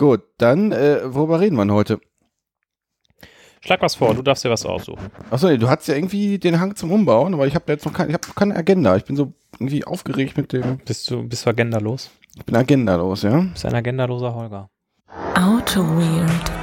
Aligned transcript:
Gut, 0.00 0.22
dann, 0.38 0.72
äh, 0.72 1.00
worüber 1.04 1.40
reden 1.40 1.56
wir 1.56 1.62
denn 1.62 1.72
heute? 1.72 2.00
Schlag 3.60 3.82
was 3.82 3.96
vor, 3.96 4.14
du 4.14 4.22
darfst 4.22 4.42
dir 4.42 4.48
was 4.48 4.64
aussuchen. 4.64 5.10
Achso, 5.30 5.46
nee, 5.46 5.58
du 5.58 5.68
hast 5.68 5.88
ja 5.88 5.94
irgendwie 5.94 6.38
den 6.38 6.58
Hang 6.58 6.74
zum 6.74 6.90
Umbauen, 6.90 7.34
aber 7.34 7.46
ich 7.46 7.54
habe 7.54 7.70
jetzt 7.70 7.84
noch 7.84 7.92
keine, 7.92 8.08
ich 8.08 8.14
habe 8.14 8.26
keine 8.34 8.56
Agenda. 8.56 8.96
Ich 8.96 9.04
bin 9.04 9.14
so 9.14 9.34
irgendwie 9.58 9.84
aufgeregt 9.84 10.38
mit 10.38 10.54
dem. 10.54 10.78
Bist 10.86 11.10
du, 11.10 11.28
bist 11.28 11.44
du 11.44 11.50
agendalos? 11.50 12.08
Ich 12.34 12.46
bin 12.46 12.56
agendalos, 12.56 13.24
ja. 13.24 13.40
Bist 13.40 13.66
ein 13.66 13.74
agendaloser 13.74 14.34
Holger. 14.34 14.70
Auto 15.34 15.82
Weird 15.82 16.59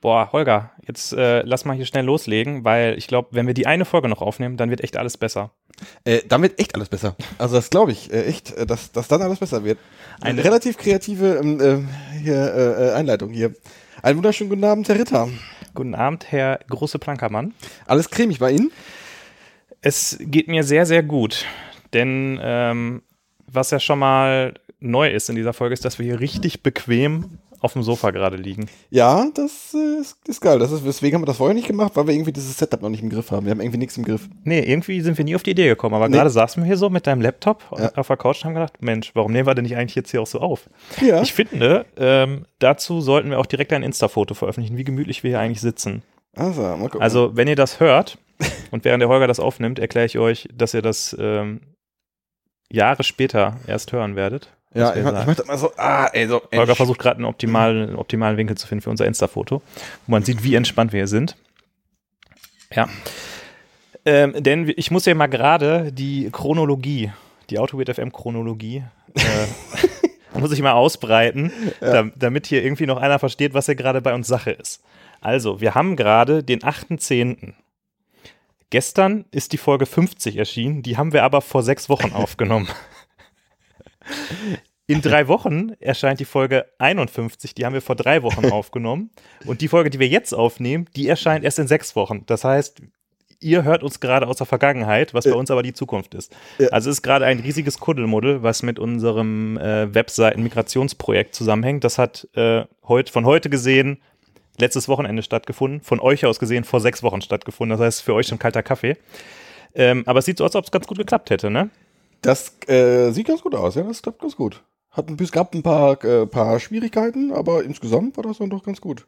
Boah, 0.00 0.32
Holger, 0.32 0.70
jetzt 0.86 1.12
äh, 1.12 1.42
lass 1.42 1.66
mal 1.66 1.76
hier 1.76 1.84
schnell 1.84 2.06
loslegen, 2.06 2.64
weil 2.64 2.96
ich 2.96 3.06
glaube, 3.06 3.28
wenn 3.32 3.46
wir 3.46 3.52
die 3.52 3.66
eine 3.66 3.84
Folge 3.84 4.08
noch 4.08 4.22
aufnehmen, 4.22 4.56
dann 4.56 4.70
wird 4.70 4.82
echt 4.82 4.96
alles 4.96 5.18
besser. 5.18 5.50
Äh, 6.04 6.20
dann 6.26 6.40
wird 6.40 6.58
echt 6.58 6.74
alles 6.74 6.88
besser. 6.88 7.16
Also 7.36 7.56
das 7.56 7.68
glaube 7.68 7.92
ich, 7.92 8.10
äh, 8.10 8.24
echt, 8.24 8.52
äh, 8.52 8.64
dass, 8.64 8.92
dass 8.92 9.08
dann 9.08 9.20
alles 9.20 9.40
besser 9.40 9.62
wird. 9.62 9.78
Eine 10.22 10.42
relativ 10.42 10.78
kreative 10.78 11.34
ähm, 11.34 11.60
äh, 11.60 12.18
hier, 12.18 12.34
äh, 12.54 12.92
Einleitung 12.92 13.30
hier. 13.30 13.52
Einen 14.02 14.16
wunderschönen 14.16 14.48
guten 14.48 14.64
Abend, 14.64 14.88
Herr 14.88 14.98
Ritter. 14.98 15.28
Guten 15.74 15.94
Abend, 15.94 16.32
Herr 16.32 16.60
große 16.70 16.98
Plankermann. 16.98 17.52
Alles 17.86 18.10
cremig 18.10 18.38
bei 18.38 18.52
Ihnen? 18.52 18.72
Es 19.82 20.16
geht 20.20 20.48
mir 20.48 20.64
sehr, 20.64 20.86
sehr 20.86 21.02
gut. 21.02 21.44
Denn 21.92 22.40
ähm, 22.42 23.02
was 23.46 23.70
ja 23.70 23.78
schon 23.80 23.98
mal 23.98 24.54
neu 24.78 25.10
ist 25.10 25.28
in 25.28 25.36
dieser 25.36 25.52
Folge, 25.52 25.74
ist, 25.74 25.84
dass 25.84 25.98
wir 25.98 26.06
hier 26.06 26.20
richtig 26.20 26.62
bequem 26.62 27.38
auf 27.60 27.74
dem 27.74 27.82
Sofa 27.82 28.10
gerade 28.10 28.36
liegen. 28.36 28.68
Ja, 28.90 29.26
das 29.34 29.74
äh, 29.74 30.00
ist, 30.00 30.16
ist, 30.26 30.40
geil. 30.40 30.58
Das 30.58 30.72
ist, 30.72 30.84
deswegen 30.84 31.14
haben 31.14 31.22
wir 31.22 31.26
das 31.26 31.36
vorher 31.36 31.54
nicht 31.54 31.66
gemacht, 31.66 31.92
weil 31.94 32.06
wir 32.06 32.14
irgendwie 32.14 32.32
dieses 32.32 32.56
Setup 32.56 32.80
noch 32.82 32.88
nicht 32.88 33.02
im 33.02 33.10
Griff 33.10 33.30
haben. 33.30 33.46
Wir 33.46 33.52
haben 33.52 33.60
irgendwie 33.60 33.78
nichts 33.78 33.96
im 33.96 34.04
Griff. 34.04 34.28
Nee, 34.44 34.60
irgendwie 34.60 35.00
sind 35.00 35.18
wir 35.18 35.24
nie 35.24 35.34
auf 35.34 35.42
die 35.42 35.50
Idee 35.50 35.68
gekommen. 35.68 35.94
Aber 35.94 36.08
nee. 36.08 36.16
gerade 36.16 36.30
saßen 36.30 36.62
wir 36.62 36.66
hier 36.66 36.76
so 36.76 36.90
mit 36.90 37.06
deinem 37.06 37.20
Laptop 37.20 37.62
ja. 37.76 37.92
auf 37.94 38.06
der 38.06 38.16
Couch 38.16 38.38
und 38.38 38.44
haben 38.46 38.54
gedacht, 38.54 38.82
Mensch, 38.82 39.10
warum 39.14 39.32
nehmen 39.32 39.46
wir 39.46 39.54
denn 39.54 39.64
nicht 39.64 39.76
eigentlich 39.76 39.94
jetzt 39.94 40.10
hier 40.10 40.22
auch 40.22 40.26
so 40.26 40.40
auf? 40.40 40.68
Ja. 41.00 41.22
Ich 41.22 41.32
finde, 41.32 41.84
ähm, 41.96 42.46
dazu 42.58 43.00
sollten 43.00 43.30
wir 43.30 43.38
auch 43.38 43.46
direkt 43.46 43.72
ein 43.72 43.82
Insta-Foto 43.82 44.34
veröffentlichen, 44.34 44.76
wie 44.76 44.84
gemütlich 44.84 45.22
wir 45.22 45.30
hier 45.30 45.40
eigentlich 45.40 45.60
sitzen. 45.60 46.02
Also, 46.36 46.62
mal 46.62 46.78
gucken. 46.88 47.02
also 47.02 47.36
wenn 47.36 47.48
ihr 47.48 47.56
das 47.56 47.80
hört 47.80 48.18
und 48.70 48.84
während 48.84 49.00
der 49.00 49.08
Holger 49.08 49.26
das 49.26 49.40
aufnimmt, 49.40 49.78
erkläre 49.78 50.06
ich 50.06 50.18
euch, 50.18 50.48
dass 50.54 50.74
ihr 50.74 50.82
das 50.82 51.16
ähm, 51.18 51.60
Jahre 52.70 53.02
später 53.02 53.56
erst 53.66 53.92
hören 53.92 54.16
werdet. 54.16 54.56
Ja, 54.72 54.94
ich, 54.94 55.04
ich 55.04 55.26
möchte 55.26 55.44
mal 55.46 55.58
so, 55.58 55.72
ah, 55.76 56.06
ey, 56.12 56.28
so. 56.28 56.42
Holger 56.54 56.76
versucht 56.76 57.00
gerade 57.00 57.16
einen 57.16 57.24
optimalen, 57.24 57.96
optimalen 57.96 58.36
Winkel 58.36 58.56
zu 58.56 58.68
finden 58.68 58.82
für 58.82 58.90
unser 58.90 59.06
Insta-Foto, 59.06 59.62
wo 60.06 60.10
man 60.10 60.22
sieht, 60.22 60.44
wie 60.44 60.54
entspannt 60.54 60.92
wir 60.92 61.00
hier 61.00 61.08
sind. 61.08 61.36
Ja. 62.72 62.88
Ähm, 64.04 64.34
denn 64.38 64.72
ich 64.76 64.90
muss 64.90 65.06
ja 65.06 65.14
mal 65.14 65.26
gerade 65.26 65.92
die 65.92 66.30
Chronologie, 66.30 67.10
die 67.50 67.58
Autowit 67.58 67.92
FM 67.92 68.12
Chronologie, 68.12 68.84
äh, 69.14 70.38
muss 70.38 70.52
ich 70.52 70.62
mal 70.62 70.72
ausbreiten, 70.72 71.52
ja. 71.80 72.02
da, 72.02 72.10
damit 72.14 72.46
hier 72.46 72.62
irgendwie 72.62 72.86
noch 72.86 72.98
einer 72.98 73.18
versteht, 73.18 73.54
was 73.54 73.66
hier 73.66 73.74
gerade 73.74 74.00
bei 74.00 74.14
uns 74.14 74.28
Sache 74.28 74.52
ist. 74.52 74.82
Also, 75.20 75.60
wir 75.60 75.74
haben 75.74 75.96
gerade 75.96 76.42
den 76.42 76.60
8.10. 76.60 77.52
Gestern 78.70 79.24
ist 79.32 79.52
die 79.52 79.58
Folge 79.58 79.84
50 79.84 80.36
erschienen, 80.36 80.82
die 80.82 80.96
haben 80.96 81.12
wir 81.12 81.24
aber 81.24 81.40
vor 81.40 81.62
sechs 81.62 81.88
Wochen 81.88 82.12
aufgenommen. 82.14 82.68
In 84.86 85.02
drei 85.02 85.28
Wochen 85.28 85.70
erscheint 85.78 86.18
die 86.18 86.24
Folge 86.24 86.66
51, 86.78 87.54
die 87.54 87.64
haben 87.64 87.74
wir 87.74 87.82
vor 87.82 87.94
drei 87.94 88.24
Wochen 88.24 88.46
aufgenommen. 88.50 89.10
Und 89.46 89.60
die 89.60 89.68
Folge, 89.68 89.88
die 89.88 90.00
wir 90.00 90.08
jetzt 90.08 90.32
aufnehmen, 90.32 90.86
die 90.96 91.06
erscheint 91.06 91.44
erst 91.44 91.60
in 91.60 91.68
sechs 91.68 91.94
Wochen. 91.94 92.24
Das 92.26 92.42
heißt, 92.42 92.82
ihr 93.38 93.62
hört 93.62 93.82
uns 93.82 94.00
gerade 94.00 94.26
aus 94.26 94.36
der 94.36 94.46
Vergangenheit, 94.46 95.14
was 95.14 95.24
bei 95.24 95.34
uns 95.34 95.50
aber 95.50 95.62
die 95.62 95.72
Zukunft 95.72 96.14
ist. 96.14 96.34
Also 96.72 96.90
es 96.90 96.96
ist 96.96 97.02
gerade 97.02 97.24
ein 97.24 97.40
riesiges 97.40 97.78
Kuddelmuddel, 97.78 98.42
was 98.42 98.62
mit 98.62 98.78
unserem 98.78 99.56
äh, 99.58 99.94
Webseiten-Migrationsprojekt 99.94 101.34
zusammenhängt. 101.34 101.84
Das 101.84 101.96
hat 101.96 102.28
äh, 102.34 102.64
heut, 102.86 103.10
von 103.10 103.24
heute 103.24 103.48
gesehen 103.48 104.02
letztes 104.58 104.88
Wochenende 104.88 105.22
stattgefunden, 105.22 105.80
von 105.80 106.00
euch 106.00 106.26
aus 106.26 106.38
gesehen 106.38 106.64
vor 106.64 106.80
sechs 106.80 107.02
Wochen 107.02 107.22
stattgefunden. 107.22 107.78
Das 107.78 107.84
heißt, 107.84 108.02
für 108.02 108.14
euch 108.14 108.26
schon 108.26 108.38
kalter 108.38 108.62
Kaffee. 108.62 108.96
Ähm, 109.74 110.02
aber 110.06 110.18
es 110.18 110.24
sieht 110.24 110.38
so 110.38 110.44
aus, 110.44 110.50
als 110.50 110.56
ob 110.56 110.64
es 110.64 110.70
ganz 110.70 110.86
gut 110.86 110.98
geklappt 110.98 111.30
hätte, 111.30 111.50
ne? 111.50 111.70
Das 112.22 112.56
äh, 112.68 113.10
sieht 113.12 113.28
ganz 113.28 113.42
gut 113.42 113.54
aus, 113.54 113.74
ja, 113.74 113.82
das 113.82 114.02
klappt 114.02 114.20
ganz 114.20 114.36
gut. 114.36 114.62
Hat 114.90 115.08
ein, 115.08 115.16
es 115.20 115.32
gab 115.32 115.54
ein 115.54 115.62
paar, 115.62 116.02
äh, 116.04 116.26
paar 116.26 116.58
Schwierigkeiten, 116.58 117.32
aber 117.32 117.62
insgesamt 117.64 118.16
war 118.16 118.24
das 118.24 118.38
dann 118.38 118.50
doch 118.50 118.64
ganz 118.64 118.80
gut. 118.80 119.06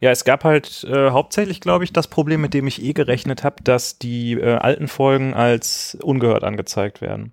Ja, 0.00 0.10
es 0.10 0.24
gab 0.24 0.44
halt 0.44 0.84
äh, 0.84 1.10
hauptsächlich, 1.10 1.60
glaube 1.60 1.84
ich, 1.84 1.92
das 1.92 2.08
Problem, 2.08 2.40
mit 2.40 2.54
dem 2.54 2.66
ich 2.66 2.82
eh 2.82 2.92
gerechnet 2.92 3.44
habe, 3.44 3.62
dass 3.62 3.98
die 3.98 4.34
äh, 4.34 4.54
alten 4.54 4.88
Folgen 4.88 5.34
als 5.34 5.96
ungehört 6.00 6.44
angezeigt 6.44 7.00
werden. 7.00 7.32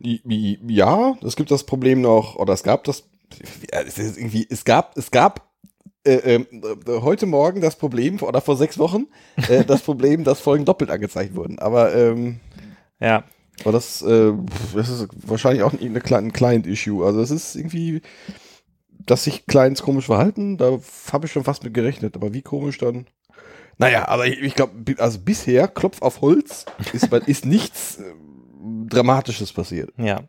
Ja, 0.00 1.16
es 1.22 1.36
gibt 1.36 1.50
das 1.50 1.64
Problem 1.64 2.00
noch, 2.00 2.36
oder 2.36 2.52
es 2.52 2.62
gab 2.62 2.84
das, 2.84 3.04
es, 3.70 3.98
irgendwie, 3.98 4.46
es 4.50 4.64
gab, 4.64 4.96
es 4.98 5.10
gab 5.10 5.48
äh, 6.06 6.34
äh, 6.34 6.44
heute 6.88 7.26
Morgen 7.26 7.60
das 7.60 7.76
Problem, 7.76 8.20
oder 8.20 8.40
vor 8.40 8.56
sechs 8.56 8.78
Wochen, 8.78 9.06
äh, 9.48 9.64
das 9.64 9.82
Problem, 9.82 10.24
dass 10.24 10.40
Folgen 10.40 10.64
doppelt 10.64 10.90
angezeigt 10.90 11.34
wurden. 11.34 11.58
Aber 11.58 11.94
ähm, 11.94 12.40
ja, 13.00 13.24
aber 13.60 13.72
das, 13.72 14.02
äh, 14.02 14.32
das 14.74 14.88
ist 14.88 15.08
wahrscheinlich 15.26 15.62
auch 15.62 15.72
ein, 15.72 15.96
ein 15.96 16.32
Client-Issue. 16.32 17.04
Also 17.04 17.20
es 17.20 17.30
ist 17.30 17.54
irgendwie, 17.54 18.02
dass 19.06 19.24
sich 19.24 19.46
Clients 19.46 19.82
komisch 19.82 20.06
verhalten, 20.06 20.56
da 20.56 20.78
habe 21.12 21.26
ich 21.26 21.32
schon 21.32 21.44
fast 21.44 21.62
mit 21.64 21.74
gerechnet. 21.74 22.16
Aber 22.16 22.34
wie 22.34 22.42
komisch 22.42 22.78
dann? 22.78 23.06
Naja, 23.78 24.08
aber 24.08 24.26
ich, 24.26 24.40
ich 24.40 24.54
glaube, 24.54 24.72
also 24.98 25.18
bisher, 25.18 25.68
Klopf 25.68 26.02
auf 26.02 26.20
Holz, 26.20 26.66
ist, 26.92 27.12
ist 27.12 27.46
nichts 27.46 27.98
äh, 27.98 28.14
Dramatisches 28.88 29.52
passiert. 29.52 29.92
Ja. 29.98 30.22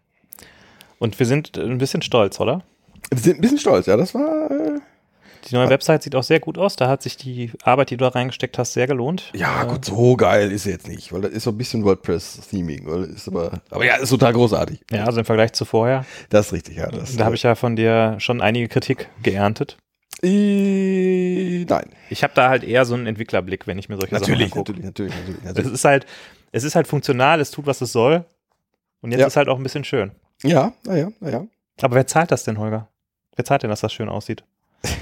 Und 0.99 1.17
wir 1.19 1.25
sind 1.25 1.57
ein 1.57 1.77
bisschen 1.77 2.01
stolz, 2.01 2.39
oder? 2.39 2.63
Wir 3.11 3.19
sind 3.19 3.37
ein 3.37 3.41
bisschen 3.41 3.59
stolz, 3.59 3.85
ja. 3.85 3.97
Das 3.97 4.13
war. 4.13 4.49
Äh, 4.51 4.79
die 5.47 5.55
neue 5.55 5.69
Website 5.69 6.03
sieht 6.03 6.15
auch 6.15 6.23
sehr 6.23 6.39
gut 6.39 6.57
aus. 6.57 6.75
Da 6.75 6.87
hat 6.87 7.03
sich 7.03 7.17
die 7.17 7.51
Arbeit, 7.63 7.89
die 7.89 7.97
du 7.97 8.05
da 8.05 8.09
reingesteckt 8.09 8.57
hast, 8.57 8.73
sehr 8.73 8.87
gelohnt. 8.87 9.31
Ja, 9.33 9.63
äh, 9.63 9.67
gut, 9.67 9.85
so 9.85 10.15
geil 10.15 10.51
ist 10.51 10.63
sie 10.63 10.71
jetzt 10.71 10.87
nicht, 10.87 11.13
weil 11.13 11.21
das 11.21 11.31
ist 11.31 11.43
so 11.43 11.51
ein 11.51 11.57
bisschen 11.57 11.83
WordPress-Theming. 11.83 12.87
Aber, 13.27 13.61
aber 13.69 13.85
ja, 13.85 13.95
ist 13.95 14.09
total 14.09 14.33
großartig. 14.33 14.79
Ja, 14.91 15.05
also 15.05 15.19
im 15.19 15.25
Vergleich 15.25 15.53
zu 15.53 15.65
vorher. 15.65 16.05
Das 16.29 16.47
ist 16.47 16.53
richtig, 16.53 16.77
ja. 16.77 16.89
Das, 16.89 17.15
da 17.15 17.25
habe 17.25 17.35
ich 17.35 17.43
ja 17.43 17.55
von 17.55 17.75
dir 17.75 18.15
schon 18.19 18.41
einige 18.41 18.67
Kritik 18.67 19.09
geerntet. 19.21 19.77
Äh, 20.23 21.65
nein. 21.65 21.89
Ich 22.09 22.23
habe 22.23 22.33
da 22.33 22.49
halt 22.49 22.63
eher 22.63 22.85
so 22.85 22.95
einen 22.95 23.05
Entwicklerblick, 23.05 23.67
wenn 23.67 23.77
ich 23.77 23.89
mir 23.89 23.97
solche 23.97 24.15
natürlich, 24.15 24.49
Sachen 24.49 24.59
angucke. 24.59 24.81
Natürlich, 24.81 24.85
natürlich, 24.85 25.15
natürlich, 25.15 25.43
natürlich. 25.43 25.67
Es 25.67 25.73
ist 25.73 25.85
halt, 25.85 26.05
es 26.51 26.63
ist 26.63 26.75
halt 26.75 26.87
funktional, 26.87 27.39
es 27.39 27.51
tut, 27.51 27.65
was 27.67 27.81
es 27.81 27.91
soll. 27.91 28.25
Und 29.01 29.11
jetzt 29.11 29.21
ja. 29.21 29.27
ist 29.27 29.35
halt 29.35 29.49
auch 29.49 29.57
ein 29.57 29.63
bisschen 29.63 29.83
schön. 29.83 30.11
Ja, 30.43 30.73
naja, 30.85 31.09
naja. 31.19 31.45
Aber 31.81 31.95
wer 31.95 32.07
zahlt 32.07 32.31
das 32.31 32.43
denn, 32.43 32.57
Holger? 32.57 32.87
Wer 33.35 33.45
zahlt 33.45 33.63
denn, 33.63 33.69
dass 33.69 33.81
das 33.81 33.93
schön 33.93 34.09
aussieht? 34.09 34.43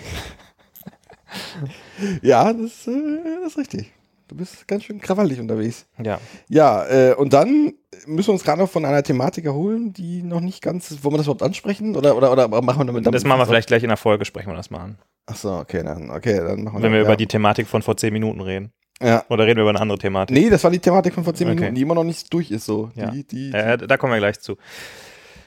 ja, 2.22 2.52
das, 2.54 2.88
äh, 2.88 3.20
das, 3.44 3.54
ist 3.54 3.58
richtig. 3.58 3.92
Du 4.28 4.36
bist 4.36 4.68
ganz 4.68 4.84
schön 4.84 5.00
krawallig 5.00 5.40
unterwegs. 5.40 5.86
Ja. 6.04 6.20
Ja, 6.50 6.86
äh, 6.88 7.14
und 7.16 7.34
dann 7.34 7.74
müssen 8.08 8.30
wir 8.30 8.34
uns 8.34 8.44
gerade 8.44 8.62
noch 8.62 8.70
von 8.70 8.86
einer 8.86 9.04
Thematik 9.04 9.46
erholen, 9.46 9.94
die 9.94 10.24
noch 10.24 10.40
nicht 10.40 10.62
ganz. 10.62 11.04
Wollen 11.04 11.14
wir 11.14 11.18
das 11.18 11.28
überhaupt 11.28 11.44
ansprechen? 11.44 11.96
Oder, 11.96 12.16
oder, 12.16 12.32
oder 12.32 12.48
machen 12.62 12.80
wir 12.80 12.86
damit? 12.86 13.14
Das 13.14 13.24
machen 13.24 13.40
wir 13.40 13.46
vielleicht 13.46 13.68
gleich 13.68 13.84
in 13.84 13.90
der 13.90 13.98
Folge, 13.98 14.26
sprechen 14.26 14.50
wir 14.50 14.56
das 14.56 14.70
mal 14.72 14.80
an. 14.80 14.98
Ach 15.26 15.36
so, 15.36 15.54
okay, 15.54 15.84
dann, 15.84 16.10
okay, 16.10 16.38
dann 16.38 16.64
machen 16.64 16.78
wir 16.78 16.84
Wenn 16.84 16.92
wir 16.92 17.00
ja. 17.00 17.06
über 17.06 17.16
die 17.16 17.28
Thematik 17.28 17.68
von 17.68 17.82
vor 17.82 17.98
zehn 17.98 18.14
Minuten 18.14 18.42
reden. 18.42 18.72
Ja. 19.02 19.26
Oder 19.30 19.46
reden 19.46 19.58
wir 19.58 19.64
über 19.64 19.72
eine 19.72 19.82
andere 19.82 19.98
Thematik? 19.98 20.36
Nee, 20.36 20.50
das 20.50 20.64
war 20.64 20.72
die 20.72 20.80
Thematik 20.80 21.14
von 21.14 21.24
vor 21.24 21.34
zehn 21.34 21.48
Okay. 21.48 21.56
Minuten, 21.56 21.76
die 21.76 21.82
immer 21.82 21.96
noch 21.96 22.04
nicht 22.04 22.32
durch 22.34 22.52
ist. 22.52 22.66
So. 22.66 22.92
Ja. 22.96 23.12
Die, 23.12 23.26
die, 23.26 23.52
Äh, 23.52 23.78
da 23.78 23.98
kommen 23.98 24.14
wir 24.14 24.20
gleich 24.20 24.40
zu. 24.40 24.58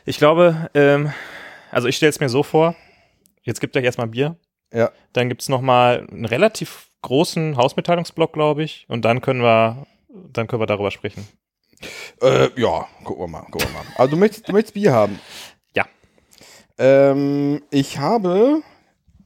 Ich 0.04 0.18
glaube, 0.18 0.68
ähm, 0.74 1.10
also 1.70 1.88
ich 1.88 1.96
stelle 1.96 2.10
es 2.10 2.20
mir 2.20 2.28
so 2.28 2.42
vor, 2.42 2.74
jetzt 3.42 3.60
gibt 3.60 3.72
gleich 3.72 3.84
erstmal 3.84 4.06
Bier. 4.08 4.36
Ja. 4.72 4.90
Dann 5.12 5.28
gibt 5.28 5.42
es 5.42 5.48
nochmal 5.48 6.06
einen 6.10 6.24
relativ 6.24 6.90
großen 7.02 7.56
Hausmitteilungsblock, 7.56 8.32
glaube 8.32 8.62
ich. 8.64 8.84
Und 8.88 9.04
dann 9.04 9.20
können 9.20 9.40
wir, 9.42 9.86
dann 10.32 10.46
können 10.46 10.60
wir 10.62 10.66
darüber 10.66 10.90
sprechen. 10.90 11.26
Äh, 12.22 12.48
ja, 12.60 12.86
gucken 13.04 13.24
wir 13.24 13.28
mal, 13.28 13.42
gucken 13.42 13.68
wir 13.68 13.74
mal. 13.74 13.84
Also 13.96 14.10
du 14.12 14.16
möchtest, 14.16 14.48
du 14.48 14.52
möchtest 14.52 14.74
Bier 14.74 14.92
haben? 14.92 15.18
Ja. 15.74 15.84
Ähm, 16.78 17.62
ich 17.70 17.98
habe, 17.98 18.62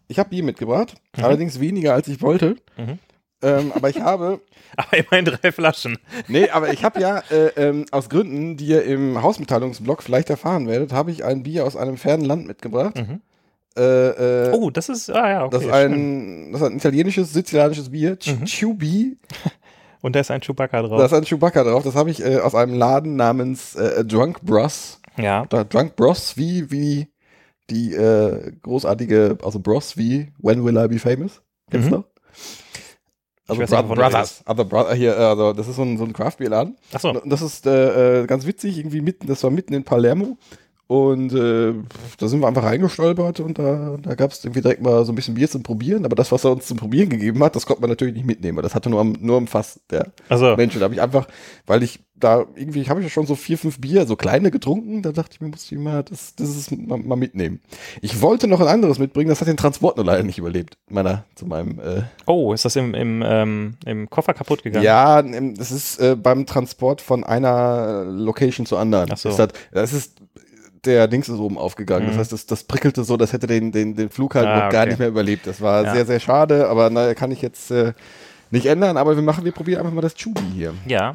ich 0.08 0.18
habe 0.18 0.30
Bier 0.30 0.42
mitgebracht, 0.42 0.94
Mhm. 1.16 1.24
allerdings 1.24 1.58
weniger 1.60 1.94
als 1.94 2.08
ich 2.08 2.20
wollte. 2.22 2.56
Mhm. 2.76 2.98
Ähm, 3.42 3.72
aber 3.74 3.88
ich 3.88 4.00
habe, 4.00 4.40
Aber 4.76 4.96
immerhin 4.96 5.24
drei 5.24 5.50
Flaschen. 5.50 5.98
nee, 6.28 6.48
aber 6.50 6.72
ich 6.72 6.84
habe 6.84 7.00
ja 7.00 7.18
äh, 7.30 7.46
ähm, 7.56 7.86
aus 7.90 8.08
Gründen, 8.10 8.56
die 8.56 8.66
ihr 8.66 8.84
im 8.84 9.20
Hausmitteilungsblog 9.22 10.02
vielleicht 10.02 10.30
erfahren 10.30 10.68
werdet, 10.68 10.92
habe 10.92 11.10
ich 11.10 11.24
ein 11.24 11.42
Bier 11.42 11.64
aus 11.64 11.74
einem 11.76 11.96
fernen 11.96 12.24
Land 12.24 12.46
mitgebracht. 12.46 12.96
Mhm. 12.96 13.20
Äh, 13.76 14.48
äh, 14.48 14.52
Oh, 14.52 14.70
das 14.70 14.88
ist, 14.88 15.10
ah 15.10 15.30
ja, 15.30 15.44
okay. 15.44 15.56
das, 15.56 15.64
ist 15.64 15.70
ein, 15.72 16.52
das 16.52 16.60
ist 16.62 16.66
ein 16.68 16.76
italienisches, 16.76 17.32
sizilianisches 17.32 17.90
Bier, 17.90 18.18
Mhm. 18.26 18.44
Chubi. 18.44 19.18
Und 20.02 20.16
da 20.16 20.20
ist 20.20 20.30
ein 20.30 20.40
Chewbacca 20.40 20.80
drauf. 20.82 20.98
Da 20.98 21.04
ist 21.06 21.12
ein 21.12 21.24
Chewbacca 21.24 21.62
drauf. 21.62 21.82
Das 21.84 21.94
habe 21.94 22.10
ich 22.10 22.24
äh, 22.24 22.38
aus 22.38 22.54
einem 22.54 22.74
Laden 22.74 23.16
namens 23.16 23.74
äh, 23.76 24.02
Drunk 24.04 24.40
Bros. 24.42 24.98
ja. 25.18 25.42
Oder 25.42 25.64
Drunk 25.66 25.94
Bros, 25.94 26.36
wie, 26.38 26.70
wie 26.70 27.08
die 27.68 27.92
äh, 27.94 28.50
großartige, 28.62 29.36
also 29.44 29.60
Bros 29.60 29.96
wie 29.98 30.32
When 30.38 30.64
Will 30.64 30.76
I 30.76 30.88
Be 30.88 30.98
Famous? 30.98 31.42
Kennst 31.70 31.88
du 31.90 31.96
Mhm. 31.96 32.00
noch? 32.00 32.04
Also 33.46 33.62
weiß 33.62 33.70
nicht, 33.70 33.82
du 33.82 33.94
Brothers. 33.94 34.42
Aber 34.46 34.64
Bro 34.64 34.92
hier, 34.92 35.12
äh, 35.16 35.22
also 35.22 35.52
das 35.52 35.68
ist 35.68 35.76
so 35.76 35.82
ein, 35.82 35.98
so 35.98 36.04
ein 36.04 36.12
Craft-Bier-Laden. 36.12 36.76
Achso. 36.92 37.10
Und 37.10 37.30
Das 37.30 37.42
ist 37.42 37.66
äh, 37.66 38.22
äh, 38.22 38.26
ganz 38.26 38.46
witzig, 38.46 38.78
irgendwie 38.78 39.00
mitten, 39.00 39.26
das 39.26 39.42
war 39.42 39.50
mitten 39.50 39.74
in 39.74 39.84
Palermo. 39.84 40.38
Und 40.90 41.32
äh, 41.32 41.72
da 42.18 42.26
sind 42.26 42.40
wir 42.40 42.48
einfach 42.48 42.64
reingestolpert 42.64 43.38
und 43.38 43.60
da, 43.60 43.96
da 44.02 44.16
gab 44.16 44.32
es 44.32 44.44
irgendwie 44.44 44.60
direkt 44.60 44.82
mal 44.82 45.04
so 45.04 45.12
ein 45.12 45.14
bisschen 45.14 45.34
Bier 45.34 45.48
zum 45.48 45.62
Probieren. 45.62 46.04
Aber 46.04 46.16
das, 46.16 46.32
was 46.32 46.42
er 46.42 46.50
uns 46.50 46.66
zum 46.66 46.78
Probieren 46.78 47.10
gegeben 47.10 47.44
hat, 47.44 47.54
das 47.54 47.64
konnte 47.64 47.80
man 47.80 47.90
natürlich 47.90 48.14
nicht 48.14 48.26
mitnehmen. 48.26 48.56
weil 48.56 48.64
Das 48.64 48.74
hatte 48.74 48.90
nur 48.90 49.00
am, 49.00 49.12
nur 49.20 49.36
am 49.36 49.46
Fass 49.46 49.78
der 49.88 50.08
Also, 50.28 50.56
Mensch. 50.56 50.74
Und 50.74 50.80
da 50.80 50.86
habe 50.86 50.94
ich 50.94 51.00
einfach, 51.00 51.28
weil 51.64 51.84
ich 51.84 52.00
da 52.16 52.44
irgendwie, 52.54 52.88
habe 52.88 53.00
ich 53.00 53.06
ja 53.06 53.10
schon 53.10 53.26
so 53.26 53.34
vier, 53.34 53.56
fünf 53.56 53.80
Bier, 53.80 54.04
so 54.04 54.16
kleine 54.16 54.50
getrunken, 54.50 55.02
da 55.02 55.12
dachte 55.12 55.30
ich 55.34 55.40
mir, 55.40 55.48
muss 55.48 55.70
ich 55.70 55.78
mal 55.78 56.02
das, 56.02 56.34
das 56.34 56.50
ist 56.50 56.70
mal, 56.76 56.98
mal 56.98 57.16
mitnehmen. 57.16 57.60
Ich 58.02 58.20
wollte 58.20 58.46
noch 58.46 58.60
ein 58.60 58.66
anderes 58.66 58.98
mitbringen, 58.98 59.30
das 59.30 59.40
hat 59.40 59.48
den 59.48 59.56
Transport 59.56 59.96
nur 59.96 60.04
leider 60.04 60.22
nicht 60.22 60.38
überlebt. 60.38 60.76
Meiner, 60.88 61.24
zu 61.34 61.46
meinem 61.46 61.78
äh, 61.80 62.02
oh, 62.26 62.52
ist 62.52 62.64
das 62.64 62.76
im, 62.76 62.94
im, 62.94 63.22
ähm, 63.24 63.74
im 63.86 64.10
Koffer 64.10 64.34
kaputt 64.34 64.62
gegangen? 64.62 64.84
ja, 64.84 65.20
ähm, 65.20 65.54
das 65.54 65.70
ist 65.70 65.98
äh, 65.98 66.16
beim 66.16 66.46
Transport 66.46 67.00
von 67.00 67.24
einer 67.24 68.04
Location 68.04 68.66
zur 68.66 68.78
anderen. 68.80 69.08
Ach 69.12 69.16
so. 69.16 69.34
Das, 69.34 69.48
das 69.72 69.92
ist 69.92 70.19
der 70.84 71.08
Dings 71.08 71.28
ist 71.28 71.38
oben 71.38 71.58
aufgegangen. 71.58 72.06
Mhm. 72.06 72.10
Das 72.10 72.18
heißt, 72.18 72.32
das, 72.32 72.46
das 72.46 72.64
prickelte 72.64 73.04
so, 73.04 73.16
das 73.16 73.32
hätte 73.32 73.46
den, 73.46 73.72
den, 73.72 73.94
den 73.96 74.10
Flug 74.10 74.34
halt 74.34 74.46
Ah, 74.46 74.64
noch 74.64 74.70
gar 74.72 74.82
okay. 74.82 74.90
nicht 74.90 74.98
mehr 74.98 75.08
überlebt. 75.08 75.46
Das 75.46 75.60
war 75.60 75.84
Ja. 75.84 75.94
sehr, 75.94 76.06
sehr 76.06 76.20
schade, 76.20 76.68
aber 76.68 76.90
naja, 76.90 77.14
kann 77.14 77.30
ich 77.30 77.42
jetzt 77.42 77.70
äh, 77.70 77.92
nicht 78.50 78.66
ändern. 78.66 78.96
Aber 78.96 79.14
wir 79.16 79.22
machen, 79.22 79.44
wir 79.44 79.52
probieren 79.52 79.80
einfach 79.80 79.92
mal 79.92 80.00
das 80.00 80.14
Chubi 80.14 80.42
hier. 80.54 80.74
Ja. 80.86 81.12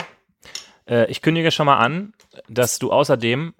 Äh, 0.88 1.10
ich 1.12 1.22
kündige 1.22 1.52
schon 1.52 1.66
mal 1.66 1.78
an, 1.78 2.14
dass 2.50 2.80
du 2.80 2.92
außerdem 2.92 3.54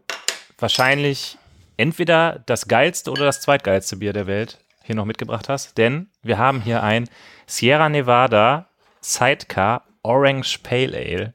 wahrscheinlich 0.60 1.38
entweder 1.78 2.42
das 2.46 2.68
geilste 2.68 3.12
oder 3.12 3.26
das 3.26 3.42
zweitgeilste 3.42 3.98
Bier 3.98 4.14
der 4.14 4.28
Welt 4.28 4.60
hier 4.84 4.96
noch 4.96 5.06
mitgebracht 5.06 5.50
hast, 5.50 5.78
denn 5.78 6.08
wir 6.22 6.38
haben 6.38 6.62
hier 6.62 6.84
ein 6.84 7.10
Sierra 7.48 7.90
Nevada 7.90 8.68
Sidecar 9.02 9.84
Orange 10.04 10.60
Pale 10.64 10.96
Ale. 10.96 11.34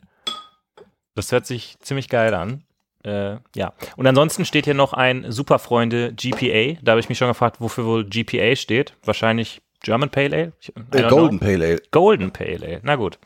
Das 1.17 1.33
hört 1.33 1.47
sich 1.47 1.77
ziemlich 1.81 2.09
geil 2.09 2.33
an. 2.35 2.63
Äh, 3.05 3.37
ja. 3.57 3.73
Und 3.97 4.07
ansonsten 4.07 4.45
steht 4.45 4.67
hier 4.67 4.75
noch 4.75 4.93
ein 4.93 5.31
Superfreunde 5.33 6.13
GPA. 6.13 6.79
Da 6.83 6.93
habe 6.93 7.01
ich 7.01 7.09
mich 7.09 7.19
schon 7.19 7.29
gefragt, 7.29 7.61
wofür 7.61 7.85
wohl 7.87 8.05
GPA 8.05 8.55
steht. 8.57 8.95
Wahrscheinlich 9.05 9.63
German 9.83 10.11
Pale 10.11 10.37
Ale? 10.37 10.53
Ich- 10.61 10.75
Äh, 10.77 11.09
Golden 11.09 11.39
know. 11.39 11.47
Pale 11.47 11.65
Ale. 11.67 11.83
Golden 11.91 12.31
Pale 12.31 12.55
Ale. 12.63 12.81
Na 12.83 12.97
gut. 12.97 13.19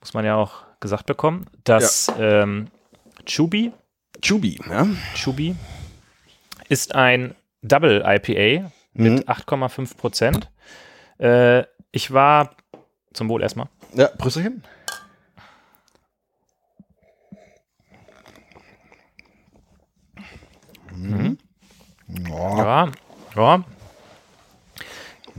Muss 0.00 0.12
man 0.14 0.24
ja 0.24 0.36
auch 0.36 0.64
gesagt 0.80 1.06
bekommen. 1.06 1.46
Das 1.64 2.12
ähm, 2.18 2.68
Chubi, 3.26 3.72
Chubi, 4.22 4.58
ja. 4.68 4.86
Chubi 5.14 5.54
ist 6.68 6.94
ein 6.94 7.34
Double 7.62 8.02
IPA 8.06 8.70
Mhm. 8.94 9.14
mit 9.14 9.28
8,5 9.28 9.96
Prozent. 9.96 10.50
Äh, 11.18 11.64
ich 11.92 12.12
war 12.12 12.56
zum 13.12 13.28
Wohl 13.28 13.42
erstmal. 13.42 13.68
Ja, 13.94 14.08
Prüsselchen. 14.08 14.62
Mhm. 20.94 21.38
Ja. 22.28 22.90
Ja. 23.36 23.64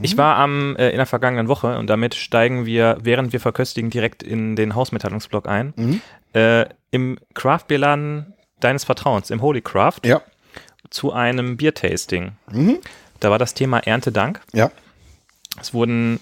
Ich 0.00 0.16
war 0.16 0.36
am 0.36 0.74
äh, 0.76 0.90
in 0.90 0.96
der 0.96 1.06
vergangenen 1.06 1.48
Woche 1.48 1.78
und 1.78 1.86
damit 1.88 2.14
steigen 2.14 2.66
wir, 2.66 2.96
während 3.02 3.32
wir 3.32 3.40
verköstigen, 3.40 3.90
direkt 3.90 4.22
in 4.22 4.56
den 4.56 4.74
Hausmitteilungsblock 4.74 5.46
ein. 5.46 5.72
Mhm. 5.76 6.00
Äh, 6.34 6.66
Im 6.90 7.18
Craft-Bierladen 7.34 8.32
deines 8.60 8.84
Vertrauens, 8.84 9.30
im 9.30 9.42
Holy 9.42 9.60
Craft, 9.60 10.00
Ja. 10.04 10.22
zu 10.90 11.12
einem 11.12 11.56
Biertasting. 11.56 12.32
Mhm. 12.50 12.78
Da 13.20 13.30
war 13.30 13.38
das 13.38 13.54
Thema 13.54 13.78
Erntedank. 13.78 14.40
Ja. 14.52 14.70
Es 15.60 15.74
wurden 15.74 16.18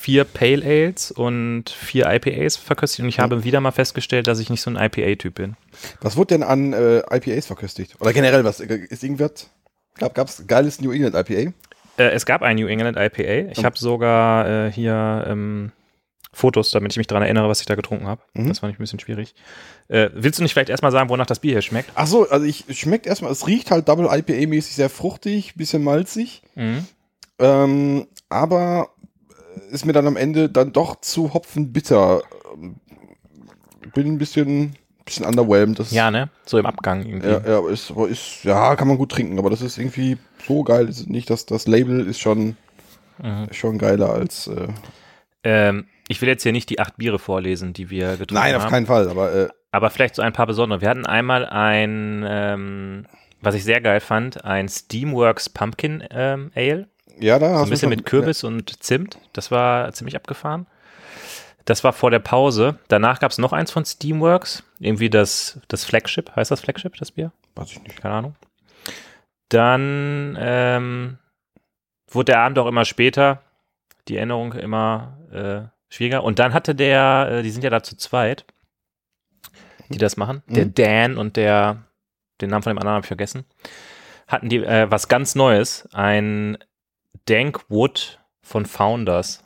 vier 0.00 0.24
Pale 0.24 0.64
Ales 0.64 1.10
und 1.10 1.68
vier 1.70 2.06
IPAs 2.08 2.56
verköstigt 2.56 3.02
und 3.02 3.08
ich 3.08 3.18
habe 3.18 3.42
wieder 3.44 3.60
mal 3.60 3.72
festgestellt, 3.72 4.26
dass 4.28 4.38
ich 4.38 4.48
nicht 4.48 4.62
so 4.62 4.70
ein 4.70 4.76
IPA-Typ 4.76 5.34
bin. 5.34 5.56
Was 6.00 6.16
wurde 6.16 6.28
denn 6.38 6.42
an 6.44 6.72
äh, 6.72 6.98
IPAs 7.14 7.46
verköstigt? 7.46 7.96
Oder 8.00 8.12
generell 8.12 8.44
was? 8.44 8.60
Ist 8.60 9.02
irgendwas? 9.02 9.50
Gab 9.98 10.28
es 10.28 10.46
geiles 10.46 10.80
New 10.80 10.92
England 10.92 11.14
IPA? 11.14 11.52
Äh, 11.98 12.10
es 12.12 12.24
gab 12.26 12.42
ein 12.42 12.56
New 12.56 12.66
England 12.68 12.96
IPA. 12.96 13.50
Ich 13.52 13.64
habe 13.64 13.76
sogar 13.78 14.48
äh, 14.66 14.72
hier 14.72 15.24
ähm, 15.28 15.72
Fotos, 16.32 16.70
damit 16.70 16.92
ich 16.92 16.98
mich 16.98 17.06
daran 17.08 17.22
erinnere, 17.24 17.48
was 17.48 17.60
ich 17.60 17.66
da 17.66 17.74
getrunken 17.74 18.06
habe. 18.06 18.22
Mhm. 18.34 18.48
Das 18.48 18.60
fand 18.60 18.72
ich 18.72 18.78
ein 18.78 18.82
bisschen 18.82 19.00
schwierig. 19.00 19.34
Äh, 19.88 20.10
willst 20.14 20.38
du 20.38 20.42
nicht 20.44 20.52
vielleicht 20.52 20.68
erstmal 20.68 20.92
sagen, 20.92 21.08
wonach 21.10 21.26
das 21.26 21.40
Bier 21.40 21.52
hier 21.52 21.62
schmeckt? 21.62 21.90
Ach 21.94 22.06
so, 22.06 22.28
also 22.28 22.44
ich 22.46 22.64
es 22.68 22.76
schmeckt 22.78 23.06
erstmal, 23.06 23.32
es 23.32 23.46
riecht 23.46 23.70
halt 23.70 23.88
Double 23.88 24.06
IPA-mäßig 24.06 24.74
sehr 24.74 24.90
fruchtig, 24.90 25.54
bisschen 25.56 25.82
malzig, 25.82 26.42
Mhm. 26.54 26.86
ähm, 27.40 28.06
aber 28.28 28.90
äh, 29.70 29.74
ist 29.74 29.84
mir 29.86 29.92
dann 29.92 30.06
am 30.06 30.16
Ende 30.16 30.48
dann 30.48 30.72
doch 30.72 31.00
zu 31.00 31.34
hopfenbitter. 31.34 32.22
Ähm, 32.54 32.76
Bin 33.94 34.06
ein 34.06 34.18
bisschen, 34.18 34.76
bisschen 35.08 35.26
underwhelmed. 35.26 35.78
Das 35.78 35.90
Ja, 35.90 36.10
ne? 36.10 36.28
So 36.46 36.58
im 36.58 36.66
Abgang 36.66 37.04
irgendwie. 37.04 37.28
ja, 37.28 37.40
ja, 37.46 37.68
ist, 37.68 37.90
ist, 37.90 38.44
ja, 38.44 38.76
kann 38.76 38.88
man 38.88 38.96
gut 38.98 39.10
trinken, 39.12 39.38
aber 39.38 39.50
das 39.50 39.60
ist 39.62 39.78
irgendwie 39.78 40.16
so 40.46 40.62
geil. 40.62 40.88
Ist 40.88 41.08
nicht, 41.08 41.28
dass 41.30 41.46
das 41.46 41.66
Label 41.66 42.06
ist 42.06 42.20
schon, 42.20 42.56
Mhm. 43.22 43.48
schon 43.52 43.78
geiler 43.78 44.10
als. 44.10 44.46
Äh, 44.46 44.68
Ähm, 45.44 45.86
ich 46.08 46.20
will 46.20 46.28
jetzt 46.28 46.42
hier 46.42 46.52
nicht 46.52 46.68
die 46.70 46.80
acht 46.80 46.96
Biere 46.96 47.18
vorlesen, 47.18 47.72
die 47.72 47.90
wir 47.90 48.12
getrunken 48.12 48.34
nein, 48.34 48.54
haben. 48.54 48.62
auf 48.62 48.70
keinen 48.70 48.86
Fall, 48.86 49.08
aber 49.08 49.32
äh, 49.34 49.48
Aber 49.72 49.90
vielleicht 49.90 50.14
so 50.14 50.22
ein 50.22 50.32
paar 50.32 50.46
besondere. 50.46 50.80
Wir 50.80 50.88
hatten 50.88 51.06
einmal 51.06 51.46
ein, 51.46 52.24
ähm, 52.26 53.06
was 53.40 53.54
ich 53.54 53.62
sehr 53.64 53.80
geil 53.80 54.00
fand, 54.00 54.44
ein 54.44 54.68
Steamworks 54.68 55.48
Pumpkin 55.48 56.02
ähm, 56.10 56.50
Ale. 56.54 56.88
ja, 57.20 57.38
da 57.38 57.50
So 57.50 57.54
hast 57.56 57.64
ein 57.64 57.70
bisschen 57.70 57.88
mit 57.90 58.04
Kürbis 58.06 58.42
und 58.44 58.82
Zimt. 58.82 59.18
Das 59.32 59.50
war 59.50 59.92
ziemlich 59.92 60.16
abgefahren. 60.16 60.66
Das 61.68 61.84
war 61.84 61.92
vor 61.92 62.10
der 62.10 62.18
Pause. 62.18 62.78
Danach 62.88 63.20
gab 63.20 63.30
es 63.30 63.36
noch 63.36 63.52
eins 63.52 63.70
von 63.70 63.84
Steamworks. 63.84 64.62
Irgendwie 64.80 65.10
das, 65.10 65.60
das 65.68 65.84
Flagship. 65.84 66.34
Heißt 66.34 66.50
das 66.50 66.62
Flagship, 66.62 66.96
das 66.96 67.10
Bier? 67.10 67.30
Weiß 67.56 67.70
ich 67.72 67.82
nicht. 67.82 68.00
Keine 68.00 68.14
Ahnung. 68.14 68.36
Dann 69.50 70.34
ähm, 70.40 71.18
wurde 72.10 72.32
der 72.32 72.40
Abend 72.40 72.58
auch 72.58 72.66
immer 72.68 72.86
später. 72.86 73.42
Die 74.08 74.16
Erinnerung 74.16 74.54
immer 74.54 75.18
äh, 75.30 75.94
schwieriger. 75.94 76.24
Und 76.24 76.38
dann 76.38 76.54
hatte 76.54 76.74
der, 76.74 77.28
äh, 77.30 77.42
die 77.42 77.50
sind 77.50 77.62
ja 77.62 77.68
da 77.68 77.82
zu 77.82 77.98
zweit, 77.98 78.46
die 79.90 79.98
das 79.98 80.16
machen. 80.16 80.42
Der 80.46 80.64
Mhm. 80.64 80.74
Dan 80.74 81.18
und 81.18 81.36
der, 81.36 81.84
den 82.40 82.48
Namen 82.48 82.62
von 82.62 82.72
dem 82.72 82.78
anderen 82.78 82.94
habe 82.94 83.04
ich 83.04 83.08
vergessen, 83.08 83.44
hatten 84.26 84.48
die 84.48 84.64
äh, 84.64 84.90
was 84.90 85.08
ganz 85.08 85.34
Neues. 85.34 85.86
Ein 85.92 86.56
Dankwood 87.26 88.20
von 88.40 88.64
Founders. 88.64 89.44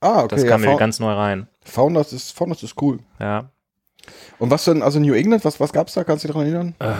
Ah, 0.00 0.22
okay. 0.22 0.36
Das 0.36 0.46
kam 0.46 0.62
ja, 0.62 0.70
mir 0.70 0.76
ganz 0.76 1.00
neu 1.00 1.12
rein. 1.12 1.48
Founders 1.62 2.12
ist, 2.12 2.32
Founders 2.32 2.62
ist 2.62 2.80
cool. 2.80 3.00
Ja. 3.18 3.50
Und 4.38 4.50
was 4.50 4.64
denn, 4.64 4.82
also 4.82 5.00
New 5.00 5.14
England, 5.14 5.44
was, 5.44 5.60
was 5.60 5.72
gab's 5.72 5.94
da? 5.94 6.04
Kannst 6.04 6.24
du 6.24 6.28
dich 6.28 6.34
daran 6.34 6.46
erinnern? 6.46 6.74
Äh, 6.78 6.94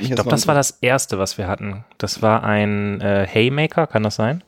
ich 0.00 0.10
glaube, 0.10 0.30
das 0.30 0.46
war 0.46 0.54
das 0.54 0.78
erste, 0.80 1.18
was 1.18 1.38
wir 1.38 1.48
hatten. 1.48 1.84
Das 1.98 2.22
war 2.22 2.44
ein 2.44 3.00
äh, 3.00 3.26
Haymaker, 3.26 3.86
kann 3.86 4.02
das 4.02 4.16
sein? 4.16 4.44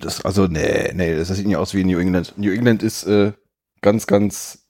Das, 0.00 0.24
also, 0.24 0.46
nee, 0.46 0.92
nee, 0.94 1.16
das 1.16 1.28
sieht 1.28 1.46
nicht 1.46 1.56
aus 1.56 1.74
wie 1.74 1.84
New 1.84 1.98
England. 1.98 2.34
New 2.36 2.52
England 2.52 2.82
ist 2.82 3.04
äh, 3.04 3.32
ganz, 3.82 4.06
ganz 4.06 4.66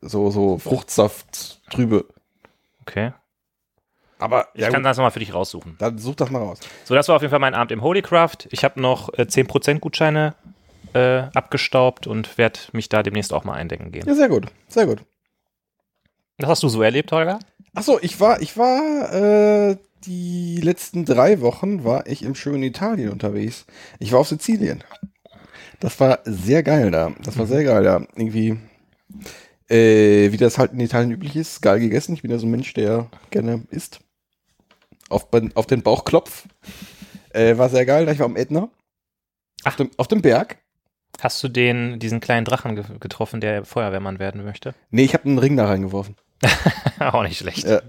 so, 0.00 0.30
so 0.30 0.58
Fruchtsaft 0.58 1.60
trübe. 1.70 2.06
Okay. 2.82 3.12
Aber 4.18 4.48
Ich 4.54 4.68
kann 4.68 4.82
das 4.82 4.96
nochmal 4.96 5.12
für 5.12 5.20
dich 5.20 5.32
raussuchen. 5.32 5.76
dann 5.78 5.98
such 5.98 6.16
das 6.16 6.30
mal 6.30 6.40
raus. 6.40 6.58
So, 6.84 6.94
das 6.94 7.06
war 7.08 7.16
auf 7.16 7.22
jeden 7.22 7.30
Fall 7.30 7.38
mein 7.38 7.54
Abend 7.54 7.70
im 7.70 7.82
Holycraft. 7.82 8.48
Ich 8.50 8.64
habe 8.64 8.80
noch 8.80 9.12
äh, 9.14 9.22
10% 9.22 9.78
Gutscheine 9.78 10.34
äh, 10.94 11.28
abgestaubt 11.34 12.06
und 12.06 12.38
werde 12.38 12.60
mich 12.72 12.88
da 12.88 13.02
demnächst 13.02 13.32
auch 13.32 13.44
mal 13.44 13.54
eindecken 13.54 13.92
gehen. 13.92 14.06
Ja, 14.06 14.14
sehr 14.14 14.28
gut, 14.28 14.46
sehr 14.68 14.86
gut. 14.86 15.02
Was 16.38 16.48
hast 16.48 16.62
du 16.62 16.68
so 16.68 16.82
erlebt, 16.82 17.10
Holger? 17.12 17.38
Achso, 17.74 17.98
ich 18.00 18.20
war, 18.20 18.40
ich 18.40 18.56
war, 18.56 19.12
äh, 19.12 19.76
die 20.04 20.60
letzten 20.60 21.04
drei 21.04 21.40
Wochen 21.40 21.84
war 21.84 22.06
ich 22.06 22.22
im 22.22 22.34
schönen 22.34 22.62
Italien 22.62 23.10
unterwegs. 23.10 23.66
Ich 23.98 24.12
war 24.12 24.20
auf 24.20 24.28
Sizilien. 24.28 24.84
Das 25.80 25.98
war 26.00 26.20
sehr 26.24 26.62
geil 26.62 26.90
da. 26.90 27.12
Das 27.22 27.38
war 27.38 27.46
sehr 27.46 27.64
geil 27.64 27.84
da. 27.84 28.06
Irgendwie, 28.16 28.58
äh, 29.68 30.32
wie 30.32 30.36
das 30.36 30.58
halt 30.58 30.72
in 30.72 30.80
Italien 30.80 31.10
üblich 31.10 31.36
ist, 31.36 31.60
geil 31.62 31.80
gegessen. 31.80 32.14
Ich 32.14 32.22
bin 32.22 32.30
ja 32.30 32.38
so 32.38 32.46
ein 32.46 32.50
Mensch, 32.50 32.72
der 32.74 33.08
gerne 33.30 33.64
isst. 33.70 34.00
Auf, 35.08 35.28
auf 35.54 35.66
den 35.66 35.82
Bauchklopf. 35.82 36.46
Äh, 37.30 37.58
war 37.58 37.68
sehr 37.68 37.86
geil. 37.86 38.06
Da 38.06 38.12
ich 38.12 38.18
war 38.18 38.26
am 38.26 38.36
Ätna. 38.36 38.68
Auf 39.64 39.76
dem, 39.76 39.90
auf 39.96 40.08
dem 40.08 40.22
Berg. 40.22 40.58
Hast 41.20 41.42
du 41.42 41.48
den, 41.48 41.98
diesen 41.98 42.20
kleinen 42.20 42.44
Drachen 42.44 42.76
ge 42.76 42.84
getroffen, 43.00 43.40
der 43.40 43.64
Feuerwehrmann 43.64 44.18
werden 44.18 44.44
möchte? 44.44 44.74
Nee, 44.90 45.04
ich 45.04 45.14
habe 45.14 45.24
einen 45.24 45.38
Ring 45.38 45.56
da 45.56 45.66
reingeworfen. 45.66 46.16
auch 47.00 47.22
nicht 47.22 47.38
schlecht. 47.38 47.66
Ja. 47.66 47.80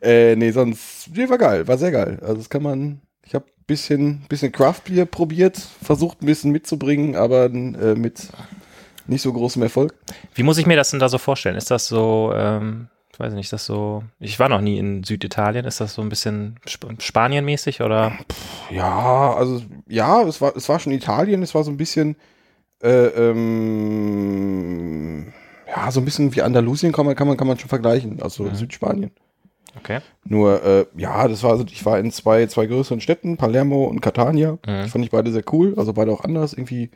Äh, 0.00 0.36
nee, 0.36 0.50
sonst, 0.50 1.08
nee, 1.14 1.28
war 1.28 1.38
geil, 1.38 1.68
war 1.68 1.78
sehr 1.78 1.90
geil. 1.90 2.18
Also 2.22 2.36
das 2.36 2.48
kann 2.48 2.62
man, 2.62 3.00
ich 3.24 3.34
habe 3.34 3.44
bisschen, 3.66 4.22
bisschen 4.28 4.50
Craft 4.52 4.82
Beer 4.86 5.04
probiert, 5.06 5.56
versucht 5.56 6.22
ein 6.22 6.26
bisschen 6.26 6.50
mitzubringen, 6.50 7.14
aber 7.14 7.44
äh, 7.44 7.94
mit 7.94 8.28
nicht 9.06 9.22
so 9.22 9.32
großem 9.32 9.62
Erfolg. 9.62 9.94
Wie 10.34 10.42
muss 10.42 10.58
ich 10.58 10.66
mir 10.66 10.76
das 10.76 10.90
denn 10.90 11.00
da 11.00 11.08
so 11.08 11.18
vorstellen? 11.18 11.56
Ist 11.56 11.70
das 11.70 11.86
so, 11.86 12.32
ähm, 12.34 12.88
Ich 13.12 13.18
weiß 13.18 13.32
nicht, 13.34 13.46
ist 13.46 13.52
das 13.52 13.66
so. 13.66 14.02
Ich 14.18 14.38
war 14.38 14.48
noch 14.48 14.60
nie 14.60 14.78
in 14.78 15.02
Süditalien. 15.04 15.64
Ist 15.66 15.80
das 15.80 15.94
so 15.94 16.02
ein 16.02 16.08
bisschen 16.08 16.58
Sp 16.64 16.88
Spanien-mäßig 16.98 17.82
oder? 17.82 18.12
Ja, 18.70 19.34
also 19.34 19.62
ja, 19.88 20.22
es 20.22 20.40
war, 20.40 20.56
es 20.56 20.68
war 20.68 20.78
schon 20.78 20.92
Italien, 20.92 21.42
es 21.42 21.54
war 21.54 21.64
so 21.64 21.70
ein 21.70 21.76
bisschen, 21.76 22.16
äh, 22.82 22.88
ähm, 24.00 25.32
ja, 25.68 25.90
so 25.90 26.00
ein 26.00 26.04
bisschen 26.04 26.34
wie 26.34 26.42
Andalusien 26.42 26.92
kann 26.92 27.06
man, 27.06 27.14
kann 27.14 27.26
man, 27.28 27.36
kann 27.36 27.46
man 27.46 27.58
schon 27.58 27.68
vergleichen, 27.68 28.22
also 28.22 28.44
Mhm. 28.44 28.54
Südspanien. 28.54 29.10
Okay. 29.78 30.00
Nur, 30.24 30.62
äh, 30.64 30.86
ja, 30.96 31.28
das 31.28 31.42
war, 31.44 31.52
also 31.52 31.64
ich 31.70 31.84
war 31.86 31.98
in 31.98 32.10
zwei, 32.10 32.46
zwei 32.46 32.66
größeren 32.66 33.00
Städten, 33.00 33.36
Palermo 33.36 33.84
und 33.84 34.00
Catania. 34.00 34.58
Mhm. 34.66 34.88
Fand 34.88 35.04
ich 35.04 35.10
beide 35.12 35.30
sehr 35.30 35.44
cool, 35.52 35.74
also 35.76 35.92
beide 35.92 36.10
auch 36.12 36.24
anders. 36.24 36.54
Irgendwie, 36.54 36.90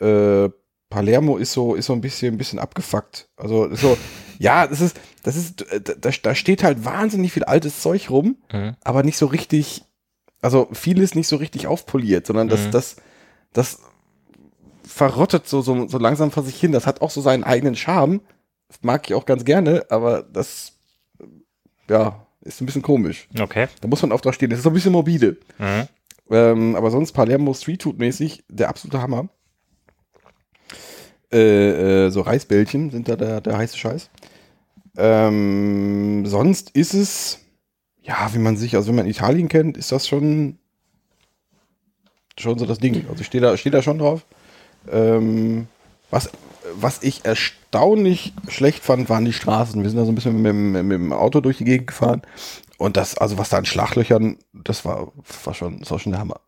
äh, 0.00 0.48
Palermo 0.90 1.38
ist 1.38 1.52
so, 1.52 1.74
ist 1.74 1.86
so 1.86 1.92
ein 1.92 2.00
bisschen, 2.00 2.34
ein 2.34 2.38
bisschen 2.38 2.60
abgefuckt. 2.60 3.28
Also 3.36 3.74
so, 3.74 3.96
ja, 4.38 4.66
das 4.66 4.80
ist, 4.80 5.00
das 5.22 5.36
ist, 5.36 5.62
äh, 5.70 5.80
da, 5.80 6.10
da 6.10 6.34
steht 6.34 6.62
halt 6.62 6.84
wahnsinnig 6.84 7.32
viel 7.32 7.44
altes 7.44 7.80
Zeug 7.80 8.10
rum, 8.10 8.36
Mhm. 8.52 8.76
aber 8.84 9.02
nicht 9.02 9.16
so 9.16 9.26
richtig, 9.26 9.84
also 10.42 10.68
vieles 10.72 11.14
nicht 11.14 11.28
so 11.28 11.36
richtig 11.36 11.66
aufpoliert, 11.66 12.26
sondern 12.26 12.48
das, 12.48 12.66
Mhm. 12.66 12.70
das, 12.72 12.96
das 13.52 13.78
verrottet 14.84 15.48
so, 15.48 15.62
so, 15.62 15.88
so 15.88 15.98
langsam 15.98 16.30
vor 16.30 16.42
sich 16.42 16.58
hin. 16.60 16.72
Das 16.72 16.86
hat 16.86 17.00
auch 17.00 17.10
so 17.10 17.20
seinen 17.20 17.44
eigenen 17.44 17.74
Charme. 17.76 18.20
Das 18.68 18.78
mag 18.82 19.08
ich 19.08 19.14
auch 19.14 19.26
ganz 19.26 19.44
gerne, 19.44 19.86
aber 19.90 20.22
das, 20.22 20.72
ja, 21.88 22.26
ist 22.42 22.60
ein 22.60 22.66
bisschen 22.66 22.82
komisch. 22.82 23.28
Okay. 23.40 23.68
Da 23.80 23.88
muss 23.88 24.02
man 24.02 24.12
oft 24.12 24.24
drauf 24.24 24.34
stehen. 24.34 24.50
Das 24.50 24.58
ist 24.58 24.64
so 24.64 24.70
ein 24.70 24.74
bisschen 24.74 24.92
morbide. 24.92 25.38
Mhm. 25.58 25.88
Ähm, 26.30 26.76
aber 26.76 26.90
sonst 26.90 27.12
Palermo 27.12 27.54
Street 27.54 27.82
Food 27.82 27.98
mäßig 27.98 28.44
der 28.48 28.68
absolute 28.68 29.00
Hammer. 29.00 29.28
Äh, 31.34 32.06
äh, 32.06 32.10
so 32.10 32.20
Reisbällchen 32.20 32.90
sind 32.90 33.08
da 33.08 33.16
der, 33.16 33.40
der 33.40 33.58
heiße 33.58 33.76
Scheiß. 33.76 34.08
Ähm, 34.96 36.24
sonst 36.26 36.70
ist 36.70 36.94
es, 36.94 37.40
ja, 38.02 38.30
wie 38.32 38.38
man 38.38 38.56
sich, 38.56 38.76
also 38.76 38.88
wenn 38.88 38.96
man 38.96 39.06
Italien 39.06 39.48
kennt, 39.48 39.76
ist 39.76 39.90
das 39.90 40.06
schon, 40.06 40.58
schon 42.38 42.58
so 42.58 42.66
das 42.66 42.78
Ding. 42.78 43.04
Also 43.08 43.20
ich 43.20 43.26
stehe 43.26 43.42
da, 43.42 43.56
steh 43.56 43.70
da 43.70 43.82
schon 43.82 43.98
drauf. 43.98 44.24
Ähm, 44.90 45.66
was, 46.10 46.30
was 46.76 47.02
ich 47.02 47.24
erstaunlich 47.24 48.32
schlecht 48.48 48.84
fand, 48.84 49.08
waren 49.08 49.24
die 49.24 49.32
Straßen. 49.32 49.82
Wir 49.82 49.90
sind 49.90 49.98
da 49.98 50.04
so 50.04 50.12
ein 50.12 50.14
bisschen 50.14 50.36
mit, 50.40 50.46
dem- 50.50 50.72
mit 50.72 50.92
dem 50.92 51.12
Auto 51.12 51.40
durch 51.40 51.58
die 51.58 51.64
Gegend 51.64 51.88
gefahren. 51.88 52.22
Und 52.78 52.96
das, 52.96 53.18
also 53.18 53.38
was 53.38 53.48
da 53.48 53.58
an 53.58 53.64
Schlaglöchern, 53.64 54.38
das 54.52 54.84
war, 54.84 55.12
war 55.44 55.54
schon, 55.54 55.80
das 55.80 55.90
war 55.90 55.98
schon 55.98 56.12
der 56.12 56.20
Hammer. 56.20 56.40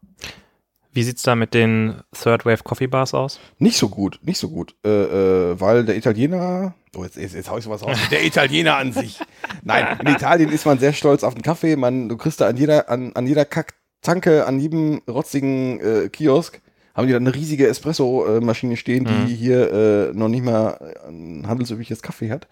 Wie 0.97 1.03
sieht's 1.03 1.23
da 1.23 1.35
mit 1.37 1.53
den 1.53 1.97
Third 2.19 2.47
Wave 2.47 2.62
Coffee 2.65 2.87
Bars 2.87 3.12
aus? 3.12 3.38
Nicht 3.59 3.76
so 3.76 3.91
gut, 3.91 4.19
nicht 4.23 4.38
so 4.38 4.49
gut. 4.49 4.75
Äh, 4.83 4.88
äh, 4.88 5.61
weil 5.61 5.85
der 5.85 5.95
Italiener, 5.97 6.75
oh, 6.97 7.05
jetzt, 7.05 7.17
jetzt, 7.19 7.35
jetzt 7.35 7.50
hau 7.50 7.59
ich 7.59 7.65
sowas 7.65 7.83
raus. 7.83 7.99
Der 8.11 8.25
Italiener 8.25 8.76
an 8.79 8.93
sich. 8.93 9.21
Nein, 9.62 9.99
in 10.00 10.07
Italien 10.09 10.50
ist 10.50 10.65
man 10.65 10.79
sehr 10.79 10.95
stolz 10.95 11.23
auf 11.23 11.35
den 11.35 11.43
Kaffee. 11.43 11.76
Man, 11.76 12.09
du 12.09 12.17
kriegst 12.17 12.41
da 12.41 12.49
an 12.49 12.57
jeder, 12.57 12.88
an, 12.88 13.12
an 13.15 13.26
jeder 13.26 13.45
Kacktanke, 13.45 14.47
an 14.47 14.59
jedem 14.59 15.03
rotzigen 15.07 15.81
äh, 15.81 16.09
Kiosk, 16.09 16.62
haben 16.95 17.07
die 17.07 17.12
da 17.12 17.19
eine 17.19 17.35
riesige 17.35 17.67
Espresso-Maschine 17.69 18.79
stehen, 18.79 19.05
die 19.05 19.12
Mhm. 19.12 19.26
hier 19.26 19.71
äh, 19.73 20.12
noch 20.15 20.29
nicht 20.29 20.45
mal 20.45 20.95
ein 21.07 21.47
handelsübliches 21.47 22.00
Kaffee 22.00 22.31
hat. 22.31 22.49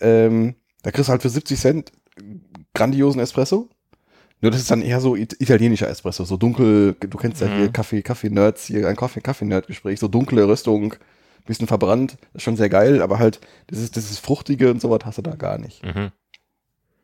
Ähm, 0.00 0.56
da 0.82 0.90
kriegst 0.90 1.08
du 1.08 1.12
halt 1.12 1.22
für 1.22 1.28
70 1.28 1.56
Cent 1.60 1.92
grandiosen 2.74 3.20
Espresso. 3.20 3.68
Nur 4.42 4.50
das 4.50 4.60
ist 4.60 4.70
dann 4.70 4.82
eher 4.82 5.00
so 5.00 5.14
it 5.16 5.36
italienischer 5.38 5.88
Espresso, 5.88 6.24
so 6.24 6.36
dunkel, 6.36 6.94
du 6.98 7.18
kennst 7.18 7.40
ja 7.42 7.48
Mhm. 7.48 7.56
hier 7.56 7.68
Kaffee, 7.72 8.02
Kaffee-Nerds, 8.02 8.64
hier 8.66 8.88
ein 8.88 8.96
Kaffee, 8.96 9.20
Kaffee-Nerd-Gespräch, 9.20 10.00
so 10.00 10.08
dunkle 10.08 10.46
Röstung, 10.48 10.94
bisschen 11.46 11.66
verbrannt, 11.66 12.16
ist 12.34 12.42
schon 12.42 12.56
sehr 12.56 12.68
geil, 12.68 13.02
aber 13.02 13.18
halt 13.18 13.40
dieses, 13.70 13.90
dieses 13.90 14.18
Fruchtige 14.18 14.70
und 14.70 14.80
sowas 14.80 15.00
hast 15.04 15.18
du 15.18 15.22
da 15.22 15.34
gar 15.34 15.58
nicht. 15.58 15.82
Mhm. 15.84 16.10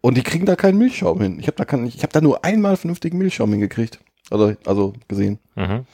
Und 0.01 0.17
die 0.17 0.23
kriegen 0.23 0.47
da 0.47 0.55
keinen 0.57 0.79
Milchschaum 0.79 1.21
hin. 1.21 1.39
Ich 1.41 1.47
habe 1.49 1.57
da, 1.57 1.65
keinen- 1.65 1.87
ich 1.87 2.03
hab 2.03 2.13
da 2.13 2.21
nur 2.21 2.45
einmal 2.45 2.77
vernünftigen 2.77 3.19
Milchschaum 3.19 3.51
hingekriegt. 3.51 3.99
Also, 4.31 4.55
also 4.65 4.93
gesehen. 5.09 5.39
Mhm. 5.57 5.85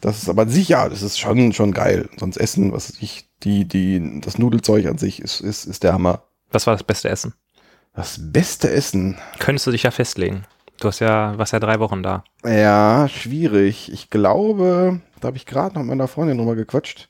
Das 0.00 0.22
ist 0.22 0.28
aber 0.28 0.42
an 0.42 0.48
sich, 0.48 0.68
ja, 0.68 0.88
das 0.88 1.02
ist 1.02 1.18
schon, 1.18 1.52
schon 1.52 1.72
geil. 1.72 2.08
Sonst 2.18 2.36
Essen, 2.36 2.72
was 2.72 2.90
ich, 3.00 3.28
die, 3.42 3.66
die, 3.66 4.20
das 4.20 4.38
Nudelzeug 4.38 4.86
an 4.86 4.96
sich 4.98 5.20
ist, 5.20 5.40
ist, 5.40 5.64
ist 5.64 5.82
der 5.82 5.92
Hammer. 5.92 6.22
Was 6.52 6.66
war 6.68 6.74
das 6.74 6.84
beste 6.84 7.08
Essen? 7.08 7.34
Das 7.94 8.18
beste 8.20 8.70
Essen. 8.70 9.16
Könntest 9.40 9.66
du 9.66 9.72
dich 9.72 9.82
ja 9.82 9.90
festlegen. 9.90 10.44
Du 10.80 10.88
hast 10.88 11.00
ja, 11.00 11.36
warst 11.36 11.52
ja 11.52 11.60
drei 11.60 11.80
Wochen 11.80 12.02
da. 12.02 12.22
Ja, 12.44 13.08
schwierig. 13.08 13.92
Ich 13.92 14.10
glaube, 14.10 15.00
da 15.20 15.28
habe 15.28 15.36
ich 15.36 15.46
gerade 15.46 15.74
noch 15.74 15.82
mit 15.82 15.88
meiner 15.90 16.08
Freundin 16.08 16.38
drüber 16.38 16.54
gequatscht. 16.54 17.08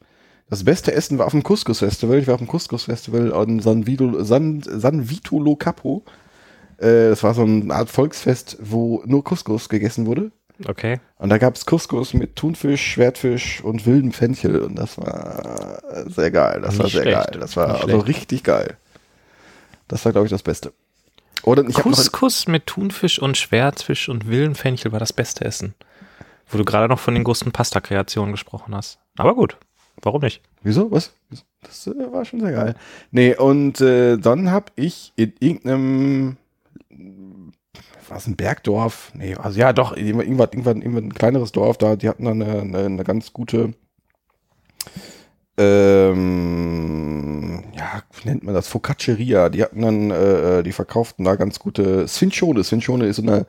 Das 0.48 0.64
beste 0.64 0.92
Essen 0.92 1.18
war 1.18 1.26
auf 1.26 1.32
dem 1.32 1.42
Couscous-Festival. 1.42 2.18
Ich 2.18 2.26
war 2.26 2.34
auf 2.34 2.40
dem 2.40 2.46
Couscous-Festival 2.48 3.34
an 3.34 3.60
San 3.60 3.86
Vito, 3.86 4.24
San, 4.24 4.62
San 4.62 5.10
Vito 5.10 5.38
Lo 5.38 5.56
Capo. 5.56 6.02
Äh, 6.78 7.10
das 7.10 7.22
war 7.22 7.34
so 7.34 7.42
eine 7.42 7.74
Art 7.74 7.90
Volksfest, 7.90 8.56
wo 8.60 9.02
nur 9.04 9.22
Couscous 9.24 9.68
gegessen 9.68 10.06
wurde. 10.06 10.30
Okay. 10.66 10.98
Und 11.18 11.28
da 11.28 11.36
gab 11.36 11.54
es 11.54 11.66
Couscous 11.66 12.14
mit 12.14 12.34
Thunfisch, 12.36 12.82
Schwertfisch 12.82 13.62
und 13.62 13.84
wildem 13.84 14.12
Fenchel. 14.12 14.62
Und 14.62 14.76
das 14.76 14.96
war 14.96 15.80
sehr 16.06 16.30
geil. 16.30 16.62
Das 16.62 16.78
war 16.78 16.84
Nicht 16.86 16.94
sehr 16.94 17.02
schlecht. 17.02 17.16
geil. 17.32 17.40
Das 17.40 17.56
war 17.56 17.66
Nicht 17.68 17.84
also 17.84 18.00
schlecht. 18.00 18.08
richtig 18.08 18.44
geil. 18.44 18.76
Das 19.86 20.04
war, 20.06 20.12
glaube 20.12 20.26
ich, 20.26 20.30
das 20.30 20.42
Beste. 20.42 20.72
Oder 21.42 21.64
ich 21.66 21.74
Couscous 21.74 22.48
mit 22.48 22.66
Thunfisch 22.66 23.18
und 23.18 23.36
Schwertfisch 23.36 24.08
und 24.08 24.28
Willenfenchel 24.28 24.92
war 24.92 24.98
das 24.98 25.12
beste 25.12 25.44
Essen. 25.44 25.74
Wo 26.48 26.58
du 26.58 26.64
gerade 26.64 26.88
noch 26.88 26.98
von 26.98 27.14
den 27.14 27.24
großen 27.24 27.52
Pasta-Kreationen 27.52 28.32
gesprochen 28.32 28.74
hast. 28.74 28.98
Aber 29.16 29.34
gut, 29.34 29.56
warum 30.02 30.22
nicht? 30.22 30.42
Wieso? 30.62 30.90
Was? 30.90 31.12
Das 31.62 31.86
äh, 31.86 32.12
war 32.12 32.24
schon 32.24 32.40
sehr 32.40 32.52
geil. 32.52 32.74
Nee, 33.10 33.36
und 33.36 33.80
äh, 33.80 34.16
dann 34.16 34.50
hab 34.50 34.72
ich 34.76 35.12
in 35.16 35.34
irgendeinem 35.40 36.36
war 38.08 38.16
es 38.16 38.26
ein 38.26 38.36
Bergdorf? 38.36 39.12
Nee, 39.14 39.34
also 39.34 39.58
ja, 39.58 39.72
doch, 39.72 39.96
irgendwann, 39.96 40.26
irgendwann, 40.26 40.82
irgendwann 40.82 41.04
ein 41.04 41.14
kleineres 41.14 41.52
Dorf 41.52 41.78
da, 41.78 41.96
die 41.96 42.08
hatten 42.08 42.24
dann 42.24 42.42
eine, 42.42 42.60
eine, 42.60 42.78
eine 42.78 43.04
ganz 43.04 43.32
gute 43.32 43.74
ähm, 45.58 47.27
ja, 47.78 48.02
wie 48.20 48.28
nennt 48.28 48.42
man 48.44 48.54
das? 48.54 48.68
Focacceria. 48.68 49.48
Die 49.48 49.62
hatten 49.62 49.80
dann, 49.82 50.10
äh, 50.10 50.62
die 50.62 50.72
verkauften 50.72 51.24
da 51.24 51.36
ganz 51.36 51.58
gute 51.58 52.06
Sfincione. 52.08 52.64
Sfincione 52.64 53.06
ist 53.06 53.16
so 53.16 53.22
eine, 53.22 53.46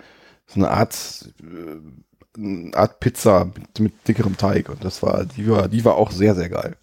so 0.47 0.59
eine 0.59 0.69
Art, 0.71 1.29
äh, 1.41 2.37
eine 2.39 2.71
Art 2.75 2.99
Pizza 2.99 3.45
mit, 3.45 3.79
mit 3.79 4.07
dickerem 4.07 4.37
Teig. 4.37 4.69
Und 4.69 4.83
das 4.85 5.01
war, 5.03 5.25
die 5.25 5.49
war, 5.49 5.67
die 5.67 5.83
war 5.83 5.95
auch 5.95 6.11
sehr, 6.11 6.35
sehr 6.35 6.49
geil. 6.49 6.75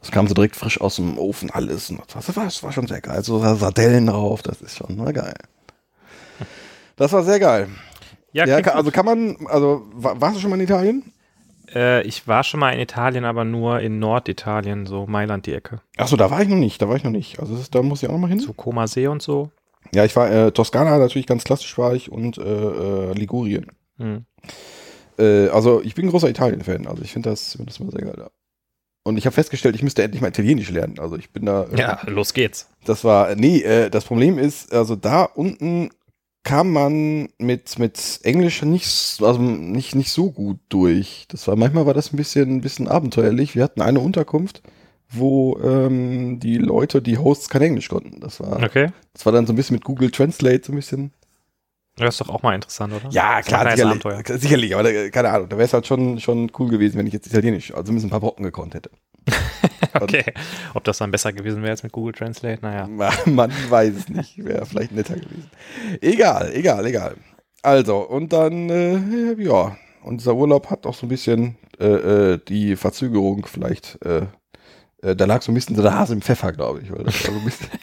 Das 0.00 0.10
kam 0.12 0.28
so 0.28 0.34
direkt 0.34 0.56
frisch 0.56 0.80
aus 0.80 0.96
dem 0.96 1.18
Ofen, 1.18 1.50
alles. 1.50 1.90
Und 1.90 2.00
das 2.14 2.34
war, 2.36 2.44
das 2.44 2.62
war 2.62 2.72
schon 2.72 2.86
sehr 2.86 3.00
geil. 3.00 3.22
So 3.24 3.40
Sardellen 3.40 4.06
drauf, 4.06 4.42
das 4.42 4.62
ist 4.62 4.76
schon 4.76 4.96
mal 4.96 5.12
geil. 5.12 5.34
Das 6.96 7.12
war 7.12 7.22
sehr 7.24 7.40
geil. 7.40 7.68
Ja, 8.32 8.44
klingt 8.54 8.66
kann, 8.68 8.76
also 8.76 8.90
kann 8.90 9.06
man, 9.06 9.36
also 9.46 9.86
wa- 9.92 10.14
warst 10.18 10.36
du 10.36 10.40
schon 10.40 10.50
mal 10.50 10.56
in 10.56 10.64
Italien? 10.64 11.12
Äh, 11.74 12.02
ich 12.02 12.26
war 12.28 12.44
schon 12.44 12.60
mal 12.60 12.70
in 12.70 12.80
Italien, 12.80 13.24
aber 13.24 13.44
nur 13.44 13.80
in 13.80 13.98
Norditalien, 13.98 14.86
so 14.86 15.06
Mailand 15.06 15.46
die 15.46 15.54
Ecke. 15.54 15.80
Achso, 15.96 16.16
da 16.16 16.30
war 16.30 16.42
ich 16.42 16.48
noch 16.48 16.56
nicht, 16.56 16.80
da 16.82 16.88
war 16.88 16.96
ich 16.96 17.04
noch 17.04 17.10
nicht. 17.10 17.40
Also 17.40 17.54
ist, 17.54 17.74
da 17.74 17.82
muss 17.82 18.02
ich 18.02 18.08
auch 18.08 18.12
noch 18.12 18.18
mal 18.20 18.28
hin. 18.28 18.40
So 18.40 18.52
Koma 18.52 18.86
See 18.86 19.06
und 19.06 19.22
so. 19.22 19.50
Ja, 19.94 20.04
ich 20.04 20.14
war 20.16 20.30
äh, 20.30 20.52
Toskana 20.52 20.98
natürlich 20.98 21.26
ganz 21.26 21.44
klassisch 21.44 21.76
war 21.78 21.94
ich 21.94 22.10
und 22.12 22.38
äh, 22.38 22.42
äh, 22.42 23.12
Ligurien. 23.14 23.66
Hm. 23.96 24.24
Äh, 25.18 25.48
also 25.48 25.82
ich 25.82 25.94
bin 25.94 26.06
ein 26.06 26.10
großer 26.10 26.28
Italien-Fan, 26.28 26.86
also 26.86 27.02
ich 27.02 27.12
finde 27.12 27.30
das, 27.30 27.52
find 27.56 27.68
das 27.68 27.78
immer 27.78 27.92
sehr 27.92 28.02
geil. 28.02 28.16
Ja. 28.18 28.28
Und 29.04 29.16
ich 29.16 29.24
habe 29.24 29.34
festgestellt, 29.34 29.74
ich 29.74 29.82
müsste 29.82 30.02
endlich 30.02 30.20
mal 30.20 30.28
Italienisch 30.28 30.70
lernen. 30.70 30.98
Also 30.98 31.16
ich 31.16 31.32
bin 31.32 31.46
da. 31.46 31.64
äh, 31.64 31.78
Ja, 31.78 32.00
los 32.06 32.34
geht's. 32.34 32.68
Das 32.84 33.04
war, 33.04 33.34
nee, 33.36 33.88
das 33.88 34.04
Problem 34.04 34.38
ist, 34.38 34.74
also 34.74 34.96
da 34.96 35.22
unten 35.24 35.90
kam 36.44 36.72
man 36.72 37.28
mit, 37.38 37.78
mit 37.78 38.20
Englisch 38.22 38.62
nicht, 38.62 39.18
also 39.22 39.40
nicht, 39.40 39.94
nicht 39.94 40.10
so 40.10 40.30
gut 40.30 40.58
durch. 40.68 41.26
Das 41.28 41.46
war, 41.48 41.56
manchmal 41.56 41.86
war 41.86 41.94
das 41.94 42.12
ein 42.12 42.16
bisschen, 42.16 42.56
ein 42.56 42.60
bisschen 42.60 42.88
abenteuerlich. 42.88 43.54
Wir 43.54 43.64
hatten 43.64 43.82
eine 43.82 44.00
Unterkunft, 44.00 44.62
wo 45.10 45.58
ähm, 45.62 46.40
die 46.40 46.56
Leute, 46.58 47.02
die 47.02 47.18
Hosts 47.18 47.48
kein 47.48 47.62
Englisch 47.62 47.88
konnten. 47.88 48.20
Das 48.20 48.40
war, 48.40 48.62
Okay. 48.62 48.90
das 49.12 49.26
war 49.26 49.32
dann 49.32 49.46
so 49.46 49.52
ein 49.52 49.56
bisschen 49.56 49.74
mit 49.74 49.84
Google 49.84 50.10
Translate 50.10 50.62
so 50.64 50.72
ein 50.72 50.76
bisschen. 50.76 51.12
Das 51.96 52.14
ist 52.14 52.20
doch 52.20 52.28
auch 52.28 52.42
mal 52.42 52.54
interessant, 52.54 52.92
oder? 52.94 53.10
Ja, 53.10 53.38
Das 53.38 53.46
ist 53.48 53.52
ein 53.52 53.58
kleines 53.58 53.74
sicherlich, 53.74 54.04
Abenteuer. 54.06 54.38
sicherlich, 54.38 54.74
aber 54.74 54.82
da, 54.84 55.08
keine 55.10 55.30
Ahnung, 55.30 55.48
da 55.48 55.56
wäre 55.56 55.66
es 55.66 55.72
halt 55.72 55.86
schon, 55.86 56.20
schon 56.20 56.50
cool 56.58 56.68
gewesen, 56.70 56.96
wenn 56.96 57.06
ich 57.08 57.12
jetzt 57.12 57.26
Italienisch, 57.26 57.72
also 57.72 57.84
zumindest 57.84 58.06
ein 58.06 58.10
paar 58.10 58.20
Brocken 58.20 58.44
gekonnt 58.44 58.74
hätte. 58.74 58.90
Okay. 60.00 60.24
Ob 60.74 60.84
das 60.84 60.98
dann 60.98 61.10
besser 61.10 61.32
gewesen 61.32 61.62
wäre 61.62 61.70
als 61.70 61.82
mit 61.82 61.92
Google 61.92 62.12
Translate? 62.12 62.60
Naja. 62.62 62.86
Man 63.26 63.50
weiß 63.68 63.94
es 63.96 64.08
nicht. 64.08 64.44
Wäre 64.44 64.66
vielleicht 64.66 64.92
netter 64.92 65.14
gewesen. 65.14 65.50
Egal, 66.00 66.52
egal, 66.54 66.86
egal. 66.86 67.16
Also, 67.62 67.98
und 67.98 68.32
dann, 68.32 68.70
äh, 68.70 69.34
ja, 69.42 69.76
und 70.02 70.20
dieser 70.20 70.34
Urlaub 70.34 70.70
hat 70.70 70.86
auch 70.86 70.94
so 70.94 71.06
ein 71.06 71.08
bisschen 71.08 71.56
äh, 71.80 71.86
äh, 72.34 72.38
die 72.48 72.76
Verzögerung 72.76 73.46
vielleicht, 73.46 73.98
äh, 74.04 74.26
äh, 75.02 75.16
da 75.16 75.24
lag 75.24 75.42
so 75.42 75.52
ein 75.52 75.54
bisschen 75.54 75.76
so 75.76 75.82
der 75.82 75.94
Hase 75.94 76.14
im 76.14 76.22
Pfeffer, 76.22 76.52
glaube 76.52 76.80
ich. 76.82 76.92
Weil 76.92 77.04
das 77.04 77.24
war 77.24 77.32
so 77.32 77.38
ein 77.38 77.44
bisschen. 77.44 77.68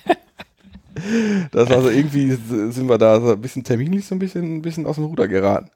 Das 1.51 1.69
war 1.69 1.81
so 1.81 1.89
irgendwie, 1.89 2.31
sind 2.31 2.87
wir 2.87 2.97
da 2.97 3.19
so 3.19 3.33
ein 3.33 3.41
bisschen 3.41 3.65
terminlich 3.65 4.05
so 4.05 4.15
ein 4.15 4.19
bisschen, 4.19 4.55
ein 4.55 4.61
bisschen 4.61 4.85
aus 4.85 4.95
dem 4.95 5.03
Ruder 5.03 5.27
geraten. 5.27 5.69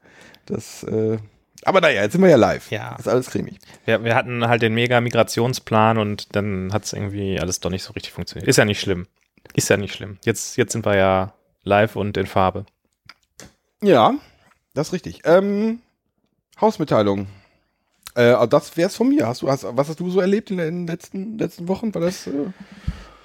Das, 0.45 0.83
äh, 0.83 1.17
aber 1.65 1.81
naja, 1.81 2.01
jetzt 2.03 2.13
sind 2.13 2.21
wir 2.21 2.29
ja 2.29 2.37
live. 2.37 2.71
Ja. 2.71 2.95
Ist 2.95 3.07
alles 3.07 3.29
cremig. 3.29 3.59
Wir, 3.85 4.03
wir 4.03 4.15
hatten 4.15 4.47
halt 4.47 4.61
den 4.61 4.73
mega 4.73 5.01
Migrationsplan 5.01 5.97
und 5.97 6.35
dann 6.35 6.71
hat 6.73 6.85
es 6.85 6.93
irgendwie 6.93 7.39
alles 7.39 7.59
doch 7.59 7.69
nicht 7.69 7.83
so 7.83 7.93
richtig 7.93 8.13
funktioniert. 8.13 8.47
Ist 8.47 8.57
ja 8.57 8.65
nicht 8.65 8.79
schlimm. 8.79 9.07
Ist 9.53 9.69
ja 9.69 9.77
nicht 9.77 9.93
schlimm. 9.93 10.17
Jetzt, 10.25 10.57
jetzt 10.57 10.71
sind 10.73 10.85
wir 10.85 10.95
ja 10.95 11.33
live 11.63 11.95
und 11.95 12.17
in 12.17 12.27
Farbe. 12.27 12.65
Ja, 13.81 14.13
das 14.73 14.87
ist 14.87 14.93
richtig. 14.93 15.21
Ähm, 15.25 15.79
Hausmitteilung. 16.59 17.27
Äh, 18.15 18.21
also 18.31 18.47
das 18.47 18.75
wär's 18.77 18.95
von 18.95 19.09
mir. 19.09 19.27
Hast 19.27 19.41
du, 19.41 19.49
hast, 19.49 19.65
was 19.69 19.89
hast 19.89 19.99
du 19.99 20.09
so 20.09 20.19
erlebt 20.19 20.51
in 20.51 20.57
den 20.57 20.87
letzten, 20.87 21.37
letzten 21.37 21.67
Wochen? 21.67 21.93
War 21.93 22.01
das 22.01 22.27
äh, 22.27 22.31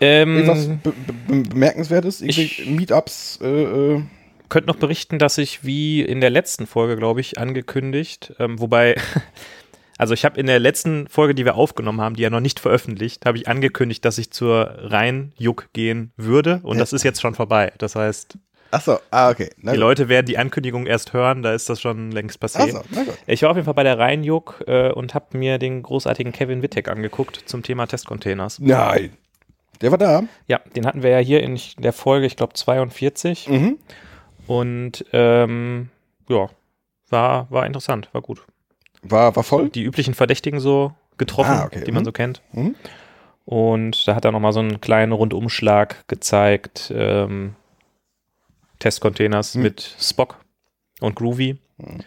irgendwas 0.01 0.67
Ähm, 0.67 0.81
be 0.83 0.93
be 1.27 1.43
bemerkenswertes? 1.49 2.21
Irgendwie 2.21 2.43
ich- 2.43 2.67
Meetups? 2.67 3.39
Äh, 3.43 4.03
äh, 4.55 4.59
könnt 4.59 4.67
noch 4.67 4.77
berichten, 4.77 5.19
dass 5.19 5.39
ich 5.39 5.65
wie 5.65 6.03
in 6.03 6.21
der 6.21 6.31
letzten 6.31 6.67
Folge, 6.67 6.97
glaube 6.97 7.21
ich, 7.21 7.39
angekündigt, 7.39 8.33
ähm, 8.39 8.61
wobei, 8.61 8.95
also 9.99 10.15
ich 10.15 10.25
habe 10.25 10.39
in 10.41 10.47
der 10.47 10.59
letzten 10.59 11.07
Folge, 11.09 11.35
die 11.35 11.45
wir 11.45 11.55
aufgenommen 11.57 12.01
haben, 12.01 12.17
die 12.17 12.23
ja 12.23 12.31
noch 12.31 12.41
nicht 12.41 12.61
veröffentlicht, 12.61 13.27
habe 13.27 13.39
ich 13.39 13.49
angekündigt, 13.49 14.05
dass 14.05 14.19
ich 14.19 14.31
zur 14.31 14.75
Rhein-Juck 14.79 15.69
gehen 15.73 16.13
würde 16.17 16.61
und 16.63 16.77
Ja. 16.77 16.81
das 16.83 16.93
ist 16.93 17.03
jetzt 17.05 17.21
schon 17.21 17.35
vorbei. 17.35 17.73
Das 17.79 17.95
heißt, 17.97 18.39
achso, 18.71 18.99
ah, 19.11 19.31
okay. 19.31 19.51
Na 19.59 19.73
die 19.73 19.77
gut. 19.77 19.81
Leute 19.81 20.09
werden 20.09 20.27
die 20.27 20.39
Ankündigung 20.39 20.87
erst 20.87 21.13
hören, 21.13 21.43
da 21.43 21.53
ist 21.55 21.69
das 21.71 21.81
schon 21.81 22.11
längst 22.11 22.41
passiert. 22.41 22.73
Gut. 22.73 23.07
Ich 23.27 23.43
war 23.43 23.51
auf 23.51 23.57
jeden 23.57 23.65
Fall 23.67 23.75
bei 23.75 23.85
der 23.85 23.99
Rhein-Juck 23.99 24.65
äh, 24.67 24.91
und 24.91 25.15
habe 25.15 25.37
mir 25.39 25.59
den 25.59 25.83
großartigen 25.83 26.33
Kevin 26.33 26.63
Wittek 26.63 26.89
angeguckt 26.89 27.43
zum 27.47 27.63
Thema 27.63 27.87
Testcontainers. 27.87 28.59
Nein. 28.59 29.17
Der 29.81 29.91
war 29.91 29.99
da. 29.99 30.23
Ja, 30.47 30.61
den 30.77 30.87
hatten 30.87 31.03
wir 31.03 31.11
ja 31.11 31.19
hier 31.19 31.43
in 31.43 31.59
der 31.79 31.93
Folge, 31.93 32.27
ich 32.27 32.37
glaube 32.37 32.55
42 32.55 33.49
Mhm. 33.49 33.79
Und 34.47 35.05
ähm, 35.13 35.89
ja, 36.29 36.49
war, 37.11 37.51
war 37.51 37.67
interessant, 37.67 38.09
war 38.13 38.23
gut. 38.23 38.43
War, 39.03 39.35
war 39.37 39.43
voll. 39.45 39.69
die 39.69 39.83
üblichen 39.85 40.15
Verdächtigen 40.15 40.61
so 40.61 40.93
getroffen, 41.19 41.51
Ah, 41.53 41.65
okay. 41.67 41.85
die 41.85 41.93
man 41.93 42.03
Mhm. 42.03 42.07
so 42.07 42.13
kennt. 42.13 42.43
Mhm. 42.53 42.75
Und 43.45 44.09
da 44.09 44.15
hat 44.15 44.25
er 44.25 44.33
nochmal 44.33 44.53
so 44.55 44.61
einen 44.61 44.81
kleinen 44.81 45.13
Rundumschlag 45.13 46.09
gezeigt. 46.09 46.91
Ähm, 46.95 47.55
Testcontainers 48.79 49.55
Mhm. 49.55 49.63
mit 49.63 49.97
Spock 50.01 50.37
und 51.01 51.15
Groovy. 51.17 51.59
Mhm. 51.79 52.01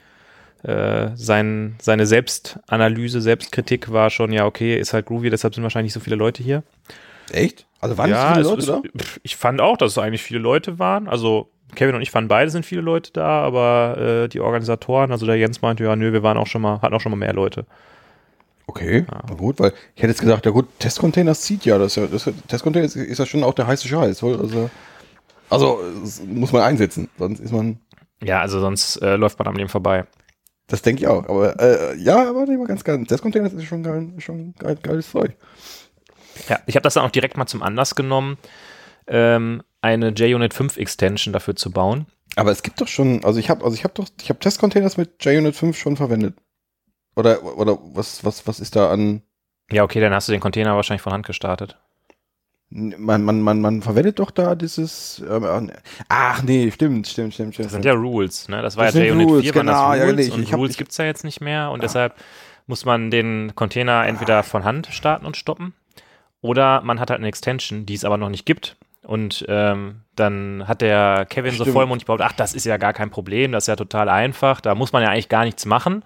Äh, 0.64 1.16
sein, 1.16 1.76
seine 1.80 2.06
Selbstanalyse, 2.08 3.22
Selbstkritik 3.22 3.92
war 3.92 4.10
schon, 4.10 4.32
ja, 4.34 4.46
okay, 4.46 4.78
ist 4.78 4.94
halt 4.94 5.06
Groovy, 5.06 5.30
deshalb 5.30 5.54
sind 5.54 5.64
wahrscheinlich 5.64 5.94
so 5.94 6.00
viele 6.00 6.16
Leute 6.16 6.42
hier. 6.44 6.64
Echt? 7.32 7.68
Also 7.80 7.98
waren 7.98 8.10
ja, 8.10 8.32
es 8.32 8.38
viele 8.38 8.50
Leute 8.50 8.90
ist, 8.96 9.04
pf, 9.04 9.20
ich 9.24 9.36
fand 9.36 9.62
auch, 9.62 9.78
dass 9.78 9.92
es 9.92 9.98
eigentlich 9.98 10.24
viele 10.24 10.40
Leute 10.40 10.80
waren. 10.80 11.08
Also 11.08 11.50
Kevin 11.76 11.96
und 11.96 12.02
ich 12.02 12.12
fanden 12.12 12.28
beide 12.28 12.50
sind 12.50 12.66
viele 12.66 12.82
Leute 12.82 13.12
da, 13.14 13.44
aber 13.44 13.98
äh, 13.98 14.28
die 14.30 14.40
Organisatoren, 14.40 15.12
also 15.12 15.26
der 15.26 15.38
Jens 15.38 15.62
meinte, 15.62 15.84
ja, 15.84 15.96
nö, 15.96 16.14
wir 16.14 16.24
waren 16.24 16.38
auch 16.38 16.48
schon 16.48 16.62
mal, 16.62 16.82
hatten 16.82 16.96
auch 16.96 17.02
schon 17.02 17.12
mal 17.12 17.18
mehr 17.18 17.34
Leute. 17.34 17.64
da? 17.64 17.76
Okay, 18.68 19.06
na 19.10 19.34
gut, 19.36 19.60
weil 19.60 19.72
ich 19.96 20.04
hätte 20.04 20.12
jetzt 20.12 20.20
gesagt, 20.20 20.46
ja 20.46 20.52
gut, 20.52 20.68
Testcontainers 20.80 21.42
zieht 21.42 21.64
ja. 21.64 21.78
Das, 21.78 21.96
ist 21.96 22.04
ja 22.04 22.08
das, 22.08 22.30
Testcontainers 22.48 22.98
ist 22.98 23.18
ja 23.18 23.26
schon 23.26 23.44
auch 23.44 23.54
der 23.54 23.66
heiße 23.66 23.88
Scheiß. 23.88 24.22
Also, 24.22 24.70
also 25.50 25.80
muss 26.28 26.52
man 26.52 26.64
einsetzen. 26.64 27.10
Sonst 27.18 27.40
ist 27.40 27.54
man. 27.54 27.80
Ja, 28.22 28.42
also 28.42 28.60
sonst 28.60 28.98
äh, 28.98 29.16
läuft 29.16 29.40
man 29.40 29.48
am 29.48 29.56
Leben 29.56 29.70
vorbei. 29.70 30.06
Das 30.68 30.82
denke 30.82 31.04
ich 31.04 31.08
auch. 31.08 31.30
Aber 31.30 31.58
äh, 31.62 31.96
ja, 31.98 32.30
aber 32.30 32.46
nee, 32.46 32.58
mal 32.58 32.68
ganz 32.68 32.84
geil. 32.84 33.02
Testcontainers 33.06 33.54
ist 33.54 33.64
schon 33.64 33.84
geil, 33.84 34.10
schon 34.18 34.54
geil, 34.60 34.78
geiles 34.82 35.12
Zeug. 35.12 35.38
Ja, 36.50 36.60
ich 36.66 36.76
habe 36.76 36.84
das 36.84 36.96
dann 36.96 37.04
auch 37.06 37.12
direkt 37.12 37.38
mal 37.38 37.48
zum 37.48 37.64
Anlass 37.64 37.96
genommen, 37.96 38.38
ähm, 39.08 39.64
eine 39.82 40.10
JUnit 40.10 40.54
5 40.54 40.78
Extension 40.78 41.34
dafür 41.34 41.56
zu 41.56 41.72
bauen. 41.72 42.08
Aber 42.36 42.52
es 42.52 42.62
gibt 42.64 42.82
doch 42.82 42.88
schon, 42.88 43.24
also 43.24 43.40
ich 43.40 43.50
habe, 43.50 43.64
also 43.64 43.76
ich 43.76 43.84
habe 43.84 43.94
doch, 43.96 44.08
ich 44.22 44.30
habe 44.30 44.40
Testcontainers 44.40 44.98
mit 44.98 45.24
JUnit 45.24 45.56
5 45.56 45.78
schon 45.78 45.96
verwendet. 45.98 46.36
Oder, 47.16 47.44
oder 47.44 47.78
was, 47.94 48.24
was, 48.24 48.46
was 48.48 48.60
ist 48.60 48.76
da 48.76 48.92
an? 48.92 49.24
Ja, 49.72 49.84
okay, 49.84 50.00
dann 50.00 50.14
hast 50.14 50.28
du 50.28 50.32
den 50.32 50.42
Container 50.42 50.76
wahrscheinlich 50.76 51.02
von 51.02 51.14
Hand 51.14 51.26
gestartet. 51.26 51.78
Man, 52.70 53.24
man, 53.24 53.42
man, 53.42 53.62
man 53.62 53.82
verwendet 53.82 54.20
doch 54.20 54.30
da 54.30 54.54
dieses. 54.54 55.24
Ähm, 55.28 55.72
ach 56.10 56.44
nee, 56.44 56.70
stimmt, 56.70 57.08
stimmt, 57.08 57.34
stimmt, 57.34 57.54
stimmt. 57.54 57.66
Das 57.68 57.72
sind 57.72 57.86
ja 57.86 57.94
Rules, 57.94 58.50
ne? 58.50 58.62
Das 58.62 58.76
war 58.76 58.86
Das 58.86 58.96
ja 58.96 59.04
JUnit 59.06 59.28
Rules, 59.30 59.44
4, 59.44 59.56
waren 59.56 59.66
genau, 59.68 59.90
das 59.92 60.00
ja, 60.00 60.06
Rules 60.06 60.28
nee, 60.28 60.34
und 60.34 60.52
hab- 60.52 60.60
Rules 60.60 60.78
gibt 60.78 60.92
es 60.92 60.98
ja 60.98 61.06
jetzt 61.06 61.24
nicht 61.24 61.40
mehr 61.40 61.72
und 61.72 61.82
deshalb 61.82 62.14
muss 62.66 62.84
man 62.84 63.10
den 63.10 63.54
Container 63.56 64.06
entweder 64.06 64.44
von 64.44 64.66
Hand 64.66 64.88
starten 64.92 65.26
und 65.26 65.38
stoppen 65.38 65.74
oder 66.42 66.82
man 66.82 67.00
hat 67.00 67.10
halt 67.10 67.20
eine 67.20 67.28
Extension, 67.28 67.86
die 67.86 67.94
es 67.96 68.06
aber 68.06 68.18
noch 68.18 68.30
nicht 68.30 68.46
gibt. 68.46 68.76
Und 69.04 69.46
ähm, 69.48 70.02
dann 70.16 70.66
hat 70.68 70.82
der 70.82 71.26
Kevin 71.30 71.52
so 71.56 71.64
Stimmt. 71.64 71.76
vollmundig 71.76 72.06
behauptet, 72.06 72.28
ach, 72.30 72.34
das 72.36 72.54
ist 72.54 72.66
ja 72.66 72.76
gar 72.78 72.92
kein 72.94 73.10
Problem, 73.10 73.54
das 73.54 73.64
ist 73.64 73.68
ja 73.68 73.76
total 73.78 74.10
einfach, 74.10 74.60
da 74.60 74.76
muss 74.76 74.92
man 74.92 75.02
ja 75.02 75.10
eigentlich 75.10 75.30
gar 75.30 75.46
nichts 75.46 75.66
machen. 75.66 76.04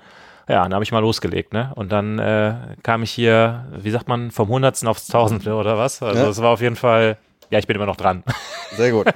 Ja, 0.47 0.63
dann 0.63 0.73
habe 0.73 0.83
ich 0.83 0.91
mal 0.91 0.99
losgelegt, 0.99 1.53
ne? 1.53 1.71
Und 1.75 1.91
dann 1.91 2.19
äh, 2.19 2.53
kam 2.83 3.03
ich 3.03 3.11
hier, 3.11 3.65
wie 3.77 3.89
sagt 3.89 4.07
man, 4.07 4.31
vom 4.31 4.49
Hundertsten 4.49 4.87
aufs 4.87 5.07
Tausendste 5.07 5.53
oder 5.55 5.77
was? 5.77 6.03
Also 6.03 6.23
Ja. 6.23 6.29
es 6.29 6.41
war 6.41 6.49
auf 6.49 6.61
jeden 6.61 6.75
Fall, 6.75 7.17
ja, 7.51 7.59
ich 7.59 7.67
bin 7.67 7.75
immer 7.75 7.85
noch 7.85 7.97
dran. 7.97 8.23
Sehr 8.77 8.91
gut. 8.91 9.07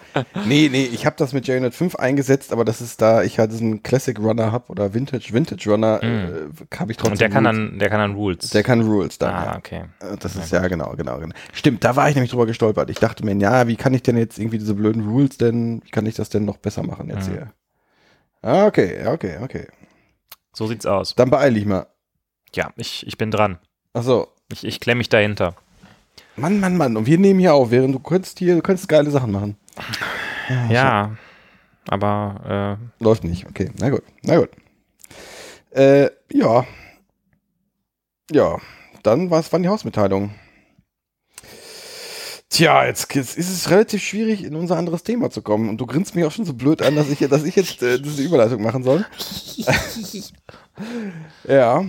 nee, 0.45 0.67
nee, 0.71 0.83
ich 0.83 1.05
habe 1.05 1.15
das 1.17 1.31
mit 1.33 1.47
JUnit 1.47 1.73
5 1.73 1.95
eingesetzt, 1.95 2.51
aber 2.51 2.65
das 2.65 2.81
ist 2.81 3.01
da, 3.01 3.23
ich 3.23 3.39
halt 3.39 3.51
diesen 3.51 3.81
Classic 3.83 4.19
Runner 4.19 4.51
habe 4.51 4.69
oder 4.69 4.93
Vintage, 4.93 5.29
Vintage 5.31 5.69
Runner, 5.71 6.03
äh, 6.03 6.49
habe 6.77 6.91
ich 6.91 6.97
trotzdem. 6.97 7.13
Und 7.13 7.21
der 7.21 7.29
kann 7.29 7.43
dann, 7.45 7.79
der 7.79 7.89
kann 7.89 7.99
dann 7.99 8.13
Rules. 8.15 8.49
Der 8.49 8.63
kann 8.63 8.81
Rules 8.81 9.17
dann. 9.17 9.33
ah, 9.33 9.45
ja. 9.45 9.57
okay. 9.57 9.85
Äh, 10.01 10.17
Das 10.19 10.35
ist 10.35 10.51
ja 10.51 10.67
genau, 10.67 10.93
genau, 10.97 11.17
genau. 11.19 11.33
Stimmt, 11.53 11.83
da 11.85 11.95
war 11.95 12.09
ich 12.09 12.15
nämlich 12.15 12.31
drüber 12.31 12.45
gestolpert. 12.45 12.89
Ich 12.89 12.99
dachte 12.99 13.25
mir, 13.25 13.33
ja, 13.37 13.67
wie 13.67 13.77
kann 13.77 13.93
ich 13.93 14.03
denn 14.03 14.17
jetzt 14.17 14.37
irgendwie 14.37 14.57
diese 14.59 14.73
blöden 14.75 15.07
Rules 15.07 15.37
denn, 15.37 15.81
wie 15.85 15.89
kann 15.89 16.05
ich 16.05 16.15
das 16.15 16.29
denn 16.29 16.43
noch 16.45 16.57
besser 16.57 16.83
machen 16.83 17.09
jetzt 17.09 17.29
Mhm. 17.29 17.33
hier? 17.33 17.53
Ah, 18.41 18.65
okay, 18.65 19.07
okay, 19.07 19.37
okay. 19.41 19.67
So 20.53 20.67
sieht's 20.67 20.85
aus. 20.85 21.15
Dann 21.15 21.29
beeil 21.29 21.55
ich 21.57 21.65
mal. 21.65 21.87
Ja, 22.53 22.71
ich, 22.75 23.07
ich 23.07 23.17
bin 23.17 23.31
dran. 23.31 23.57
Achso. 23.93 24.27
Ich, 24.51 24.63
ich 24.63 24.79
klemme 24.79 24.99
mich 24.99 25.09
dahinter. 25.09 25.55
Mann, 26.35 26.59
Mann, 26.59 26.77
Mann. 26.77 26.97
Und 26.97 27.05
wir 27.05 27.17
nehmen 27.17 27.39
hier 27.39 27.53
auf, 27.53 27.71
während 27.71 27.95
du 27.95 27.99
könntest 27.99 28.39
hier, 28.39 28.55
du 28.55 28.61
könntest 28.61 28.89
geile 28.89 29.09
Sachen 29.11 29.31
machen. 29.31 29.57
Ja, 30.69 31.15
aber 31.87 32.77
Läuft 32.99 33.23
nicht. 33.23 33.45
Okay, 33.47 33.71
na 33.79 33.89
gut, 33.89 34.03
na 34.21 34.37
gut. 34.37 34.49
Äh, 35.71 36.09
ja. 36.31 36.65
Ja, 38.31 38.57
dann 39.03 39.29
was 39.29 39.51
waren 39.51 39.63
die 39.63 39.69
Hausmitteilungen? 39.69 40.31
Tja, 42.49 42.85
jetzt, 42.85 43.13
jetzt 43.13 43.37
ist 43.37 43.49
es 43.49 43.69
relativ 43.69 44.01
schwierig, 44.01 44.43
in 44.43 44.55
unser 44.55 44.77
anderes 44.77 45.03
Thema 45.03 45.29
zu 45.29 45.41
kommen. 45.41 45.67
Und 45.67 45.81
du 45.81 45.85
grinst 45.85 46.15
mich 46.15 46.23
auch 46.23 46.31
schon 46.31 46.45
so 46.45 46.53
blöd 46.53 46.81
an, 46.81 46.95
dass 46.95 47.09
ich, 47.09 47.19
dass 47.19 47.43
ich 47.43 47.55
jetzt 47.55 47.83
äh, 47.83 47.99
diese 47.99 48.21
Überleitung 48.21 48.63
machen 48.63 48.83
soll. 48.83 49.05
ja. 51.43 51.83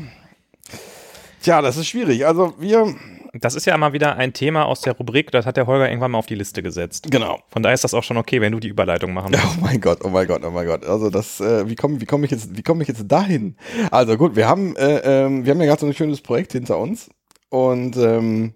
Tja, 1.40 1.62
das 1.62 1.76
ist 1.76 1.86
schwierig. 1.86 2.26
Also 2.26 2.54
wir, 2.58 2.80
äh, 2.80 2.94
das 3.40 3.54
ist 3.54 3.64
ja 3.66 3.76
mal 3.76 3.92
wieder 3.92 4.16
ein 4.16 4.32
Thema 4.32 4.64
aus 4.66 4.80
der 4.80 4.92
Rubrik, 4.94 5.30
das 5.30 5.46
hat 5.46 5.56
der 5.56 5.66
Holger 5.66 5.88
irgendwann 5.88 6.10
mal 6.12 6.18
auf 6.18 6.26
die 6.26 6.34
Liste 6.34 6.62
gesetzt. 6.62 7.06
genau. 7.10 7.40
Von 7.48 7.62
daher 7.62 7.74
ist 7.74 7.84
das 7.84 7.94
auch 7.94 8.02
schon 8.02 8.16
okay, 8.16 8.40
wenn 8.40 8.52
du 8.52 8.60
die 8.60 8.68
Überleitung 8.68 9.12
machen 9.12 9.34
Oh 9.34 9.44
musst. 9.46 9.60
mein 9.60 9.80
Gott, 9.80 9.98
oh 10.04 10.08
mein 10.08 10.26
Gott, 10.26 10.42
oh 10.44 10.50
mein 10.50 10.66
Gott. 10.66 10.84
Also 10.84 11.10
das, 11.10 11.40
äh, 11.40 11.68
wie 11.68 11.74
komme 11.76 12.00
wie 12.00 12.06
komm 12.06 12.24
ich 12.24 12.30
jetzt, 12.30 12.56
wie 12.56 12.62
komme 12.62 12.82
ich 12.82 12.88
jetzt 12.88 13.04
dahin? 13.06 13.56
Also 13.90 14.16
gut, 14.16 14.36
wir 14.36 14.48
haben, 14.48 14.76
äh, 14.76 14.98
ähm, 15.24 15.44
wir 15.44 15.52
haben 15.52 15.60
ja 15.60 15.66
gerade 15.66 15.80
so 15.80 15.86
ein 15.86 15.94
schönes 15.94 16.20
Projekt 16.20 16.52
hinter 16.52 16.78
uns 16.78 17.10
und 17.48 17.96
ähm, 17.96 18.54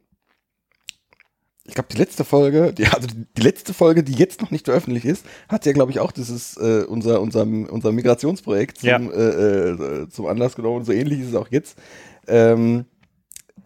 ich 1.64 1.74
glaube 1.74 1.88
die 1.92 1.98
letzte 1.98 2.24
Folge, 2.24 2.72
die, 2.72 2.86
also 2.86 3.06
die, 3.06 3.26
die 3.36 3.42
letzte 3.42 3.74
Folge, 3.74 4.02
die 4.02 4.14
jetzt 4.14 4.40
noch 4.40 4.50
nicht 4.50 4.64
veröffentlicht 4.64 5.06
ist, 5.06 5.24
hat 5.48 5.66
ja 5.66 5.72
glaube 5.72 5.92
ich 5.92 6.00
auch 6.00 6.10
dieses 6.10 6.56
äh, 6.56 6.84
unser 6.84 7.20
unser 7.20 7.42
unser 7.42 7.92
Migrationsprojekt 7.92 8.78
zum, 8.78 8.88
Ja. 8.88 8.96
äh, 8.98 9.70
äh, 9.70 10.08
zum 10.08 10.26
Anlass 10.26 10.56
genommen. 10.56 10.84
So 10.84 10.92
ähnlich 10.92 11.20
ist 11.20 11.28
es 11.28 11.34
auch 11.36 11.48
jetzt. 11.50 11.78
Ähm, 12.26 12.86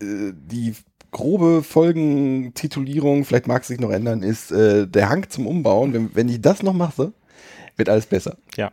äh, 0.03 0.33
die 0.35 0.75
grobe 1.15 1.63
Folgentitulierung, 1.63 3.25
vielleicht 3.25 3.47
mag 3.47 3.63
es 3.63 3.69
sich 3.69 3.81
noch 3.81 3.91
ändern, 3.91 4.23
ist 4.23 4.53
äh, 4.53 4.87
der 4.87 5.09
Hang 5.09 5.31
zum 5.31 5.47
Umbauen. 5.47 5.95
Wenn, 5.95 6.15
wenn 6.15 6.29
ich 6.29 6.43
das 6.43 6.63
noch 6.63 6.75
mache, 6.75 7.13
wird 7.77 7.89
alles 7.89 8.05
besser. 8.05 8.37
Ja. 8.57 8.73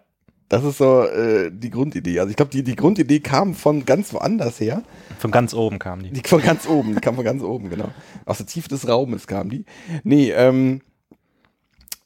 Das 0.49 0.65
ist 0.65 0.80
so 0.80 1.04
äh, 1.04 1.49
die 1.49 1.69
Grundidee. 1.69 2.19
Also 2.19 2.32
ich 2.32 2.36
glaube, 2.36 2.51
die, 2.51 2.63
die 2.63 2.75
Grundidee 2.75 3.21
kam 3.21 3.54
von 3.54 3.86
ganz 3.86 4.13
woanders 4.13 4.60
her. 4.60 4.84
Von 5.17 5.32
ganz 5.32 5.54
oben 5.54 5.80
kam 5.80 6.04
die. 6.04 6.12
Die 6.12 6.27
von 6.27 6.41
ganz 6.41 6.67
oben, 6.67 6.93
die 6.93 6.99
kam 6.99 7.15
von 7.15 7.23
ganz 7.23 7.41
oben, 7.41 7.69
genau. 7.69 7.89
Aus 8.25 8.39
der 8.39 8.47
Tiefe 8.47 8.67
des 8.67 8.86
Raumes 8.86 9.27
kam 9.27 9.49
die. 9.49 9.63
Nee, 10.04 10.32
ähm, 10.32 10.82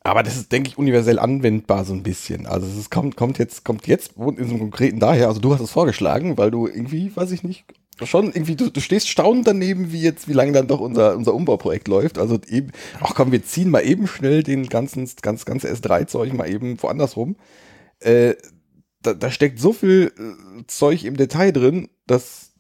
aber 0.04 0.22
das 0.22 0.38
ist, 0.38 0.52
denke 0.52 0.70
ich, 0.70 0.78
universell 0.78 1.18
anwendbar 1.18 1.86
so 1.86 1.94
ein 1.94 2.04
bisschen. 2.04 2.46
Also 2.46 2.68
es 2.68 2.78
ist, 2.78 2.92
kommt, 2.92 3.18
kommt 3.18 3.40
jetzt, 3.40 3.66
kommt 3.66 3.88
jetzt 3.88 4.12
in 4.18 4.48
so 4.48 4.54
einem 4.54 4.60
konkreten 4.60 5.00
daher. 5.00 5.30
Also 5.30 5.42
du 5.42 5.52
hast 5.52 5.62
es 5.62 5.72
vorgeschlagen, 5.72 6.38
weil 6.38 6.52
du 6.52 6.68
irgendwie, 6.68 7.16
weiß 7.16 7.32
ich 7.32 7.42
nicht, 7.42 7.66
schon 8.04 8.28
irgendwie, 8.28 8.56
du, 8.56 8.70
du 8.70 8.82
stehst 8.82 9.08
staunend 9.08 9.48
daneben, 9.48 9.92
wie 9.92 10.02
jetzt, 10.02 10.28
wie 10.28 10.34
lange 10.34 10.52
dann 10.52 10.68
doch 10.68 10.80
unser, 10.80 11.16
unser 11.16 11.34
Umbauprojekt 11.34 11.88
läuft. 11.88 12.18
Also 12.18 12.40
eben, 12.48 12.72
ach 13.00 13.16
komm, 13.16 13.32
wir 13.32 13.44
ziehen 13.44 13.70
mal 13.70 13.86
eben 13.86 14.08
schnell 14.08 14.44
den 14.44 14.68
ganzen, 14.68 15.10
ganz, 15.22 15.46
ganze 15.46 15.72
S3-Zeug 15.72 16.34
mal 16.34 16.50
eben 16.50 16.82
woanders 16.82 17.16
rum. 17.16 17.38
Äh, 18.00 18.36
da, 19.02 19.14
da 19.14 19.32
steckt 19.32 19.60
so 19.60 19.72
viel 19.72 20.12
äh, 20.18 20.64
Zeug 20.68 21.06
im 21.06 21.16
Detail 21.16 21.52
drin, 21.52 21.90
dass 22.08 22.52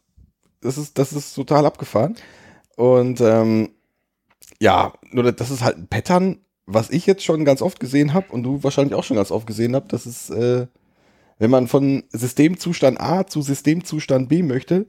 das 0.62 0.78
ist, 0.78 0.98
das 0.98 1.14
ist 1.14 1.34
total 1.34 1.66
abgefahren. 1.66 2.16
Und 2.76 3.22
ähm, 3.22 3.70
ja, 4.60 4.94
nur 5.12 5.32
das 5.32 5.52
ist 5.52 5.64
halt 5.64 5.78
ein 5.78 5.88
Pattern, 5.88 6.40
was 6.66 6.90
ich 6.90 7.06
jetzt 7.06 7.24
schon 7.24 7.46
ganz 7.46 7.62
oft 7.62 7.80
gesehen 7.80 8.14
habe 8.14 8.32
und 8.32 8.44
du 8.44 8.64
wahrscheinlich 8.64 8.96
auch 8.96 9.04
schon 9.04 9.18
ganz 9.18 9.32
oft 9.32 9.48
gesehen 9.48 9.76
habt, 9.76 9.94
dass 9.94 10.06
es, 10.06 10.30
äh, 10.30 10.68
wenn 11.38 11.52
man 11.52 11.68
von 11.68 12.04
Systemzustand 12.10 13.00
A 13.00 13.28
zu 13.28 13.42
Systemzustand 13.42 14.30
B 14.30 14.42
möchte 14.42 14.88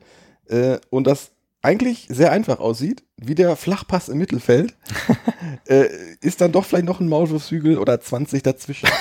äh, 0.49 0.79
und 0.91 1.07
das 1.07 1.31
eigentlich 1.63 2.07
sehr 2.09 2.31
einfach 2.31 2.61
aussieht, 2.61 3.03
wie 3.17 3.35
der 3.35 3.57
Flachpass 3.57 4.09
im 4.09 4.19
Mittelfeld, 4.19 4.75
äh, 5.69 5.89
ist 6.21 6.41
dann 6.41 6.53
doch 6.53 6.65
vielleicht 6.65 6.85
noch 6.85 7.01
ein 7.01 7.09
Maulwurfshügel 7.09 7.79
oder 7.79 8.01
20 8.01 8.43
dazwischen. 8.43 8.89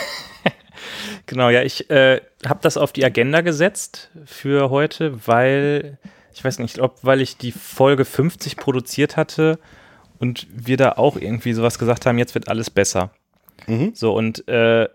Genau, 1.27 1.49
ja, 1.49 1.63
ich 1.63 1.89
äh, 1.89 2.21
habe 2.45 2.59
das 2.61 2.77
auf 2.77 2.91
die 2.91 3.03
Agenda 3.03 3.41
gesetzt 3.41 4.11
für 4.25 4.69
heute, 4.69 5.25
weil, 5.25 5.97
ich 6.33 6.43
weiß 6.43 6.59
nicht, 6.59 6.79
ob, 6.79 6.99
weil 7.03 7.21
ich 7.21 7.37
die 7.37 7.51
Folge 7.51 8.05
50 8.05 8.57
produziert 8.57 9.17
hatte 9.17 9.57
und 10.19 10.45
wir 10.51 10.77
da 10.77 10.93
auch 10.93 11.15
irgendwie 11.17 11.53
sowas 11.53 11.79
gesagt 11.79 12.05
haben, 12.05 12.19
jetzt 12.19 12.35
wird 12.35 12.47
alles 12.47 12.69
besser. 12.69 13.11
Mhm. 13.65 13.91
So, 13.95 14.13
und 14.13 14.47
äh, 14.47 14.87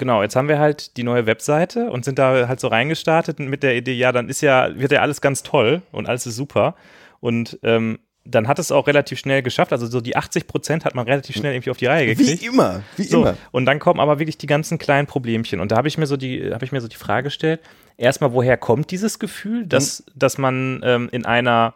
genau, 0.00 0.22
jetzt 0.22 0.34
haben 0.34 0.48
wir 0.48 0.58
halt 0.58 0.96
die 0.96 1.04
neue 1.04 1.26
Webseite 1.26 1.90
und 1.90 2.04
sind 2.04 2.18
da 2.18 2.48
halt 2.48 2.58
so 2.58 2.66
reingestartet 2.66 3.38
mit 3.38 3.62
der 3.62 3.76
Idee, 3.76 3.92
ja, 3.94 4.10
dann 4.10 4.28
ist 4.28 4.40
ja, 4.40 4.76
wird 4.76 4.90
ja 4.90 5.00
alles 5.02 5.20
ganz 5.20 5.44
toll 5.44 5.82
und 5.92 6.08
alles 6.08 6.26
ist 6.26 6.34
super. 6.34 6.74
Und 7.20 7.58
ähm, 7.62 8.00
dann 8.24 8.48
hat 8.48 8.58
es 8.58 8.72
auch 8.72 8.86
relativ 8.86 9.18
schnell 9.18 9.42
geschafft. 9.42 9.72
Also 9.72 9.86
so 9.86 10.00
die 10.00 10.16
80 10.16 10.46
Prozent 10.46 10.84
hat 10.84 10.94
man 10.94 11.06
relativ 11.06 11.36
schnell 11.36 11.54
irgendwie 11.54 11.70
auf 11.70 11.76
die 11.76 11.86
Reihe 11.86 12.06
gekriegt. 12.06 12.42
Wie 12.42 12.46
immer, 12.46 12.82
wie 12.96 13.02
So, 13.04 13.20
immer. 13.22 13.36
und 13.52 13.64
dann 13.66 13.78
kommen 13.78 14.00
aber 14.00 14.18
wirklich 14.18 14.38
die 14.38 14.46
ganzen 14.46 14.78
kleinen 14.78 15.06
Problemchen. 15.06 15.60
Und 15.60 15.70
da 15.72 15.76
habe 15.76 15.88
ich 15.88 15.96
mir 15.98 16.06
so 16.06 16.16
die, 16.16 16.52
habe 16.52 16.64
ich 16.64 16.72
mir 16.72 16.80
so 16.80 16.88
die 16.88 16.96
Frage 16.96 17.24
gestellt: 17.24 17.60
Erstmal, 17.96 18.32
woher 18.32 18.56
kommt 18.56 18.90
dieses 18.90 19.18
Gefühl, 19.18 19.66
dass, 19.66 20.04
dass 20.14 20.36
man 20.38 20.80
ähm, 20.84 21.08
in 21.12 21.24
einer, 21.26 21.74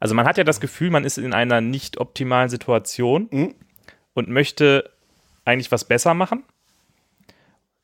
also 0.00 0.14
man 0.14 0.26
hat 0.26 0.36
ja 0.38 0.44
das 0.44 0.60
Gefühl, 0.60 0.90
man 0.90 1.04
ist 1.04 1.18
in 1.18 1.32
einer 1.32 1.60
nicht 1.60 1.98
optimalen 1.98 2.48
Situation 2.50 3.28
Mhm. 3.30 3.54
und 4.14 4.28
möchte 4.28 4.90
eigentlich 5.44 5.72
was 5.72 5.84
besser 5.84 6.12
machen. 6.14 6.44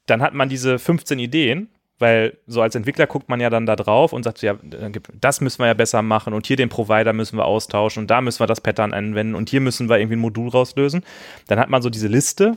Dann 0.07 0.23
hat 0.23 0.35
man 0.35 0.49
diese 0.49 0.79
15 0.79 1.19
Ideen, 1.19 1.69
weil 1.99 2.37
so 2.47 2.61
als 2.61 2.75
Entwickler 2.75 3.07
guckt 3.07 3.29
man 3.29 3.41
ja 3.41 3.51
dann 3.51 3.67
da 3.67 3.77
drauf 3.77 4.13
und 4.13 4.25
sagt, 4.25 4.43
ja, 4.43 4.57
das 5.21 5.41
müssen 5.41 5.61
wir 5.61 5.69
ja 5.69 5.75
besser 5.75 6.03
machen 6.03 6.35
und 6.35 6.47
hier 6.47 6.57
den 6.57 6.69
Provider 6.69 7.13
müssen 7.13 7.39
wir 7.39 7.45
austauschen 7.45 8.03
und 8.03 8.11
da 8.11 8.21
müssen 8.21 8.41
wir 8.41 8.49
das 8.49 8.61
Pattern 8.61 8.93
anwenden 8.93 9.35
und 9.37 9.49
hier 9.49 9.61
müssen 9.61 9.89
wir 9.89 9.99
irgendwie 9.99 10.17
ein 10.17 10.21
Modul 10.21 10.49
rauslösen. 10.49 11.05
Dann 11.47 11.61
hat 11.61 11.71
man 11.71 11.83
so 11.83 11.91
diese 11.91 12.09
Liste. 12.09 12.57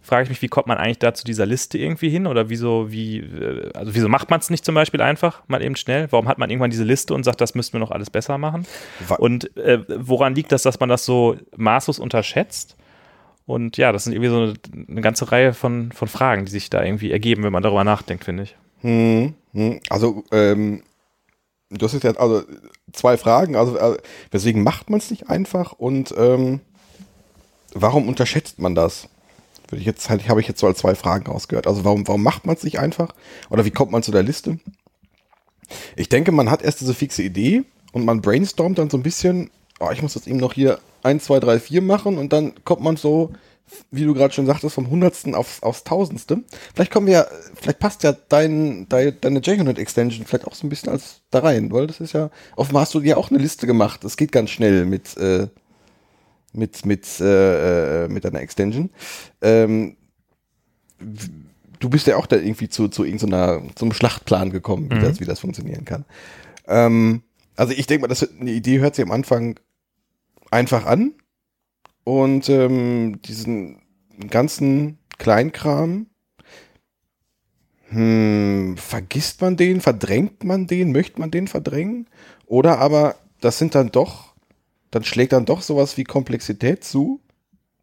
Frage 0.00 0.24
ich 0.24 0.28
mich, 0.28 0.42
wie 0.42 0.48
kommt 0.48 0.68
man 0.68 0.78
eigentlich 0.78 1.00
da 1.00 1.12
zu 1.12 1.24
dieser 1.24 1.44
Liste 1.44 1.76
irgendwie 1.76 2.08
hin 2.08 2.26
oder 2.26 2.50
wieso, 2.50 2.92
wie, 2.92 3.18
äh, 3.18 3.70
also 3.74 3.94
wieso 3.94 4.08
macht 4.08 4.30
man 4.30 4.38
es 4.38 4.48
nicht 4.48 4.64
zum 4.64 4.76
Beispiel 4.76 5.02
einfach 5.02 5.42
mal 5.48 5.60
eben 5.60 5.76
schnell? 5.76 6.06
Warum 6.10 6.28
hat 6.28 6.38
man 6.38 6.48
irgendwann 6.48 6.70
diese 6.70 6.84
Liste 6.84 7.14
und 7.14 7.24
sagt, 7.24 7.40
das 7.40 7.56
müssten 7.56 7.74
wir 7.74 7.80
noch 7.80 7.90
alles 7.90 8.10
besser 8.10 8.38
machen? 8.38 8.64
Und 9.18 9.56
äh, 9.56 9.80
woran 9.88 10.36
liegt 10.36 10.52
das, 10.52 10.62
dass 10.62 10.78
man 10.78 10.88
das 10.88 11.04
so 11.04 11.36
maßlos 11.56 11.98
unterschätzt? 11.98 12.76
Und 13.48 13.78
ja, 13.78 13.92
das 13.92 14.04
sind 14.04 14.12
irgendwie 14.12 14.28
so 14.28 14.42
eine, 14.42 14.54
eine 14.90 15.00
ganze 15.00 15.32
Reihe 15.32 15.54
von, 15.54 15.90
von 15.90 16.06
Fragen, 16.06 16.44
die 16.44 16.50
sich 16.50 16.68
da 16.68 16.84
irgendwie 16.84 17.10
ergeben, 17.10 17.44
wenn 17.44 17.52
man 17.52 17.62
darüber 17.62 17.82
nachdenkt, 17.82 18.24
finde 18.26 18.42
ich. 18.42 18.56
Hm, 18.82 19.32
hm. 19.54 19.80
Also, 19.88 20.22
ähm, 20.32 20.82
du 21.70 21.86
hast 21.86 21.94
jetzt 21.94 22.04
also 22.18 22.42
zwei 22.92 23.16
Fragen. 23.16 23.56
Also, 23.56 23.78
äh, 23.78 23.96
weswegen 24.30 24.62
macht 24.62 24.90
man 24.90 24.98
es 24.98 25.10
nicht 25.10 25.30
einfach 25.30 25.72
und 25.72 26.14
ähm, 26.18 26.60
warum 27.72 28.06
unterschätzt 28.06 28.58
man 28.58 28.74
das? 28.74 29.08
Würde 29.68 29.80
ich 29.80 29.86
jetzt 29.86 30.10
halt, 30.10 30.28
habe 30.28 30.42
ich 30.42 30.48
jetzt 30.48 30.60
so 30.60 30.66
als 30.66 30.80
zwei 30.80 30.94
Fragen 30.94 31.26
rausgehört. 31.26 31.66
Also, 31.66 31.86
warum, 31.86 32.06
warum 32.06 32.22
macht 32.22 32.44
man 32.44 32.54
es 32.54 32.64
nicht 32.64 32.78
einfach? 32.78 33.14
Oder 33.48 33.64
wie 33.64 33.70
kommt 33.70 33.92
man 33.92 34.02
zu 34.02 34.12
der 34.12 34.22
Liste? 34.22 34.58
Ich 35.96 36.10
denke, 36.10 36.32
man 36.32 36.50
hat 36.50 36.60
erst 36.60 36.82
diese 36.82 36.92
fixe 36.92 37.22
Idee 37.22 37.64
und 37.92 38.04
man 38.04 38.20
brainstormt 38.20 38.76
dann 38.76 38.90
so 38.90 38.98
ein 38.98 39.02
bisschen, 39.02 39.50
oh, 39.80 39.90
ich 39.92 40.02
muss 40.02 40.14
jetzt 40.14 40.26
eben 40.26 40.38
noch 40.38 40.52
hier 40.52 40.78
1, 41.02 41.24
2, 41.24 41.40
3, 41.40 41.58
4 41.60 41.82
machen 41.82 42.18
und 42.18 42.32
dann 42.32 42.52
kommt 42.64 42.82
man 42.82 42.96
so, 42.96 43.32
wie 43.90 44.04
du 44.04 44.14
gerade 44.14 44.32
schon 44.32 44.46
sagtest, 44.46 44.74
vom 44.74 44.88
Hundertsten 44.90 45.34
aufs, 45.34 45.62
aufs 45.62 45.84
Tausendste. 45.84 46.42
Vielleicht 46.74 46.90
kommen 46.90 47.06
wir, 47.06 47.12
ja- 47.12 47.26
vielleicht 47.54 47.78
passt 47.78 48.02
ja 48.02 48.12
dein, 48.28 48.86
dein, 48.88 49.16
deine 49.20 49.40
JUnit 49.40 49.78
Extension 49.78 50.26
vielleicht 50.26 50.46
auch 50.46 50.54
so 50.54 50.66
ein 50.66 50.70
bisschen 50.70 50.88
als 50.90 51.20
da 51.30 51.40
rein, 51.40 51.70
weil 51.70 51.86
das 51.86 52.00
ist 52.00 52.14
ja, 52.14 52.30
offenbar 52.56 52.82
hast 52.82 52.94
du 52.94 53.00
dir 53.00 53.18
auch 53.18 53.30
eine 53.30 53.38
Liste 53.38 53.66
gemacht. 53.66 54.04
Es 54.04 54.16
geht 54.16 54.32
ganz 54.32 54.50
schnell 54.50 54.86
mit, 54.86 55.16
äh, 55.18 55.48
mit, 56.54 56.86
mit, 56.86 57.06
äh, 57.20 58.04
äh, 58.04 58.08
mit 58.08 58.24
deiner 58.24 58.40
Extension. 58.40 58.88
Ähm, 59.42 59.96
du 61.80 61.88
bist 61.90 62.06
ja 62.06 62.16
auch 62.16 62.26
da 62.26 62.36
irgendwie 62.36 62.68
zu, 62.68 62.88
zu 62.88 63.04
irgendeiner, 63.04 63.62
zum 63.74 63.92
Schlachtplan 63.92 64.50
gekommen, 64.50 64.90
wie, 64.90 64.94
Mhm. 64.96 65.02
das, 65.02 65.20
wie 65.20 65.24
das 65.24 65.40
funktionieren 65.40 65.84
kann. 65.84 66.04
Ähm, 66.66 67.22
also 67.56 67.72
ich 67.72 67.86
denke 67.86 68.02
mal, 68.02 68.08
das, 68.08 68.26
eine 68.40 68.50
Idee 68.50 68.78
hört 68.78 68.94
sich 68.96 69.04
am 69.04 69.12
Anfang 69.12 69.58
einfach 70.50 70.86
an. 70.86 71.14
Und 72.04 72.48
ähm, 72.48 73.20
diesen 73.22 73.82
ganzen 74.30 74.98
Kleinkram, 75.18 76.06
hm, 77.90 78.76
vergisst 78.76 79.40
man 79.40 79.56
den, 79.56 79.80
verdrängt 79.80 80.44
man 80.44 80.66
den, 80.66 80.92
möchte 80.92 81.20
man 81.20 81.30
den 81.30 81.48
verdrängen? 81.48 82.06
Oder 82.46 82.78
aber 82.78 83.16
das 83.40 83.58
sind 83.58 83.74
dann 83.74 83.90
doch, 83.90 84.34
dann 84.90 85.04
schlägt 85.04 85.32
dann 85.32 85.44
doch 85.44 85.62
sowas 85.62 85.96
wie 85.96 86.04
Komplexität 86.04 86.84
zu, 86.84 87.20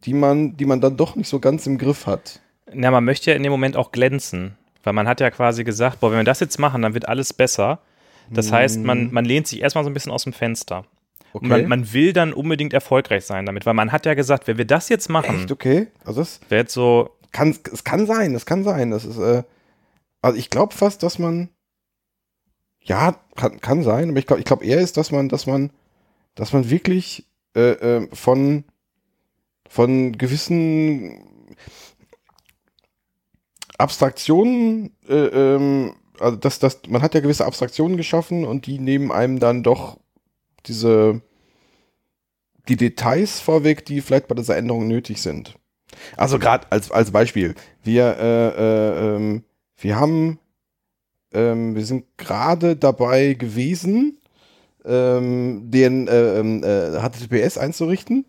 die 0.04 0.13
man, 0.13 0.58
die 0.58 0.65
man 0.65 0.82
dann 0.82 0.97
doch 0.97 1.15
nicht 1.15 1.28
so 1.28 1.39
ganz 1.39 1.67
im 1.67 1.78
Griff 1.78 2.08
hat. 2.08 2.41
Ja, 2.73 2.91
man 2.91 3.06
möchte 3.06 3.32
ja 3.32 3.38
in 3.38 3.43
dem 3.43 3.51
Moment 3.51 3.75
auch 3.78 3.91
glänzen, 3.91 4.56
weil 4.84 4.93
man 4.93 5.08
hat 5.08 5.19
ja 5.19 5.30
quasi 5.32 5.63
gesagt, 5.63 5.99
boah, 5.99 6.12
wenn 6.12 6.19
wir 6.19 6.23
das 6.23 6.39
jetzt 6.39 6.60
machen, 6.60 6.82
dann 6.82 6.93
wird 6.93 7.08
alles 7.08 7.34
besser. 7.34 7.80
Das 8.32 8.51
heißt, 8.51 8.80
man, 8.80 9.12
man 9.12 9.23
lehnt 9.23 9.45
sich 9.45 9.62
erstmal 9.62 9.84
so 9.84 9.89
ein 9.89 9.93
bisschen 9.93 10.12
aus 10.12 10.23
dem 10.23 10.34
Fenster. 10.34 10.84
Und 11.36 11.50
man, 11.50 11.67
man 11.67 11.91
will 11.91 12.13
dann 12.13 12.32
unbedingt 12.32 12.74
erfolgreich 12.74 13.26
sein 13.26 13.45
damit, 13.45 13.65
weil 13.65 13.74
man 13.74 13.91
hat 13.91 14.06
ja 14.06 14.13
gesagt, 14.13 14.48
wenn 14.48 14.58
wir 14.58 14.63
das 14.63 14.88
jetzt 14.88 15.10
machen, 15.10 15.41
Echt 15.41 15.52
okay? 15.52 15.88
Also 16.06 16.21
das 16.21 16.39
wäre 16.48 16.62
jetzt 16.62 16.74
so, 16.74 17.10
kann, 17.34 17.54
es 17.74 17.84
kann 17.84 18.06
sein, 18.06 18.34
es 18.36 18.45
kann 18.45 18.63
sein. 18.63 18.91
Das 18.91 19.04
ist, 19.04 19.17
äh, 19.17 19.43
also 20.21 20.38
ich 20.38 20.50
glaube 20.50 20.74
fast, 20.74 21.04
dass 21.04 21.19
man, 21.19 21.50
ja, 22.80 23.19
kann, 23.36 23.60
kann 23.60 23.84
sein, 23.84 24.12
aber 24.12 24.19
ich 24.19 24.28
glaube, 24.28 24.39
ich 24.39 24.45
glaube 24.45 24.63
eher 24.63 24.80
ist, 24.80 24.95
dass 24.95 25.12
man, 25.12 25.28
dass 25.28 25.45
man, 25.45 25.71
dass 26.36 26.54
man 26.54 26.69
wirklich 26.69 27.28
äh, 27.54 27.71
äh, 27.71 28.08
von, 28.13 28.63
von 29.67 30.17
gewissen 30.17 31.19
Abstraktionen, 33.78 34.95
äh, 35.10 35.15
ähm, 35.15 35.95
also 36.17 36.38
das, 36.38 36.60
das, 36.60 36.80
man 36.88 37.02
hat 37.02 37.13
ja 37.13 37.19
gewisse 37.19 37.45
Abstraktionen 37.45 37.98
geschaffen 37.98 38.45
und 38.45 38.67
die 38.67 38.80
nehmen 38.80 39.12
einem 39.12 39.39
dann 39.39 39.63
doch 39.63 39.98
diese, 40.67 41.21
die 42.67 42.78
Details 42.78 43.39
vorweg, 43.39 43.86
die 43.86 44.01
vielleicht 44.01 44.28
bei 44.28 44.36
dieser 44.36 44.58
Änderung 44.58 44.88
nötig 44.88 45.21
sind. 45.21 45.56
Also 46.17 46.39
gerade 46.39 46.67
als, 46.71 46.91
als 46.91 47.12
Beispiel, 47.12 47.56
wir, 47.84 48.17
äh, 48.17 48.47
äh, 48.47 49.15
ähm, 49.15 49.43
wir 49.78 49.99
haben, 49.99 50.39
ähm, 51.34 51.75
wir 51.75 51.86
sind 51.86 52.06
gerade 52.17 52.75
dabei 52.75 53.34
gewesen, 53.34 54.19
ähm, 54.84 55.71
den 55.71 56.08
äh, 56.08 56.39
ähm, 56.39 56.63
äh, 56.63 56.99
HTTPS 56.99 57.58
einzurichten 57.58 58.25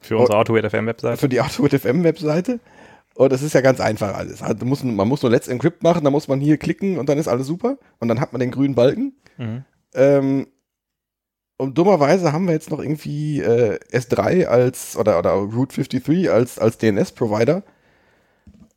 für 0.00 0.18
unsere 0.18 0.38
AutoWait 0.38 0.70
FM 0.70 0.86
Webseite. 0.86 1.18
für 1.18 1.28
die 1.28 1.40
AutoWit 1.40 1.74
FM 1.74 2.04
Webseite. 2.04 2.60
Und 3.14 3.32
das 3.32 3.42
ist 3.42 3.52
ja 3.52 3.60
ganz 3.60 3.80
einfach 3.80 4.14
alles. 4.14 4.42
Halt, 4.42 4.62
muss, 4.62 4.84
man 4.84 5.08
muss 5.08 5.22
nur 5.22 5.30
Let's 5.30 5.48
Encrypt 5.48 5.82
machen, 5.82 6.04
dann 6.04 6.12
muss 6.12 6.28
man 6.28 6.40
hier 6.40 6.56
klicken 6.56 6.98
und 6.98 7.08
dann 7.08 7.18
ist 7.18 7.26
alles 7.26 7.48
super. 7.48 7.76
Und 7.98 8.06
dann 8.06 8.20
hat 8.20 8.32
man 8.32 8.38
den 8.38 8.52
grünen 8.52 8.76
Balken. 8.76 9.12
Mhm. 9.36 9.64
Und 11.58 11.76
dummerweise 11.76 12.32
haben 12.32 12.46
wir 12.46 12.54
jetzt 12.54 12.70
noch 12.70 12.78
irgendwie 12.78 13.40
äh, 13.40 13.80
S3 13.92 14.46
als 14.46 14.96
oder, 14.96 15.18
oder 15.18 15.32
Route 15.32 15.74
53 15.74 16.30
als, 16.30 16.58
als 16.58 16.78
DNS-Provider. 16.78 17.64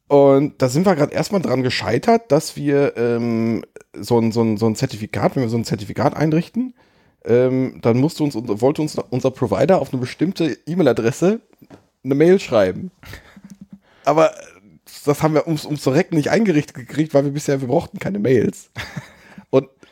Und 0.08 0.62
da 0.62 0.68
sind 0.68 0.86
wir 0.86 0.96
gerade 0.96 1.14
erstmal 1.14 1.42
dran 1.42 1.62
gescheitert, 1.62 2.32
dass 2.32 2.58
wir 2.58 2.98
ähm, 2.98 3.64
so, 3.94 4.20
ein, 4.20 4.32
so, 4.32 4.42
ein, 4.42 4.58
so 4.58 4.66
ein 4.66 4.76
Zertifikat, 4.76 5.36
wenn 5.36 5.44
wir 5.44 5.50
so 5.50 5.58
ein 5.58 5.64
Zertifikat 5.64 6.18
einrichten, 6.18 6.74
ähm, 7.24 7.80
dann 7.84 7.98
musste 7.98 8.24
uns, 8.24 8.36
wollte 8.36 8.82
uns 8.82 8.98
unser 8.98 9.30
Provider 9.30 9.80
auf 9.80 9.94
eine 9.94 10.02
bestimmte 10.02 10.58
E-Mail-Adresse 10.66 11.40
eine 12.04 12.16
Mail 12.16 12.40
schreiben. 12.40 12.92
Aber 14.06 14.32
das 15.06 15.22
haben 15.22 15.36
wir 15.36 15.46
ums, 15.46 15.66
ums 15.66 15.84
Verrecken 15.84 16.16
nicht 16.16 16.32
eingerichtet 16.32 16.76
gekriegt, 16.76 17.14
weil 17.14 17.26
wir 17.26 17.32
bisher, 17.32 17.62
wir 17.62 17.68
brauchten 17.68 18.00
keine 18.00 18.18
Mails. 18.18 18.72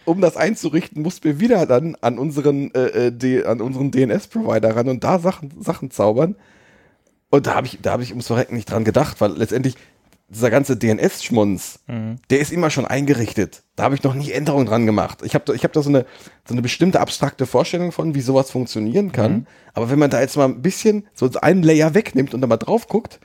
Um 0.10 0.22
das 0.22 0.38
einzurichten, 0.38 1.02
mussten 1.04 1.24
wir 1.26 1.40
wieder 1.40 1.66
dann 1.68 1.96
an 2.02 2.18
unseren, 2.18 2.74
äh, 2.74 3.08
äh, 3.08 3.12
D- 3.12 3.44
an 3.46 3.62
unseren 3.62 3.92
DNS-Provider 3.92 4.76
ran 4.76 4.90
und 4.90 5.04
da 5.04 5.20
Sachen, 5.20 5.52
Sachen 5.62 5.92
zaubern. 5.92 6.36
Und 7.30 7.46
da 7.46 7.54
habe 7.56 7.68
ich, 7.68 7.78
da 7.82 7.92
habe 7.92 8.02
ich 8.02 8.10
ums 8.12 8.28
Verrecken 8.28 8.56
nicht 8.56 8.72
dran 8.72 8.84
gedacht, 8.84 9.22
weil 9.22 9.34
letztendlich 9.34 9.76
dieser 10.30 10.50
ganze 10.50 10.78
DNS-Schmunz, 10.78 11.80
der 12.30 12.40
ist 12.40 12.52
immer 12.52 12.70
schon 12.70 12.86
eingerichtet. 12.86 13.64
Da 13.76 13.84
habe 13.84 13.96
ich 13.96 14.04
noch 14.04 14.14
nie 14.14 14.32
Änderungen 14.32 14.66
dran 14.68 14.86
gemacht. 14.86 15.20
Ich 15.24 15.34
habe 15.36 15.44
da, 15.46 15.54
ich 15.54 15.64
hab 15.64 15.74
da 15.74 15.82
so 15.82 15.90
eine, 15.90 16.06
so 16.48 16.54
eine 16.54 16.62
bestimmte 16.62 17.00
abstrakte 17.00 17.46
Vorstellung 17.46 17.92
von, 17.92 18.14
wie 18.16 18.22
sowas 18.22 18.50
funktionieren 18.52 19.12
kann. 19.12 19.48
Aber 19.74 19.90
wenn 19.92 20.00
man 20.00 20.10
da 20.10 20.22
jetzt 20.22 20.38
mal 20.38 20.46
ein 20.46 20.62
bisschen 20.62 21.08
so 21.14 21.30
einen 21.42 21.64
Layer 21.64 21.94
wegnimmt 21.94 22.34
und 22.34 22.42
da 22.42 22.48
mal 22.48 22.58
drauf 22.58 22.88
guckt, 22.88 23.20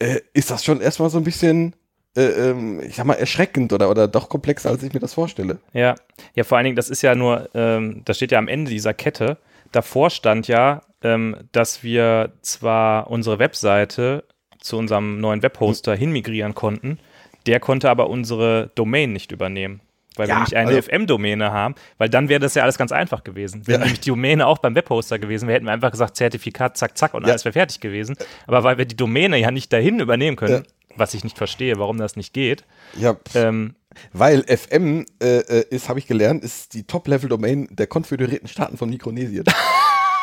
äh, 0.00 0.20
ist 0.32 0.50
das 0.50 0.64
schon 0.64 0.80
erstmal 0.80 1.10
so 1.10 1.18
ein 1.18 1.24
bisschen, 1.24 1.74
äh, 2.16 2.22
ähm, 2.50 2.80
ich 2.80 2.96
sag 2.96 3.06
mal, 3.06 3.14
erschreckend 3.14 3.72
oder, 3.72 3.90
oder 3.90 4.08
doch 4.08 4.28
komplexer, 4.28 4.70
als 4.70 4.82
ich 4.82 4.92
mir 4.92 5.00
das 5.00 5.14
vorstelle. 5.14 5.58
Ja, 5.72 5.94
ja, 6.34 6.44
vor 6.44 6.58
allen 6.58 6.64
Dingen, 6.64 6.76
das 6.76 6.90
ist 6.90 7.02
ja 7.02 7.14
nur, 7.14 7.48
ähm, 7.54 8.02
das 8.04 8.16
steht 8.16 8.32
ja 8.32 8.38
am 8.38 8.48
Ende 8.48 8.70
dieser 8.70 8.94
Kette. 8.94 9.38
Davor 9.72 10.10
stand 10.10 10.48
ja, 10.48 10.82
ähm, 11.02 11.36
dass 11.52 11.82
wir 11.84 12.32
zwar 12.42 13.08
unsere 13.10 13.38
Webseite 13.38 14.24
zu 14.58 14.76
unserem 14.76 15.20
neuen 15.20 15.42
Webhoster 15.42 15.94
hinmigrieren 15.94 16.54
konnten, 16.54 16.98
der 17.46 17.60
konnte 17.60 17.88
aber 17.88 18.10
unsere 18.10 18.70
Domain 18.74 19.12
nicht 19.12 19.32
übernehmen. 19.32 19.80
weil 20.16 20.28
Ja, 20.28 20.34
wir 20.34 20.38
nämlich 20.40 20.56
eine 20.56 20.68
also- 20.76 20.82
FM-Domäne 20.82 21.52
haben, 21.52 21.76
weil 21.96 22.08
dann 22.10 22.28
wäre 22.28 22.40
das 22.40 22.54
ja 22.54 22.64
alles 22.64 22.76
ganz 22.76 22.90
einfach 22.92 23.22
gewesen. 23.24 23.62
Wenn 23.66 23.74
Ja. 23.74 23.78
nämlich 23.78 24.00
die 24.00 24.10
Domäne 24.10 24.46
auch 24.48 24.58
beim 24.58 24.74
Webhoster 24.74 25.18
gewesen 25.20 25.46
wäre, 25.46 25.54
hätten 25.54 25.66
wir 25.66 25.72
einfach 25.72 25.92
gesagt, 25.92 26.16
Zertifikat, 26.16 26.76
zack, 26.76 26.98
zack 26.98 27.14
und 27.14 27.22
Ja. 27.22 27.28
alles 27.30 27.44
wäre 27.46 27.52
fertig 27.54 27.80
gewesen. 27.80 28.16
Aber 28.48 28.64
weil 28.64 28.76
wir 28.76 28.84
die 28.86 28.96
Domäne 28.96 29.38
ja 29.38 29.50
nicht 29.52 29.72
dahin 29.72 30.00
übernehmen 30.00 30.36
können. 30.36 30.64
Was 31.00 31.14
ich 31.14 31.24
nicht 31.24 31.38
verstehe, 31.38 31.78
warum 31.78 31.98
das 31.98 32.14
nicht 32.14 32.32
geht, 32.32 32.64
Ja, 32.96 33.16
ähm, 33.34 33.74
weil 34.12 34.44
FM 34.44 35.04
äh, 35.20 35.38
äh, 35.38 35.64
ist, 35.70 35.88
habe 35.88 35.98
ich 35.98 36.06
gelernt, 36.06 36.44
ist 36.44 36.74
die 36.74 36.84
Top-Level-Domain 36.84 37.66
der 37.72 37.88
konföderierten 37.88 38.48
Staaten 38.48 38.76
von 38.76 38.88
Mikronesien. 38.88 39.44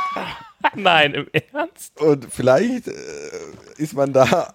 nein, 0.75 1.13
im 1.13 1.27
Ernst? 1.51 1.99
Und 1.99 2.27
vielleicht 2.31 2.87
äh, 2.87 2.91
ist 3.77 3.93
man 3.93 4.13
da. 4.13 4.53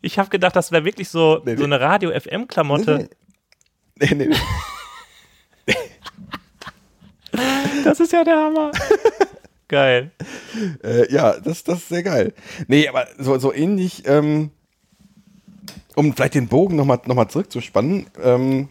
Ich 0.00 0.18
habe 0.18 0.30
gedacht, 0.30 0.56
das 0.56 0.72
wäre 0.72 0.84
wirklich 0.84 1.10
so, 1.10 1.42
Nee, 1.44 1.52
nee. 1.52 1.58
so 1.58 1.64
eine 1.64 1.78
Radio-FM-Klamotte. 1.80 3.10
Nee, 3.96 4.14
nee, 4.14 4.26
nee. 4.28 4.36
Das 7.84 8.00
ist 8.00 8.12
ja 8.12 8.24
der 8.24 8.36
Hammer. 8.36 8.72
Geil. 9.68 10.10
Äh, 10.82 11.12
ja, 11.12 11.38
das, 11.38 11.62
das 11.62 11.78
ist 11.78 11.88
sehr 11.90 12.02
geil. 12.02 12.34
Nee, 12.66 12.88
aber 12.88 13.06
so, 13.18 13.38
so 13.38 13.52
ähnlich, 13.54 14.02
ähm, 14.04 14.50
um 15.96 16.12
vielleicht 16.14 16.34
den 16.34 16.48
Bogen 16.48 16.76
nochmal 16.76 17.00
noch 17.06 17.14
mal 17.14 17.28
zurückzuspannen, 17.28 18.06
ähm, 18.22 18.68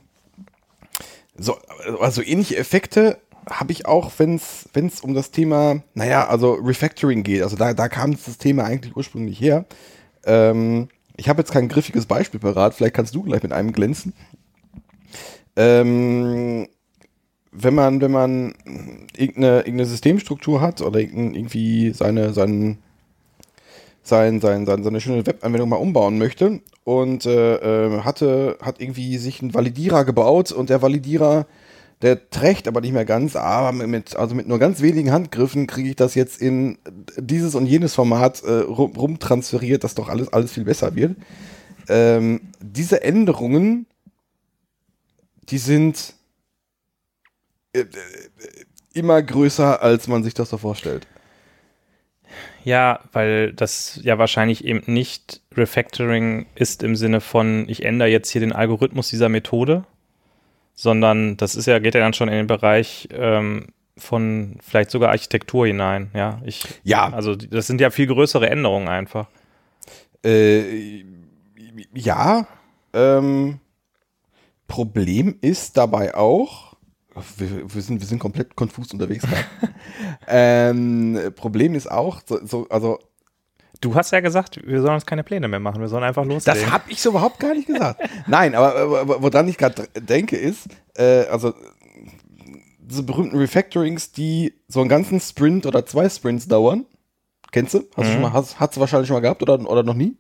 so, 1.38 1.58
also 2.00 2.22
ähnliche 2.22 2.58
Effekte 2.58 3.18
habe 3.50 3.72
ich 3.72 3.86
auch, 3.86 4.12
wenn 4.18 4.36
es 4.36 5.02
um 5.02 5.14
das 5.14 5.32
Thema, 5.32 5.82
naja, 5.94 6.28
also 6.28 6.54
Refactoring 6.54 7.24
geht. 7.24 7.42
Also 7.42 7.56
da, 7.56 7.74
da 7.74 7.88
kam 7.88 8.12
das 8.12 8.38
Thema 8.38 8.66
eigentlich 8.66 8.96
ursprünglich 8.96 9.40
her. 9.40 9.66
Ähm, 10.26 10.90
ich 11.18 11.30
habe 11.30 11.42
jetzt 11.42 11.52
kein 11.52 11.68
griffiges 11.68 12.06
Beispiel 12.06 12.40
parat, 12.40 12.76
vielleicht 12.76 12.94
kannst 12.94 13.16
du 13.16 13.24
gleich 13.24 13.44
mit 13.44 13.54
einem 13.54 13.72
glänzen. 13.72 14.14
Ähm, 15.56 16.68
wenn 17.52 17.74
man, 17.74 18.02
wenn 18.02 18.12
man 18.12 18.54
irgendeine, 19.18 19.58
irgendeine 19.60 19.86
Systemstruktur 19.86 20.62
hat 20.62 20.82
oder 20.82 21.00
irgendwie 21.00 21.92
seine, 21.92 22.34
sein, 22.34 22.78
sein, 24.04 24.40
sein, 24.40 24.66
sein, 24.66 24.84
seine 24.84 25.02
schöne 25.02 25.26
Webanwendung 25.26 25.70
mal 25.70 25.78
umbauen 25.78 26.18
möchte 26.18 26.62
und 26.84 27.26
äh, 27.26 27.56
äh, 27.88 28.02
hatte, 28.02 28.58
hat 28.62 28.82
irgendwie 28.82 29.18
sich 29.18 29.42
einen 29.42 29.54
Validierer 29.54 30.06
gebaut 30.06 30.52
und 30.52 30.70
der 30.70 30.82
Validierer, 30.82 31.46
der 32.02 32.30
trägt 32.30 32.68
aber 32.68 32.82
nicht 32.82 32.94
mehr 32.94 33.06
ganz, 33.06 33.36
aber 33.36 33.72
mit, 33.72 34.16
also 34.16 34.36
mit 34.36 34.48
nur 34.48 34.60
ganz 34.60 34.82
wenigen 34.82 35.12
Handgriffen 35.12 35.68
kriege 35.68 35.90
ich 35.90 35.96
das 35.96 36.16
jetzt 36.16 36.42
in 36.42 36.78
dieses 37.18 37.56
und 37.56 37.66
jenes 37.66 37.94
Format 37.94 38.42
äh, 38.44 38.60
rum, 38.60 38.96
rumtransferiert, 38.96 39.84
dass 39.84 39.96
doch 39.96 40.10
alles, 40.10 40.32
alles 40.32 40.54
viel 40.54 40.64
besser 40.64 40.96
wird. 40.96 41.16
Ähm, 41.90 42.42
diese 42.62 43.04
Änderungen, 43.04 43.86
die 45.50 45.58
sind 45.58 46.14
äh, 47.74 47.82
äh, 47.82 47.86
immer 48.94 49.22
größer, 49.22 49.82
als 49.82 50.08
man 50.08 50.24
sich 50.24 50.34
das 50.34 50.50
so 50.50 50.58
vorstellt. 50.58 51.08
Ja, 52.64 53.00
weil 53.12 53.54
das 53.54 54.00
ja 54.04 54.18
wahrscheinlich 54.18 54.66
eben 54.66 54.82
nicht 54.86 55.42
Refactoring 55.56 56.46
ist 56.56 56.84
im 56.84 56.96
Sinne 56.96 57.22
von, 57.22 57.66
ich 57.68 57.86
ändere 57.86 58.10
jetzt 58.10 58.30
hier 58.30 58.42
den 58.42 58.52
Algorithmus 58.52 59.10
dieser 59.10 59.30
Methode, 59.30 59.86
sondern 60.74 61.38
das 61.38 61.56
ist 61.56 61.66
ja, 61.66 61.80
geht 61.80 61.96
ja 61.96 62.02
dann 62.02 62.14
schon 62.14 62.30
in 62.30 62.36
den 62.36 62.48
Bereich 62.48 63.10
ähm, 63.12 63.68
von 63.98 64.58
vielleicht 64.62 64.92
sogar 64.92 65.10
Architektur 65.10 65.68
hinein. 65.68 66.10
Ja, 66.14 66.42
ich, 66.46 66.64
Ja. 66.84 67.12
also 67.12 67.36
das 67.36 67.68
sind 67.68 67.82
ja 67.82 67.90
viel 67.90 68.08
größere 68.08 68.50
Änderungen 68.50 68.88
einfach. 68.88 69.28
Äh, 70.24 71.04
ja, 71.94 72.48
ähm, 72.94 73.60
Problem 74.68 75.38
ist 75.42 75.78
dabei 75.78 76.16
auch, 76.16 76.69
wir, 77.38 77.74
wir, 77.74 77.82
sind, 77.82 78.00
wir 78.00 78.08
sind 78.08 78.20
komplett 78.20 78.56
konfus 78.56 78.92
unterwegs 78.92 79.26
ähm, 80.28 81.20
Problem 81.36 81.76
ist 81.76 81.90
auch, 81.90 82.22
so, 82.26 82.46
so, 82.46 82.68
also 82.70 83.00
Du 83.82 83.96
hast 83.96 84.12
ja 84.12 84.20
gesagt, 84.20 84.60
wir 84.66 84.82
sollen 84.82 84.96
uns 84.96 85.06
keine 85.06 85.24
Pläne 85.24 85.48
mehr 85.48 85.62
machen, 85.62 85.80
wir 85.80 85.88
sollen 85.88 86.04
einfach 86.04 86.26
loslegen. 86.26 86.62
Das 86.62 86.72
habe 86.72 86.92
ich 86.92 87.02
so 87.02 87.12
überhaupt 87.12 87.40
gar 87.40 87.54
nicht 87.54 87.68
gesagt. 87.68 88.02
Nein, 88.28 88.54
aber 88.54 88.76
äh, 88.76 89.22
woran 89.22 89.48
ich 89.48 89.58
gerade 89.58 89.88
denke 89.98 90.36
ist, 90.36 90.68
äh, 90.98 91.26
also 91.28 91.54
diese 92.78 93.04
berühmten 93.04 93.38
Refactorings, 93.38 94.12
die 94.12 94.54
so 94.68 94.82
einen 94.82 94.90
ganzen 94.90 95.22
Sprint 95.22 95.66
oder 95.66 95.86
zwei 95.86 96.10
Sprints 96.10 96.48
dauern. 96.48 96.86
Kennst 97.52 97.74
du? 97.74 97.86
Hast 97.96 98.10
du 98.10 98.14
schon 98.14 98.22
mal, 98.22 98.34
hast, 98.34 98.60
hast 98.60 98.76
du 98.76 98.80
wahrscheinlich 98.80 99.08
schon 99.08 99.16
mal 99.16 99.22
gehabt 99.22 99.42
oder, 99.42 99.60
oder 99.60 99.84
noch 99.84 99.94
nie? 99.94 100.18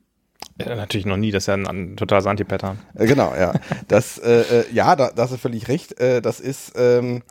Ja, 0.59 0.75
natürlich 0.75 1.05
noch 1.05 1.17
nie, 1.17 1.31
das 1.31 1.43
ist 1.43 1.47
ja 1.47 1.53
ein, 1.53 1.67
ein 1.67 1.97
totales 1.97 2.25
Anti-Pattern. 2.25 2.79
Äh, 2.95 3.07
genau, 3.07 3.33
ja. 3.35 3.53
Das, 3.87 4.17
äh, 4.17 4.41
äh, 4.41 4.65
ja, 4.73 4.95
da, 4.95 5.11
da 5.11 5.23
hast 5.23 5.33
du 5.33 5.37
völlig 5.37 5.67
recht. 5.67 5.99
Äh, 5.99 6.21
das 6.21 6.39
ist 6.39 6.73
ähm, 6.75 7.23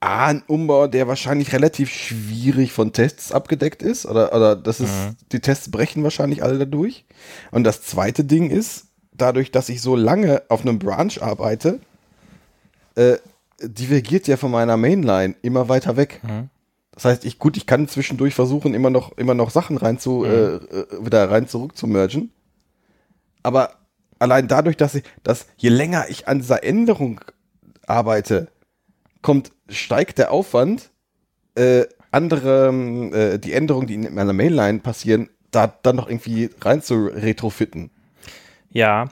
A, 0.00 0.26
ein 0.26 0.42
Umbau, 0.46 0.86
der 0.86 1.08
wahrscheinlich 1.08 1.52
relativ 1.52 1.90
schwierig 1.90 2.72
von 2.72 2.92
Tests 2.92 3.32
abgedeckt 3.32 3.82
ist. 3.82 4.06
Oder, 4.06 4.34
oder 4.34 4.54
das 4.54 4.80
ist, 4.80 4.92
die 5.32 5.40
Tests 5.40 5.70
brechen 5.70 6.02
wahrscheinlich 6.04 6.42
alle 6.42 6.58
dadurch. 6.58 7.04
Und 7.50 7.64
das 7.64 7.82
zweite 7.82 8.22
Ding 8.22 8.50
ist, 8.50 8.86
dadurch, 9.12 9.50
dass 9.50 9.68
ich 9.68 9.80
so 9.80 9.96
lange 9.96 10.42
auf 10.48 10.60
einem 10.62 10.78
Branch 10.78 11.12
arbeite, 11.20 11.80
äh, 12.96 13.16
divergiert 13.62 14.28
ja 14.28 14.36
von 14.36 14.50
meiner 14.50 14.76
Mainline 14.76 15.36
immer 15.42 15.68
weiter 15.68 15.96
weg. 15.96 16.20
Das 16.94 17.04
heißt, 17.04 17.24
ich, 17.24 17.38
gut, 17.38 17.56
ich 17.56 17.66
kann 17.66 17.88
zwischendurch 17.88 18.34
versuchen, 18.34 18.74
immer 18.74 18.90
noch, 18.90 19.16
immer 19.18 19.34
noch 19.34 19.50
Sachen 19.50 19.76
rein 19.76 19.98
zu, 19.98 20.24
äh, 20.24 20.56
äh, 20.56 21.04
wieder 21.04 21.30
rein 21.30 21.48
zurück 21.48 21.76
zu 21.76 21.86
mergen. 21.86 22.30
Aber 23.42 23.72
allein 24.18 24.48
dadurch, 24.48 24.76
dass 24.76 24.94
ich, 24.94 25.04
dass 25.22 25.46
je 25.56 25.70
länger 25.70 26.06
ich 26.08 26.28
an 26.28 26.38
dieser 26.38 26.62
Änderung 26.62 27.20
arbeite, 27.86 28.48
kommt, 29.22 29.52
steigt 29.68 30.18
der 30.18 30.30
Aufwand, 30.30 30.90
äh, 31.56 31.84
andere, 32.10 32.68
äh, 33.12 33.38
die 33.38 33.52
Änderungen, 33.52 33.86
die 33.86 33.94
in 33.94 34.14
meiner 34.14 34.32
Mainline 34.32 34.78
passieren, 34.78 35.30
da 35.50 35.66
dann 35.66 35.96
noch 35.96 36.08
irgendwie 36.08 36.50
rein 36.60 36.82
zu 36.82 37.06
retrofitten. 37.06 37.90
Ja, 38.70 39.08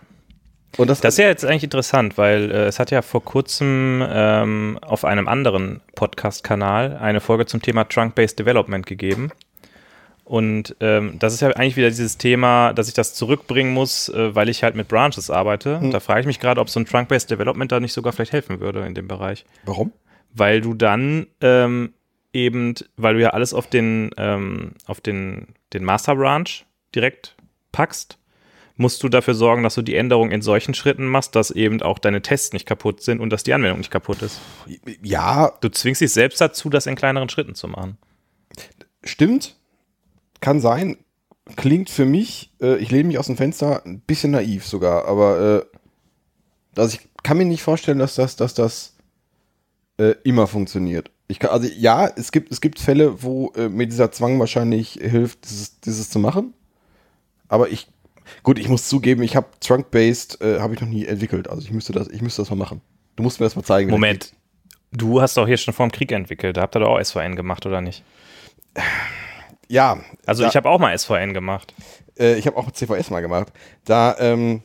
Und 0.78 0.88
das, 0.88 1.00
Das 1.00 1.14
ist 1.14 1.18
ja 1.18 1.26
jetzt 1.26 1.44
eigentlich 1.44 1.64
interessant, 1.64 2.16
weil 2.16 2.50
äh, 2.50 2.64
es 2.64 2.78
hat 2.78 2.90
ja 2.90 3.02
vor 3.02 3.22
kurzem 3.22 4.04
ähm, 4.08 4.78
auf 4.80 5.04
einem 5.04 5.28
anderen 5.28 5.80
Podcast-Kanal 5.94 6.96
eine 6.96 7.20
Folge 7.20 7.46
zum 7.46 7.60
Thema 7.60 7.84
Trunk-Based 7.84 8.38
Development 8.38 8.86
gegeben. 8.86 9.30
Und 10.24 10.76
ähm, 10.80 11.18
das 11.18 11.34
ist 11.34 11.40
ja 11.40 11.50
eigentlich 11.50 11.76
wieder 11.76 11.90
dieses 11.90 12.16
Thema, 12.16 12.72
dass 12.72 12.88
ich 12.88 12.94
das 12.94 13.12
zurückbringen 13.12 13.74
muss, 13.74 14.08
äh, 14.08 14.34
weil 14.34 14.48
ich 14.48 14.62
halt 14.62 14.76
mit 14.76 14.88
Branches 14.88 15.28
arbeite. 15.30 15.80
Da 15.90 16.00
frage 16.00 16.20
ich 16.20 16.26
mich 16.26 16.40
gerade, 16.40 16.60
ob 16.60 16.70
so 16.70 16.80
ein 16.80 16.86
Trunk-Based 16.86 17.30
Development 17.30 17.70
da 17.70 17.80
nicht 17.80 17.92
sogar 17.92 18.12
vielleicht 18.12 18.32
helfen 18.32 18.60
würde 18.60 18.86
in 18.86 18.94
dem 18.94 19.08
Bereich. 19.08 19.44
warum? 19.64 19.92
Weil 20.34 20.62
du 20.62 20.72
dann 20.72 21.26
ähm, 21.42 21.92
eben, 22.32 22.74
weil 22.96 23.14
du 23.14 23.20
ja 23.20 23.30
alles 23.30 23.52
auf 23.52 23.66
den, 23.66 24.10
ähm, 24.16 24.72
auf 24.86 25.02
den, 25.02 25.48
den 25.74 25.84
Master 25.84 26.16
Branch 26.16 26.48
direkt 26.94 27.36
packst, 27.72 28.16
musst 28.76 29.02
du 29.02 29.08
dafür 29.08 29.34
sorgen, 29.34 29.62
dass 29.62 29.74
du 29.74 29.82
die 29.82 29.94
Änderung 29.94 30.30
in 30.30 30.42
solchen 30.42 30.74
Schritten 30.74 31.06
machst, 31.06 31.36
dass 31.36 31.50
eben 31.50 31.82
auch 31.82 31.98
deine 31.98 32.22
Tests 32.22 32.52
nicht 32.52 32.66
kaputt 32.66 33.02
sind 33.02 33.20
und 33.20 33.30
dass 33.30 33.42
die 33.42 33.54
Anwendung 33.54 33.78
nicht 33.78 33.90
kaputt 33.90 34.22
ist. 34.22 34.40
Ja, 35.02 35.52
Du 35.60 35.68
zwingst 35.68 36.00
dich 36.00 36.12
selbst 36.12 36.40
dazu, 36.40 36.70
das 36.70 36.86
in 36.86 36.96
kleineren 36.96 37.28
Schritten 37.28 37.54
zu 37.54 37.68
machen. 37.68 37.98
stimmt. 39.04 39.56
Kann 40.40 40.60
sein. 40.60 40.96
Klingt 41.56 41.90
für 41.90 42.04
mich, 42.04 42.52
äh, 42.60 42.76
ich 42.76 42.90
lehne 42.90 43.08
mich 43.08 43.18
aus 43.18 43.26
dem 43.26 43.36
Fenster, 43.36 43.84
ein 43.84 44.00
bisschen 44.00 44.30
naiv 44.32 44.66
sogar, 44.66 45.06
aber 45.06 45.66
äh, 45.70 46.80
also 46.80 46.96
ich 46.96 47.08
kann 47.22 47.36
mir 47.36 47.44
nicht 47.44 47.62
vorstellen, 47.62 47.98
dass 47.98 48.14
das, 48.14 48.36
dass 48.36 48.54
das 48.54 48.96
äh, 49.98 50.14
immer 50.24 50.46
funktioniert. 50.46 51.10
Ich 51.28 51.38
kann, 51.38 51.50
also 51.50 51.68
ja, 51.68 52.06
es 52.06 52.32
gibt, 52.32 52.50
es 52.52 52.60
gibt 52.60 52.78
Fälle, 52.78 53.22
wo 53.22 53.52
äh, 53.56 53.68
mir 53.68 53.86
dieser 53.86 54.12
Zwang 54.12 54.38
wahrscheinlich 54.38 54.92
hilft, 55.00 55.48
dieses, 55.48 55.80
dieses 55.80 56.10
zu 56.10 56.18
machen. 56.18 56.54
Aber 57.48 57.68
ich, 57.68 57.88
gut, 58.42 58.58
ich 58.58 58.68
muss 58.68 58.88
zugeben, 58.88 59.22
ich 59.22 59.36
habe 59.36 59.46
Trunk-Based, 59.60 60.40
äh, 60.40 60.60
habe 60.60 60.74
ich 60.74 60.80
noch 60.80 60.88
nie 60.88 61.06
entwickelt. 61.06 61.48
Also 61.48 61.62
ich 61.62 61.70
müsste 61.70 61.92
das, 61.92 62.08
ich 62.08 62.22
müsste 62.22 62.42
das 62.42 62.50
mal 62.50 62.56
machen. 62.56 62.80
Du 63.16 63.22
musst 63.22 63.40
mir 63.40 63.46
das 63.46 63.56
mal 63.56 63.62
zeigen. 63.62 63.90
Moment. 63.90 64.32
Du 64.92 65.20
hast 65.20 65.36
doch 65.36 65.46
hier 65.46 65.56
schon 65.56 65.74
vor 65.74 65.86
dem 65.86 65.92
Krieg 65.92 66.12
entwickelt. 66.12 66.56
Da 66.56 66.62
habt 66.62 66.76
ihr 66.76 66.80
doch 66.80 66.88
auch 66.88 67.02
SVN 67.02 67.36
gemacht, 67.36 67.66
oder 67.66 67.80
nicht? 67.80 68.02
Ja. 69.68 70.00
Also 70.26 70.42
da, 70.42 70.50
ich 70.50 70.56
habe 70.56 70.68
auch 70.68 70.78
mal 70.78 70.96
SVN 70.98 71.32
gemacht. 71.32 71.72
äh, 72.18 72.34
ich 72.34 72.46
habe 72.46 72.58
auch 72.58 72.70
CVS 72.70 73.08
mal 73.08 73.22
gemacht. 73.22 73.50
Da 73.86 74.14
ähm, 74.18 74.60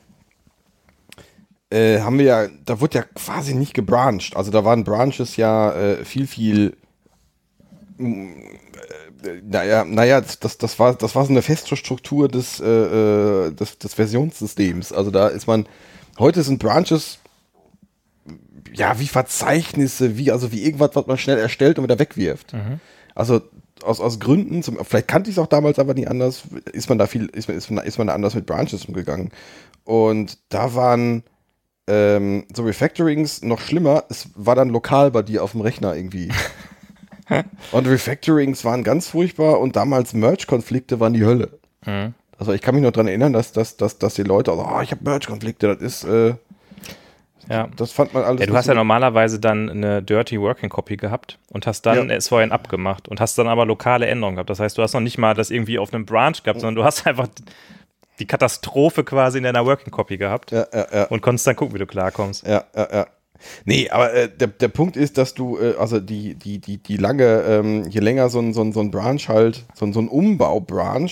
äh, 1.70 2.00
haben 2.00 2.18
wir 2.18 2.26
ja, 2.26 2.48
da 2.66 2.82
wurde 2.82 3.00
ja 3.00 3.04
quasi 3.04 3.54
nicht 3.54 3.74
gebrancht. 3.74 4.36
Also 4.36 4.52
da 4.52 4.66
waren 4.66 4.84
Branches 4.84 5.38
ja 5.38 5.72
äh, 5.74 6.06
viel, 6.06 6.28
viel 6.28 6.76
mm, 7.98 8.32
äh, 8.32 9.07
naja, 9.44 9.84
naja, 9.86 10.22
das, 10.22 10.58
das, 10.58 10.80
war, 10.80 10.96
das 10.96 11.16
war 11.16 11.26
so 11.26 11.32
eine 11.32 11.42
feste 11.42 11.76
Struktur 11.76 12.28
des, 12.28 12.60
äh, 12.60 12.66
äh, 12.66 13.52
des, 13.52 13.78
des 13.78 13.94
Versionssystems. 13.94 14.92
Also 14.94 15.12
da 15.12 15.28
ist 15.28 15.48
man, 15.48 15.66
heute 16.20 16.44
sind 16.44 16.60
Branches 16.60 17.20
ja 18.74 19.00
wie 19.00 19.08
Verzeichnisse, 19.08 20.18
wie, 20.18 20.32
also 20.32 20.52
wie 20.52 20.64
irgendwas, 20.64 20.92
was 20.94 21.08
man 21.08 21.18
schnell 21.18 21.38
erstellt 21.38 21.78
und 21.80 21.84
wieder 21.86 22.00
wegwirft. 22.00 22.54
Also 23.16 23.42
aus, 23.84 24.00
aus 24.00 24.20
Gründen, 24.20 24.64
zum, 24.64 24.78
vielleicht 24.84 25.08
kannte 25.08 25.30
ich 25.30 25.38
es 25.38 25.40
auch 25.44 25.48
damals 25.48 25.80
aber 25.80 25.94
nie 25.94 26.08
anders, 26.08 26.44
ist 26.74 26.90
man 26.90 26.98
da 26.98 27.08
viel, 27.08 27.26
ist, 27.28 27.48
man- 27.48 27.58
ist, 27.58 27.72
man, 27.72 27.86
ist 27.86 27.98
man 27.98 28.08
da 28.08 28.14
anders 28.14 28.36
mit 28.36 28.46
Branches 28.46 28.86
umgegangen. 28.86 29.32
Und 29.84 30.38
da 30.50 30.74
waren 30.76 31.24
ähm, 31.88 32.46
so 32.54 32.64
Refactorings 32.64 33.44
noch 33.44 33.62
schlimmer, 33.62 34.04
es 34.10 34.30
war 34.36 34.56
dann 34.56 34.70
lokal 34.70 35.12
bei 35.12 35.22
dir 35.22 35.44
auf 35.44 35.52
dem 35.54 35.62
Rechner 35.62 35.96
irgendwie. 35.96 36.30
und 37.72 37.88
Refactorings 37.88 38.64
waren 38.66 38.84
ganz 38.84 39.10
furchtbar 39.10 39.60
und 39.60 39.76
damals 39.76 40.14
Merge-Konflikte 40.14 41.00
waren 41.00 41.14
die 41.14 41.26
Hölle. 41.26 41.50
Hm. 41.84 42.14
Also 42.40 42.54
ich 42.54 42.62
kann 42.62 42.76
mich 42.76 42.84
noch 42.84 42.92
dran 42.92 43.08
erinnern, 43.08 43.34
dass, 43.34 43.52
dass, 43.52 43.78
dass, 43.78 43.98
dass 43.98 44.14
die 44.14 44.24
Leute, 44.24 44.52
also, 44.52 44.64
oh, 44.64 44.82
ich 44.82 44.92
habe 44.92 45.04
Merge-Konflikte, 45.04 45.68
das 45.76 45.82
ist, 45.82 46.04
äh, 46.04 46.36
Ja. 47.50 47.68
das 47.76 47.92
fand 47.92 48.14
man 48.14 48.24
alles. 48.24 48.42
Ja, 48.42 48.46
du 48.48 48.56
hast 48.56 48.68
ja 48.68 48.74
normalerweise 48.74 49.40
dann 49.40 49.70
eine 49.70 50.04
Dirty 50.04 50.40
Working 50.40 50.70
Copy 50.70 50.98
gehabt 50.98 51.40
und 51.50 51.66
hast 51.66 51.84
dann 51.86 52.10
Ja. 52.10 52.16
es 52.16 52.28
vorhin 52.28 52.52
abgemacht 52.52 53.08
und 53.08 53.20
hast 53.20 53.38
dann 53.38 53.48
aber 53.48 53.66
lokale 53.66 54.06
Änderungen 54.06 54.36
gehabt. 54.36 54.50
Das 54.50 54.60
heißt, 54.60 54.78
du 54.78 54.82
hast 54.84 54.94
noch 54.94 55.00
nicht 55.02 55.18
mal 55.18 55.34
das 55.34 55.50
irgendwie 55.50 55.80
auf 55.80 55.94
einem 55.94 56.06
Branch 56.06 56.36
gehabt, 56.44 56.60
sondern 56.60 56.76
du 56.76 56.84
hast 56.84 57.08
einfach 57.08 57.28
die 58.20 58.26
Katastrophe 58.28 59.04
quasi 59.04 59.38
in 59.38 59.44
deiner 59.44 59.66
Working 59.66 59.92
Copy 59.92 60.18
gehabt 60.18 60.52
Ja, 60.52 60.66
ja, 60.74 60.88
ja. 60.94 61.04
und 61.06 61.22
konntest 61.22 61.46
dann 61.48 61.56
gucken, 61.56 61.74
wie 61.76 61.80
du 61.80 61.86
klarkommst. 61.86 62.46
Ja, 62.46 62.64
ja, 62.76 62.88
ja. 62.92 63.08
Nee, 63.66 63.90
aber 63.90 64.14
äh, 64.14 64.30
der, 64.30 64.48
der 64.48 64.68
Punkt 64.68 64.98
ist, 64.98 65.18
dass 65.18 65.34
du, 65.34 65.58
äh, 65.58 65.76
also 65.78 66.00
die, 66.00 66.36
die, 66.36 66.60
die, 66.60 66.78
die 66.78 66.98
lange, 66.98 67.42
ähm, 67.44 67.86
je 67.90 68.00
länger 68.00 68.30
so 68.30 68.40
ein, 68.40 68.54
so 68.54 68.62
ein, 68.62 68.74
so 68.74 68.80
ein 68.80 68.92
Branch 68.92 69.28
halt, 69.28 69.66
so 69.76 69.86
ein, 69.86 69.94
so 69.94 70.00
ein 70.00 70.08
Umbau-Branch, 70.08 71.12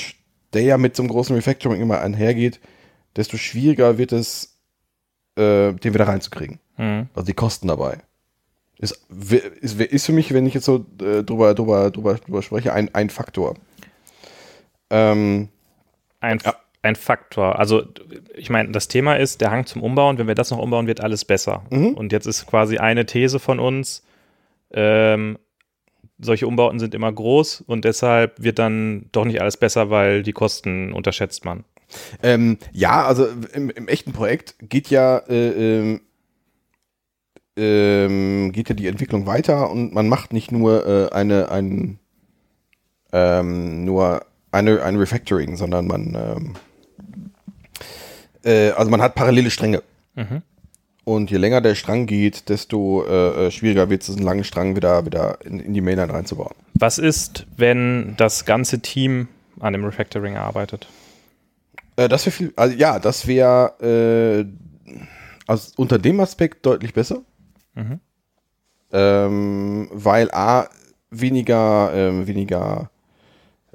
der 0.53 0.61
ja 0.61 0.77
mit 0.77 0.95
so 0.95 1.03
einem 1.03 1.11
großen 1.11 1.35
Refactoring 1.35 1.81
immer 1.81 2.01
einhergeht, 2.01 2.59
desto 3.15 3.37
schwieriger 3.37 3.97
wird 3.97 4.11
es, 4.11 4.57
äh, 5.35 5.73
den 5.73 5.93
wieder 5.93 6.07
reinzukriegen. 6.07 6.59
Mhm. 6.77 7.09
Also 7.13 7.25
die 7.25 7.33
Kosten 7.33 7.67
dabei. 7.67 7.99
Ist, 8.77 8.99
ist, 9.61 9.79
ist 9.79 10.05
für 10.05 10.11
mich, 10.11 10.33
wenn 10.33 10.45
ich 10.45 10.53
jetzt 10.53 10.65
so 10.65 10.85
äh, 11.01 11.23
drüber, 11.23 11.53
drüber, 11.53 11.91
drüber, 11.91 12.15
drüber 12.15 12.41
spreche, 12.41 12.73
ein, 12.73 12.93
ein 12.93 13.09
Faktor. 13.09 13.55
Ähm, 14.89 15.49
Ein, 16.19 16.39
ein 16.85 16.95
Faktor. 16.95 17.59
Also, 17.59 17.83
ich 18.35 18.49
meine, 18.49 18.71
das 18.71 18.87
Thema 18.87 19.15
ist 19.15 19.41
der 19.41 19.51
Hang 19.51 19.65
zum 19.65 19.83
Umbauen. 19.83 20.17
Wenn 20.17 20.27
wir 20.27 20.35
das 20.35 20.51
noch 20.51 20.59
umbauen, 20.59 20.87
wird 20.87 21.01
alles 21.01 21.25
besser. 21.25 21.63
Mhm. 21.69 21.89
Und 21.89 22.11
jetzt 22.11 22.27
ist 22.27 22.47
quasi 22.47 22.77
eine 22.77 23.05
These 23.05 23.39
von 23.39 23.59
uns, 23.59 24.03
ähm, 24.71 25.37
solche 26.19 26.47
Umbauten 26.47 26.79
sind 26.79 26.95
immer 26.95 27.11
groß 27.11 27.61
und 27.67 27.85
deshalb 27.85 28.41
wird 28.41 28.59
dann 28.59 29.07
doch 29.11 29.25
nicht 29.25 29.41
alles 29.41 29.57
besser, 29.57 29.89
weil 29.89 30.23
die 30.23 30.31
Kosten 30.31 30.93
unterschätzt 30.93 31.45
man. 31.45 31.65
Ähm, 32.23 32.57
ja, 32.71 33.05
also 33.05 33.27
im, 33.53 33.69
im 33.69 33.87
echten 33.87 34.13
Projekt 34.13 34.55
geht 34.61 34.89
ja, 34.89 35.19
äh, 35.27 35.99
ähm, 37.57 38.51
geht 38.51 38.69
ja 38.69 38.75
die 38.75 38.87
Entwicklung 38.87 39.25
weiter 39.25 39.69
und 39.69 39.93
man 39.93 40.07
macht 40.07 40.33
nicht 40.33 40.51
nur 40.51 40.85
äh, 40.87 41.13
eine, 41.13 41.51
ein, 41.51 41.99
ähm, 43.11 43.85
nur 43.85 44.25
eine, 44.51 44.81
ein 44.83 44.95
Refactoring, 44.95 45.57
sondern 45.57 45.87
man, 45.87 46.15
ähm, 46.15 46.53
äh, 48.45 48.69
also 48.71 48.89
man 48.89 49.01
hat 49.01 49.15
parallele 49.15 49.49
Stränge. 49.49 49.83
Mhm. 50.15 50.41
Und 51.03 51.29
je 51.29 51.37
länger 51.37 51.61
der 51.61 51.75
Strang 51.75 52.07
geht, 52.07 52.49
desto 52.49 53.05
äh, 53.05 53.47
äh, 53.47 53.51
schwieriger 53.51 53.89
wird 53.89 54.01
es, 54.01 54.09
einen 54.09 54.23
langen 54.23 54.43
Strang 54.43 54.75
wieder, 54.75 55.05
wieder 55.05 55.37
in, 55.45 55.59
in 55.59 55.73
die 55.73 55.81
Mainline 55.81 56.11
reinzubauen. 56.11 56.55
Was 56.73 56.97
ist, 56.97 57.45
wenn 57.57 58.15
das 58.17 58.45
ganze 58.45 58.79
Team 58.79 59.27
an 59.59 59.73
dem 59.73 59.85
Refactoring 59.85 60.35
arbeitet? 60.35 60.87
Äh, 61.95 62.09
das 62.09 62.25
wäre 62.25 62.35
viel, 62.35 62.53
also 62.55 62.75
ja, 62.75 62.97
das 62.99 63.27
wäre 63.27 64.47
äh, 64.87 64.95
also 65.45 65.73
unter 65.77 65.99
dem 65.99 66.19
Aspekt 66.19 66.65
deutlich 66.65 66.93
besser. 66.93 67.21
Mhm. 67.75 67.99
Ähm, 68.91 69.89
weil 69.91 70.31
A, 70.31 70.67
weniger, 71.11 71.91
ähm, 71.93 72.25
weniger 72.25 72.89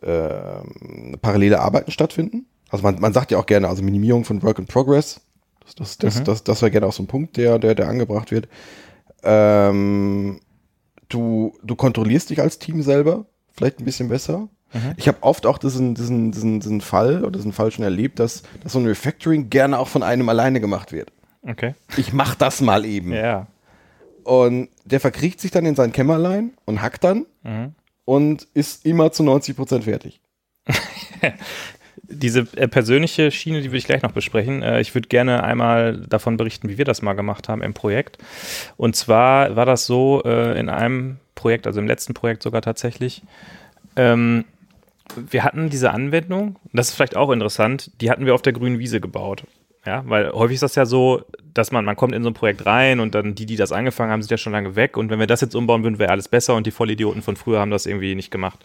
ähm, 0.02 1.16
parallele 1.20 1.60
Arbeiten 1.60 1.90
stattfinden. 1.90 2.46
Also 2.70 2.82
man, 2.82 3.00
man 3.00 3.12
sagt 3.12 3.30
ja 3.30 3.38
auch 3.38 3.46
gerne, 3.46 3.68
also 3.68 3.82
Minimierung 3.82 4.24
von 4.24 4.42
Work 4.42 4.58
in 4.58 4.66
Progress. 4.66 5.20
Das, 5.64 5.74
das, 5.74 5.98
das, 5.98 6.18
Mhm. 6.20 6.24
das, 6.24 6.44
das 6.44 6.62
wäre 6.62 6.70
gerne 6.70 6.86
auch 6.86 6.92
so 6.92 7.02
ein 7.02 7.06
Punkt, 7.06 7.36
der, 7.36 7.58
der, 7.58 7.74
der 7.74 7.88
angebracht 7.88 8.30
wird. 8.30 8.48
Ähm, 9.22 10.40
du, 11.08 11.52
du 11.62 11.76
kontrollierst 11.76 12.30
dich 12.30 12.40
als 12.40 12.58
Team 12.58 12.82
selber 12.82 13.26
vielleicht 13.52 13.78
ein 13.80 13.84
bisschen 13.84 14.08
besser. 14.08 14.48
Mhm. 14.72 14.94
Ich 14.96 15.08
habe 15.08 15.18
oft 15.22 15.46
auch 15.46 15.58
diesen, 15.58 15.94
diesen, 15.94 16.32
diesen, 16.32 16.60
diesen 16.60 16.80
Fall 16.80 17.24
oder 17.24 17.36
diesen 17.38 17.52
Fall 17.52 17.70
schon 17.72 17.84
erlebt, 17.84 18.18
dass, 18.18 18.42
dass 18.62 18.72
so 18.72 18.78
ein 18.78 18.86
Refactoring 18.86 19.50
gerne 19.50 19.78
auch 19.78 19.88
von 19.88 20.02
einem 20.02 20.28
alleine 20.28 20.60
gemacht 20.60 20.92
wird. 20.92 21.12
Okay. 21.42 21.74
Ich 21.96 22.12
mach 22.12 22.34
das 22.34 22.60
mal 22.60 22.84
eben. 22.84 23.12
Ja. 23.12 23.46
Und 24.24 24.68
der 24.84 25.00
verkriecht 25.00 25.40
sich 25.40 25.50
dann 25.50 25.66
in 25.66 25.74
sein 25.74 25.92
Kämmerlein 25.92 26.52
und 26.66 26.82
hackt 26.82 27.04
dann 27.04 27.26
Mhm. 27.42 27.74
und 28.04 28.46
ist 28.54 28.84
immer 28.84 29.12
zu 29.12 29.22
90% 29.22 29.82
fertig. 29.82 30.20
Diese 32.10 32.46
äh, 32.56 32.68
persönliche 32.68 33.30
Schiene, 33.30 33.60
die 33.60 33.68
würde 33.68 33.78
ich 33.78 33.86
gleich 33.86 34.02
noch 34.02 34.12
besprechen. 34.12 34.62
Äh, 34.62 34.80
ich 34.80 34.94
würde 34.94 35.08
gerne 35.08 35.42
einmal 35.42 35.98
davon 36.08 36.36
berichten, 36.36 36.68
wie 36.68 36.78
wir 36.78 36.84
das 36.84 37.02
mal 37.02 37.14
gemacht 37.14 37.48
haben 37.48 37.62
im 37.62 37.74
Projekt. 37.74 38.18
Und 38.76 38.96
zwar 38.96 39.56
war 39.56 39.66
das 39.66 39.86
so 39.86 40.22
äh, 40.24 40.58
in 40.58 40.68
einem 40.68 41.18
Projekt, 41.34 41.66
also 41.66 41.80
im 41.80 41.86
letzten 41.86 42.14
Projekt 42.14 42.42
sogar 42.42 42.62
tatsächlich. 42.62 43.22
Ähm, 43.96 44.44
wir 45.16 45.44
hatten 45.44 45.70
diese 45.70 45.90
Anwendung, 45.90 46.56
das 46.72 46.90
ist 46.90 46.94
vielleicht 46.94 47.16
auch 47.16 47.30
interessant, 47.30 47.90
die 48.00 48.10
hatten 48.10 48.26
wir 48.26 48.34
auf 48.34 48.42
der 48.42 48.52
grünen 48.52 48.78
Wiese 48.78 49.00
gebaut. 49.00 49.44
Ja, 49.86 50.02
weil 50.06 50.30
häufig 50.32 50.56
ist 50.56 50.62
das 50.62 50.74
ja 50.74 50.84
so, 50.84 51.22
dass 51.54 51.72
man, 51.72 51.86
man 51.86 51.96
kommt 51.96 52.14
in 52.14 52.22
so 52.22 52.28
ein 52.28 52.34
Projekt 52.34 52.66
rein 52.66 53.00
und 53.00 53.14
dann 53.14 53.34
die, 53.34 53.46
die 53.46 53.56
das 53.56 53.72
angefangen 53.72 54.12
haben, 54.12 54.20
sind 54.20 54.30
ja 54.30 54.36
schon 54.36 54.52
lange 54.52 54.76
weg 54.76 54.98
und 54.98 55.08
wenn 55.08 55.18
wir 55.18 55.26
das 55.26 55.40
jetzt 55.40 55.54
umbauen 55.54 55.82
würden, 55.82 55.98
wäre 55.98 56.10
alles 56.10 56.28
besser 56.28 56.54
und 56.54 56.66
die 56.66 56.70
Vollidioten 56.70 57.22
von 57.22 57.34
früher 57.34 57.60
haben 57.60 57.70
das 57.70 57.86
irgendwie 57.86 58.14
nicht 58.14 58.30
gemacht. 58.30 58.58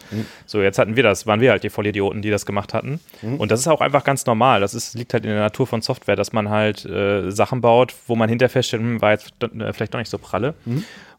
So, 0.44 0.60
jetzt 0.60 0.78
hatten 0.78 0.94
wir 0.94 1.02
das, 1.02 1.26
waren 1.26 1.40
wir 1.40 1.52
halt 1.52 1.64
die 1.64 1.70
Vollidioten, 1.70 2.20
die 2.20 2.28
das 2.28 2.44
gemacht 2.44 2.74
hatten. 2.74 3.00
Und 3.38 3.50
das 3.50 3.60
ist 3.60 3.66
auch 3.66 3.80
einfach 3.80 4.04
ganz 4.04 4.26
normal. 4.26 4.60
Das 4.60 4.74
ist, 4.74 4.94
liegt 4.94 5.14
halt 5.14 5.24
in 5.24 5.30
der 5.30 5.40
Natur 5.40 5.66
von 5.66 5.80
Software, 5.80 6.16
dass 6.16 6.34
man 6.34 6.50
halt 6.50 6.84
äh, 6.84 7.30
Sachen 7.30 7.62
baut, 7.62 7.94
wo 8.06 8.14
man 8.14 8.28
hinterher 8.28 8.50
feststellt, 8.50 8.82
hm, 8.82 9.00
war 9.00 9.12
jetzt 9.12 9.32
äh, 9.42 9.72
vielleicht 9.72 9.94
doch 9.94 9.98
nicht 9.98 10.10
so 10.10 10.18
pralle. 10.18 10.54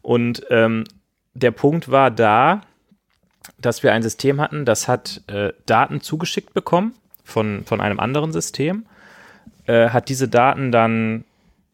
Und 0.02 0.46
ähm, 0.50 0.84
der 1.34 1.50
Punkt 1.50 1.90
war 1.90 2.12
da, 2.12 2.60
dass 3.60 3.82
wir 3.82 3.92
ein 3.92 4.02
System 4.02 4.40
hatten, 4.40 4.64
das 4.64 4.86
hat 4.86 5.22
äh, 5.26 5.52
Daten 5.66 6.00
zugeschickt 6.00 6.54
bekommen 6.54 6.94
von, 7.24 7.64
von 7.64 7.80
einem 7.80 7.98
anderen 7.98 8.32
System, 8.32 8.86
äh, 9.66 9.88
hat 9.90 10.08
diese 10.08 10.28
Daten 10.28 10.72
dann 10.72 11.24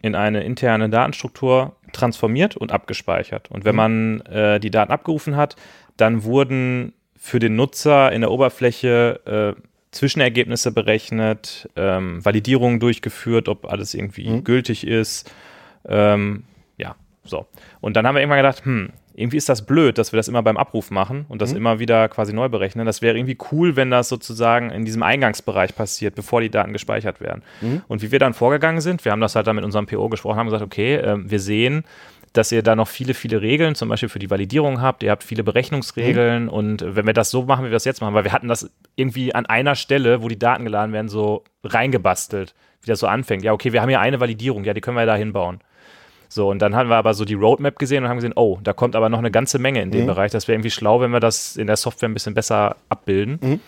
in 0.02 0.14
eine 0.14 0.42
interne 0.44 0.88
Datenstruktur 0.90 1.76
transformiert 1.92 2.56
und 2.56 2.72
abgespeichert. 2.72 3.50
Und 3.50 3.64
wenn 3.64 3.74
man 3.76 4.20
äh, 4.22 4.60
die 4.60 4.70
Daten 4.70 4.92
abgerufen 4.92 5.36
hat, 5.36 5.56
dann 5.96 6.24
wurden 6.24 6.92
für 7.16 7.38
den 7.38 7.56
Nutzer 7.56 8.12
in 8.12 8.20
der 8.20 8.30
Oberfläche 8.30 9.54
äh, 9.56 9.60
Zwischenergebnisse 9.92 10.72
berechnet, 10.72 11.68
ähm, 11.76 12.22
Validierungen 12.24 12.80
durchgeführt, 12.80 13.48
ob 13.48 13.66
alles 13.70 13.94
irgendwie 13.94 14.28
Mhm. 14.28 14.44
gültig 14.44 14.86
ist. 14.86 15.32
Ähm, 15.88 16.42
ja, 16.76 16.96
so. 17.24 17.46
Und 17.80 17.94
dann 17.96 18.06
haben 18.06 18.16
wir 18.16 18.20
irgendwann 18.20 18.38
gedacht, 18.40 18.64
hm, 18.64 18.90
irgendwie 19.16 19.36
ist 19.36 19.48
das 19.48 19.64
blöd, 19.64 19.96
dass 19.98 20.12
wir 20.12 20.16
das 20.16 20.26
immer 20.28 20.42
beim 20.42 20.56
Abruf 20.56 20.90
machen 20.90 21.24
und 21.28 21.40
das 21.40 21.52
Mhm. 21.52 21.58
immer 21.58 21.78
wieder 21.78 22.08
quasi 22.08 22.32
neu 22.32 22.48
berechnen. 22.48 22.84
Das 22.84 23.00
wäre 23.00 23.16
irgendwie 23.16 23.38
cool, 23.52 23.76
wenn 23.76 23.90
das 23.90 24.08
sozusagen 24.08 24.70
in 24.70 24.84
diesem 24.84 25.02
Eingangsbereich 25.04 25.74
passiert, 25.76 26.14
bevor 26.16 26.40
die 26.40 26.50
Daten 26.50 26.72
gespeichert 26.72 27.20
werden. 27.20 27.42
Mhm. 27.60 27.82
Und 27.86 28.02
wie 28.02 28.10
wir 28.10 28.18
dann 28.18 28.34
vorgegangen 28.34 28.80
sind, 28.80 29.04
wir 29.04 29.12
haben 29.12 29.20
das 29.20 29.36
halt 29.36 29.46
dann 29.46 29.56
mit 29.56 29.64
unserem 29.64 29.86
PO 29.86 30.08
gesprochen, 30.08 30.36
haben 30.38 30.46
gesagt, 30.46 30.62
okay, 30.64 30.96
ähm, 30.96 31.30
wir 31.30 31.38
sehen, 31.38 31.84
dass 32.32 32.50
ihr 32.50 32.64
da 32.64 32.74
noch 32.74 32.88
viele, 32.88 33.14
viele 33.14 33.40
Regeln, 33.42 33.76
zum 33.76 33.88
Beispiel 33.88 34.08
für 34.08 34.18
die 34.18 34.28
Validierung 34.28 34.80
habt. 34.82 35.04
Ihr 35.04 35.12
habt 35.12 35.22
viele 35.22 35.44
Berechnungsregeln 35.44 36.48
und 36.48 36.84
wenn 36.96 37.06
wir 37.06 37.12
das 37.12 37.30
so 37.30 37.44
machen, 37.44 37.64
wie 37.64 37.68
wir 37.68 37.74
das 37.74 37.84
jetzt 37.84 38.00
machen, 38.00 38.14
weil 38.14 38.24
wir 38.24 38.32
hatten 38.32 38.48
das 38.48 38.68
irgendwie 38.96 39.32
an 39.32 39.46
einer 39.46 39.76
Stelle, 39.76 40.20
wo 40.20 40.26
die 40.28 40.38
Daten 40.38 40.64
geladen 40.64 40.92
werden, 40.92 41.08
so 41.08 41.44
reingebastelt, 41.62 42.54
wie 42.82 42.88
das 42.88 42.98
so 42.98 43.06
anfängt. 43.06 43.44
Ja, 43.44 43.52
okay, 43.52 43.72
wir 43.72 43.80
haben 43.82 43.88
hier 43.88 44.00
eine 44.00 44.18
Validierung, 44.18 44.64
ja, 44.64 44.74
die 44.74 44.80
können 44.80 44.96
wir 44.96 45.06
da 45.06 45.14
hinbauen. 45.14 45.60
So, 46.34 46.50
und 46.50 46.58
dann 46.60 46.74
haben 46.74 46.88
wir 46.88 46.96
aber 46.96 47.14
so 47.14 47.24
die 47.24 47.34
Roadmap 47.34 47.78
gesehen 47.78 48.02
und 48.02 48.10
haben 48.10 48.16
gesehen, 48.16 48.32
oh, 48.34 48.58
da 48.60 48.72
kommt 48.72 48.96
aber 48.96 49.08
noch 49.08 49.20
eine 49.20 49.30
ganze 49.30 49.60
Menge 49.60 49.80
in 49.82 49.92
dem 49.92 50.02
Mhm. 50.02 50.06
Bereich. 50.06 50.32
Das 50.32 50.48
wäre 50.48 50.56
irgendwie 50.56 50.72
schlau, 50.72 51.00
wenn 51.00 51.12
wir 51.12 51.20
das 51.20 51.54
in 51.56 51.68
der 51.68 51.76
Software 51.76 52.08
ein 52.08 52.12
bisschen 52.14 52.34
besser 52.34 52.74
abbilden. 52.88 53.38
Mhm. 53.40 53.60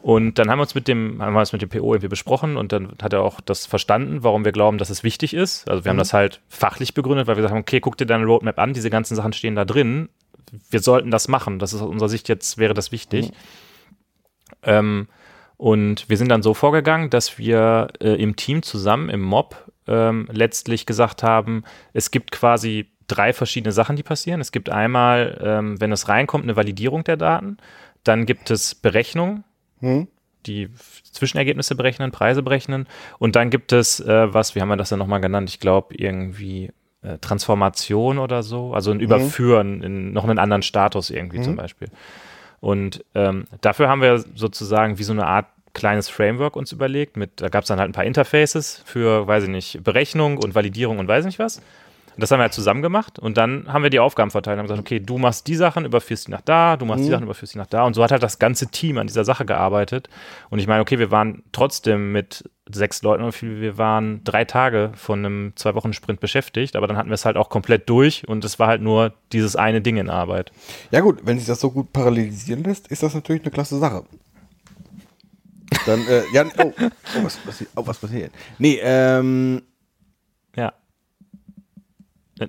Und 0.00 0.38
dann 0.38 0.48
haben 0.48 0.58
wir 0.58 0.62
uns 0.62 0.76
mit 0.76 0.86
dem, 0.86 1.20
haben 1.20 1.32
wir 1.34 1.42
es 1.42 1.52
mit 1.52 1.62
dem 1.62 1.68
PO 1.68 1.94
irgendwie 1.94 2.06
besprochen 2.06 2.56
und 2.56 2.70
dann 2.70 2.92
hat 3.02 3.12
er 3.12 3.22
auch 3.22 3.40
das 3.40 3.66
verstanden, 3.66 4.22
warum 4.22 4.44
wir 4.44 4.52
glauben, 4.52 4.78
dass 4.78 4.90
es 4.90 5.02
wichtig 5.02 5.34
ist. 5.34 5.68
Also 5.68 5.84
wir 5.84 5.88
haben 5.90 5.96
Mhm. 5.96 6.06
das 6.06 6.12
halt 6.12 6.40
fachlich 6.48 6.94
begründet, 6.94 7.26
weil 7.26 7.36
wir 7.36 7.50
haben, 7.50 7.58
okay, 7.58 7.80
guck 7.80 7.96
dir 7.96 8.06
deine 8.06 8.24
Roadmap 8.26 8.60
an, 8.60 8.72
diese 8.72 8.88
ganzen 8.88 9.16
Sachen 9.16 9.32
stehen 9.32 9.56
da 9.56 9.64
drin. 9.64 10.08
Wir 10.70 10.78
sollten 10.78 11.10
das 11.10 11.26
machen. 11.26 11.58
Das 11.58 11.72
ist 11.72 11.82
aus 11.82 11.88
unserer 11.88 12.08
Sicht 12.08 12.28
jetzt, 12.28 12.58
wäre 12.58 12.74
das 12.74 12.92
wichtig. 12.92 13.32
Ähm, 14.62 15.08
und 15.56 16.08
wir 16.08 16.16
sind 16.16 16.28
dann 16.28 16.42
so 16.44 16.54
vorgegangen, 16.54 17.10
dass 17.10 17.38
wir 17.38 17.88
äh, 18.00 18.10
im 18.22 18.36
Team 18.36 18.62
zusammen, 18.62 19.08
im 19.08 19.20
Mob, 19.22 19.56
ähm, 19.86 20.28
letztlich 20.30 20.86
gesagt 20.86 21.22
haben, 21.22 21.64
es 21.92 22.10
gibt 22.10 22.32
quasi 22.32 22.90
drei 23.06 23.32
verschiedene 23.32 23.72
Sachen, 23.72 23.96
die 23.96 24.02
passieren. 24.02 24.40
Es 24.40 24.52
gibt 24.52 24.70
einmal, 24.70 25.40
ähm, 25.42 25.80
wenn 25.80 25.92
es 25.92 26.08
reinkommt, 26.08 26.44
eine 26.44 26.56
Validierung 26.56 27.04
der 27.04 27.16
Daten. 27.16 27.56
Dann 28.04 28.26
gibt 28.26 28.50
es 28.50 28.74
Berechnung, 28.74 29.44
Hm? 29.80 30.08
die 30.46 30.68
Zwischenergebnisse 31.10 31.74
berechnen, 31.74 32.12
Preise 32.12 32.42
berechnen. 32.42 32.86
Und 33.18 33.36
dann 33.36 33.50
gibt 33.50 33.72
es, 33.72 34.00
äh, 34.00 34.32
was, 34.32 34.54
wie 34.54 34.60
haben 34.60 34.68
wir 34.68 34.76
das 34.76 34.88
denn 34.90 34.98
nochmal 34.98 35.20
genannt? 35.20 35.50
Ich 35.50 35.60
glaube, 35.60 35.94
irgendwie 35.96 36.70
äh, 37.02 37.18
Transformation 37.18 38.18
oder 38.18 38.42
so. 38.42 38.72
Also 38.72 38.90
ein 38.90 39.00
Überführen 39.00 39.82
in 39.82 40.12
noch 40.12 40.24
einen 40.24 40.38
anderen 40.38 40.62
Status 40.62 41.10
irgendwie 41.10 41.40
zum 41.40 41.56
Beispiel. 41.56 41.88
Und 42.60 43.04
ähm, 43.14 43.44
dafür 43.60 43.88
haben 43.88 44.00
wir 44.02 44.18
sozusagen 44.18 44.98
wie 44.98 45.02
so 45.02 45.12
eine 45.12 45.26
Art 45.26 45.46
kleines 45.76 46.08
Framework 46.08 46.56
uns 46.56 46.72
überlegt. 46.72 47.16
Mit, 47.16 47.40
da 47.40 47.48
gab 47.48 47.62
es 47.62 47.68
dann 47.68 47.78
halt 47.78 47.90
ein 47.90 47.92
paar 47.92 48.04
Interfaces 48.04 48.82
für, 48.84 49.26
weiß 49.26 49.44
ich 49.44 49.50
nicht, 49.50 49.84
Berechnung 49.84 50.38
und 50.38 50.54
Validierung 50.54 50.98
und 50.98 51.06
weiß 51.06 51.24
nicht 51.26 51.38
was. 51.38 51.58
Und 51.58 52.22
das 52.22 52.30
haben 52.30 52.38
wir 52.38 52.44
halt 52.44 52.54
zusammen 52.54 52.80
gemacht 52.80 53.18
und 53.18 53.36
dann 53.36 53.70
haben 53.70 53.82
wir 53.82 53.90
die 53.90 54.00
Aufgaben 54.00 54.30
verteilt 54.30 54.54
und 54.54 54.60
haben 54.60 54.68
gesagt, 54.68 54.80
okay, 54.80 55.00
du 55.00 55.18
machst 55.18 55.46
die 55.48 55.54
Sachen, 55.54 55.84
überführst 55.84 56.28
die 56.28 56.30
nach 56.30 56.40
da, 56.40 56.78
du 56.78 56.86
machst 56.86 57.04
die 57.04 57.08
Mhm. 57.08 57.12
Sachen, 57.12 57.24
überführst 57.24 57.52
die 57.52 57.58
nach 57.58 57.66
da. 57.66 57.84
Und 57.84 57.92
so 57.92 58.02
hat 58.02 58.10
halt 58.10 58.22
das 58.22 58.38
ganze 58.38 58.68
Team 58.68 58.96
an 58.96 59.06
dieser 59.06 59.26
Sache 59.26 59.44
gearbeitet. 59.44 60.08
Und 60.48 60.58
ich 60.58 60.66
meine, 60.66 60.80
okay, 60.80 60.98
wir 60.98 61.10
waren 61.10 61.42
trotzdem 61.52 62.12
mit 62.12 62.48
sechs 62.72 63.02
Leuten, 63.02 63.30
viel 63.32 63.60
wir 63.60 63.76
waren, 63.76 64.24
drei 64.24 64.46
Tage 64.46 64.92
von 64.94 65.18
einem 65.18 65.52
Zwei-Wochen-Sprint 65.56 66.18
beschäftigt, 66.18 66.74
aber 66.74 66.86
dann 66.86 66.96
hatten 66.96 67.10
wir 67.10 67.14
es 67.14 67.26
halt 67.26 67.36
auch 67.36 67.50
komplett 67.50 67.86
durch 67.90 68.26
und 68.26 68.46
es 68.46 68.58
war 68.58 68.68
halt 68.68 68.80
nur 68.80 69.12
dieses 69.32 69.54
eine 69.54 69.82
Ding 69.82 69.98
in 69.98 70.08
Arbeit. 70.08 70.52
Ja 70.90 71.00
gut, 71.00 71.20
wenn 71.24 71.36
sich 71.38 71.46
das 71.46 71.60
so 71.60 71.70
gut 71.70 71.92
parallelisieren 71.92 72.64
lässt, 72.64 72.88
ist 72.88 73.02
das 73.02 73.14
natürlich 73.14 73.42
eine 73.42 73.50
klasse 73.50 73.78
Sache. 73.78 74.04
Dann, 75.84 76.06
äh, 76.06 76.22
ja, 76.32 76.44
oh, 76.58 76.72
oh, 76.78 77.24
was 77.24 77.36
passiert? 77.36 77.70
Oh, 77.76 77.86
was 77.86 77.98
passiert? 77.98 78.32
Nee, 78.58 78.78
ähm, 78.82 79.62
Ja. 80.56 80.72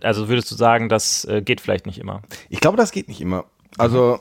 Also 0.01 0.27
würdest 0.27 0.51
du 0.51 0.55
sagen, 0.55 0.89
das 0.89 1.25
äh, 1.25 1.41
geht 1.41 1.61
vielleicht 1.61 1.85
nicht 1.85 1.97
immer. 1.97 2.21
ich 2.49 2.59
glaube, 2.59 2.77
das 2.77 2.91
geht 2.91 3.07
nicht 3.07 3.21
immer. 3.21 3.45
Also, 3.77 4.19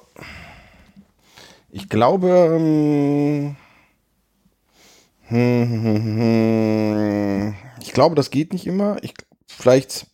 ich 1.70 1.88
glaube, 1.88 2.28
ähm, 2.28 3.57
hm, 5.28 5.82
hm, 5.82 6.18
hm, 6.18 7.55
ich 7.80 7.92
glaube, 7.92 8.14
das 8.14 8.30
geht 8.30 8.53
nicht 8.53 8.66
immer. 8.66 8.97
Ich, 9.03 9.14
vielleicht, 9.49 10.07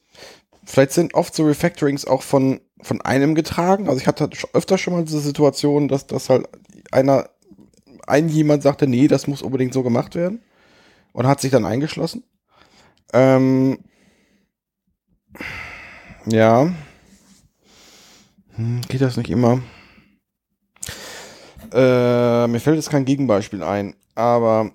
vielleicht 0.64 0.92
sind 0.92 1.14
oft 1.14 1.34
so 1.34 1.44
Refactorings 1.44 2.06
auch 2.06 2.22
von, 2.22 2.60
von 2.80 3.02
einem 3.02 3.34
getragen. 3.34 3.88
Also 3.88 4.00
ich 4.00 4.06
hatte 4.06 4.30
öfter 4.54 4.78
schon 4.78 4.94
mal 4.94 5.04
diese 5.04 5.20
Situation, 5.20 5.88
dass, 5.88 6.06
dass 6.06 6.30
halt 6.30 6.48
einer, 6.90 7.28
ein 8.06 8.28
jemand 8.28 8.62
sagte, 8.62 8.86
nee, 8.86 9.08
das 9.08 9.26
muss 9.26 9.42
unbedingt 9.42 9.74
so 9.74 9.82
gemacht 9.82 10.14
werden 10.14 10.42
und 11.12 11.26
hat 11.26 11.40
sich 11.40 11.50
dann 11.50 11.64
eingeschlossen. 11.64 12.24
Ähm, 13.12 13.78
ja. 16.26 16.72
Hm, 18.54 18.80
geht 18.88 19.00
das 19.00 19.16
nicht 19.16 19.30
immer? 19.30 19.62
Äh, 21.72 22.46
mir 22.48 22.60
fällt 22.60 22.76
jetzt 22.76 22.90
kein 22.90 23.06
Gegenbeispiel 23.06 23.62
ein, 23.62 23.94
aber 24.14 24.72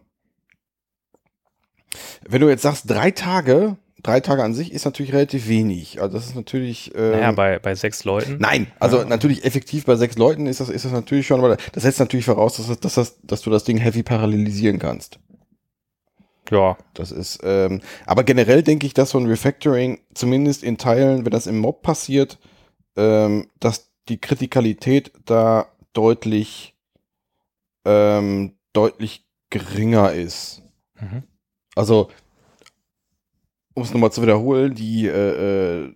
wenn 2.27 2.41
du 2.41 2.49
jetzt 2.49 2.63
sagst, 2.63 2.89
drei 2.89 3.11
Tage, 3.11 3.77
drei 4.07 4.21
Tage 4.21 4.43
an 4.43 4.53
sich 4.53 4.71
ist 4.71 4.85
natürlich 4.85 5.13
relativ 5.13 5.47
wenig. 5.47 6.01
Also 6.01 6.17
das 6.17 6.27
ist 6.27 6.35
natürlich. 6.35 6.93
Ähm, 6.95 7.11
Naja, 7.11 7.31
bei, 7.33 7.59
bei 7.59 7.75
sechs 7.75 8.03
Leuten. 8.05 8.37
Nein, 8.39 8.67
also 8.79 9.03
natürlich 9.03 9.43
effektiv 9.43 9.85
bei 9.85 9.95
sechs 9.95 10.17
Leuten 10.17 10.47
ist 10.47 10.61
das, 10.61 10.69
ist 10.69 10.85
das 10.85 10.91
natürlich 10.91 11.27
schon, 11.27 11.39
aber 11.39 11.57
das 11.73 11.83
setzt 11.83 11.99
natürlich 11.99 12.25
voraus, 12.25 12.57
dass, 12.57 12.67
das, 12.67 12.79
dass, 12.79 12.95
das, 12.95 13.19
dass 13.21 13.41
du 13.41 13.49
das 13.49 13.63
Ding 13.65 13.77
heavy 13.77 14.03
parallelisieren 14.03 14.79
kannst. 14.79 15.19
Ja. 16.49 16.77
Das 16.93 17.11
ist, 17.11 17.39
ähm, 17.43 17.81
aber 18.05 18.23
generell 18.23 18.63
denke 18.63 18.87
ich, 18.87 18.93
dass 18.93 19.09
so 19.09 19.17
ein 19.17 19.27
Refactoring 19.27 19.99
zumindest 20.13 20.63
in 20.63 20.77
Teilen, 20.77 21.25
wenn 21.25 21.31
das 21.31 21.47
im 21.47 21.59
Mob 21.59 21.81
passiert, 21.81 22.39
ähm, 22.95 23.49
dass 23.59 23.91
die 24.07 24.19
Kritikalität 24.19 25.11
da 25.25 25.67
deutlich, 25.91 26.75
ähm, 27.85 28.53
deutlich 28.71 29.25
geringer 29.49 30.13
ist. 30.13 30.61
Mhm. 30.99 31.23
Also, 31.75 32.09
um 33.77 33.83
es 33.83 33.93
nochmal 33.93 34.11
zu 34.11 34.23
wiederholen, 34.23 34.73
die 34.73 35.05
äh, 35.05 35.83
äh, 35.83 35.93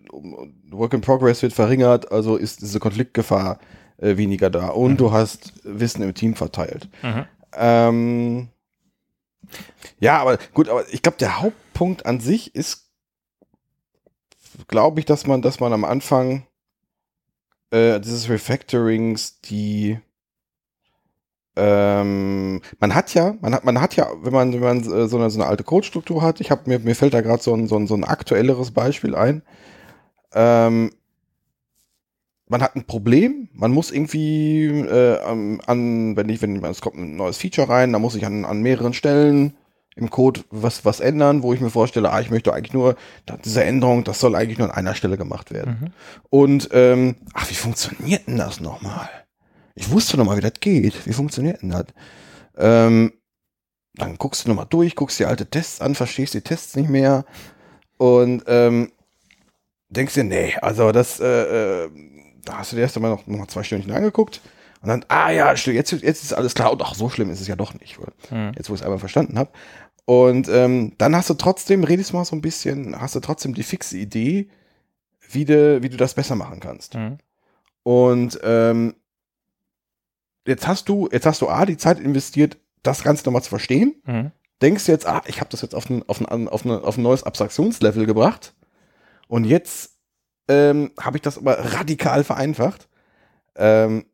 Work 0.70 0.94
in 0.94 1.02
Progress 1.02 1.42
wird 1.42 1.52
verringert, 1.52 2.12
also 2.12 2.38
ist 2.38 2.62
diese 2.62 2.80
Konfliktgefahr 2.80 3.60
äh, 3.98 4.18
weniger 4.18 4.52
da 4.52 4.68
und 4.68 4.98
du 4.98 5.12
hast 5.12 5.54
Wissen 5.64 6.04
im 6.04 6.14
Team 6.14 6.36
verteilt. 6.36 6.90
Mhm. 7.02 7.26
Ähm, 7.56 8.48
ja, 10.00 10.20
aber 10.20 10.38
gut, 10.54 10.70
aber 10.70 10.88
ich 10.94 11.02
glaube, 11.02 11.18
der 11.18 11.42
Hauptpunkt 11.42 12.06
an 12.06 12.20
sich 12.20 12.54
ist, 12.54 12.92
glaube 14.68 15.00
ich, 15.00 15.08
dass 15.08 15.26
man, 15.26 15.42
dass 15.42 15.60
man 15.60 15.74
am 15.74 15.84
Anfang 15.84 16.46
äh, 17.72 18.00
dieses 18.00 18.30
Refactorings 18.30 19.42
die 19.42 19.98
ähm, 21.56 22.62
man 22.80 22.96
hat 22.96 23.14
ja, 23.14 23.36
man 23.42 23.54
hat, 23.54 23.66
man 23.66 23.82
hat 23.82 23.96
ja, 23.96 24.08
wenn 24.22 24.32
man, 24.32 24.54
wenn 24.54 24.62
man 24.62 24.80
äh, 24.80 25.08
so 25.08 25.18
eine, 25.18 25.30
so 25.30 25.40
eine 25.40 25.50
alte 25.50 25.64
Codestruktur 25.64 26.22
hat, 26.22 26.40
ich 26.40 26.50
habe 26.50 26.62
mir, 26.66 26.80
mir 26.80 26.96
fällt 26.96 27.14
da 27.14 27.22
gerade 27.22 27.44
so 27.44 27.54
ein, 27.54 27.68
so, 27.68 27.76
ein, 27.78 27.88
so 27.88 27.96
ein 27.96 28.06
aktuelleres 28.06 28.72
Beispiel 28.72 29.16
ein. 29.16 29.42
Ähm, 30.34 30.92
man 32.48 32.62
hat 32.62 32.76
ein 32.76 32.86
Problem, 32.86 33.50
man 33.54 33.72
muss 33.72 33.92
irgendwie 33.92 34.66
äh, 34.66 35.20
an, 35.24 36.16
wenn 36.16 36.30
ich, 36.30 36.42
wenn 36.42 36.64
es 36.64 36.82
kommt 36.82 36.98
ein 36.98 37.16
neues 37.16 37.38
Feature 37.38 37.70
rein, 37.70 37.94
dann 37.94 38.02
muss 38.02 38.16
ich 38.16 38.26
an, 38.26 38.46
an 38.46 38.62
mehreren 38.62 38.94
Stellen 38.94 39.54
im 39.96 40.10
Code 40.10 40.42
was, 40.50 40.86
was 40.86 41.00
ändern, 41.00 41.44
wo 41.44 41.54
ich 41.54 41.60
mir 41.62 41.70
vorstelle, 41.70 42.12
ah, 42.12 42.22
ich 42.22 42.30
möchte 42.30 42.54
eigentlich 42.54 42.74
nur, 42.74 42.96
diese 43.44 43.64
Änderung, 43.64 44.04
das 44.04 44.20
soll 44.20 44.36
eigentlich 44.36 44.58
nur 44.58 44.70
an 44.70 44.76
einer 44.76 44.96
Stelle 44.96 45.18
gemacht 45.18 45.52
werden. 45.52 45.78
Mhm. 45.82 45.88
Und, 46.30 46.70
ähm, 46.72 47.16
ach, 47.34 47.50
wie 47.50 47.56
funktioniert 47.56 48.28
denn 48.28 48.38
das 48.38 48.62
nochmal? 48.62 49.10
Ich 49.76 49.90
wusste 49.92 50.18
noch 50.18 50.26
mal, 50.26 50.38
wie 50.38 50.42
das 50.42 50.60
geht. 50.60 51.06
Wie 51.06 51.14
funktioniert 51.14 51.62
denn 51.62 51.70
das? 51.70 51.86
Ähm, 52.58 53.14
dann 53.96 54.18
guckst 54.18 54.46
du 54.46 54.50
noch 54.50 54.56
mal 54.56 54.66
durch, 54.66 54.96
guckst 54.96 55.20
dir 55.20 55.28
alte 55.28 55.46
Tests 55.46 55.82
an, 55.82 55.96
verstehst 55.96 56.34
die 56.34 56.42
Tests 56.42 56.76
nicht 56.76 56.90
mehr 56.90 57.26
und 57.98 58.44
ähm, 58.48 58.92
denkst 59.90 60.14
dir, 60.14 60.24
nee, 60.24 60.56
also 60.62 60.92
das, 60.92 61.20
äh, 61.20 61.84
äh, 61.86 61.90
da 62.44 62.60
hast 62.60 62.72
du 62.72 62.76
dir 62.76 62.84
erst 62.84 62.96
einmal 62.96 63.12
noch, 63.12 63.28
noch 63.28 63.40
mal 63.40 63.48
zwei 63.48 63.64
Stündchen 63.64 63.92
angeguckt 63.92 64.42
und 64.82 64.88
dann, 64.88 65.06
ah 65.10 65.30
ja, 65.30 65.54
jetzt, 65.54 65.92
jetzt 65.92 66.24
ist 66.24 66.34
alles 66.34 66.56
klar 66.56 66.72
und 66.72 66.82
ach, 66.82 66.96
so 66.96 67.10
schlimm 67.10 67.30
ist 67.30 67.42
es 67.42 67.48
ja 67.48 67.56
doch 67.56 67.74
nicht. 67.74 68.00
Mhm. 68.32 68.54
jetzt 68.56 68.70
wo 68.70 68.74
ich 68.74 68.82
es 68.82 68.86
einmal 68.86 69.00
verstanden 69.00 69.38
habe. 69.38 69.52
Und 70.06 70.50
ähm, 70.50 70.94
dann 70.98 71.16
hast 71.16 71.30
du 71.30 71.36
trotzdem, 71.36 71.84
redest 71.84 72.14
mal 72.14 72.26
so 72.26 72.36
ein 72.36 72.42
bisschen, 72.42 73.00
hast 73.00 73.16
du 73.16 73.20
trotzdem 73.20 73.54
die 73.54 73.64
fixe 73.64 73.98
Idee, 73.98 74.50
wie 75.30 75.46
du, 75.46 75.84
wie 75.84 75.90
du 75.90 75.98
das 75.98 76.16
besser 76.16 76.36
machen 76.36 76.60
kannst. 76.60 76.96
Mhm. 76.96 77.18
Und 77.84 78.40
ähm, 78.44 78.96
jetzt 80.46 80.68
hast 80.68 80.90
du, 80.90 81.10
jetzt 81.12 81.26
hast 81.26 81.42
du 81.42 81.50
A, 81.50 81.66
die 81.66 81.78
Zeit 81.78 82.00
investiert, 82.00 82.58
das 82.84 83.04
Ganze 83.04 83.26
nochmal 83.26 83.44
zu 83.44 83.50
verstehen. 83.50 84.02
Mhm. 84.06 84.32
Denkst 84.62 84.88
jetzt, 84.88 85.08
ah, 85.08 85.22
ich 85.26 85.40
habe 85.40 85.50
das 85.50 85.62
jetzt 85.62 85.76
auf 85.76 85.90
ein, 85.90 86.04
auf, 86.08 86.22
ein, 86.22 86.48
auf, 86.48 86.66
eine, 86.66 86.84
auf 86.84 86.98
ein 86.98 87.04
neues 87.04 87.24
Abstraktionslevel 87.24 88.06
gebracht. 88.06 88.54
Und 89.28 89.46
jetzt 89.46 89.98
ähm, 90.48 90.92
habe 91.00 91.18
ich 91.18 91.22
das 91.22 91.38
aber 91.38 91.58
radikal 91.74 92.24
vereinfacht. 92.24 92.88
Ähm, 93.56 94.06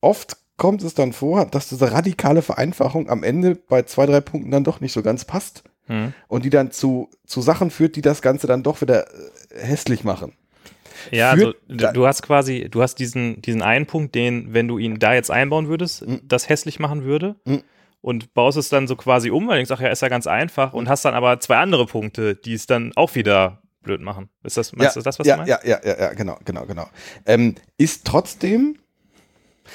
oft 0.00 0.36
kommt 0.56 0.82
es 0.82 0.94
dann 0.94 1.12
vor, 1.12 1.46
dass 1.46 1.68
diese 1.68 1.92
radikale 1.92 2.42
Vereinfachung 2.42 3.08
am 3.10 3.22
Ende 3.22 3.54
bei 3.56 3.82
zwei, 3.82 4.06
drei 4.06 4.20
Punkten 4.20 4.50
dann 4.50 4.64
doch 4.64 4.80
nicht 4.80 4.92
so 4.92 5.02
ganz 5.02 5.24
passt 5.24 5.64
Mhm. 5.88 6.12
und 6.28 6.44
die 6.44 6.50
dann 6.50 6.72
zu, 6.72 7.10
zu 7.26 7.40
Sachen 7.40 7.70
führt, 7.70 7.96
die 7.96 8.02
das 8.02 8.22
Ganze 8.22 8.46
dann 8.46 8.62
doch 8.62 8.80
wieder 8.80 9.06
äh, 9.06 9.30
hässlich 9.54 10.04
machen. 10.04 10.32
Ja, 11.10 11.30
also 11.30 11.54
du, 11.68 12.06
hast 12.06 12.22
quasi, 12.22 12.68
du 12.70 12.82
hast 12.82 12.96
diesen, 12.96 13.40
diesen 13.42 13.62
einen 13.62 13.86
Punkt, 13.86 14.14
den, 14.14 14.52
wenn 14.54 14.68
du 14.68 14.78
ihn 14.78 14.98
da 14.98 15.14
jetzt 15.14 15.30
einbauen 15.30 15.68
würdest, 15.68 16.06
Mhm. 16.06 16.20
das 16.24 16.48
hässlich 16.48 16.78
machen 16.78 17.04
würde. 17.04 17.36
Mhm. 17.44 17.62
Und 18.00 18.34
baust 18.34 18.56
es 18.56 18.68
dann 18.68 18.86
so 18.86 18.94
quasi 18.94 19.30
um, 19.30 19.48
weil 19.48 19.60
ich 19.60 19.68
sage, 19.68 19.84
ja, 19.84 19.90
ist 19.90 20.02
ja 20.02 20.08
ganz 20.08 20.26
einfach 20.28 20.72
und 20.74 20.88
hast 20.88 21.04
dann 21.04 21.14
aber 21.14 21.40
zwei 21.40 21.56
andere 21.56 21.86
Punkte, 21.86 22.36
die 22.36 22.54
es 22.54 22.66
dann 22.66 22.92
auch 22.94 23.14
wieder 23.16 23.62
blöd 23.82 24.00
machen. 24.00 24.28
Ist 24.44 24.56
das, 24.56 24.72
meinst 24.74 24.96
du 24.96 25.00
das, 25.00 25.18
was 25.18 25.26
ja, 25.26 25.34
du 25.36 25.42
meinst? 25.42 25.64
ja, 25.64 25.78
ja, 25.78 25.80
ja, 25.84 26.00
ja, 26.00 26.12
genau, 26.14 26.38
genau, 26.44 26.66
genau. 26.66 26.88
Ähm, 27.24 27.56
ist 27.78 28.04
trotzdem, 28.04 28.78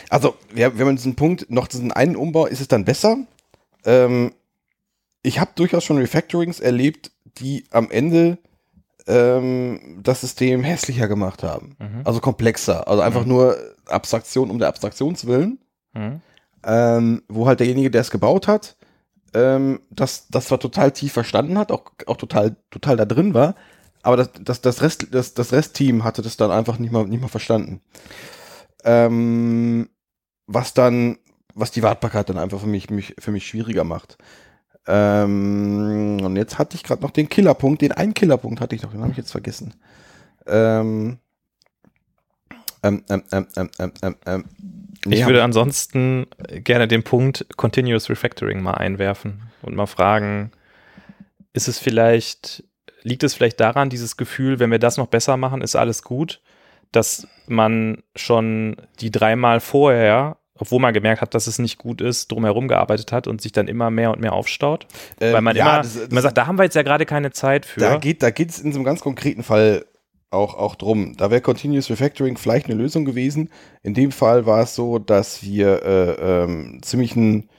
also 0.10 0.36
wir, 0.54 0.78
wir 0.78 0.86
haben 0.86 0.96
diesen 0.96 1.16
Punkt, 1.16 1.50
noch 1.50 1.68
diesen 1.68 1.92
einen 1.92 2.16
Umbau, 2.16 2.46
ist 2.46 2.62
es 2.62 2.68
dann 2.68 2.86
besser? 2.86 3.18
Ähm, 3.86 4.34
ich 5.24 5.40
habe 5.40 5.52
durchaus 5.56 5.84
schon 5.84 5.98
Refactorings 5.98 6.60
erlebt, 6.60 7.12
die 7.38 7.66
am 7.72 7.92
Ende 7.92 8.38
ähm, 9.08 10.00
das 10.02 10.22
System 10.22 10.64
hässlicher 10.64 11.08
gemacht 11.08 11.44
haben. 11.44 11.76
Mhm. 11.80 12.02
Also 12.04 12.20
komplexer. 12.20 12.88
Also 12.88 13.02
einfach 13.02 13.26
nur 13.26 13.58
Abstraktion 13.88 14.50
um 14.50 14.60
der 14.60 14.68
Abstraktionswillen. 14.68 15.60
Mhm. 15.94 16.22
ähm, 16.64 17.22
wo 17.28 17.48
halt 17.48 17.60
derjenige, 17.60 17.92
der 17.92 18.00
es 18.02 18.12
gebaut 18.12 18.48
hat, 18.48 18.78
ähm, 19.34 19.82
das, 19.90 20.28
das 20.30 20.48
zwar 20.48 20.60
total 20.60 20.92
tief 20.92 21.14
verstanden 21.14 21.58
hat, 21.58 21.72
auch, 21.72 21.84
auch 22.06 22.18
total, 22.18 22.56
total 22.70 22.98
da 22.98 23.06
drin 23.06 23.34
war, 23.34 23.56
aber 24.04 24.18
das, 24.18 24.30
das, 24.40 24.62
das, 24.62 24.82
Rest, 24.82 25.08
das, 25.12 25.34
das 25.34 25.52
Restteam 25.52 26.04
hatte 26.04 26.22
das 26.22 26.38
dann 26.38 26.52
einfach 26.52 26.80
nicht 26.80 26.92
mal, 26.92 27.06
nicht 27.06 27.22
mal 27.22 27.28
verstanden. 27.28 27.82
Ähm, 28.84 29.90
was 30.48 30.74
dann, 30.74 31.18
was 31.54 31.72
die 31.72 31.84
Wartbarkeit 31.84 32.30
dann 32.30 32.38
einfach 32.38 32.60
für 32.60 32.68
mich, 32.68 32.90
mich, 32.90 33.16
für 33.20 33.32
mich 33.32 33.48
schwieriger 33.48 33.84
macht. 33.84 34.18
Ähm, 34.88 36.20
und 36.24 36.36
jetzt 36.36 36.58
hatte 36.58 36.76
ich 36.76 36.84
gerade 36.84 37.02
noch 37.02 37.12
den 37.12 37.30
Killerpunkt, 37.30 37.82
den 37.82 37.92
einen 37.92 38.14
Killerpunkt 38.14 38.62
hatte 38.62 38.76
ich 38.76 38.82
noch, 38.82 38.92
den 38.92 39.02
habe 39.02 39.12
ich 39.12 39.18
jetzt 39.18 39.32
vergessen. 39.32 39.74
Ähm, 40.48 41.20
ähm, 42.84 43.04
ähm, 43.10 43.46
ähm, 43.58 44.16
ähm, 44.26 44.46
Ich 45.06 45.26
würde 45.26 45.44
ansonsten 45.44 46.26
gerne 46.50 46.88
den 46.88 47.04
Punkt 47.04 47.46
Continuous 47.58 48.10
Refactoring 48.10 48.62
mal 48.62 48.74
einwerfen 48.74 49.44
und 49.62 49.76
mal 49.76 49.86
fragen, 49.86 50.52
ist 51.54 51.68
es 51.68 51.78
vielleicht, 51.78 52.64
liegt 53.04 53.24
es 53.24 53.36
vielleicht 53.36 53.60
daran, 53.60 53.90
dieses 53.90 54.18
Gefühl, 54.18 54.60
wenn 54.60 54.72
wir 54.72 54.80
das 54.80 54.98
noch 54.98 55.08
besser 55.08 55.38
machen, 55.38 55.62
ist 55.62 55.76
alles 55.76 56.02
gut, 56.02 56.42
dass 56.92 57.28
man 57.48 58.04
schon 58.16 58.78
die 59.00 59.12
dreimal 59.12 59.60
vorher 59.60 60.38
obwohl 60.62 60.80
man 60.80 60.94
gemerkt 60.94 61.22
hat, 61.22 61.34
dass 61.34 61.48
es 61.48 61.60
nicht 61.60 61.78
gut 61.78 62.00
ist, 62.02 62.32
drumherum 62.32 62.68
gearbeitet 62.68 63.12
hat 63.12 63.28
und 63.28 63.42
sich 63.42 63.52
dann 63.52 63.68
immer 63.68 63.90
mehr 63.92 64.12
und 64.12 64.22
mehr 64.22 64.34
aufstaut. 64.34 64.88
Ähm, 65.20 65.34
Weil 65.34 65.42
man 65.42 65.56
ja, 65.56 65.64
immer, 65.74 65.78
das- 65.84 65.96
das- 65.96 66.12
man 66.12 66.24
sagt, 66.24 66.38
da 66.38 66.48
haben 66.48 66.58
wir 66.58 66.64
jetzt 66.64 66.76
ja 66.76 66.84
gerade 66.84 67.06
keine 67.06 67.32
Zeit 67.32 67.66
für. 67.66 67.80
Da 67.80 67.98
geht 67.98 68.22
geht's 68.36 68.60
in 68.60 68.72
so 68.72 68.78
einem 68.80 68.86
ganz 68.86 69.02
konkreten 69.02 69.44
Fall 69.44 69.86
auch, 70.30 70.54
auch 70.56 70.76
drum. 70.76 71.18
Da 71.18 71.30
wäre 71.30 71.42
Continuous 71.42 71.90
Refactoring 71.90 72.38
vielleicht 72.38 72.68
eine 72.68 72.76
Lösung 72.76 73.04
gewesen. 73.04 73.50
In 73.84 73.94
dem 73.94 74.12
Fall 74.12 74.46
war 74.46 74.62
es 74.64 74.76
so, 74.76 74.98
dass 74.98 75.44
wir 75.44 75.84
äh, 75.84 76.44
ähm, 76.44 76.80
ziemlichen 76.84 77.50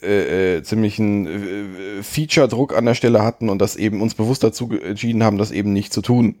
äh, 0.00 0.56
äh, 0.58 0.62
ziemlichen 0.62 1.26
äh, 1.26 2.02
Feature-Druck 2.02 2.76
an 2.76 2.84
der 2.86 2.94
Stelle 2.94 3.22
hatten 3.22 3.48
und 3.48 3.60
das 3.60 3.76
eben 3.76 4.00
uns 4.02 4.14
bewusst 4.14 4.42
dazu 4.42 4.70
entschieden 4.72 5.22
haben, 5.22 5.38
das 5.38 5.50
eben 5.52 5.72
nicht 5.72 5.92
zu 5.92 6.02
tun. 6.02 6.36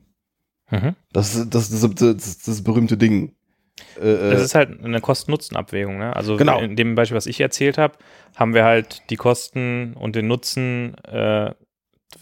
Mhm. 0.70 0.94
Das 1.12 1.34
ist 1.34 1.54
das, 1.54 1.70
das, 1.70 1.80
das, 1.80 2.16
das, 2.16 2.38
das 2.38 2.62
berühmte 2.64 2.96
Ding. 2.96 3.34
Äh, 4.00 4.10
äh, 4.10 4.30
Das 4.30 4.42
ist 4.42 4.54
halt 4.54 4.82
eine 4.84 5.00
Kosten-Nutzen-Abwägung. 5.00 5.98
Ne? 5.98 6.14
Also 6.14 6.36
Genau. 6.36 6.60
in 6.60 6.76
dem 6.76 6.94
Beispiel, 6.94 7.16
was 7.16 7.26
ich 7.26 7.40
erzählt 7.40 7.78
habe, 7.78 7.94
haben 8.36 8.54
wir 8.54 8.64
halt 8.64 9.02
die 9.10 9.16
Kosten 9.16 9.94
und 9.98 10.16
den 10.16 10.26
Nutzen, 10.28 10.94
äh, 11.04 11.52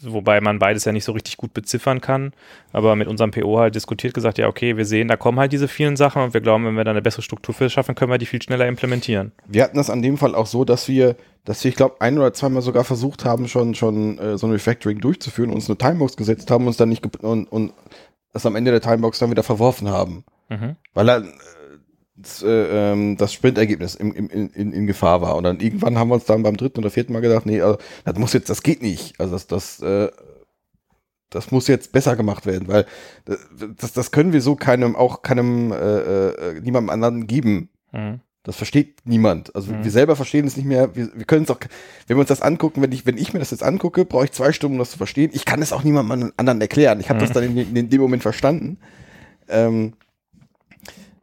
wobei 0.02 0.40
man 0.40 0.58
beides 0.60 0.84
ja 0.84 0.92
nicht 0.92 1.04
so 1.04 1.12
richtig 1.12 1.36
gut 1.36 1.52
beziffern 1.52 2.00
kann, 2.00 2.32
aber 2.72 2.94
mit 2.94 3.08
unserem 3.08 3.32
PO 3.32 3.58
halt 3.58 3.74
diskutiert, 3.74 4.14
gesagt, 4.14 4.38
ja, 4.38 4.46
okay, 4.46 4.76
wir 4.76 4.84
sehen, 4.84 5.08
da 5.08 5.16
kommen 5.16 5.40
halt 5.40 5.52
diese 5.52 5.66
vielen 5.66 5.96
Sachen 5.96 6.22
und 6.22 6.32
wir 6.32 6.40
glauben, 6.40 6.64
wenn 6.64 6.76
wir 6.76 6.84
da 6.84 6.92
eine 6.92 7.02
bessere 7.02 7.22
Struktur 7.22 7.54
für 7.54 7.68
schaffen, 7.68 7.96
können 7.96 8.10
wir 8.10 8.18
die 8.18 8.26
viel 8.26 8.40
schneller 8.40 8.68
implementieren. 8.68 9.32
Wir 9.48 9.64
hatten 9.64 9.76
das 9.76 9.90
an 9.90 10.00
dem 10.02 10.16
Fall 10.16 10.36
auch 10.36 10.46
so, 10.46 10.64
dass 10.64 10.86
wir, 10.88 11.16
dass 11.44 11.64
wir, 11.64 11.70
ich 11.70 11.76
glaube, 11.76 11.96
ein 12.00 12.18
oder 12.18 12.32
zweimal 12.32 12.62
sogar 12.62 12.84
versucht 12.84 13.24
haben, 13.24 13.48
schon, 13.48 13.74
schon 13.74 14.18
äh, 14.18 14.38
so 14.38 14.46
ein 14.46 14.52
Refactoring 14.52 15.00
durchzuführen, 15.00 15.50
uns 15.50 15.68
eine 15.68 15.76
Timebox 15.76 16.16
gesetzt 16.16 16.50
haben, 16.52 16.68
uns 16.68 16.76
dann 16.76 16.88
nicht 16.88 17.04
und, 17.24 17.46
und 17.50 17.72
das 18.32 18.46
am 18.46 18.54
Ende 18.54 18.70
der 18.70 18.80
Timebox 18.80 19.18
dann 19.18 19.30
wieder 19.32 19.42
verworfen 19.42 19.88
haben. 19.88 20.24
Mhm. 20.50 20.76
Weil 20.92 21.06
dann 21.06 21.24
äh, 21.24 21.30
das, 22.16 22.42
äh, 22.42 22.92
ähm, 22.92 23.16
das 23.16 23.32
Sprintergebnis 23.32 23.94
im, 23.94 24.12
im, 24.12 24.28
in, 24.28 24.50
in, 24.50 24.72
in 24.72 24.86
Gefahr 24.86 25.22
war. 25.22 25.36
Und 25.36 25.44
dann 25.44 25.60
irgendwann 25.60 25.96
haben 25.96 26.08
wir 26.08 26.14
uns 26.16 26.24
dann 26.26 26.42
beim 26.42 26.56
dritten 26.58 26.80
oder 26.80 26.90
vierten 26.90 27.14
Mal 27.14 27.20
gedacht, 27.22 27.46
nee, 27.46 27.62
also, 27.62 27.78
das 28.04 28.18
muss 28.18 28.32
jetzt, 28.34 28.50
das 28.50 28.62
geht 28.62 28.82
nicht. 28.82 29.18
Also 29.18 29.32
das, 29.32 29.46
das, 29.46 29.80
äh, 29.80 30.10
das 31.30 31.50
muss 31.52 31.68
jetzt 31.68 31.92
besser 31.92 32.16
gemacht 32.16 32.44
werden, 32.44 32.68
weil 32.68 32.82
äh, 33.26 33.36
das, 33.78 33.92
das 33.92 34.10
können 34.10 34.32
wir 34.32 34.42
so 34.42 34.56
keinem, 34.56 34.96
auch 34.96 35.22
keinem, 35.22 35.72
äh, 35.72 35.76
äh, 35.76 36.60
niemandem 36.60 36.90
anderen 36.90 37.26
geben. 37.26 37.70
Mhm. 37.92 38.20
Das 38.42 38.56
versteht 38.56 39.02
niemand. 39.04 39.54
Also 39.54 39.72
Mhm. 39.72 39.84
wir 39.84 39.90
selber 39.90 40.16
verstehen 40.16 40.46
es 40.46 40.56
nicht 40.56 40.66
mehr. 40.66 40.96
Wir, 40.96 41.10
wir 41.14 41.24
können 41.26 41.44
es 41.44 41.50
auch, 41.50 41.60
wenn 42.06 42.16
wir 42.16 42.20
uns 42.20 42.28
das 42.28 42.40
angucken, 42.42 42.82
wenn 42.82 42.90
ich, 42.90 43.06
wenn 43.06 43.18
ich 43.18 43.32
mir 43.32 43.38
das 43.38 43.50
jetzt 43.50 43.62
angucke, 43.62 44.04
brauche 44.04 44.24
ich 44.24 44.32
zwei 44.32 44.52
Stunden, 44.52 44.76
um 44.76 44.78
das 44.78 44.90
zu 44.90 44.98
verstehen. 44.98 45.30
Ich 45.34 45.44
kann 45.44 45.62
es 45.62 45.72
auch 45.72 45.84
niemandem 45.84 46.32
anderen 46.36 46.60
erklären. 46.60 47.00
Ich 47.00 47.10
habe 47.10 47.20
das 47.20 47.30
Mhm. 47.30 47.34
dann 47.34 47.44
in, 47.44 47.56
in, 47.58 47.76
in 47.76 47.90
dem 47.90 48.00
Moment 48.00 48.22
verstanden. 48.22 48.78
Ähm, 49.48 49.92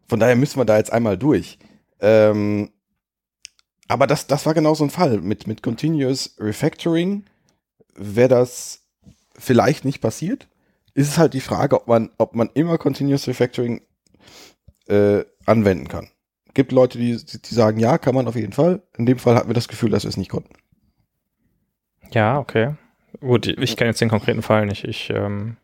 von 0.07 0.19
daher 0.19 0.35
müssen 0.35 0.59
wir 0.59 0.65
da 0.65 0.77
jetzt 0.77 0.91
einmal 0.91 1.17
durch. 1.17 1.59
Ähm, 1.99 2.71
aber 3.87 4.07
das, 4.07 4.27
das 4.27 4.45
war 4.45 4.53
genau 4.53 4.73
so 4.73 4.83
ein 4.83 4.89
Fall. 4.89 5.21
Mit, 5.21 5.47
mit 5.47 5.63
Continuous 5.63 6.35
Refactoring 6.39 7.23
wäre 7.95 8.29
das 8.29 8.83
vielleicht 9.37 9.85
nicht 9.85 10.01
passiert. 10.01 10.47
Ist 10.93 11.09
es 11.09 11.17
halt 11.17 11.33
die 11.33 11.41
Frage, 11.41 11.75
ob 11.75 11.87
man, 11.87 12.09
ob 12.17 12.35
man 12.35 12.49
immer 12.53 12.77
Continuous 12.77 13.27
Refactoring 13.27 13.81
äh, 14.87 15.23
anwenden 15.45 15.87
kann. 15.87 16.09
Gibt 16.53 16.71
Leute, 16.71 16.97
die, 16.97 17.17
die 17.17 17.53
sagen, 17.53 17.79
ja, 17.79 17.97
kann 17.97 18.15
man 18.15 18.27
auf 18.27 18.35
jeden 18.35 18.53
Fall. 18.53 18.81
In 18.97 19.05
dem 19.05 19.19
Fall 19.19 19.35
hatten 19.35 19.49
wir 19.49 19.53
das 19.53 19.67
Gefühl, 19.67 19.91
dass 19.91 20.03
wir 20.03 20.09
es 20.09 20.17
nicht 20.17 20.31
konnten. 20.31 20.53
Ja, 22.11 22.39
okay. 22.39 22.75
Gut, 23.19 23.47
ich 23.47 23.77
kenne 23.77 23.89
jetzt 23.89 24.01
den 24.01 24.09
konkreten 24.09 24.41
Fall 24.41 24.65
nicht. 24.65 24.83
Ich, 24.83 25.09
ähm, 25.09 25.57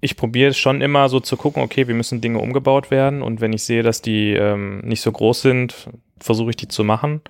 ich 0.00 0.16
probiere 0.16 0.54
schon 0.54 0.80
immer 0.80 1.08
so 1.08 1.20
zu 1.20 1.36
gucken, 1.36 1.62
okay, 1.62 1.86
wie 1.88 1.92
müssen 1.92 2.20
Dinge 2.20 2.38
umgebaut 2.38 2.90
werden 2.90 3.22
und 3.22 3.40
wenn 3.40 3.52
ich 3.52 3.64
sehe, 3.64 3.82
dass 3.82 4.02
die 4.02 4.32
ähm, 4.32 4.80
nicht 4.80 5.02
so 5.02 5.12
groß 5.12 5.42
sind, 5.42 5.88
versuche 6.20 6.50
ich 6.50 6.56
die 6.56 6.68
zu 6.68 6.84
machen. 6.84 7.20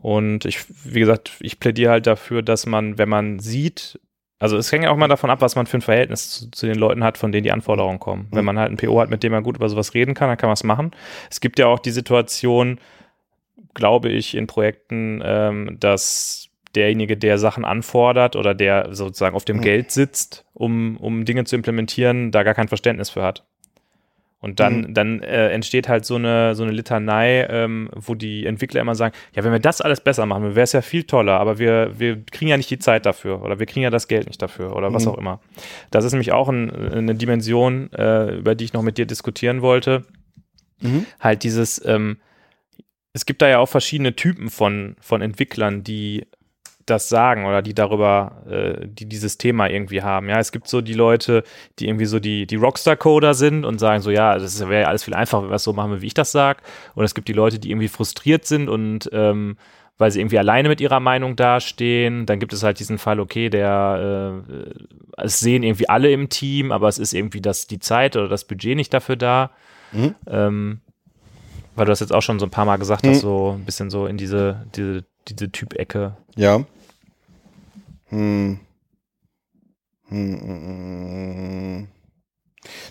Und 0.00 0.44
ich, 0.44 0.60
wie 0.84 1.00
gesagt, 1.00 1.32
ich 1.40 1.58
plädiere 1.58 1.90
halt 1.90 2.06
dafür, 2.06 2.42
dass 2.42 2.66
man, 2.66 2.98
wenn 2.98 3.08
man 3.08 3.40
sieht, 3.40 3.98
also 4.38 4.56
es 4.56 4.70
hängt 4.70 4.84
ja 4.84 4.90
auch 4.90 4.96
mal 4.96 5.08
davon 5.08 5.30
ab, 5.30 5.40
was 5.40 5.56
man 5.56 5.66
für 5.66 5.78
ein 5.78 5.82
Verhältnis 5.82 6.30
zu, 6.30 6.50
zu 6.52 6.66
den 6.66 6.76
Leuten 6.78 7.02
hat, 7.02 7.18
von 7.18 7.32
denen 7.32 7.42
die 7.42 7.50
Anforderungen 7.50 7.98
kommen. 7.98 8.28
Wenn 8.30 8.40
Mhm. 8.40 8.46
man 8.46 8.58
halt 8.58 8.68
einen 8.68 8.76
PO 8.76 9.00
hat, 9.00 9.10
mit 9.10 9.22
dem 9.24 9.32
man 9.32 9.42
gut 9.42 9.56
über 9.56 9.68
sowas 9.68 9.94
reden 9.94 10.14
kann, 10.14 10.28
dann 10.28 10.36
kann 10.38 10.48
man 10.48 10.54
es 10.54 10.62
machen. 10.62 10.92
Es 11.30 11.40
gibt 11.40 11.58
ja 11.58 11.66
auch 11.66 11.80
die 11.80 11.90
Situation, 11.90 12.78
glaube 13.74 14.10
ich, 14.10 14.36
in 14.36 14.46
Projekten, 14.46 15.20
ähm, 15.24 15.76
dass 15.80 16.47
derjenige, 16.74 17.16
der 17.16 17.38
Sachen 17.38 17.64
anfordert 17.64 18.36
oder 18.36 18.54
der 18.54 18.94
sozusagen 18.94 19.34
auf 19.36 19.44
dem 19.44 19.58
Mhm. 19.58 19.62
Geld 19.62 19.90
sitzt, 19.90 20.44
um, 20.54 20.96
um 20.98 21.24
Dinge 21.24 21.44
zu 21.44 21.56
implementieren, 21.56 22.30
da 22.30 22.42
gar 22.42 22.54
kein 22.54 22.68
Verständnis 22.68 23.10
für 23.10 23.22
hat. 23.22 23.44
Und 24.40 24.60
dann, 24.60 24.82
Mhm. 24.82 24.94
dann 24.94 25.20
äh, 25.22 25.48
entsteht 25.48 25.88
halt 25.88 26.04
so 26.04 26.14
eine, 26.14 26.54
so 26.54 26.62
eine 26.62 26.70
Litanei, 26.70 27.44
ähm, 27.50 27.90
wo 27.96 28.14
die 28.14 28.46
Entwickler 28.46 28.80
immer 28.80 28.94
sagen, 28.94 29.12
ja, 29.34 29.42
wenn 29.42 29.50
wir 29.50 29.58
das 29.58 29.80
alles 29.80 30.00
besser 30.00 30.26
machen, 30.26 30.54
wäre 30.54 30.62
es 30.62 30.72
ja 30.72 30.80
viel 30.80 31.02
toller, 31.02 31.40
aber 31.40 31.58
wir, 31.58 31.98
wir 31.98 32.22
kriegen 32.24 32.48
ja 32.48 32.56
nicht 32.56 32.70
die 32.70 32.78
Zeit 32.78 33.04
dafür 33.04 33.42
oder 33.42 33.58
wir 33.58 33.66
kriegen 33.66 33.82
ja 33.82 33.90
das 33.90 34.06
Geld 34.06 34.28
nicht 34.28 34.40
dafür 34.40 34.76
oder 34.76 34.92
was 34.92 35.06
Mhm. 35.06 35.10
auch 35.12 35.18
immer. 35.18 35.40
Das 35.90 36.04
ist 36.04 36.12
nämlich 36.12 36.30
auch 36.30 36.48
ein, 36.48 36.70
eine 36.70 37.16
Dimension, 37.16 37.92
äh, 37.94 38.36
über 38.36 38.54
die 38.54 38.64
ich 38.64 38.72
noch 38.74 38.82
mit 38.82 38.96
dir 38.96 39.06
diskutieren 39.06 39.60
wollte 39.62 40.04
halt 41.18 41.42
dieses, 41.42 41.84
ähm, 41.84 42.18
es 43.12 43.26
gibt 43.26 43.42
da 43.42 43.48
ja 43.48 43.58
auch 43.58 43.68
verschiedene 43.68 44.14
Typen 44.14 44.48
von, 44.48 44.94
von 45.00 45.20
Entwicklern, 45.22 45.82
die 45.82 46.28
das 46.90 47.08
sagen 47.08 47.46
oder 47.46 47.62
die 47.62 47.74
darüber, 47.74 48.42
äh, 48.48 48.86
die 48.86 49.06
dieses 49.06 49.38
Thema 49.38 49.68
irgendwie 49.68 50.02
haben. 50.02 50.28
Ja, 50.28 50.38
es 50.38 50.52
gibt 50.52 50.68
so 50.68 50.80
die 50.80 50.94
Leute, 50.94 51.42
die 51.78 51.88
irgendwie 51.88 52.06
so 52.06 52.18
die, 52.20 52.46
die 52.46 52.56
Rockstar-Coder 52.56 53.34
sind 53.34 53.64
und 53.64 53.78
sagen 53.78 54.02
so, 54.02 54.10
ja, 54.10 54.38
das 54.38 54.60
wäre 54.60 54.82
ja 54.82 54.88
alles 54.88 55.04
viel 55.04 55.14
einfacher, 55.14 55.42
wenn 55.42 55.50
wir 55.50 55.56
es 55.56 55.64
so 55.64 55.72
machen, 55.72 56.00
wie 56.00 56.06
ich 56.06 56.14
das 56.14 56.32
sage. 56.32 56.60
Und 56.94 57.04
es 57.04 57.14
gibt 57.14 57.28
die 57.28 57.32
Leute, 57.32 57.58
die 57.58 57.70
irgendwie 57.70 57.88
frustriert 57.88 58.44
sind 58.44 58.68
und 58.68 59.08
ähm, 59.12 59.56
weil 60.00 60.12
sie 60.12 60.20
irgendwie 60.20 60.38
alleine 60.38 60.68
mit 60.68 60.80
ihrer 60.80 61.00
Meinung 61.00 61.34
dastehen. 61.34 62.24
Dann 62.24 62.38
gibt 62.38 62.52
es 62.52 62.62
halt 62.62 62.78
diesen 62.78 62.98
Fall, 62.98 63.18
okay, 63.18 63.50
der 63.50 64.42
äh, 64.54 64.70
es 65.16 65.40
sehen 65.40 65.64
irgendwie 65.64 65.88
alle 65.88 66.10
im 66.12 66.28
Team, 66.28 66.70
aber 66.70 66.86
es 66.88 66.98
ist 66.98 67.12
irgendwie 67.12 67.40
das, 67.40 67.66
die 67.66 67.80
Zeit 67.80 68.14
oder 68.16 68.28
das 68.28 68.44
Budget 68.44 68.76
nicht 68.76 68.94
dafür 68.94 69.16
da. 69.16 69.50
Mhm. 69.90 70.14
Ähm, 70.28 70.80
weil 71.74 71.86
du 71.86 71.90
das 71.92 72.00
jetzt 72.00 72.12
auch 72.12 72.22
schon 72.22 72.38
so 72.38 72.46
ein 72.46 72.50
paar 72.50 72.64
Mal 72.64 72.76
gesagt 72.76 73.04
Mhm. 73.04 73.10
hast, 73.10 73.20
so 73.20 73.56
ein 73.58 73.64
bisschen 73.64 73.90
so 73.90 74.06
in 74.06 74.16
diese, 74.16 74.66
diese, 74.76 75.04
diese 75.28 75.50
Typecke. 75.50 76.16
Ja. 76.36 76.60
Hm. 78.08 78.60
Hm, 80.08 80.40
hm, 80.40 80.66
hm. 80.66 81.88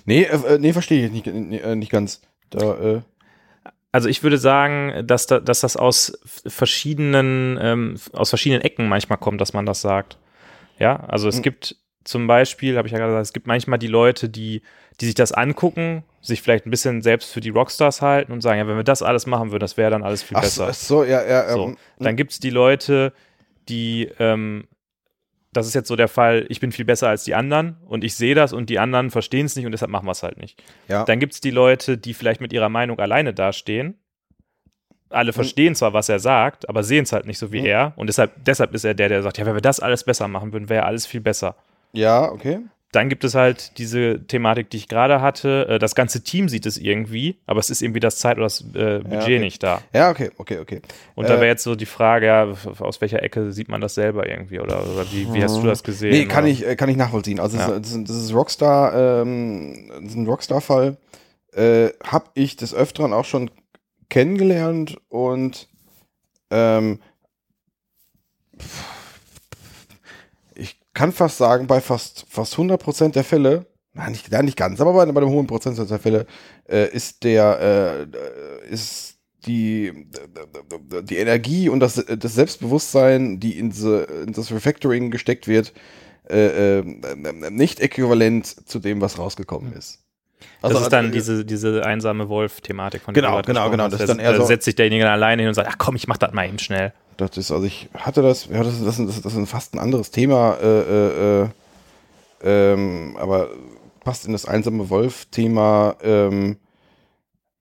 Nee, 0.05 0.23
äh, 0.23 0.55
äh, 0.55 0.57
nee, 0.59 0.73
verstehe 0.73 1.05
ich 1.07 1.11
nicht, 1.11 1.27
äh, 1.27 1.75
nicht 1.75 1.91
ganz. 1.91 2.21
Da, 2.49 2.75
äh, 2.77 3.01
Also 3.91 4.07
ich 4.09 4.21
würde 4.23 4.37
sagen, 4.37 5.05
dass, 5.07 5.27
da, 5.27 5.39
dass 5.39 5.61
das 5.61 5.75
aus 5.77 6.19
verschiedenen, 6.45 7.57
ähm, 7.61 7.95
aus 8.13 8.29
verschiedenen 8.29 8.61
Ecken 8.61 8.87
manchmal 8.87 9.17
kommt, 9.17 9.41
dass 9.41 9.53
man 9.53 9.65
das 9.65 9.81
sagt. 9.81 10.17
Ja, 10.79 10.97
also 10.97 11.27
es 11.27 11.37
Mhm. 11.37 11.41
gibt 11.41 11.75
zum 12.03 12.27
Beispiel, 12.27 12.77
habe 12.77 12.87
ich 12.87 12.91
ja 12.93 12.99
gerade 12.99 13.11
gesagt, 13.11 13.25
es 13.25 13.33
gibt 13.33 13.47
manchmal 13.47 13.79
die 13.79 13.87
Leute, 13.87 14.29
die, 14.29 14.61
die 15.01 15.05
sich 15.05 15.15
das 15.15 15.31
angucken, 15.33 16.03
sich 16.21 16.41
vielleicht 16.41 16.65
ein 16.65 16.71
bisschen 16.71 17.01
selbst 17.01 17.31
für 17.33 17.41
die 17.41 17.49
Rockstars 17.49 18.01
halten 18.01 18.31
und 18.31 18.41
sagen, 18.41 18.59
ja, 18.59 18.67
wenn 18.67 18.77
wir 18.77 18.83
das 18.83 19.01
alles 19.01 19.25
machen 19.25 19.51
würden, 19.51 19.61
das 19.61 19.75
wäre 19.75 19.91
dann 19.91 20.03
alles 20.03 20.23
viel 20.23 20.37
ach, 20.37 20.41
besser. 20.41 20.67
ach 20.69 20.73
so, 20.73 21.03
ja, 21.03 21.25
ja. 21.25 21.49
So, 21.51 21.65
ähm, 21.65 21.77
dann 21.99 22.15
gibt 22.15 22.31
es 22.31 22.39
die 22.39 22.49
Leute, 22.51 23.11
die, 23.67 24.09
ähm, 24.19 24.67
das 25.53 25.65
ist 25.67 25.73
jetzt 25.73 25.87
so 25.87 25.95
der 25.95 26.07
Fall, 26.07 26.45
ich 26.49 26.59
bin 26.59 26.71
viel 26.71 26.85
besser 26.85 27.09
als 27.09 27.23
die 27.23 27.33
anderen 27.35 27.77
und 27.87 28.03
ich 28.03 28.15
sehe 28.15 28.35
das 28.35 28.53
und 28.53 28.69
die 28.69 28.79
anderen 28.79 29.09
verstehen 29.11 29.45
es 29.45 29.55
nicht 29.55 29.65
und 29.65 29.71
deshalb 29.71 29.89
machen 29.91 30.05
wir 30.05 30.11
es 30.11 30.23
halt 30.23 30.37
nicht. 30.37 30.61
ja. 30.87 31.03
Dann 31.05 31.19
gibt 31.19 31.33
es 31.33 31.41
die 31.41 31.51
Leute, 31.51 31.97
die 31.97 32.13
vielleicht 32.13 32.41
mit 32.41 32.53
ihrer 32.53 32.69
Meinung 32.69 32.99
alleine 32.99 33.33
dastehen. 33.33 33.97
Alle 35.09 35.31
verstehen 35.31 35.73
zwar, 35.73 35.93
was 35.93 36.09
er 36.09 36.19
sagt, 36.19 36.67
aber 36.67 36.83
sehen 36.83 37.03
es 37.03 37.13
halt 37.13 37.25
nicht 37.25 37.37
so 37.39 37.53
wie 37.53 37.61
Mhm. 37.61 37.65
er. 37.67 37.93
Und 37.95 38.07
deshalb, 38.07 38.33
deshalb 38.43 38.73
ist 38.73 38.83
er 38.83 38.93
der, 38.93 39.07
der 39.07 39.23
sagt, 39.23 39.37
ja, 39.37 39.45
wenn 39.45 39.53
wir 39.55 39.61
das 39.61 39.79
alles 39.79 40.03
besser 40.03 40.27
machen 40.27 40.51
würden, 40.51 40.67
wäre 40.67 40.83
alles 40.85 41.05
viel 41.05 41.21
besser. 41.21 41.55
ja, 41.93 42.29
okay. 42.29 42.59
Dann 42.97 43.09
gibt 43.09 43.23
es 43.23 43.35
halt 43.35 43.77
diese 43.77 44.25
Thematik, 44.25 44.71
die 44.71 44.77
ich 44.77 44.87
gerade 44.87 45.21
hatte. 45.21 45.67
Äh, 45.69 45.77
Das 45.79 45.93
ganze 45.93 46.23
Team 46.23 46.49
sieht 46.49 46.65
es 46.65 46.79
irgendwie, 46.79 47.37
aber 47.45 47.59
es 47.59 47.69
ist 47.69 47.83
irgendwie 47.83 47.99
das 47.99 48.17
Zeit- 48.17 48.37
oder 48.37 48.47
das 48.47 48.61
äh, 48.73 48.99
Budget 49.03 49.21
okay. 49.21 49.39
nicht 49.39 49.61
da. 49.61 49.81
Ja, 49.93 50.09
okay, 50.09 50.31
okay, 50.39 50.57
okay. 50.57 50.81
Und 51.13 51.29
da 51.29 51.35
Äh, 51.35 51.41
wäre 51.41 51.47
jetzt 51.49 51.63
so 51.63 51.75
die 51.75 51.85
Frage, 51.85 52.25
ja, 52.25 52.47
aus 52.79 52.99
welcher 53.01 53.21
Ecke 53.21 53.51
sieht 53.51 53.69
man 53.69 53.81
das 53.81 53.93
selber 53.93 54.27
irgendwie? 54.27 54.59
Oder, 54.59 54.81
oder 54.81 55.05
wie, 55.11 55.31
wie 55.31 55.43
hast 55.43 55.57
du 55.61 55.67
das 55.67 55.83
gesehen? 55.83 56.09
Nee, 56.09 56.25
kann 56.25 56.43
oder? 56.45 56.51
ich, 56.51 56.65
äh, 56.65 56.75
kann 56.75 56.89
ich 56.89 56.97
nachvollziehen. 56.97 57.39
Also 57.39 57.57
Ja. 57.57 57.77
das, 57.79 57.91
ist- 57.91 58.09
das 58.09 58.15
ist 58.17 58.33
Rockstar, 58.33 59.21
ähm, 59.21 59.91
das 60.01 60.03
ist 60.11 60.15
ein 60.15 60.25
Rockstar-Fall. 60.25 60.97
Äh, 61.53 61.89
hab 62.03 62.31
ich 62.33 62.55
des 62.55 62.73
Öfteren 62.73 63.13
auch 63.13 63.25
schon 63.25 63.51
kennengelernt 64.09 64.97
und 65.09 65.67
ähm, 66.49 66.99
ich 68.57 68.65
kann 70.97 71.11
fast 71.11 71.37
sagen, 71.37 71.67
bei 71.67 71.79
fast, 71.79 72.25
fast 72.29 72.55
100% 72.55 73.11
der 73.13 73.23
Fälle, 73.23 73.65
nein, 73.93 74.11
nicht, 74.11 74.31
ja, 74.31 74.41
nicht 74.41 74.57
ganz, 74.57 74.81
aber 74.81 74.93
bei, 74.93 75.05
bei 75.11 75.21
einem 75.21 75.29
hohen 75.29 75.47
Prozentsatz 75.47 75.89
der 75.89 75.99
Fälle, 75.99 76.25
äh, 76.69 76.89
ist 76.91 77.23
der, 77.23 78.07
äh, 78.67 78.73
ist 78.73 79.15
die, 79.45 80.07
die 81.03 81.17
Energie 81.17 81.69
und 81.69 81.79
das, 81.79 82.03
das 82.03 82.33
Selbstbewusstsein, 82.35 83.39
die 83.39 83.57
in, 83.59 83.69
diese, 83.69 84.01
in 84.25 84.33
das 84.33 84.51
Refactoring 84.51 85.11
gesteckt 85.11 85.47
wird, 85.47 85.73
äh, 86.29 86.79
äh, 86.79 86.83
nicht 87.51 87.79
äquivalent 87.79 88.45
zu 88.67 88.79
dem, 88.79 88.99
was 88.99 89.17
rausgekommen 89.19 89.71
ist. 89.73 90.03
Also, 90.61 90.75
das 90.75 90.83
ist 90.83 90.93
dann 90.93 91.07
äh, 91.07 91.11
diese, 91.11 91.45
diese 91.45 91.85
einsame 91.85 92.27
Wolf-Thematik 92.29 93.01
von 93.03 93.13
der 93.13 93.23
Genau, 93.23 93.41
genau, 93.41 93.69
genau. 93.69 93.87
Das 93.89 94.01
ist 94.01 94.07
Da- 94.09 94.13
dann 94.15 94.19
eher 94.19 94.35
so- 94.35 94.45
setzt 94.45 94.65
sich 94.65 94.75
derjenige 94.75 95.03
dann 95.05 95.13
alleine 95.13 95.41
hin 95.43 95.47
und 95.49 95.53
sagt, 95.55 95.69
ach 95.71 95.77
komm, 95.77 95.95
ich 95.95 96.07
mach 96.07 96.17
das 96.17 96.33
mal 96.33 96.47
eben 96.47 96.59
schnell. 96.59 96.93
Das 97.17 97.35
ist, 97.37 97.51
also 97.51 97.65
ich 97.65 97.89
hatte 97.95 98.21
das, 98.21 98.45
ja, 98.45 98.63
das, 98.63 98.83
das, 98.83 98.99
ist- 98.99 99.25
das 99.25 99.33
ist 99.33 99.49
fast 99.49 99.73
ein 99.73 99.79
anderes 99.79 100.11
Thema, 100.11 100.55
äh, 100.61 100.81
äh, 100.81 101.43
äh, 101.45 101.49
ähm, 102.43 103.17
aber 103.19 103.49
passt 104.03 104.25
in 104.25 104.33
das 104.33 104.45
einsame 104.45 104.89
Wolf-Thema. 104.89 105.97
Ähm, 106.03 106.57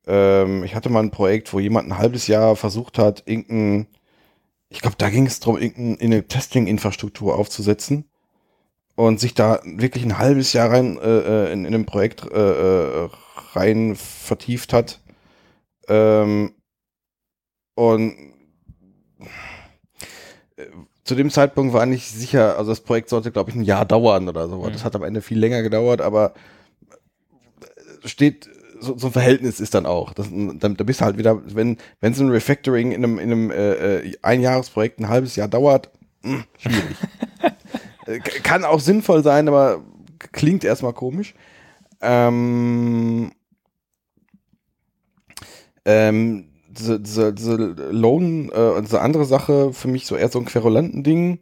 ähm, 0.06 0.64
ich 0.64 0.74
hatte 0.74 0.88
mal 0.88 1.02
ein 1.02 1.10
Projekt, 1.10 1.52
wo 1.52 1.58
jemand 1.60 1.88
ein 1.88 1.98
halbes 1.98 2.26
Jahr 2.26 2.56
versucht 2.56 2.98
hat, 2.98 3.22
irgendein, 3.26 3.86
ich 4.70 4.80
glaube, 4.82 4.96
da 4.98 5.10
ging 5.10 5.26
es 5.26 5.40
darum, 5.40 5.58
irgendeine 5.60 6.26
Testing-Infrastruktur 6.28 7.36
aufzusetzen 7.38 8.06
und 8.96 9.20
sich 9.20 9.34
da 9.34 9.60
wirklich 9.64 10.04
ein 10.04 10.18
halbes 10.18 10.52
Jahr 10.54 10.70
rein 10.72 10.98
äh, 10.98 11.48
äh, 11.48 11.52
in, 11.52 11.66
in 11.66 11.74
ein 11.74 11.86
Projekt 11.86 12.24
äh, 12.32 13.04
äh, 13.04 13.10
rein 13.54 13.96
vertieft 13.96 14.72
hat. 14.72 15.00
Ähm, 15.88 16.54
und 17.74 18.16
zu 21.04 21.14
dem 21.14 21.30
Zeitpunkt 21.30 21.72
war 21.74 21.86
nicht 21.86 22.08
sicher, 22.08 22.58
also 22.58 22.70
das 22.72 22.80
Projekt 22.80 23.08
sollte, 23.10 23.30
glaube 23.30 23.50
ich, 23.50 23.56
ein 23.56 23.62
Jahr 23.62 23.84
dauern 23.84 24.28
oder 24.28 24.48
so. 24.48 24.62
Mhm. 24.62 24.72
Das 24.72 24.84
hat 24.84 24.94
am 24.96 25.02
Ende 25.02 25.22
viel 25.22 25.38
länger 25.38 25.62
gedauert, 25.62 26.00
aber 26.00 26.34
äh, 28.02 28.08
steht, 28.08 28.48
so, 28.80 28.96
so 28.98 29.08
ein 29.08 29.12
Verhältnis 29.12 29.60
ist 29.60 29.74
dann 29.74 29.86
auch. 29.86 30.12
Das, 30.14 30.28
da, 30.30 30.68
da 30.68 30.84
bist 30.84 31.00
du 31.00 31.04
halt 31.04 31.18
wieder, 31.18 31.40
wenn, 31.54 31.78
wenn 32.00 32.14
so 32.14 32.24
ein 32.24 32.30
Refactoring 32.30 32.92
in 32.92 33.04
einem, 33.04 33.18
in 33.18 33.32
einem 33.32 33.50
äh, 33.50 33.96
äh, 33.98 34.16
Einjahresprojekt 34.22 34.98
ein 35.00 35.08
halbes 35.08 35.36
Jahr 35.36 35.48
dauert, 35.48 35.90
mh, 36.22 36.44
schwierig. 36.58 36.96
Äh, 38.06 38.20
k- 38.20 38.38
Kann 38.44 38.64
auch 38.64 38.78
sinnvoll 38.78 39.24
sein, 39.24 39.48
aber 39.48 39.82
klingt 40.30 40.62
erstmal 40.62 40.92
komisch. 40.92 41.34
Ähm, 42.00 43.32
ähm, 45.84 46.48
diese, 46.78 47.00
diese, 47.00 47.32
diese 47.32 47.56
Loan, 47.56 48.50
äh, 48.50 48.82
diese 48.82 49.00
andere 49.00 49.24
Sache 49.24 49.72
für 49.72 49.88
mich 49.88 50.06
so 50.06 50.16
eher 50.16 50.28
so 50.28 50.38
ein 50.38 50.44
Querulanten-Ding. 50.44 51.38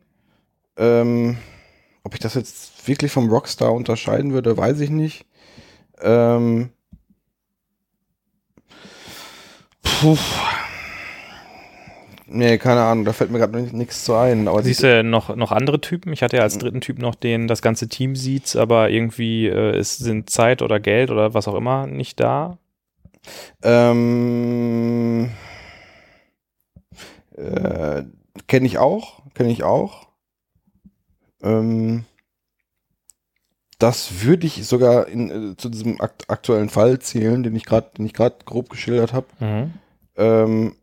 Ähm, 0.77 1.37
ob 2.03 2.15
ich 2.15 2.21
das 2.21 2.35
jetzt 2.35 2.87
wirklich 2.87 3.13
vom 3.13 3.31
Rockstar 3.31 3.73
unterscheiden 3.73 4.33
würde, 4.33 4.57
weiß 4.57 4.81
ich 4.81 4.91
nicht. 4.91 5.27
Ähm, 6.03 6.71
puh. 9.83 10.19
Nee, 12.27 12.59
keine 12.59 12.83
Ahnung, 12.83 13.05
da 13.05 13.13
fällt 13.13 13.31
mir 13.31 13.39
gerade 13.39 13.61
nichts 13.61 14.05
zu 14.05 14.15
ein. 14.15 14.49
Aber 14.49 14.63
Siehst 14.63 14.83
du 14.83 15.05
noch, 15.05 15.37
noch 15.37 15.53
andere 15.53 15.81
Typen? 15.81 16.13
Ich 16.13 16.23
hatte 16.23 16.39
ja 16.39 16.43
als 16.43 16.59
dritten 16.59 16.81
Typ 16.81 16.99
noch 16.99 17.15
den, 17.15 17.47
das 17.47 17.63
ganze 17.63 17.89
Team 17.89 18.17
sieht's, 18.17 18.57
aber 18.57 18.91
irgendwie 18.91 19.47
äh, 19.47 19.77
es 19.77 19.97
sind 19.99 20.31
Zeit 20.31 20.61
oder 20.61 20.81
Geld 20.81 21.11
oder 21.11 21.33
was 21.33 21.47
auch 21.47 21.55
immer 21.55 21.87
nicht 21.87 22.19
da. 22.19 22.59
Ähm, 23.63 25.31
äh, 27.37 28.03
kenne 28.47 28.67
ich 28.67 28.79
auch, 28.79 29.23
kenne 29.35 29.51
ich 29.51 29.63
auch. 29.65 30.09
Ähm, 31.43 32.05
das 33.79 34.23
würde 34.23 34.47
ich 34.47 34.67
sogar 34.67 35.09
in, 35.09 35.53
äh, 35.53 35.57
zu 35.57 35.69
diesem 35.69 36.01
akt 36.01 36.31
aktuellen 36.31 36.69
Fall 36.69 37.01
zählen, 37.01 37.43
den 37.43 37.57
ich 37.57 37.65
gerade, 37.65 37.91
den 37.99 38.07
ich 38.07 38.13
gerade 38.15 38.37
grob 38.45 38.71
geschildert 38.71 39.13
habe. 39.13 39.27
Ähm, 40.17 40.77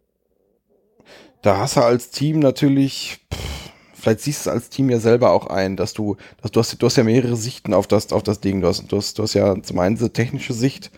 da 1.42 1.58
hast 1.60 1.78
du 1.78 1.82
als 1.82 2.12
Team 2.12 2.39
natürlich, 2.39 3.20
pff, 3.34 3.72
vielleicht 3.94 4.20
siehst 4.20 4.46
du 4.46 4.52
als 4.52 4.70
Team 4.70 4.89
ja 4.89 5.00
selber 5.00 5.32
auch 5.32 5.48
ein, 5.48 5.78
dass 5.78 5.94
du, 5.94 6.18
dass 6.42 6.52
du 6.52 6.60
hast, 6.60 6.82
du 6.82 6.86
hast 6.86 6.98
ja 6.98 7.04
mehrere 7.04 7.36
Sichten 7.38 7.74
auf 7.74 7.88
das, 7.88 8.12
auf 8.12 8.24
das 8.24 8.42
Ding. 8.42 8.62
Du 8.62 8.68
hast, 8.68 8.92
du 8.92 8.98
hast, 8.98 9.18
du 9.18 9.24
hast 9.24 9.34
ja 9.34 9.62
zum 9.64 9.80
einen 9.80 9.96
diese 9.96 10.14
technische 10.14 10.54
Sicht 10.54 10.92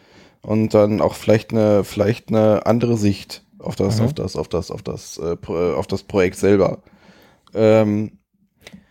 und 0.44 0.74
dann 0.74 1.02
auch 1.02 1.16
vielleicht 1.16 1.52
eine, 1.52 1.84
vielleicht 1.84 2.30
eine 2.30 2.66
andere 2.66 2.98
Sicht 2.98 3.44
auf 3.60 3.76
das, 3.76 4.00
Mhm. 4.00 4.06
auf 4.06 4.14
das, 4.14 4.36
auf 4.36 4.48
das, 4.48 4.72
auf 4.72 4.84
das, 4.84 5.18
äh, 5.18 5.36
äh, 5.52 5.74
auf 5.76 5.88
das 5.88 6.04
Projekt 6.04 6.38
selber. 6.38 6.80
Ähm, 7.54 8.20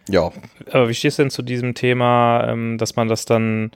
ja, 0.09 0.33
Aber 0.73 0.89
wie 0.89 0.95
stehst 0.95 1.19
du 1.19 1.23
denn 1.23 1.31
zu 1.31 1.43
diesem 1.43 1.75
Thema, 1.75 2.49
ähm, 2.49 2.79
dass 2.79 2.97
man 2.97 3.09
das 3.09 3.25
dann 3.25 3.71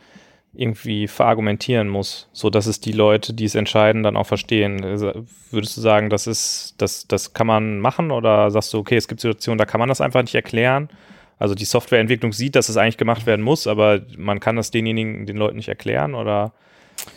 irgendwie 0.52 1.06
verargumentieren 1.06 1.88
muss, 1.88 2.28
so 2.32 2.48
dass 2.50 2.66
es 2.66 2.80
die 2.80 2.92
Leute, 2.92 3.34
die 3.34 3.44
es 3.44 3.54
entscheiden, 3.54 4.02
dann 4.02 4.16
auch 4.16 4.26
verstehen? 4.26 4.82
Also, 4.84 5.12
Würdest 5.50 5.76
du 5.76 5.80
sagen, 5.80 6.10
das 6.10 6.26
ist, 6.26 6.74
das, 6.78 7.06
das 7.06 7.32
kann 7.32 7.46
man 7.46 7.78
machen 7.78 8.10
oder 8.10 8.50
sagst 8.50 8.72
du, 8.74 8.78
okay, 8.78 8.96
es 8.96 9.06
gibt 9.08 9.20
Situationen, 9.20 9.58
da 9.58 9.64
kann 9.66 9.78
man 9.78 9.88
das 9.88 10.00
einfach 10.00 10.22
nicht 10.22 10.34
erklären? 10.34 10.88
Also 11.38 11.54
die 11.54 11.64
Softwareentwicklung 11.66 12.32
sieht, 12.32 12.56
dass 12.56 12.68
es 12.68 12.76
eigentlich 12.76 12.96
gemacht 12.96 13.26
werden 13.26 13.42
muss, 13.44 13.66
aber 13.66 14.00
man 14.16 14.40
kann 14.40 14.56
das 14.56 14.70
denjenigen, 14.70 15.26
den 15.26 15.36
Leuten 15.36 15.56
nicht 15.56 15.68
erklären 15.68 16.14
oder 16.14 16.52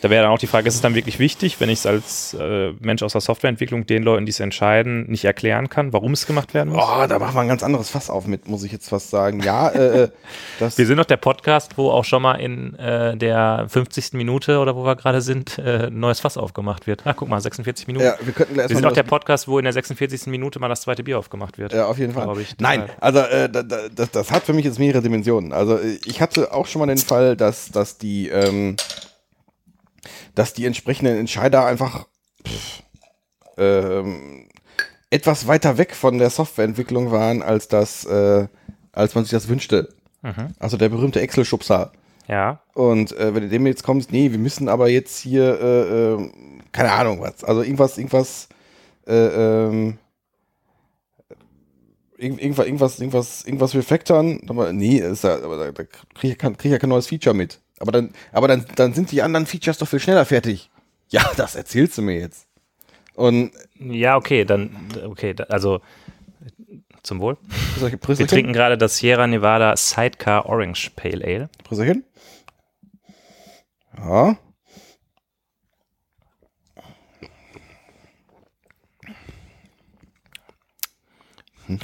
da 0.00 0.10
wäre 0.10 0.22
dann 0.22 0.32
auch 0.32 0.38
die 0.38 0.46
Frage, 0.46 0.68
ist 0.68 0.74
es 0.74 0.80
dann 0.80 0.94
wirklich 0.94 1.18
wichtig, 1.18 1.60
wenn 1.60 1.68
ich 1.68 1.80
es 1.80 1.86
als 1.86 2.34
äh, 2.34 2.72
Mensch 2.80 3.02
aus 3.02 3.12
der 3.12 3.20
Softwareentwicklung 3.20 3.86
den 3.86 4.02
Leuten, 4.02 4.26
die 4.26 4.30
es 4.30 4.40
entscheiden, 4.40 5.10
nicht 5.10 5.24
erklären 5.24 5.68
kann, 5.68 5.92
warum 5.92 6.12
es 6.12 6.26
gemacht 6.26 6.54
werden 6.54 6.72
muss? 6.72 6.82
oh, 6.82 7.06
da 7.06 7.18
machen 7.18 7.34
wir 7.34 7.40
ein 7.42 7.48
ganz 7.48 7.62
anderes 7.62 7.90
Fass 7.90 8.08
auf 8.08 8.26
mit, 8.26 8.48
muss 8.48 8.64
ich 8.64 8.72
jetzt 8.72 8.88
fast 8.88 9.10
sagen. 9.10 9.40
Ja, 9.42 9.68
äh, 9.68 10.04
äh, 10.04 10.08
das, 10.58 10.78
Wir 10.78 10.86
sind 10.86 10.96
doch 10.96 11.04
der 11.04 11.18
Podcast, 11.18 11.76
wo 11.76 11.90
auch 11.90 12.04
schon 12.04 12.22
mal 12.22 12.34
in 12.34 12.74
äh, 12.76 13.16
der 13.16 13.66
50. 13.68 14.14
Minute 14.14 14.58
oder 14.58 14.74
wo 14.74 14.84
wir 14.84 14.96
gerade 14.96 15.20
sind, 15.20 15.58
äh, 15.58 15.86
ein 15.86 16.00
neues 16.00 16.20
Fass 16.20 16.36
aufgemacht 16.36 16.86
wird. 16.86 17.02
Ah, 17.04 17.12
guck 17.12 17.28
mal, 17.28 17.40
46 17.40 17.86
Minuten. 17.86 18.06
ja, 18.06 18.14
wir 18.20 18.32
könnten 18.32 18.56
wir 18.56 18.68
sind 18.68 18.86
auch 18.86 18.92
der 18.92 19.02
Podcast, 19.02 19.48
wo 19.48 19.58
in 19.58 19.64
der 19.64 19.72
46. 19.72 20.26
Minute 20.26 20.58
mal 20.58 20.68
das 20.68 20.82
zweite 20.82 21.02
Bier 21.02 21.18
aufgemacht 21.18 21.58
wird. 21.58 21.72
Ja, 21.72 21.86
auf 21.86 21.98
jeden 21.98 22.14
Fall. 22.14 22.30
Ich. 22.40 22.56
Nein, 22.58 22.84
also 23.00 23.20
äh, 23.20 23.48
da, 23.48 23.62
da, 23.62 23.88
das, 23.94 24.10
das 24.10 24.30
hat 24.30 24.44
für 24.44 24.52
mich 24.52 24.64
jetzt 24.64 24.78
mehrere 24.78 25.02
Dimensionen. 25.02 25.52
Also 25.52 25.78
ich 26.04 26.20
hatte 26.20 26.52
auch 26.52 26.66
schon 26.66 26.80
mal 26.80 26.86
den 26.86 26.98
Fall, 26.98 27.36
dass, 27.36 27.70
dass 27.70 27.98
die, 27.98 28.28
ähm, 28.28 28.76
dass 30.40 30.54
die 30.54 30.64
entsprechenden 30.64 31.18
Entscheider 31.18 31.66
einfach 31.66 32.06
pff, 32.46 32.82
ähm, 33.58 34.48
etwas 35.10 35.46
weiter 35.46 35.76
weg 35.76 35.94
von 35.94 36.16
der 36.18 36.30
Softwareentwicklung 36.30 37.10
waren, 37.10 37.42
als 37.42 37.68
das, 37.68 38.04
äh, 38.06 38.46
als 38.92 39.14
man 39.14 39.24
sich 39.24 39.32
das 39.32 39.48
wünschte. 39.48 39.92
Mhm. 40.22 40.54
Also 40.58 40.76
der 40.78 40.88
berühmte 40.88 41.20
Excel-Schubser. 41.20 41.92
Ja, 42.26 42.60
Und 42.74 43.12
äh, 43.18 43.34
wenn 43.34 43.42
du 43.42 43.48
dem 43.48 43.66
jetzt 43.66 43.82
kommst, 43.82 44.12
nee, 44.12 44.30
wir 44.30 44.38
müssen 44.38 44.68
aber 44.68 44.88
jetzt 44.88 45.18
hier, 45.18 45.60
äh, 45.60 46.12
äh, 46.14 46.30
keine 46.72 46.92
Ahnung 46.92 47.20
was, 47.20 47.42
also 47.44 47.60
irgendwas, 47.62 47.98
irgendwas, 47.98 48.48
äh, 49.06 49.14
ähm, 49.66 49.98
irgend- 52.16 52.40
irgendwas, 52.40 52.66
irgendwas, 52.66 52.98
irgendwas, 53.00 53.44
irgendwas 53.44 53.74
refactoren, 53.74 54.40
aber 54.48 54.72
nee, 54.72 54.98
ist 54.98 55.24
ja, 55.24 55.34
aber 55.42 55.56
da, 55.56 55.72
da 55.72 55.82
krieg 56.14 56.32
ich, 56.32 56.38
kein, 56.38 56.56
krieg 56.56 56.66
ich 56.66 56.72
ja 56.72 56.78
kein 56.78 56.90
neues 56.90 57.08
Feature 57.08 57.34
mit. 57.34 57.58
Aber 57.80 57.92
dann, 57.92 58.12
aber 58.30 58.46
dann, 58.46 58.64
dann 58.76 58.92
sind 58.92 59.10
die 59.10 59.22
anderen 59.22 59.46
Features 59.46 59.78
doch 59.78 59.88
viel 59.88 59.98
schneller 59.98 60.24
fertig. 60.24 60.70
Ja, 61.08 61.28
das 61.36 61.56
erzählst 61.56 61.98
du 61.98 62.02
mir 62.02 62.20
jetzt. 62.20 62.46
Und 63.14 63.50
ja, 63.78 64.16
okay, 64.16 64.44
dann, 64.44 64.70
okay, 65.04 65.34
also 65.48 65.80
zum 67.02 67.20
Wohl. 67.20 67.36
Wir 67.80 68.26
trinken 68.26 68.52
gerade 68.52 68.78
das 68.78 68.98
Sierra 68.98 69.26
Nevada 69.26 69.76
Sidecar 69.76 70.46
Orange 70.46 70.90
Pale 70.94 71.24
Ale. 71.24 71.48
Prösterchen. 71.64 72.04
Ja. 73.96 74.36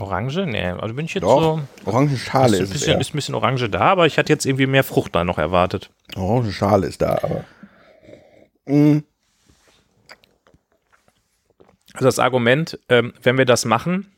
Orange? 0.01 0.47
Nee, 0.47 0.67
also 0.67 0.95
bin 0.95 1.05
ich 1.07 1.15
jetzt 1.15 1.23
Doch, 1.25 1.41
so. 1.41 1.61
Orangenschale 1.91 2.57
ist, 2.57 2.59
ein 2.59 2.65
ist 2.65 2.73
bisschen, 2.73 2.93
ein 2.97 3.13
bisschen 3.13 3.35
Orange 3.35 3.69
da, 3.71 3.81
aber 3.81 4.07
ich 4.07 4.19
hatte 4.19 4.33
jetzt 4.33 4.47
irgendwie 4.47 4.67
mehr 4.67 4.85
Frucht 4.85 5.15
da 5.15 5.25
noch 5.25 5.39
erwartet. 5.39 5.91
Orangenschale 6.17 6.87
ist 6.87 7.03
da, 7.03 7.19
aber. 7.23 7.45
Mm, 8.67 8.99
Also 11.95 12.05
das 12.09 12.19
Argument, 12.19 12.79
ähm, 12.91 13.15
wenn 13.23 13.39
wir 13.39 13.47
das 13.47 13.65
machen, 13.65 14.13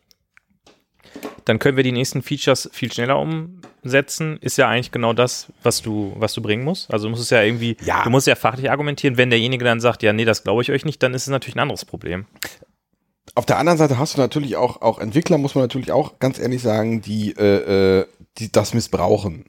dann 1.44 1.58
können 1.60 1.76
wir 1.76 1.84
die 1.84 1.92
nächsten 1.92 2.22
Features 2.22 2.68
viel 2.72 2.92
schneller 2.92 3.18
umsetzen, 3.20 4.36
ist 4.40 4.58
ja 4.58 4.68
eigentlich 4.68 4.90
genau 4.90 5.12
das, 5.12 5.46
was 5.62 5.80
du, 5.80 6.12
was 6.18 6.34
du 6.34 6.42
bringen 6.42 6.64
musst. 6.64 6.92
Also 6.92 7.06
du 7.06 7.10
musst 7.10 7.22
es 7.22 7.30
ja 7.30 7.40
irgendwie, 7.42 7.76
Ja. 7.84 8.02
du 8.02 8.10
musst 8.10 8.26
ja 8.26 8.34
fachlich 8.34 8.70
argumentieren. 8.70 9.16
Wenn 9.16 9.30
derjenige 9.30 9.64
dann 9.64 9.80
sagt, 9.80 10.02
ja, 10.02 10.12
nee, 10.12 10.24
das 10.24 10.42
glaube 10.42 10.62
ich 10.62 10.72
euch 10.72 10.84
nicht, 10.84 11.02
dann 11.02 11.14
ist 11.14 11.22
es 11.22 11.28
natürlich 11.28 11.54
ein 11.56 11.60
anderes 11.60 11.84
Problem. 11.84 12.26
Auf 13.38 13.46
der 13.46 13.58
anderen 13.58 13.78
Seite 13.78 13.98
hast 14.00 14.16
du 14.16 14.20
natürlich 14.20 14.56
auch, 14.56 14.82
auch 14.82 14.98
Entwickler, 14.98 15.38
muss 15.38 15.54
man 15.54 15.62
natürlich 15.62 15.92
auch 15.92 16.18
ganz 16.18 16.40
ehrlich 16.40 16.60
sagen, 16.60 17.02
die, 17.02 17.36
äh, 17.38 18.00
äh, 18.00 18.06
die 18.38 18.50
das 18.50 18.74
missbrauchen. 18.74 19.44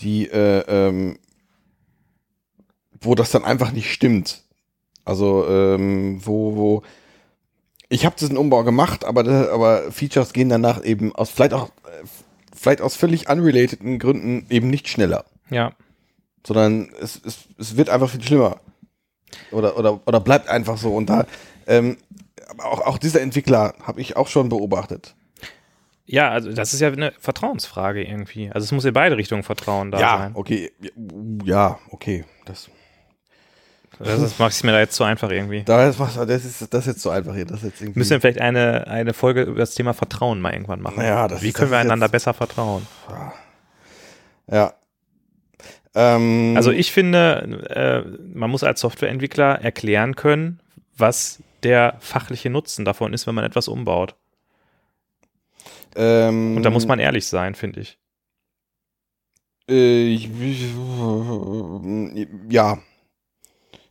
Die, 0.00 0.30
äh, 0.30 0.60
ähm, 0.60 1.18
wo 3.02 3.14
das 3.14 3.30
dann 3.30 3.44
einfach 3.44 3.70
nicht 3.72 3.92
stimmt. 3.92 4.44
Also, 5.04 5.46
ähm, 5.46 6.22
wo, 6.24 6.56
wo, 6.56 6.82
ich 7.90 8.06
habe 8.06 8.16
diesen 8.18 8.38
Umbau 8.38 8.64
gemacht, 8.64 9.04
aber, 9.04 9.50
aber 9.52 9.92
Features 9.92 10.32
gehen 10.32 10.48
danach 10.48 10.82
eben 10.82 11.14
aus, 11.14 11.28
vielleicht 11.28 11.52
auch, 11.52 11.68
äh, 11.68 12.06
vielleicht 12.56 12.80
aus 12.80 12.96
völlig 12.96 13.28
unrelateden 13.28 13.98
Gründen 13.98 14.46
eben 14.48 14.70
nicht 14.70 14.88
schneller. 14.88 15.26
Ja. 15.50 15.74
sondern 16.46 16.88
es, 16.98 17.20
es, 17.26 17.40
es 17.58 17.76
wird 17.76 17.90
einfach 17.90 18.08
viel 18.08 18.22
schlimmer. 18.22 18.60
Oder, 19.50 19.76
oder, 19.76 20.00
oder 20.06 20.20
bleibt 20.20 20.48
einfach 20.48 20.78
so. 20.78 20.94
Und 20.96 21.10
da, 21.10 21.26
ähm, 21.66 21.98
aber 22.52 22.66
auch, 22.66 22.80
auch 22.86 22.98
dieser 22.98 23.20
Entwickler 23.20 23.74
habe 23.82 24.00
ich 24.00 24.16
auch 24.16 24.28
schon 24.28 24.48
beobachtet. 24.48 25.14
Ja, 26.06 26.30
also 26.30 26.52
das 26.52 26.74
ist 26.74 26.80
ja 26.80 26.88
eine 26.88 27.12
Vertrauensfrage 27.18 28.02
irgendwie. 28.02 28.50
Also 28.50 28.64
es 28.64 28.72
muss 28.72 28.84
in 28.84 28.92
beide 28.92 29.16
Richtungen 29.16 29.42
Vertrauen 29.44 29.90
da 29.90 30.00
ja, 30.00 30.18
sein. 30.18 30.32
okay. 30.34 30.70
Ja, 31.44 31.78
okay. 31.90 32.24
Das, 32.44 32.68
Das 33.98 34.20
ist, 34.20 34.38
mach 34.38 34.50
ich 34.50 34.62
mir 34.64 34.72
da 34.72 34.80
jetzt 34.80 34.94
zu 34.94 35.04
einfach 35.04 35.30
irgendwie. 35.30 35.62
Das, 35.62 35.96
das, 35.96 36.44
ist, 36.44 36.74
das 36.74 36.80
ist 36.80 36.86
jetzt 36.86 37.02
so 37.02 37.10
einfach 37.10 37.34
hier. 37.34 37.44
Das 37.46 37.62
jetzt 37.62 37.80
irgendwie 37.80 38.00
Müssen 38.00 38.10
wir 38.10 38.20
vielleicht 38.20 38.40
eine, 38.40 38.86
eine 38.88 39.14
Folge 39.14 39.42
über 39.42 39.58
das 39.60 39.74
Thema 39.74 39.94
Vertrauen 39.94 40.40
mal 40.40 40.52
irgendwann 40.52 40.80
machen. 40.82 41.02
Ja, 41.02 41.28
das 41.28 41.40
Wie 41.40 41.48
ist- 41.48 41.54
können 41.54 41.70
wir 41.70 41.78
das 41.78 41.86
einander 41.86 42.06
jetzt- 42.06 42.12
besser 42.12 42.34
vertrauen? 42.34 42.86
ja. 44.50 44.74
Ähm, 45.94 46.54
Also 46.56 46.70
ich 46.72 46.90
finde, 46.90 47.60
äh, 47.70 48.02
man 48.36 48.50
muss 48.50 48.64
als 48.64 48.80
Softwareentwickler 48.80 49.60
erklären 49.62 50.16
können, 50.16 50.58
was 50.96 51.38
der 51.62 51.96
fachliche 52.00 52.50
Nutzen 52.50 52.84
davon 52.84 53.12
ist, 53.12 53.26
wenn 53.26 53.34
man 53.34 53.44
etwas 53.44 53.68
umbaut. 53.68 54.16
ähm, 55.96 56.56
Und 56.56 56.62
da 56.62 56.70
muss 56.70 56.86
man 56.86 56.98
ehrlich 56.98 57.26
sein, 57.26 57.54
finde 57.54 57.80
ich. 57.80 57.98
Äh, 59.68 60.06
ich, 60.14 60.28
ja. 62.48 62.78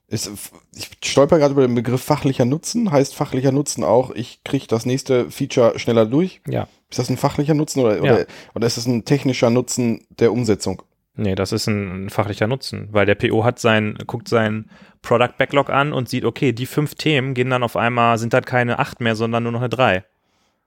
Es, 0.08 0.30
ich 0.76 0.90
stolper 1.06 1.38
gerade 1.40 1.54
über 1.54 1.66
den 1.66 1.74
Begriff 1.76 2.02
fachlicher 2.04 2.44
Nutzen. 2.44 2.92
Heißt 2.92 3.16
fachlicher 3.16 3.54
Nutzen 3.54 3.84
auch, 3.86 4.12
ich 4.12 4.44
kriege 4.44 4.68
das 4.68 4.86
nächste 4.86 5.32
Feature 5.32 5.80
schneller 5.80 6.06
durch? 6.06 6.42
Ja. 6.48 6.68
Ist 6.90 7.00
das 7.00 7.10
ein 7.10 7.16
fachlicher 7.16 7.54
Nutzen 7.54 7.80
oder, 7.80 7.96
Ja. 7.96 8.02
oder, 8.02 8.26
oder 8.54 8.68
ist 8.68 8.76
es 8.78 8.86
ein 8.88 9.06
technischer 9.06 9.50
Nutzen 9.50 10.06
der 10.10 10.34
Umsetzung? 10.34 10.82
Nee, 11.16 11.36
das 11.36 11.52
ist 11.52 11.68
ein, 11.68 12.06
ein 12.06 12.10
fachlicher 12.10 12.48
Nutzen, 12.48 12.88
weil 12.92 13.06
der 13.06 13.16
PO 13.16 13.44
hat 13.44 13.60
sein, 13.60 13.98
guckt 14.08 14.28
seinen 14.30 14.70
Product 15.02 15.34
Backlog 15.38 15.70
an 15.70 15.92
und 15.94 16.08
sieht, 16.08 16.24
okay, 16.26 16.54
die 16.54 16.66
fünf 16.66 16.96
Themen 16.96 17.34
gehen 17.34 17.50
dann 17.50 17.64
auf 17.64 17.76
einmal, 17.76 18.18
sind 18.18 18.34
dann 18.34 18.46
keine 18.46 18.80
acht 18.80 19.02
mehr, 19.02 19.16
sondern 19.16 19.44
nur 19.44 19.52
noch 19.52 19.60
eine 19.60 19.70
drei. 19.70 20.06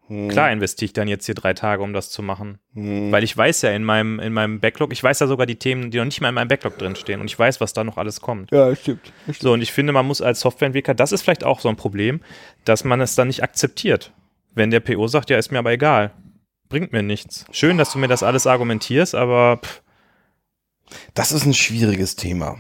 Hm, 0.08 0.28
Klar 0.28 0.52
investiere 0.52 0.84
ich 0.86 0.92
dann 0.92 1.08
jetzt 1.08 1.24
hier 1.24 1.34
drei 1.34 1.54
Tage, 1.54 1.82
um 1.82 1.94
das 1.94 2.10
zu 2.10 2.22
machen. 2.22 2.58
hm, 2.74 3.10
Weil 3.10 3.24
ich 3.24 3.34
weiß 3.34 3.62
ja 3.62 3.70
in 3.70 3.84
meinem, 3.84 4.20
in 4.20 4.34
meinem 4.34 4.60
Backlog, 4.60 4.92
ich 4.92 5.02
weiß 5.02 5.18
ja 5.20 5.26
sogar 5.26 5.46
die 5.46 5.56
Themen, 5.56 5.90
die 5.90 5.96
noch 5.96 6.04
nicht 6.04 6.20
mal 6.20 6.28
in 6.28 6.34
meinem 6.34 6.48
Backlog 6.48 6.76
drinstehen 6.76 7.22
und 7.22 7.26
ich 7.26 7.38
weiß, 7.38 7.62
was 7.62 7.72
da 7.72 7.82
noch 7.82 7.96
alles 7.96 8.20
kommt. 8.20 8.50
ja, 8.52 8.76
stimmt. 8.76 9.12
So, 9.40 9.54
und 9.54 9.62
ich 9.62 9.72
finde, 9.72 9.94
man 9.94 10.04
muss 10.06 10.20
als 10.20 10.40
Softwareentwickler, 10.40 10.92
das 10.92 11.12
ist 11.12 11.22
vielleicht 11.22 11.44
auch 11.44 11.60
so 11.60 11.70
ein 11.70 11.76
Problem, 11.76 12.20
dass 12.66 12.84
man 12.84 13.00
es 13.00 13.14
dann 13.14 13.28
nicht 13.28 13.42
akzeptiert. 13.42 14.12
Wenn 14.54 14.70
der 14.70 14.80
PO 14.80 15.06
sagt, 15.08 15.30
ja, 15.30 15.38
ist 15.38 15.50
mir 15.52 15.58
aber 15.58 15.72
egal. 15.72 16.10
Bringt 16.68 16.92
mir 16.92 17.02
nichts. 17.02 17.46
Schön, 17.50 17.78
dass 17.78 17.92
du 17.92 17.98
mir 17.98 18.08
das 18.08 18.22
alles 18.22 18.46
argumentierst, 18.46 19.14
aber 19.14 19.58
pff, 19.64 19.82
Das 21.14 21.32
ist 21.32 21.44
ein 21.44 21.54
schwieriges 21.54 22.16
Thema. 22.16 22.58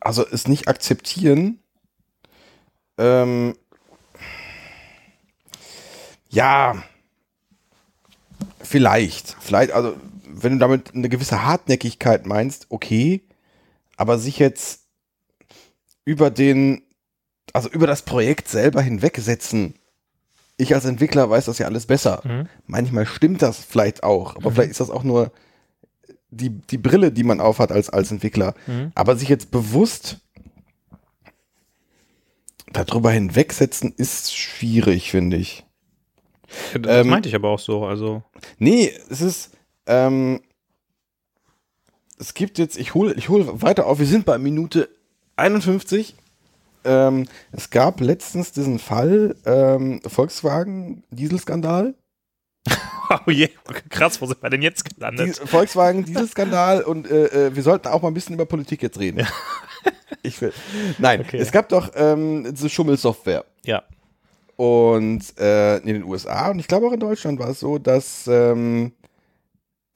Also 0.00 0.26
es 0.26 0.48
nicht 0.48 0.68
akzeptieren. 0.68 1.58
Ähm, 2.98 3.54
ja, 6.30 6.82
vielleicht. 8.62 9.36
Vielleicht, 9.40 9.72
also 9.72 9.96
wenn 10.24 10.52
du 10.52 10.58
damit 10.58 10.94
eine 10.94 11.08
gewisse 11.08 11.44
Hartnäckigkeit 11.44 12.26
meinst, 12.26 12.66
okay, 12.70 13.22
aber 13.96 14.18
sich 14.18 14.38
jetzt 14.38 14.86
über 16.04 16.30
den, 16.30 16.82
also 17.52 17.68
über 17.68 17.86
das 17.86 18.02
Projekt 18.02 18.48
selber 18.48 18.80
hinwegsetzen. 18.80 19.74
Ich 20.56 20.74
als 20.74 20.84
Entwickler 20.84 21.28
weiß 21.28 21.46
das 21.46 21.58
ja 21.58 21.66
alles 21.66 21.86
besser. 21.86 22.22
Mhm. 22.24 22.48
Manchmal 22.66 23.06
stimmt 23.06 23.42
das 23.42 23.58
vielleicht 23.58 24.02
auch, 24.02 24.36
aber 24.36 24.50
vielleicht 24.50 24.70
ist 24.70 24.80
das 24.80 24.90
auch 24.90 25.02
nur 25.02 25.32
die, 26.30 26.50
die 26.50 26.78
Brille, 26.78 27.12
die 27.12 27.24
man 27.24 27.40
aufhat 27.40 27.72
als, 27.72 27.90
als 27.90 28.10
Entwickler. 28.10 28.54
Mhm. 28.66 28.92
Aber 28.94 29.16
sich 29.16 29.28
jetzt 29.28 29.50
bewusst 29.50 30.18
darüber 32.72 33.10
hinwegsetzen, 33.10 33.92
ist 33.96 34.36
schwierig, 34.36 35.10
finde 35.10 35.36
ich. 35.36 35.64
das 36.74 37.00
Ähm, 37.00 37.08
meinte 37.08 37.28
ich 37.28 37.34
aber 37.34 37.50
auch 37.50 37.58
so. 37.58 37.84
Also, 37.84 38.22
Nee, 38.58 38.92
es 39.08 39.20
ist, 39.20 39.50
ähm, 39.86 40.40
es 42.18 42.34
gibt 42.34 42.58
jetzt, 42.58 42.78
ich 42.78 42.94
hole 42.94 43.14
ich 43.14 43.28
hol 43.28 43.62
weiter 43.62 43.86
auf, 43.86 43.98
wir 43.98 44.06
sind 44.06 44.24
bei 44.24 44.38
Minute 44.38 44.88
51. 45.36 46.14
Ähm, 46.84 47.26
es 47.52 47.70
gab 47.70 48.00
letztens 48.00 48.52
diesen 48.52 48.78
Fall, 48.78 49.36
ähm, 49.44 50.00
Volkswagen 50.06 51.02
Dieselskandal. 51.10 51.94
oh 53.26 53.30
je, 53.30 53.48
krass, 53.88 54.20
wo 54.20 54.26
sind 54.26 54.42
wir 54.42 54.50
denn 54.50 54.62
jetzt 54.62 54.88
Die, 54.88 54.94
gelandet? 54.94 55.36
Volkswagen 55.44 56.04
Dieselskandal 56.04 56.82
und 56.82 57.10
äh, 57.10 57.46
äh, 57.48 57.56
wir 57.56 57.62
sollten 57.62 57.88
auch 57.88 58.02
mal 58.02 58.08
ein 58.08 58.14
bisschen 58.14 58.34
über 58.34 58.46
Politik 58.46 58.82
jetzt 58.82 58.98
reden. 59.00 59.26
Ich 60.22 60.40
will. 60.40 60.52
Nein, 60.98 61.20
Okay. 61.20 61.38
es 61.38 61.50
gab 61.52 61.68
doch 61.70 61.90
ähm, 61.94 62.46
diese 62.52 62.68
Schummelsoftware. 62.68 63.44
Ja. 63.64 63.82
Und 64.56 65.22
äh, 65.38 65.78
in 65.78 65.86
den 65.86 66.04
USA 66.04 66.50
und 66.50 66.58
ich 66.58 66.68
glaube 66.68 66.86
auch 66.88 66.92
in 66.92 67.00
Deutschland 67.00 67.38
war 67.38 67.48
es 67.48 67.60
so, 67.60 67.78
dass 67.78 68.26
ähm, 68.26 68.92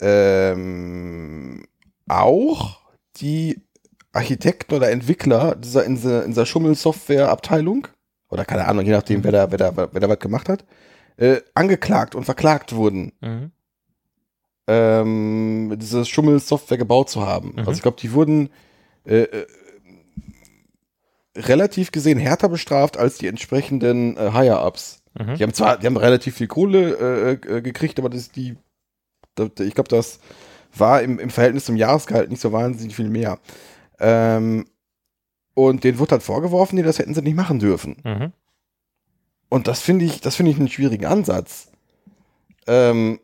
ähm, 0.01 1.65
auch 2.09 2.81
die 3.17 3.61
Architekten 4.13 4.75
oder 4.75 4.91
Entwickler 4.91 5.57
dieser, 5.57 5.85
in 5.85 5.97
dieser, 5.97 6.23
in 6.25 6.31
dieser 6.31 6.47
Schummelsoftware-Abteilung, 6.47 7.89
oder 8.31 8.45
keine 8.45 8.67
Ahnung, 8.67 8.85
je 8.85 8.93
nachdem, 8.93 9.23
wer 9.25 9.33
da, 9.33 9.51
wer 9.51 9.59
da, 9.59 9.77
wer 9.77 10.01
da 10.01 10.09
was 10.09 10.19
gemacht 10.19 10.49
hat, 10.49 10.65
äh, 11.17 11.41
angeklagt 11.55 12.15
und 12.15 12.25
verklagt 12.25 12.75
wurden, 12.75 13.13
Mhm. 13.21 13.51
ähm, 14.67 15.77
diese 15.79 16.05
Schummelsoftware 16.05 16.79
gebaut 16.79 17.11
zu 17.11 17.27
haben. 17.27 17.53
Mhm. 17.53 17.59
Also 17.61 17.73
ich 17.73 17.83
glaube, 17.83 17.99
die 18.01 18.13
wurden 18.13 18.51
äh, 19.07 19.23
äh, 19.23 19.47
relativ 21.37 21.93
gesehen 21.93 22.19
härter 22.19 22.49
bestraft 22.49 22.97
als 22.97 23.19
die 23.19 23.27
entsprechenden 23.27 24.17
äh, 24.17 24.31
Higher-Ups. 24.33 25.03
Mhm. 25.19 25.35
Die 25.37 25.43
haben 25.43 25.53
zwar, 25.55 25.79
die 25.79 25.87
haben 25.87 25.97
relativ 25.97 26.37
viel 26.37 26.47
Kohle 26.47 27.39
äh, 27.47 27.57
äh, 27.57 27.63
gekriegt, 27.63 27.99
aber 27.99 28.09
das 28.09 28.31
die, 28.31 28.57
da- 29.35 29.51
ich 29.61 29.75
glaube, 29.75 29.89
das 29.89 30.21
war 30.77 31.03
im, 31.03 31.19
im 31.19 31.31
Verhältnis 31.31 31.67
zum 31.67 31.77
Jahresgehalt 31.77 32.31
nicht 32.31 32.41
so 32.41 32.53
wahnsinnig 32.53 32.97
viel 32.97 33.09
mehr. 33.11 33.39
Ähm, 34.01 34.67
und 35.55 35.85
denen 35.85 35.99
wurde 36.01 36.13
halt 36.13 36.23
vorgeworfen, 36.25 36.77
nee, 36.77 36.83
das 36.83 36.99
hätten 36.99 37.15
sie 37.15 37.23
nicht 37.23 37.37
machen 37.37 37.59
dürfen. 37.61 37.97
Mhm. 38.05 38.33
Und 39.55 39.69
das 39.69 39.81
finde 39.81 40.05
ich, 40.05 40.21
das 40.21 40.35
finde 40.35 40.51
ich 40.51 40.59
einen 40.59 40.69
schwierigen 40.69 41.07
Ansatz. 41.07 41.71
Ähm, 42.67 43.21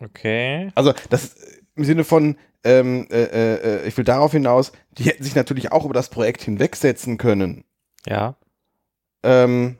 Okay. 0.00 0.72
also 0.74 0.94
das 1.10 1.36
im 1.76 1.84
Sinne 1.84 2.04
von, 2.04 2.38
ähm, 2.64 3.06
äh, 3.10 3.24
äh, 3.24 3.54
äh, 3.82 3.86
ich 3.86 3.94
will 3.98 4.04
darauf 4.04 4.32
hinaus, 4.32 4.72
die 4.92 5.02
hätten 5.02 5.22
sich 5.22 5.34
natürlich 5.34 5.70
auch 5.70 5.84
über 5.84 5.92
das 5.92 6.08
Projekt 6.08 6.40
hinwegsetzen 6.40 7.18
können. 7.18 7.64
Ja. 8.06 8.36
Ähm, 9.22 9.76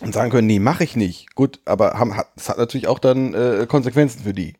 und 0.00 0.14
sagen 0.14 0.30
können, 0.30 0.46
nee, 0.46 0.60
mache 0.60 0.84
ich 0.84 0.94
nicht. 0.94 1.34
Gut, 1.34 1.58
aber 1.64 1.98
haben, 1.98 2.16
hat, 2.16 2.28
das 2.36 2.48
hat 2.48 2.58
natürlich 2.58 2.86
auch 2.86 3.00
dann 3.00 3.34
äh, 3.34 3.66
Konsequenzen 3.68 4.22
für 4.22 4.32
die. 4.32 4.54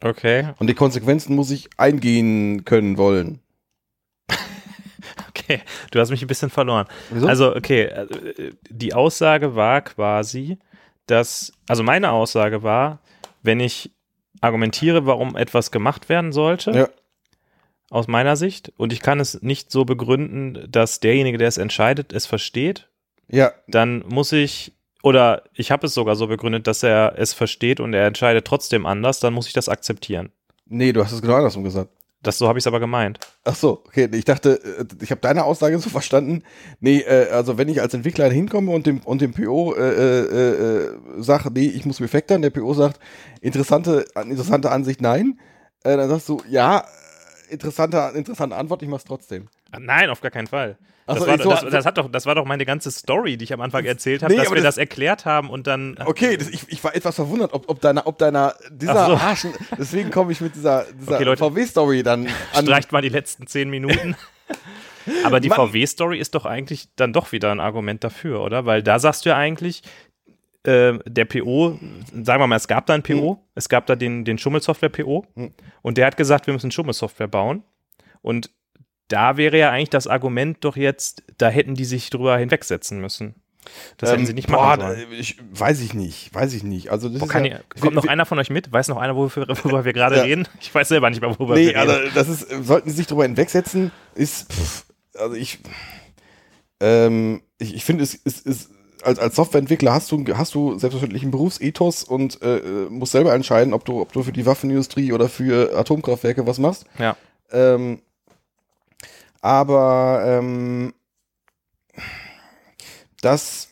Okay. 0.00 0.54
Und 0.58 0.68
die 0.68 0.74
Konsequenzen 0.74 1.36
muss 1.36 1.50
ich 1.50 1.68
eingehen 1.76 2.64
können 2.64 2.96
wollen. 2.96 3.40
Okay. 5.36 5.60
Du 5.90 5.98
hast 6.00 6.10
mich 6.10 6.22
ein 6.22 6.28
bisschen 6.28 6.50
verloren. 6.50 6.86
Wieso? 7.10 7.26
Also, 7.26 7.54
okay, 7.56 7.82
äh, 7.82 8.52
die 8.70 8.94
Aussage 8.94 9.56
war 9.56 9.80
quasi, 9.82 10.58
dass, 11.06 11.52
also 11.68 11.82
meine 11.82 12.10
Aussage 12.12 12.62
war, 12.62 13.00
wenn 13.42 13.60
ich 13.60 13.90
argumentiere, 14.40 15.06
warum 15.06 15.36
etwas 15.36 15.70
gemacht 15.70 16.08
werden 16.08 16.32
sollte, 16.32 16.70
Ja. 16.70 16.88
aus 17.90 18.08
meiner 18.08 18.36
Sicht, 18.36 18.72
und 18.76 18.92
ich 18.92 19.00
kann 19.00 19.20
es 19.20 19.42
nicht 19.42 19.70
so 19.70 19.84
begründen, 19.84 20.66
dass 20.70 21.00
derjenige, 21.00 21.38
der 21.38 21.48
es 21.48 21.58
entscheidet, 21.58 22.12
es 22.12 22.26
versteht, 22.26 22.88
ja, 23.28 23.52
dann 23.68 24.04
muss 24.06 24.32
ich, 24.32 24.72
oder 25.02 25.44
ich 25.54 25.70
habe 25.70 25.86
es 25.86 25.94
sogar 25.94 26.14
so 26.16 26.26
begründet, 26.26 26.66
dass 26.66 26.82
er 26.82 27.14
es 27.16 27.32
versteht 27.34 27.80
und 27.80 27.92
er 27.94 28.06
entscheidet 28.06 28.46
trotzdem 28.46 28.86
anders, 28.86 29.20
dann 29.20 29.32
muss 29.34 29.46
ich 29.46 29.52
das 29.52 29.68
akzeptieren. 29.68 30.30
nee, 30.66 30.92
du 30.92 31.02
hast 31.04 31.12
es 31.12 31.20
genau 31.22 31.34
andersrum 31.36 31.64
gesagt. 31.64 31.90
Das 32.26 32.38
so 32.38 32.48
habe 32.48 32.58
ich 32.58 32.62
es 32.62 32.66
aber 32.66 32.80
gemeint. 32.80 33.18
Ach 33.44 33.54
so, 33.54 33.82
okay, 33.86 34.08
ich 34.12 34.24
dachte, 34.24 34.60
äh, 34.64 34.84
ich 35.02 35.10
habe 35.10 35.20
deine 35.20 35.44
Aussage 35.44 35.78
so 35.78 35.90
verstanden. 35.98 36.42
Nee, 36.80 37.00
äh, 37.00 37.30
also 37.30 37.58
wenn 37.58 37.68
ich 37.68 37.80
als 37.80 37.94
Entwickler 37.94 38.30
hinkomme 38.30 38.72
und 38.72 38.86
dem 38.86 39.00
und 39.00 39.20
dem 39.20 39.32
PO 39.32 39.74
äh, 39.74 39.80
äh, 39.80 40.84
äh, 40.84 40.98
sage, 41.18 41.50
nee, 41.52 41.66
ich 41.66 41.86
muss 41.86 42.00
refactoren, 42.00 42.42
der 42.42 42.50
PO 42.50 42.74
sagt, 42.74 42.98
interessante 43.40 44.04
interessante 44.22 44.70
Ansicht, 44.70 45.00
nein, 45.00 45.38
äh, 45.84 45.96
dann 45.96 46.08
sagst 46.08 46.28
du, 46.28 46.42
ja, 46.48 46.84
interessante 47.50 48.12
interessante 48.14 48.56
Antwort, 48.56 48.82
ich 48.82 48.88
mach's 48.88 49.04
trotzdem. 49.04 49.48
Nein, 49.80 50.10
auf 50.10 50.20
gar 50.20 50.30
keinen 50.30 50.46
Fall. 50.46 50.78
Das, 51.06 51.18
so, 51.18 51.26
war, 51.26 51.38
so- 51.38 51.50
das, 51.50 51.64
das, 51.70 51.84
hat 51.86 51.98
doch, 51.98 52.10
das 52.10 52.24
war 52.24 52.34
doch 52.34 52.46
meine 52.46 52.64
ganze 52.64 52.90
Story, 52.90 53.36
die 53.36 53.44
ich 53.44 53.52
am 53.52 53.60
Anfang 53.60 53.84
erzählt 53.84 54.22
habe, 54.22 54.32
Nee, 54.32 54.40
dass 54.40 54.48
wir 54.50 54.56
das- 54.56 54.64
das, 54.76 54.78
erklärt 54.78 55.26
haben 55.26 55.50
und 55.50 55.66
dann. 55.66 55.96
Okay, 56.04 56.38
ich, 56.50 56.66
ich 56.68 56.82
war 56.82 56.94
etwas 56.96 57.16
verwundert, 57.16 57.52
ob, 57.52 57.68
ob 57.68 57.80
deiner, 57.80 58.06
ob 58.06 58.16
deiner, 58.18 58.54
dieser 58.70 59.06
so. 59.06 59.12
Arschen, 59.16 59.52
deswegen 59.78 60.10
komme 60.10 60.32
ich 60.32 60.40
mit 60.40 60.54
dieser, 60.54 60.86
dieser 60.98 61.16
Okay. 61.20 61.36
VW-Story 61.36 62.02
dann 62.02 62.26
an. 62.54 62.64
Streicht 62.64 62.90
mal 62.92 63.02
die 63.02 63.10
letzten 63.10 63.46
zehn 63.46 63.68
Minuten. 63.68 64.16
Aber 65.24 65.40
die. 65.40 65.50
VW-Story 65.50 66.18
ist 66.18 66.34
doch 66.34 66.46
eigentlich 66.46 66.88
dann 66.96 67.12
doch 67.12 67.32
wieder 67.32 67.50
ein 67.52 67.60
Argument 67.60 68.02
dafür, 68.02 68.40
oder? 68.40 68.64
Weil 68.64 68.82
da 68.82 68.98
sagst 68.98 69.26
du 69.26 69.28
ja 69.30 69.36
eigentlich, 69.36 69.82
äh, 70.62 70.94
der 71.04 71.26
PO, 71.26 71.78
sagen 72.22 72.42
wir 72.42 72.46
mal, 72.46 72.56
es 72.56 72.66
gab 72.68 72.86
da 72.86 72.94
einen 72.94 73.02
PO, 73.02 73.38
es 73.54 73.68
gab 73.68 73.84
da 73.86 73.96
den, 73.96 74.24
den 74.24 74.38
Schummelsoftware-PO 74.38 75.26
Hm. 75.34 75.52
und 75.82 75.98
der 75.98 76.06
hat 76.06 76.16
gesagt, 76.16 76.46
wir 76.46 76.54
müssen 76.54 76.70
Schummelsoftware 76.70 77.28
bauen. 77.28 77.62
Und 78.22 78.50
da 79.08 79.36
wäre 79.36 79.58
ja 79.58 79.70
eigentlich 79.70 79.90
das 79.90 80.06
Argument 80.06 80.58
doch 80.64 80.76
jetzt, 80.76 81.22
da 81.38 81.48
hätten 81.48 81.74
die 81.74 81.84
sich 81.84 82.10
drüber 82.10 82.36
hinwegsetzen 82.38 83.00
müssen. 83.00 83.34
Das 83.96 84.10
hätten 84.10 84.20
Ähm, 84.20 84.26
sie 84.26 84.34
nicht 84.34 84.48
boah, 84.48 84.76
machen 84.76 84.80
sollen. 84.82 85.06
da- 85.10 85.16
Ich, 85.16 85.38
weiß 85.52 85.80
ich 85.80 85.94
nicht, 85.94 86.34
weiß 86.34 86.52
ich 86.52 86.64
nicht. 86.64 86.90
Also 86.90 87.08
Boah, 87.10 87.26
ja, 87.44 87.60
ich, 87.74 87.80
kommt 87.80 87.94
noch 87.94 88.04
wir- 88.04 88.10
einer 88.10 88.26
von 88.26 88.38
euch 88.38 88.50
mit? 88.50 88.70
Weiß 88.72 88.88
noch 88.88 88.98
einer, 88.98 89.16
worüber, 89.16 89.46
worüber 89.48 89.84
wir 89.86 89.92
gerade 89.94 90.16
Ja. 90.18 90.22
reden? 90.22 90.46
Ich 90.60 90.74
weiß 90.74 90.88
selber 90.88 91.08
nicht 91.08 91.22
mehr, 91.22 91.30
worüber 91.38 91.54
Nee, 91.54 91.68
wir 91.68 91.80
also 91.80 91.92
reden. 91.94 92.12
das 92.14 92.28
ist, 92.28 92.46
sollten 92.66 92.90
sie 92.90 92.96
sich 92.96 93.06
darüber 93.06 93.24
hinwegsetzen, 93.24 93.90
ist, 94.14 94.52
pff, 94.52 94.84
also 95.14 95.34
ich, 95.34 95.60
ähm, 96.80 97.42
ich, 97.58 97.74
ich 97.74 97.84
finde, 97.84 98.04
es 98.04 98.14
ist, 98.14 98.46
ist 98.46 98.70
als, 99.02 99.18
als 99.18 99.36
Softwareentwickler 99.36 99.92
hast 99.92 100.10
du, 100.12 100.24
hast 100.36 100.54
du 100.54 100.78
selbstverständlich 100.78 101.22
einen 101.22 101.30
Berufsethos 101.30 102.04
und 102.04 102.40
äh, 102.42 102.56
äh, 102.58 102.90
musst 102.90 103.12
selber 103.12 103.34
entscheiden, 103.34 103.74
ob 103.74 103.84
du, 103.84 104.00
ob 104.00 104.12
du 104.12 104.22
für 104.22 104.32
die 104.32 104.46
Waffenindustrie 104.46 105.12
oder 105.12 105.28
für 105.28 105.76
Atomkraftwerke 105.76 106.46
was 106.46 106.58
machst. 106.58 106.84
Ja. 106.98 107.16
Ähm, 107.50 108.00
aber 109.44 110.24
ähm, 110.26 110.94
das 113.20 113.68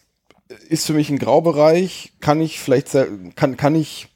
ist 0.69 0.87
für 0.87 0.93
mich 0.93 1.09
ein 1.09 1.19
Graubereich. 1.19 2.13
Kann 2.21 2.43
ich 2.43 2.61
vielleicht, 2.61 2.95
kann, 3.37 3.57
kann 3.57 3.75
ich. 3.75 4.09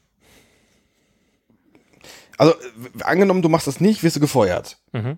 Also, 2.37 2.53
angenommen, 3.01 3.41
du 3.41 3.49
machst 3.49 3.65
das 3.65 3.81
nicht, 3.81 4.03
wirst 4.03 4.17
du 4.17 4.19
gefeuert. 4.19 4.77
Mhm. 4.91 5.17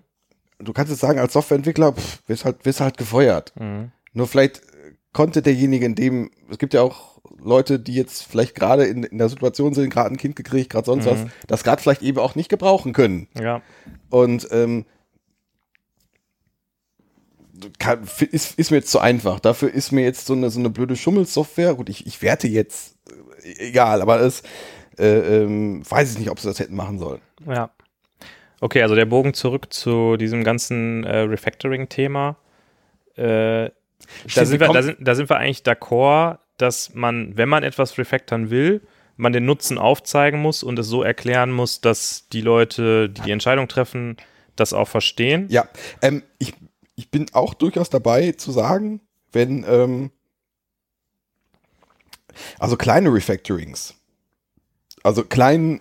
Du 0.58 0.72
kannst 0.72 0.90
jetzt 0.90 1.00
sagen, 1.00 1.18
als 1.18 1.34
Softwareentwickler, 1.34 1.92
pff, 1.92 2.22
wirst 2.26 2.46
halt, 2.46 2.64
wirst 2.64 2.80
halt 2.80 2.96
gefeuert. 2.96 3.52
Mhm. 3.60 3.92
Nur 4.14 4.26
vielleicht 4.26 4.60
äh, 4.60 4.94
konnte 5.12 5.42
derjenige 5.42 5.84
in 5.84 5.94
dem, 5.94 6.30
es 6.48 6.56
gibt 6.56 6.72
ja 6.72 6.80
auch 6.80 7.20
Leute, 7.38 7.78
die 7.78 7.94
jetzt 7.94 8.22
vielleicht 8.22 8.54
gerade 8.54 8.84
in, 8.84 9.02
in 9.02 9.18
der 9.18 9.28
Situation 9.28 9.74
sind, 9.74 9.90
gerade 9.90 10.14
ein 10.14 10.16
Kind 10.16 10.36
gekriegt, 10.36 10.70
gerade 10.70 10.86
sonst 10.86 11.04
was, 11.04 11.26
das 11.46 11.64
gerade 11.64 11.82
vielleicht 11.82 12.00
eben 12.00 12.18
auch 12.18 12.34
nicht 12.34 12.48
gebrauchen 12.48 12.94
können. 12.94 13.28
Ja. 13.38 13.60
Und 14.08 14.48
ähm, 14.52 14.86
kann, 17.78 18.06
ist, 18.30 18.58
ist 18.58 18.70
mir 18.70 18.78
jetzt 18.78 18.90
zu 18.90 18.98
einfach. 19.00 19.40
Dafür 19.40 19.72
ist 19.72 19.92
mir 19.92 20.02
jetzt 20.02 20.26
so 20.26 20.34
eine, 20.34 20.50
so 20.50 20.58
eine 20.58 20.70
blöde 20.70 20.96
Schummelsoftware. 20.96 21.74
Gut, 21.74 21.88
ich, 21.88 22.06
ich 22.06 22.22
werte 22.22 22.48
jetzt, 22.48 22.96
äh, 23.42 23.68
egal, 23.68 24.02
aber 24.02 24.20
es 24.20 24.42
äh, 24.98 25.42
ähm, 25.42 25.82
weiß 25.88 26.12
ich 26.12 26.18
nicht, 26.18 26.30
ob 26.30 26.38
sie 26.38 26.48
das 26.48 26.58
hätten 26.58 26.76
machen 26.76 26.98
sollen. 26.98 27.20
Ja. 27.46 27.70
Okay, 28.60 28.82
also 28.82 28.94
der 28.94 29.06
Bogen 29.06 29.32
zurück 29.32 29.72
zu 29.72 30.16
diesem 30.16 30.44
ganzen 30.44 31.04
äh, 31.04 31.20
Refactoring-Thema. 31.20 32.36
Äh, 33.16 33.70
da, 34.34 34.44
sind 34.44 34.60
wir 34.60 34.68
da, 34.68 34.82
sind, 34.82 34.98
da 35.00 35.14
sind 35.14 35.30
wir 35.30 35.38
eigentlich 35.38 35.62
d'accord, 35.62 36.38
dass 36.58 36.94
man, 36.94 37.36
wenn 37.36 37.48
man 37.48 37.62
etwas 37.62 37.96
refactoren 37.96 38.50
will, 38.50 38.82
man 39.16 39.32
den 39.32 39.46
Nutzen 39.46 39.78
aufzeigen 39.78 40.40
muss 40.40 40.62
und 40.62 40.78
es 40.78 40.88
so 40.88 41.02
erklären 41.02 41.50
muss, 41.50 41.80
dass 41.80 42.28
die 42.28 42.40
Leute, 42.40 43.08
die 43.08 43.22
die 43.22 43.30
Entscheidung 43.30 43.68
treffen, 43.68 44.16
das 44.56 44.72
auch 44.72 44.88
verstehen. 44.88 45.46
Ja, 45.48 45.68
ähm, 46.02 46.22
ich, 46.38 46.54
ich 47.00 47.10
bin 47.10 47.26
auch 47.32 47.54
durchaus 47.54 47.88
dabei 47.88 48.32
zu 48.32 48.52
sagen, 48.52 49.00
wenn, 49.32 49.64
ähm, 49.66 50.10
also 52.58 52.76
kleine 52.76 53.10
Refactorings, 53.10 53.94
also 55.02 55.24
klein 55.24 55.80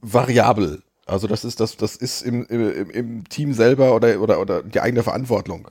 variabel, 0.00 0.82
also 1.04 1.26
das 1.26 1.44
ist 1.44 1.60
das, 1.60 1.76
das 1.76 1.94
ist 1.96 2.22
im, 2.22 2.46
im, 2.46 2.90
im 2.90 3.28
Team 3.28 3.52
selber 3.52 3.94
oder, 3.94 4.18
oder, 4.22 4.40
oder 4.40 4.62
die 4.62 4.80
eigene 4.80 5.02
Verantwortung. 5.02 5.68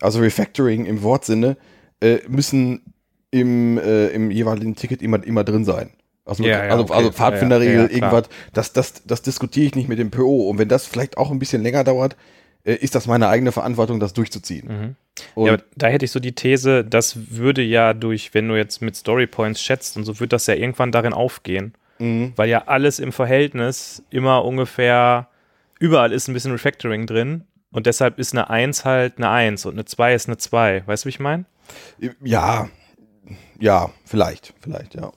Also 0.00 0.20
Refactoring 0.20 0.86
im 0.86 1.02
Wortsinne 1.02 1.56
äh, 2.00 2.20
müssen 2.28 2.94
im, 3.32 3.78
äh, 3.78 4.08
im 4.10 4.30
jeweiligen 4.30 4.76
Ticket 4.76 5.02
immer, 5.02 5.22
immer 5.24 5.42
drin 5.42 5.64
sein. 5.64 5.90
Also, 6.24 6.44
Ja, 6.44 6.66
ja, 6.66 6.70
also, 6.70 6.84
okay. 6.84 6.92
also 6.92 7.10
Pfadfinderregel, 7.10 7.88
Ja, 7.90 7.90
irgendwas, 7.90 8.28
das, 8.52 8.72
das, 8.72 9.02
das 9.04 9.22
diskutiere 9.22 9.66
ich 9.66 9.74
nicht 9.74 9.88
mit 9.88 9.98
dem 9.98 10.12
PO. 10.12 10.48
Und 10.48 10.58
wenn 10.58 10.68
das 10.68 10.86
vielleicht 10.86 11.18
auch 11.18 11.32
ein 11.32 11.40
bisschen 11.40 11.64
länger 11.64 11.82
dauert, 11.82 12.16
ist 12.64 12.94
das 12.94 13.06
meine 13.06 13.28
eigene 13.28 13.52
Verantwortung, 13.52 14.00
das 14.00 14.12
durchzuziehen. 14.12 14.96
Mhm. 15.36 15.46
Ja, 15.46 15.58
da 15.76 15.88
hätte 15.88 16.04
ich 16.04 16.10
so 16.10 16.20
die 16.20 16.34
These, 16.34 16.84
das 16.84 17.30
würde 17.30 17.62
ja 17.62 17.94
durch, 17.94 18.32
wenn 18.34 18.48
du 18.48 18.56
jetzt 18.56 18.80
mit 18.80 18.96
Storypoints 18.96 19.62
schätzt 19.62 19.96
und 19.96 20.04
so, 20.04 20.20
wird 20.20 20.32
das 20.32 20.46
ja 20.46 20.54
irgendwann 20.54 20.92
darin 20.92 21.12
aufgehen. 21.12 21.74
Mhm. 21.98 22.32
Weil 22.36 22.48
ja 22.48 22.64
alles 22.66 22.98
im 22.98 23.12
Verhältnis 23.12 24.02
immer 24.10 24.44
ungefähr, 24.44 25.28
überall 25.78 26.12
ist 26.12 26.28
ein 26.28 26.34
bisschen 26.34 26.52
Refactoring 26.52 27.06
drin 27.06 27.44
und 27.72 27.86
deshalb 27.86 28.18
ist 28.18 28.32
eine 28.34 28.48
1 28.50 28.84
halt 28.84 29.18
eine 29.18 29.30
1 29.30 29.66
und 29.66 29.74
eine 29.74 29.84
2 29.84 30.14
ist 30.14 30.28
eine 30.28 30.38
2. 30.38 30.86
Weißt 30.86 31.04
du, 31.04 31.06
wie 31.06 31.10
ich 31.10 31.20
meine? 31.20 31.44
ja, 32.22 32.68
ja, 33.58 33.90
vielleicht, 34.04 34.54
vielleicht, 34.60 34.94
ja. 34.94 35.12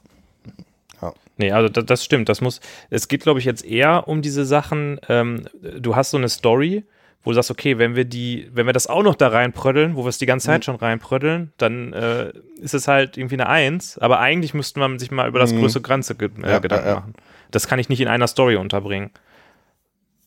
Nee, 1.38 1.52
also 1.52 1.70
das, 1.70 1.86
das 1.86 2.06
stimmt. 2.06 2.30
Das 2.30 2.42
muss, 2.42 2.62
es 2.90 3.08
geht, 3.08 3.22
glaube 3.22 3.40
ich, 3.40 3.46
jetzt 3.46 3.66
eher 3.66 4.08
um 4.08 4.22
diese 4.22 4.46
Sachen, 4.46 5.00
ähm, 5.10 5.48
du 5.80 5.96
hast 5.96 6.12
so 6.12 6.18
eine 6.18 6.30
Story, 6.30 6.84
wo 7.24 7.32
du 7.32 7.36
sagst, 7.36 7.52
okay, 7.52 7.78
wenn 7.78 7.96
wir 7.96 8.06
die, 8.06 8.50
wenn 8.54 8.66
wir 8.66 8.74
das 8.74 8.88
auch 8.88 9.02
noch 9.04 9.16
da 9.16 9.30
reinpröddeln, 9.30 9.96
wo 9.96 10.04
wir 10.04 10.10
es 10.10 10.18
die 10.18 10.26
ganze 10.26 10.48
Zeit 10.48 10.62
Mhm. 10.62 10.64
schon 10.64 10.76
reinpröddeln, 10.76 11.54
dann 11.58 11.94
äh, 11.94 12.34
ist 12.60 12.74
es 12.74 12.88
halt 12.88 13.18
irgendwie 13.18 13.36
eine 13.36 13.48
Eins, 13.48 13.98
aber 13.98 14.20
eigentlich 14.20 14.54
müsste 14.54 14.80
man 14.80 15.00
sich 15.00 15.10
mal 15.12 15.28
über 15.28 15.40
das 15.40 15.54
Mhm. 15.54 15.60
größere 15.62 15.84
Ganze 15.84 16.16
ge 16.16 16.30
äh, 16.44 16.52
Ja, 16.52 16.60
Gedanken 16.60 16.86
ja, 16.86 16.92
ja. 16.94 17.00
machen. 17.00 17.14
Das 17.52 17.68
kann 17.68 17.80
ich 17.80 17.88
nicht 17.90 18.02
in 18.02 18.08
einer 18.08 18.28
Story 18.28 18.56
unterbringen. 18.58 19.12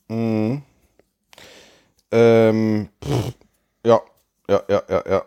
Mhm. 0.09 0.63
Ähm, 2.13 2.89
pff, 3.05 3.33
ja, 3.85 4.01
ja, 4.49 4.63
ja, 4.69 4.83
ja, 4.89 5.03
ja. 5.09 5.23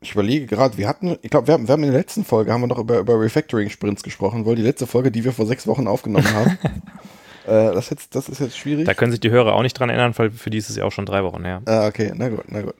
Ich 0.00 0.12
überlege 0.12 0.46
gerade, 0.46 0.76
wir 0.76 0.86
hatten, 0.86 1.16
ich 1.22 1.30
glaube, 1.30 1.46
wir 1.46 1.54
haben, 1.54 1.66
wir 1.66 1.72
haben 1.72 1.82
in 1.84 1.90
der 1.92 2.00
letzten 2.00 2.24
Folge 2.26 2.52
haben 2.52 2.60
wir 2.60 2.66
noch 2.66 2.78
über, 2.78 2.98
über 2.98 3.18
Refactoring-Sprints 3.18 4.02
gesprochen, 4.02 4.44
weil 4.44 4.56
die 4.56 4.62
letzte 4.62 4.86
Folge, 4.86 5.10
die 5.10 5.24
wir 5.24 5.32
vor 5.32 5.46
sechs 5.46 5.66
Wochen 5.66 5.86
aufgenommen 5.86 6.30
haben, 6.34 6.58
das, 7.46 7.90
jetzt, 7.90 8.14
das 8.14 8.28
ist 8.28 8.40
jetzt 8.40 8.56
schwierig. 8.58 8.86
Da 8.86 8.94
können 8.94 9.12
sich 9.12 9.20
die 9.20 9.30
Hörer 9.30 9.54
auch 9.54 9.62
nicht 9.62 9.78
dran 9.78 9.90
erinnern, 9.90 10.12
weil 10.16 10.30
für 10.30 10.50
die 10.50 10.58
ist 10.58 10.70
es 10.70 10.76
ja 10.76 10.84
auch 10.84 10.92
schon 10.92 11.06
drei 11.06 11.22
Wochen 11.24 11.44
her. 11.44 11.62
Ah, 11.66 11.86
okay, 11.86 12.12
na 12.14 12.28
gut, 12.28 12.44
na 12.48 12.62
gut. 12.62 12.74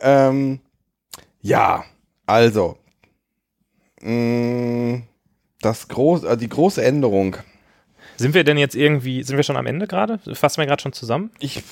Ähm, 0.00 0.60
ja, 1.40 1.84
also, 2.26 2.76
mh, 4.00 5.02
das 5.60 5.88
groß, 5.88 6.24
äh, 6.24 6.36
die 6.36 6.48
große 6.48 6.84
Änderung. 6.84 7.36
Sind 8.18 8.32
wir 8.34 8.44
denn 8.44 8.56
jetzt 8.56 8.74
irgendwie, 8.74 9.22
sind 9.22 9.36
wir 9.36 9.42
schon 9.42 9.58
am 9.58 9.66
Ende 9.66 9.86
gerade? 9.86 10.18
Fassen 10.34 10.58
wir 10.58 10.66
gerade 10.66 10.80
schon 10.80 10.94
zusammen? 10.94 11.30
Ich 11.38 11.62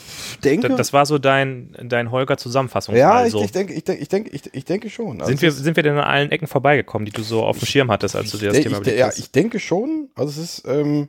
denke, 0.43 0.69
Da, 0.69 0.77
das 0.77 0.93
war 0.93 1.07
so 1.07 1.19
dein, 1.19 1.75
dein 1.83 2.11
Holger-Zusammenfassung. 2.11 2.95
ja, 2.97 3.13
also. 3.13 3.39
ich, 3.39 3.47
ich 3.47 3.53
denke, 3.53 3.73
ich 3.73 3.85
denke, 3.85 4.03
ich 4.03 4.09
denke, 4.09 4.31
ich, 4.31 4.55
ich 4.55 4.65
denke 4.67 4.91
schon. 4.91 5.21
Also 5.21 5.31
sind, 5.31 5.41
wir, 5.41 5.53
sind 5.53 5.77
wir 5.77 5.83
denn 5.83 5.97
an 5.97 6.05
allen 6.05 6.31
Ecken 6.31 6.47
vorbeigekommen, 6.47 7.07
die 7.07 7.13
du 7.13 7.23
so 7.23 7.45
auf 7.45 7.59
dem 7.59 7.67
Schirm 7.67 7.91
hattest, 7.91 8.15
als 8.15 8.31
du 8.31 8.37
dir 8.37 8.51
das 8.51 8.61
Thema 8.61 8.77
überlegt 8.77 8.99
ja, 8.99 9.07
hast? 9.07 9.19
ich 9.19 9.31
denke 9.31 9.59
schon. 9.59 10.11
Also 10.15 10.31
es 10.39 10.59
ist, 10.59 10.69
ähm, 10.69 11.09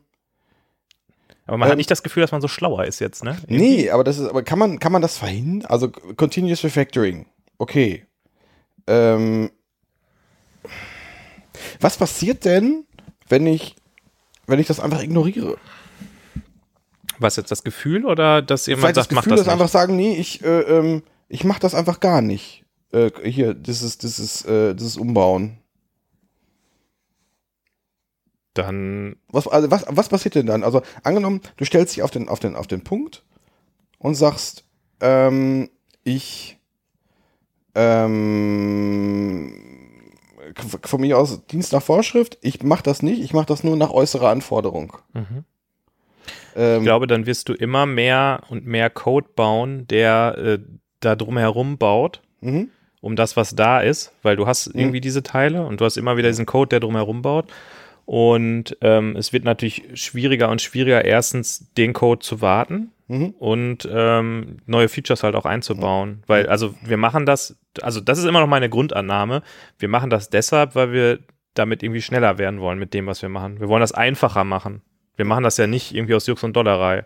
Aber 1.45 1.57
man 1.57 1.67
hat 1.67 1.73
ähm, 1.73 1.77
nicht 1.77 1.91
das 1.91 2.03
Gefühl, 2.03 2.21
dass 2.21 2.31
man 2.31 2.41
so 2.41 2.47
schlauer 2.47 2.85
ist 2.85 2.99
jetzt, 2.99 3.23
ne? 3.23 3.37
nee, 3.47 3.89
aber 3.91 4.03
das 4.03 4.17
ist, 4.17 4.27
aber 4.27 4.43
kann 4.43 4.57
man, 4.57 4.79
kann 4.79 4.91
man 4.91 5.01
das 5.01 5.17
verhindern? 5.17 5.69
Also 5.69 5.89
Continuous 5.89 6.63
Refactoring, 6.63 7.27
okay. 7.57 8.05
Ähm, 8.87 9.51
was 11.79 11.97
passiert 11.97 12.45
denn, 12.45 12.85
wenn 13.29 13.45
ich, 13.45 13.75
wenn 14.47 14.59
ich 14.59 14.67
das 14.67 14.79
einfach 14.79 15.01
ignoriere? 15.01 15.57
Was 17.19 17.35
jetzt 17.35 17.51
das 17.51 17.63
Gefühl 17.63 18.05
oder 18.05 18.41
dass 18.41 18.65
jemand 18.65 18.81
Vielleicht 18.81 18.97
das 18.97 19.05
sagt, 19.05 19.13
mach 19.13 19.23
Gefühl, 19.23 19.37
das 19.37 19.45
dass 19.45 19.47
nicht? 19.47 19.61
einfach 19.61 19.71
sagen, 19.71 19.95
nee, 19.95 20.15
ich, 20.15 20.43
äh, 20.43 20.61
ähm, 20.61 21.03
ich 21.29 21.43
mach 21.43 21.59
das 21.59 21.75
einfach 21.75 21.99
gar 21.99 22.21
nicht. 22.21 22.65
Äh, 22.91 23.11
hier, 23.23 23.53
dieses, 23.53 23.97
dieses, 23.97 24.43
äh, 24.45 24.73
dieses 24.75 24.97
Umbauen. 24.97 25.57
Dann, 28.55 29.17
Was, 29.27 29.47
also 29.47 29.69
was, 29.69 29.85
was 29.87 30.09
passiert 30.09 30.33
denn 30.35 30.47
dann? 30.47 30.63
Also 30.63 30.81
angenommen, 31.03 31.41
du 31.57 31.65
stellst 31.65 31.95
dich 31.95 32.01
auf 32.03 32.09
den, 32.11 32.27
auf 32.29 32.39
den, 32.39 32.55
auf 32.55 32.67
den 32.67 32.83
Punkt 32.83 33.23
und 33.99 34.15
sagst, 34.15 34.63
ähm, 35.01 35.69
ich 36.03 36.57
ähm, 37.75 39.51
von 40.83 41.01
mir 41.01 41.17
aus 41.17 41.45
Dienst 41.47 41.73
nach 41.73 41.81
Vorschrift, 41.83 42.37
ich 42.41 42.63
mache 42.63 42.83
das 42.83 43.01
nicht, 43.03 43.21
ich 43.21 43.33
mache 43.33 43.47
das 43.47 43.63
nur 43.63 43.75
nach 43.75 43.91
äußerer 43.91 44.29
Anforderung. 44.29 44.97
Mhm. 45.13 45.43
Ähm, 46.55 46.77
ich 46.77 46.83
glaube, 46.83 47.07
dann 47.07 47.25
wirst 47.25 47.49
du 47.49 47.53
immer 47.53 47.85
mehr 47.85 48.43
und 48.49 48.65
mehr 48.65 48.89
Code 48.89 49.27
bauen, 49.35 49.87
der 49.87 50.35
äh, 50.37 50.59
da 51.01 51.15
drumherum 51.15 51.77
baut, 51.77 52.21
mhm. 52.41 52.69
um 53.01 53.15
das, 53.15 53.35
was 53.35 53.55
da 53.55 53.81
ist, 53.81 54.13
weil 54.23 54.35
du 54.35 54.47
hast 54.47 54.73
Mhm. 54.73 54.79
irgendwie 54.79 55.01
diese 55.01 55.23
Teile 55.23 55.65
und 55.65 55.81
du 55.81 55.85
hast 55.85 55.97
immer 55.97 56.15
wieder 56.17 56.29
diesen 56.29 56.45
Code, 56.45 56.69
der 56.69 56.79
drumherum 56.79 57.21
baut. 57.21 57.51
Und 58.05 58.77
ähm, 58.81 59.15
es 59.15 59.33
wird 59.33 59.45
natürlich 59.45 59.83
schwieriger 59.95 60.49
und 60.49 60.61
schwieriger, 60.61 61.03
erstens 61.03 61.71
den 61.73 61.93
Code 61.93 62.19
zu 62.19 62.41
warten 62.41 62.91
Mhm. 63.07 63.35
und 63.37 63.87
ähm, 63.91 64.57
neue 64.65 64.89
Features 64.89 65.21
halt 65.21 65.35
auch 65.35 65.45
einzubauen. 65.45 66.23
Weil, 66.25 66.47
also 66.47 66.73
wir 66.83 66.97
machen 66.97 67.27
das, 67.27 67.55
also 67.81 68.01
das 68.01 68.17
ist 68.17 68.25
immer 68.25 68.39
noch 68.39 68.47
meine 68.47 68.67
Grundannahme. 68.69 69.43
Wir 69.77 69.89
machen 69.89 70.09
das 70.09 70.31
deshalb, 70.31 70.73
weil 70.73 70.91
wir 70.91 71.19
damit 71.53 71.83
irgendwie 71.83 72.01
schneller 72.01 72.39
werden 72.39 72.59
wollen 72.59 72.79
mit 72.79 72.95
dem, 72.95 73.05
was 73.05 73.21
wir 73.21 73.29
machen. 73.29 73.59
Wir 73.59 73.69
wollen 73.69 73.81
das 73.81 73.91
einfacher 73.91 74.43
machen. 74.43 74.81
Wir 75.17 75.25
machen 75.25 75.43
das 75.43 75.57
ja 75.57 75.67
nicht 75.67 75.93
irgendwie 75.93 76.15
aus 76.15 76.25
Jux 76.25 76.43
und 76.43 76.55
Dollerei. 76.55 77.05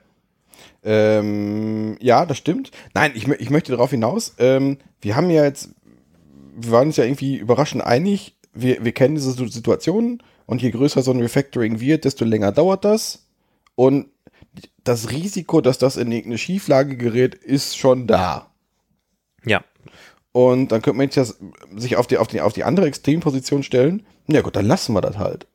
Ähm, 0.84 1.98
ja, 2.00 2.26
das 2.26 2.38
stimmt. 2.38 2.72
Nein, 2.94 3.12
ich, 3.14 3.28
ich 3.28 3.50
möchte 3.50 3.72
darauf 3.74 3.92
hinaus. 3.92 4.36
Ähm, 4.40 4.78
wir 5.02 5.16
haben 5.16 5.30
ja 5.30 5.44
jetzt, 5.44 5.70
wir 6.56 6.72
waren 6.72 6.88
uns 6.88 6.98
ja 6.98 7.04
irgendwie 7.04 7.36
überraschend 7.36 7.84
einig. 7.84 8.36
Wir, 8.54 8.84
wir 8.84 8.92
kennen 8.94 9.16
diese 9.16 9.32
Situationen 9.32 10.24
und 10.50 10.64
je 10.64 10.72
größer 10.72 11.04
so 11.04 11.12
ein 11.12 11.22
Refactoring 11.22 11.80
wird, 11.80 12.06
desto 12.06 12.26
länger 12.26 12.52
dauert 12.52 12.84
das. 12.84 13.28
Und 13.76 14.08
das 14.84 15.12
Risiko, 15.12 15.62
dass 15.62 15.78
das 15.78 15.96
in 15.96 16.12
irgendeine 16.12 16.40
Schieflage 16.40 16.98
gerät, 16.98 17.36
ist 17.36 17.78
schon 17.78 18.08
da. 18.08 18.52
Ja. 19.46 19.64
Und 20.32 20.72
dann 20.72 20.82
könnte 20.82 20.98
man 20.98 21.08
jetzt 21.08 21.40
sich 21.76 21.98
auf 21.98 22.08
die, 22.08 22.18
auf 22.18 22.28
die, 22.28 22.42
auf 22.42 22.54
die 22.54 22.64
andere 22.64 22.88
Extremposition 22.88 23.62
stellen. 23.62 24.08
Ja 24.26 24.42
gut, 24.42 24.56
dann 24.56 24.66
lassen 24.66 24.94
wir 24.94 25.02
das 25.02 25.20
halt. 25.20 25.46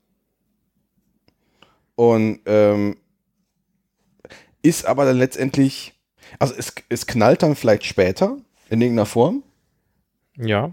Und 1.96 2.42
ähm, 2.46 2.96
ist 4.62 4.86
aber 4.86 5.04
dann 5.04 5.18
letztendlich, 5.18 5.94
also 6.38 6.54
es, 6.56 6.72
es 6.88 7.08
knallt 7.08 7.42
dann 7.42 7.56
vielleicht 7.56 7.84
später 7.84 8.38
in 8.70 8.80
irgendeiner 8.80 9.06
Form. 9.06 9.42
Ja. 10.36 10.72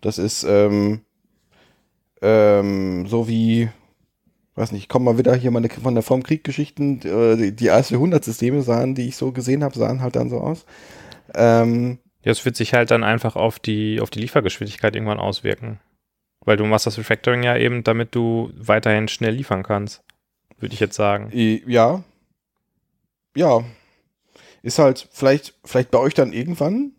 Das 0.00 0.16
ist 0.16 0.44
ähm, 0.44 1.02
ähm, 2.22 3.06
so 3.06 3.28
wie, 3.28 3.68
weiß 4.54 4.72
nicht, 4.72 4.82
ich 4.82 4.88
komme 4.88 5.06
mal 5.06 5.18
wieder 5.18 5.34
hier 5.34 5.50
meine, 5.50 5.68
von 5.68 5.94
der 5.94 6.02
vom 6.02 6.22
Krieg 6.22 6.44
Geschichten, 6.44 7.00
äh, 7.02 7.36
die, 7.36 7.56
die 7.56 7.70
AS400-Systeme 7.70 8.62
sahen, 8.62 8.94
die 8.94 9.08
ich 9.08 9.16
so 9.16 9.32
gesehen 9.32 9.64
habe, 9.64 9.78
sahen 9.78 10.02
halt 10.02 10.16
dann 10.16 10.30
so 10.30 10.38
aus. 10.40 10.66
Ähm, 11.34 11.98
Ja, 12.22 12.32
es 12.32 12.44
wird 12.44 12.56
sich 12.56 12.74
halt 12.74 12.90
dann 12.90 13.04
einfach 13.04 13.36
auf 13.36 13.58
die, 13.58 14.00
auf 14.00 14.10
die 14.10 14.20
Liefergeschwindigkeit 14.20 14.94
irgendwann 14.94 15.20
auswirken. 15.20 15.80
Weil 16.44 16.56
du 16.56 16.64
machst 16.64 16.86
das 16.86 16.98
Refactoring 16.98 17.42
ja 17.42 17.56
eben, 17.56 17.84
damit 17.84 18.14
du 18.14 18.50
weiterhin 18.56 19.08
schnell 19.08 19.34
liefern 19.34 19.62
kannst. 19.62 20.02
Würde 20.58 20.74
ich 20.74 20.80
jetzt 20.80 20.96
sagen. 20.96 21.30
ja. 21.66 22.02
Ja. 23.36 23.64
Ist 24.62 24.78
halt 24.78 25.08
vielleicht, 25.10 25.54
vielleicht 25.64 25.90
bei 25.90 25.98
euch 25.98 26.14
dann 26.14 26.32
irgendwann. 26.32 26.92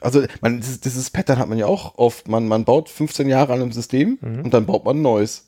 Also, 0.00 0.22
man, 0.40 0.58
dieses, 0.60 0.80
dieses 0.80 1.10
Pattern 1.10 1.38
hat 1.38 1.48
man 1.48 1.58
ja 1.58 1.66
auch 1.66 1.96
oft. 1.98 2.28
Man, 2.28 2.48
man 2.48 2.64
baut 2.64 2.88
15 2.88 3.28
Jahre 3.28 3.52
an 3.52 3.60
einem 3.62 3.72
System 3.72 4.18
Mhm. 4.20 4.44
und 4.44 4.54
dann 4.54 4.66
baut 4.66 4.84
man 4.84 4.98
ein 4.98 5.02
neues. 5.02 5.46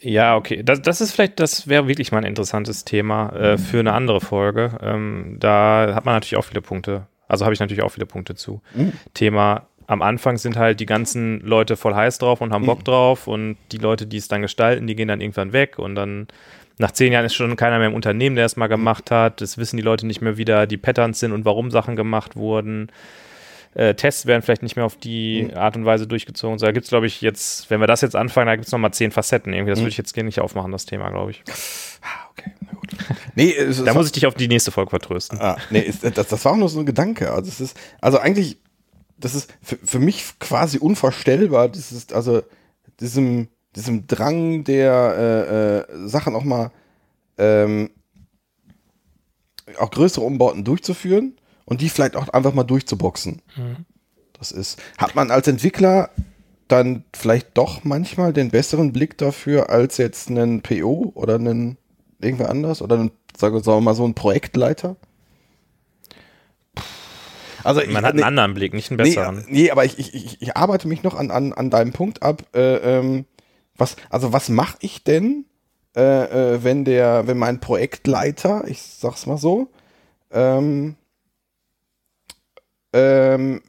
Ja, 0.00 0.36
okay. 0.36 0.62
Das, 0.62 0.82
das 0.82 1.00
ist 1.00 1.12
vielleicht, 1.12 1.40
das 1.40 1.66
wäre 1.68 1.88
wirklich 1.88 2.12
mal 2.12 2.18
ein 2.18 2.24
interessantes 2.24 2.84
Thema 2.84 3.30
äh, 3.34 3.58
für 3.58 3.80
eine 3.80 3.92
andere 3.92 4.20
Folge. 4.20 4.78
Ähm, 4.82 5.36
da 5.40 5.92
hat 5.94 6.04
man 6.04 6.14
natürlich 6.14 6.36
auch 6.36 6.44
viele 6.44 6.60
Punkte. 6.60 7.06
Also 7.26 7.44
habe 7.46 7.54
ich 7.54 7.60
natürlich 7.60 7.82
auch 7.82 7.88
viele 7.90 8.06
Punkte 8.06 8.34
zu. 8.34 8.60
Mhm. 8.74 8.92
Thema 9.14 9.66
am 9.86 10.00
Anfang 10.02 10.38
sind 10.38 10.56
halt 10.56 10.80
die 10.80 10.86
ganzen 10.86 11.40
Leute 11.40 11.76
voll 11.76 11.94
heiß 11.94 12.18
drauf 12.18 12.40
und 12.40 12.52
haben 12.52 12.64
Bock 12.66 12.80
Mhm. 12.80 12.84
drauf 12.84 13.26
und 13.26 13.56
die 13.70 13.76
Leute, 13.78 14.06
die 14.06 14.16
es 14.16 14.28
dann 14.28 14.40
gestalten, 14.42 14.86
die 14.86 14.96
gehen 14.96 15.08
dann 15.08 15.20
irgendwann 15.20 15.52
weg 15.52 15.78
und 15.78 15.94
dann 15.94 16.26
nach 16.78 16.90
zehn 16.92 17.12
Jahren 17.12 17.24
ist 17.24 17.34
schon 17.34 17.54
keiner 17.56 17.78
mehr 17.78 17.88
im 17.88 17.94
Unternehmen, 17.94 18.36
der 18.36 18.46
es 18.46 18.56
mal 18.56 18.66
gemacht 18.66 19.10
hat. 19.10 19.40
Es 19.42 19.58
wissen 19.58 19.76
die 19.76 19.82
Leute 19.82 20.06
nicht 20.06 20.20
mehr, 20.20 20.36
wie 20.36 20.44
da 20.44 20.66
die 20.66 20.76
Patterns 20.76 21.20
sind 21.20 21.32
und 21.32 21.44
warum 21.44 21.70
Sachen 21.70 21.94
gemacht 21.96 22.34
wurden. 22.36 22.90
Äh, 23.74 23.94
Tests 23.94 24.26
werden 24.26 24.42
vielleicht 24.42 24.62
nicht 24.62 24.76
mehr 24.76 24.84
auf 24.84 24.96
die 24.96 25.48
Mhm. 25.50 25.56
Art 25.56 25.76
und 25.76 25.84
Weise 25.84 26.06
durchgezogen. 26.06 26.58
So, 26.58 26.66
da 26.66 26.72
gibt 26.72 26.84
es, 26.84 26.90
glaube 26.90 27.06
ich, 27.06 27.20
jetzt, 27.20 27.70
wenn 27.70 27.80
wir 27.80 27.86
das 27.88 28.00
jetzt 28.02 28.14
anfangen, 28.16 28.46
da 28.46 28.54
gibt 28.56 28.66
es 28.66 28.72
nochmal 28.72 28.92
zehn 28.92 29.10
Facetten. 29.10 29.52
Irgendwie, 29.52 29.70
das 29.70 29.78
Mhm. 29.80 29.84
würde 29.84 29.90
ich 29.90 29.98
jetzt 29.98 30.14
gerne 30.14 30.26
nicht 30.26 30.40
aufmachen, 30.40 30.70
das 30.72 30.84
Thema, 30.86 31.10
glaube 31.10 31.32
ich. 31.32 31.42
Ah, 32.02 32.28
okay, 32.30 32.52
na 32.60 32.72
gut. 32.78 32.90
Nee, 33.36 33.52
Da 33.84 33.94
muss 33.94 34.06
ich 34.06 34.12
dich 34.12 34.26
auf 34.26 34.34
die 34.34 34.46
nächste 34.46 34.70
Folge 34.70 34.90
vertrösten. 34.90 35.40
Ah, 35.40 35.56
nee, 35.70 35.92
das, 36.02 36.28
das 36.28 36.44
war 36.44 36.52
auch 36.52 36.56
nur 36.56 36.68
so 36.68 36.78
ein 36.80 36.86
Gedanke. 36.86 37.32
Also 37.32 37.48
es 37.48 37.60
ist, 37.60 37.76
also 38.00 38.18
eigentlich, 38.18 38.58
das 39.18 39.34
ist 39.34 39.52
für, 39.60 39.76
für 39.82 39.98
mich 39.98 40.24
quasi 40.38 40.78
unvorstellbar, 40.78 41.68
das 41.68 41.90
ist, 41.90 42.12
also 42.12 42.42
diesem, 43.00 43.48
diesem 43.76 44.06
Drang 44.06 44.64
der 44.64 45.86
äh, 45.90 46.04
äh, 46.04 46.08
Sachen 46.08 46.34
auch 46.34 46.44
mal 46.44 46.70
ähm, 47.38 47.90
auch 49.78 49.90
größere 49.90 50.24
Umbauten 50.24 50.64
durchzuführen 50.64 51.36
und 51.64 51.80
die 51.80 51.88
vielleicht 51.88 52.16
auch 52.16 52.28
einfach 52.28 52.54
mal 52.54 52.64
durchzuboxen. 52.64 53.42
Das 54.38 54.52
ist, 54.52 54.80
hat 54.98 55.14
man 55.14 55.30
als 55.30 55.48
Entwickler 55.48 56.10
dann 56.68 57.04
vielleicht 57.14 57.56
doch 57.56 57.84
manchmal 57.84 58.32
den 58.32 58.50
besseren 58.50 58.92
Blick 58.92 59.18
dafür 59.18 59.70
als 59.70 59.96
jetzt 59.96 60.28
einen 60.30 60.62
PO 60.62 61.12
oder 61.14 61.36
einen 61.36 61.78
irgendwer 62.20 62.50
anders 62.50 62.82
oder 62.82 62.98
einen, 62.98 63.10
sagen 63.36 63.54
wir 63.54 63.62
sagen 63.62 63.78
wir 63.78 63.82
mal 63.82 63.94
so 63.94 64.04
einen 64.04 64.14
Projektleiter? 64.14 64.96
Also 67.62 67.80
ich, 67.80 67.90
Man 67.90 68.04
hat 68.04 68.10
einen 68.10 68.20
nee, 68.20 68.24
anderen 68.24 68.54
Blick, 68.54 68.74
nicht 68.74 68.90
einen 68.90 68.98
nee, 68.98 69.04
besseren. 69.04 69.44
nee, 69.48 69.70
aber 69.70 69.84
ich, 69.84 69.98
ich, 69.98 70.14
ich, 70.14 70.42
ich 70.42 70.56
arbeite 70.56 70.86
mich 70.86 71.02
noch 71.02 71.14
an, 71.14 71.30
an, 71.30 71.52
an 71.54 71.70
deinem 71.70 71.92
Punkt 71.92 72.22
ab. 72.22 72.42
Äh, 72.54 72.76
ähm, 72.76 73.24
was, 73.76 73.96
also 74.10 74.32
was 74.32 74.48
mache 74.48 74.76
ich 74.80 75.04
denn, 75.04 75.44
äh, 75.96 76.54
äh, 76.54 76.64
wenn 76.64 76.84
der, 76.84 77.26
wenn 77.26 77.38
mein 77.38 77.60
Projektleiter, 77.60 78.64
ich 78.66 78.82
sag's 78.82 79.26
mal 79.26 79.38
so, 79.38 79.68
ähm, 80.30 80.96
ähm, 82.92 83.60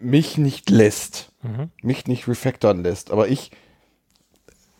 mich 0.00 0.38
nicht 0.38 0.70
lässt, 0.70 1.30
Mhm. 1.42 1.70
mich 1.82 2.06
nicht 2.06 2.28
refactoren 2.28 2.82
lässt, 2.82 3.10
aber 3.10 3.28
ich 3.28 3.50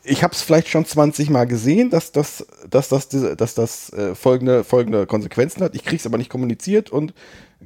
ich 0.05 0.23
habe 0.23 0.33
es 0.33 0.41
vielleicht 0.41 0.69
schon 0.69 0.87
20 0.87 1.29
Mal 1.29 1.47
gesehen, 1.47 1.91
dass 1.91 2.13
das, 2.13 2.47
dass 2.71 2.89
das, 2.89 3.09
diese- 3.11 3.37
dass 3.37 3.55
das 3.55 3.93
äh, 3.93 4.15
folgende, 4.15 4.65
folgende 4.65 5.07
Konsequenzen 5.07 5.63
hat. 5.63 5.75
Ich 5.75 5.85
kriege 5.85 5.97
es 5.97 6.07
aber 6.07 6.17
nicht 6.17 6.31
kommuniziert 6.31 6.89
und 6.89 7.13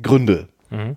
Gründe. 0.03 0.49
Mhm. 0.71 0.97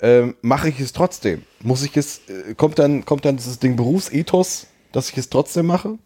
Ähm, 0.00 0.34
Mache 0.42 0.68
ich 0.70 0.80
es 0.80 0.92
trotzdem? 0.92 1.44
Muss 1.62 1.84
ich 1.84 1.96
es, 1.96 2.22
äh, 2.28 2.54
kommt 2.56 2.80
dann, 2.80 3.04
kommt 3.04 3.24
dann 3.24 3.36
dieses 3.36 3.60
Ding 3.60 3.76
Berufsethos, 3.76 4.66
dass 4.92 5.10
ich 5.10 5.18
es 5.18 5.30
trotzdem 5.30 5.66
mache? 5.66 5.98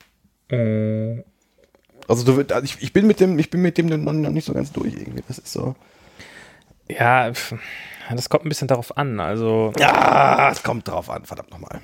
Also 2.06 2.24
du, 2.24 2.54
also 2.54 2.64
ich, 2.64 2.82
ich 2.82 2.92
bin 2.92 3.06
mit 3.06 3.20
dem, 3.20 3.38
ich 3.38 3.50
bin 3.50 3.62
mit 3.62 3.78
dem 3.78 3.86
noch 4.04 4.12
nicht 4.12 4.44
so 4.44 4.52
ganz 4.52 4.72
durch 4.72 4.92
irgendwie. 4.94 5.22
Das 5.26 5.38
ist 5.38 5.52
so. 5.52 5.74
Ja, 6.88 7.32
das 8.10 8.28
kommt 8.28 8.44
ein 8.44 8.48
bisschen 8.50 8.68
darauf 8.68 8.96
an. 8.96 9.18
Also, 9.20 9.72
Ja, 9.78 10.50
es 10.52 10.62
kommt 10.62 10.86
drauf 10.86 11.08
an, 11.08 11.24
verdammt 11.24 11.50
nochmal. 11.50 11.80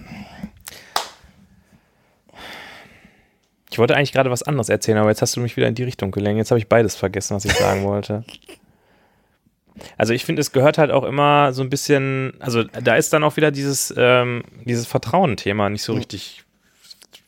ich 3.70 3.78
wollte 3.78 3.96
eigentlich 3.96 4.12
gerade 4.12 4.30
was 4.30 4.42
anderes 4.42 4.68
erzählen, 4.68 4.98
aber 4.98 5.10
jetzt 5.10 5.22
hast 5.22 5.36
du 5.36 5.40
mich 5.40 5.56
wieder 5.56 5.68
in 5.68 5.74
die 5.74 5.84
Richtung 5.84 6.10
gelenkt. 6.10 6.38
Jetzt 6.38 6.50
habe 6.50 6.58
ich 6.58 6.68
beides 6.68 6.96
vergessen, 6.96 7.36
was 7.36 7.44
ich 7.44 7.52
sagen 7.52 7.84
wollte. 7.84 8.24
Also 9.96 10.12
ich 10.12 10.26
finde, 10.26 10.40
es 10.40 10.52
gehört 10.52 10.76
halt 10.76 10.90
auch 10.90 11.04
immer 11.04 11.54
so 11.54 11.62
ein 11.62 11.70
bisschen, 11.70 12.34
also 12.40 12.64
da 12.64 12.96
ist 12.96 13.14
dann 13.14 13.24
auch 13.24 13.36
wieder 13.38 13.50
dieses, 13.50 13.94
ähm, 13.96 14.42
dieses 14.66 14.86
Vertrauen-Thema 14.86 15.70
nicht 15.70 15.82
so 15.82 15.94
richtig, 15.94 16.44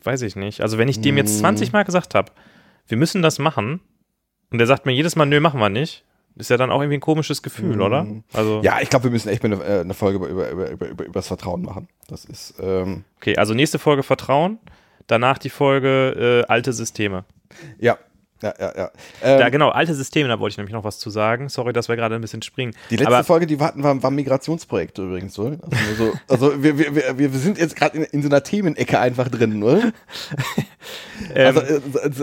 weiß 0.05 0.23
ich 0.23 0.37
nicht. 0.37 0.61
Also 0.61 0.79
wenn 0.79 0.89
ich 0.89 1.01
dem 1.01 1.17
jetzt 1.17 1.39
20 1.39 1.73
Mal 1.73 1.85
gesagt 1.85 2.15
habe, 2.15 2.33
wir 2.87 2.97
müssen 2.97 3.23
das 3.23 3.39
machen, 3.39 3.81
und 4.51 4.59
der 4.59 4.67
sagt 4.67 4.87
mir 4.87 4.93
jedes 4.93 5.17
Mal, 5.17 5.27
nö, 5.27 5.41
machen 5.41 5.61
wir 5.61 5.69
nicht, 5.69 6.05
ist 6.37 6.51
ja 6.51 6.57
dann 6.57 6.71
auch 6.71 6.81
irgendwie 6.81 6.97
ein 6.99 7.01
komisches 7.01 7.43
Gefühl, 7.43 7.81
oder? 7.81 8.07
Also, 8.33 8.61
Ja, 8.63 8.81
ich 8.81 8.89
glaube, 8.89 9.05
wir 9.05 9.11
müssen 9.11 9.29
echt 9.29 9.43
mal 9.43 9.53
eine, 9.53 9.65
äh, 9.65 9.81
eine 9.81 9.95
Folge 9.95 10.17
über, 10.17 10.29
über, 10.29 10.51
über, 10.51 10.71
über, 10.71 10.89
über, 10.89 11.05
über 11.05 11.13
das 11.13 11.27
Vertrauen 11.27 11.63
machen. 11.63 11.89
Das 12.09 12.25
ist, 12.25 12.55
ähm, 12.61 13.05
okay, 13.17 13.37
also 13.37 13.55
nächste 13.55 13.79
Folge 13.79 14.03
Vertrauen, 14.03 14.59
danach 15.07 15.39
die 15.39 15.51
Folge 15.51 16.45
äh, 16.47 16.51
alte 16.51 16.73
Systeme. 16.73 17.25
ja, 17.79 17.99
ja, 18.43 18.55
ja, 18.59 18.73
ja. 18.77 18.91
Ähm, 19.23 19.41
Ja, 19.41 19.49
genau, 19.49 19.71
alte 19.71 19.95
Systeme, 19.95 20.29
da 20.29 20.39
wollte 20.39 20.55
ich 20.55 20.57
nämlich 20.59 20.73
noch 20.73 20.85
was 20.85 20.99
zu 20.99 21.11
sagen. 21.11 21.49
Sorry, 21.49 21.73
dass 21.73 21.89
wir 21.89 21.97
gerade 21.97 22.15
ein 22.15 22.21
bisschen 22.21 22.43
springen. 22.43 22.75
Die 22.91 22.97
letzte 22.97 23.13
Aber 23.13 23.25
Folge, 23.25 23.47
die 23.47 23.59
wir 23.59 23.67
hatten, 23.67 23.83
war, 23.83 24.03
war 24.03 24.11
ein 24.11 24.15
Migrationsprojekt 24.15 24.99
übrigens, 24.99 25.39
oder? 25.39 25.59
Also, 25.89 26.13
so, 26.13 26.13
also 26.29 26.63
wir, 26.63 26.79
wir, 26.79 26.95
wir, 26.95 27.19
wir 27.19 27.39
sind 27.39 27.59
jetzt 27.59 27.77
gerade 27.77 27.99
in, 27.99 28.05
in 28.05 28.23
so 28.23 28.29
einer 28.29 28.43
Themenecke 28.43 28.99
einfach 28.99 29.29
drin, 29.29 29.63
oder? 29.63 29.93
ähm, 31.35 31.57
also 31.57 31.61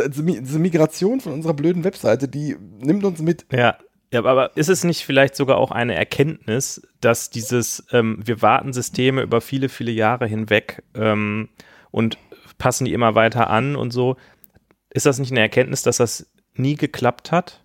äh, 0.02 0.10
diese 0.10 0.60
Migration 0.60 1.20
von 1.22 1.34
unserer 1.34 1.54
blöden 1.54 1.84
Webseite, 1.84 2.28
die 2.28 2.56
nimmt 2.80 3.04
uns 3.04 3.22
mit. 3.22 3.46
Ja. 3.52 3.78
Ja, 4.12 4.26
aber 4.26 4.58
ist 4.58 4.70
es 4.70 4.84
nicht 4.84 5.06
vielleicht 5.06 5.36
sogar 5.36 5.58
auch 5.58 5.70
eine 5.70 5.94
Erkenntnis, 5.94 6.82
dass 7.00 7.30
dieses, 7.30 7.86
ähm, 7.92 8.20
wir 8.26 8.42
warten 8.42 8.74
Systeme 8.74 9.22
über 9.22 9.40
viele, 9.40 9.70
viele 9.70 9.92
Jahre 9.92 10.26
hinweg 10.26 10.82
ähm, 10.96 11.50
und 11.92 12.18
passen 12.58 12.86
die 12.86 12.94
immer 12.94 13.14
weiter 13.14 13.52
an 13.52 13.76
und 13.76 13.92
so, 13.92 14.18
ist 14.92 15.06
das 15.06 15.20
nicht 15.20 15.32
eine 15.32 15.42
Erkenntnis, 15.42 15.82
dass 15.84 15.98
das 15.98 16.26
nie 16.56 16.76
geklappt 16.76 17.32
hat? 17.32 17.62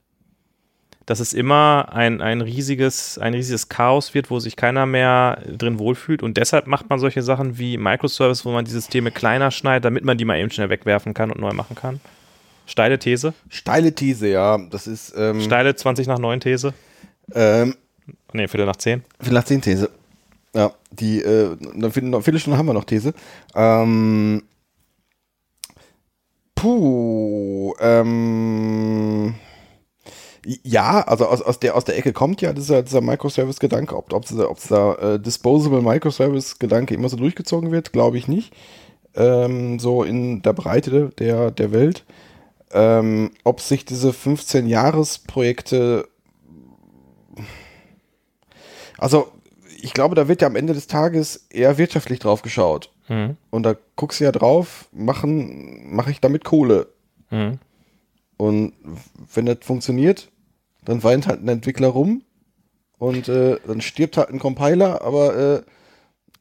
Dass 1.06 1.20
es 1.20 1.34
immer 1.34 1.90
ein, 1.92 2.22
ein, 2.22 2.40
riesiges, 2.40 3.18
ein 3.18 3.34
riesiges 3.34 3.68
Chaos 3.68 4.14
wird, 4.14 4.30
wo 4.30 4.38
sich 4.40 4.56
keiner 4.56 4.86
mehr 4.86 5.42
drin 5.58 5.78
wohlfühlt 5.78 6.22
und 6.22 6.38
deshalb 6.38 6.66
macht 6.66 6.88
man 6.88 6.98
solche 6.98 7.22
Sachen 7.22 7.58
wie 7.58 7.76
Microservice, 7.76 8.44
wo 8.46 8.52
man 8.52 8.64
die 8.64 8.70
Systeme 8.70 9.10
kleiner 9.10 9.50
schneidet, 9.50 9.84
damit 9.84 10.04
man 10.04 10.16
die 10.16 10.24
mal 10.24 10.38
eben 10.38 10.50
schnell 10.50 10.70
wegwerfen 10.70 11.12
kann 11.12 11.30
und 11.30 11.40
neu 11.40 11.52
machen 11.52 11.76
kann? 11.76 12.00
Steile 12.66 12.98
These? 12.98 13.34
Steile 13.50 13.94
These, 13.94 14.28
ja. 14.28 14.56
Das 14.70 14.86
ist 14.86 15.12
ähm, 15.14 15.42
Steile 15.42 15.74
20 15.76 16.06
nach 16.06 16.18
9 16.18 16.40
These? 16.40 16.72
ähm, 17.34 17.74
Nee, 18.32 18.48
Viertel 18.48 18.66
nach 18.66 18.76
10. 18.76 19.04
vielleicht 19.20 19.48
10 19.48 19.60
These. 19.60 19.90
Ja, 20.54 20.72
die, 20.90 21.20
äh, 21.20 21.56
Viertel- 21.58 22.06
eine 22.14 22.22
Viertelstunde 22.22 22.56
haben 22.58 22.66
wir 22.66 22.72
noch 22.74 22.84
These. 22.84 23.12
Ähm, 23.54 24.42
puh, 26.64 27.74
ähm, 27.78 29.34
ja, 30.62 31.02
also 31.02 31.26
aus, 31.26 31.42
aus, 31.42 31.60
der, 31.60 31.76
aus 31.76 31.84
der 31.84 31.98
Ecke 31.98 32.14
kommt 32.14 32.40
ja 32.40 32.54
dieser, 32.54 32.82
dieser 32.82 33.02
Microservice-Gedanke. 33.02 33.94
Ob, 33.94 34.12
ob 34.12 34.24
dieser, 34.24 34.50
ob 34.50 34.58
dieser 34.58 35.14
äh, 35.14 35.20
Disposable 35.20 35.82
Microservice-Gedanke 35.82 36.94
immer 36.94 37.10
so 37.10 37.16
durchgezogen 37.16 37.70
wird, 37.70 37.92
glaube 37.92 38.16
ich 38.16 38.28
nicht. 38.28 38.54
Ähm, 39.14 39.78
so 39.78 40.02
in 40.04 40.40
der 40.40 40.54
Breite 40.54 41.10
der, 41.18 41.50
der 41.50 41.72
Welt. 41.72 42.04
Ähm, 42.72 43.32
ob 43.44 43.60
sich 43.60 43.84
diese 43.84 44.10
15-Jahres-Projekte 44.10 46.08
also, 48.96 49.28
ich 49.82 49.92
glaube, 49.92 50.14
da 50.14 50.28
wird 50.28 50.40
ja 50.40 50.46
am 50.46 50.56
Ende 50.56 50.72
des 50.72 50.86
Tages 50.86 51.46
eher 51.50 51.76
wirtschaftlich 51.76 52.20
drauf 52.20 52.42
geschaut. 52.42 52.93
Mhm. 53.08 53.36
Und 53.50 53.62
da 53.64 53.74
guckst 53.96 54.20
du 54.20 54.24
ja 54.24 54.32
drauf, 54.32 54.88
machen, 54.92 55.94
mache 55.94 56.10
ich 56.10 56.20
damit 56.20 56.44
Kohle. 56.44 56.88
Mhm. 57.30 57.58
Und 58.36 58.72
wenn 59.34 59.46
das 59.46 59.58
funktioniert, 59.62 60.30
dann 60.84 61.02
weint 61.02 61.26
halt 61.26 61.42
ein 61.42 61.48
Entwickler 61.48 61.88
rum 61.88 62.22
und 62.98 63.28
äh, 63.28 63.56
dann 63.66 63.80
stirbt 63.80 64.16
halt 64.16 64.30
ein 64.30 64.38
Compiler, 64.38 65.02
aber 65.02 65.36
äh, 65.36 65.62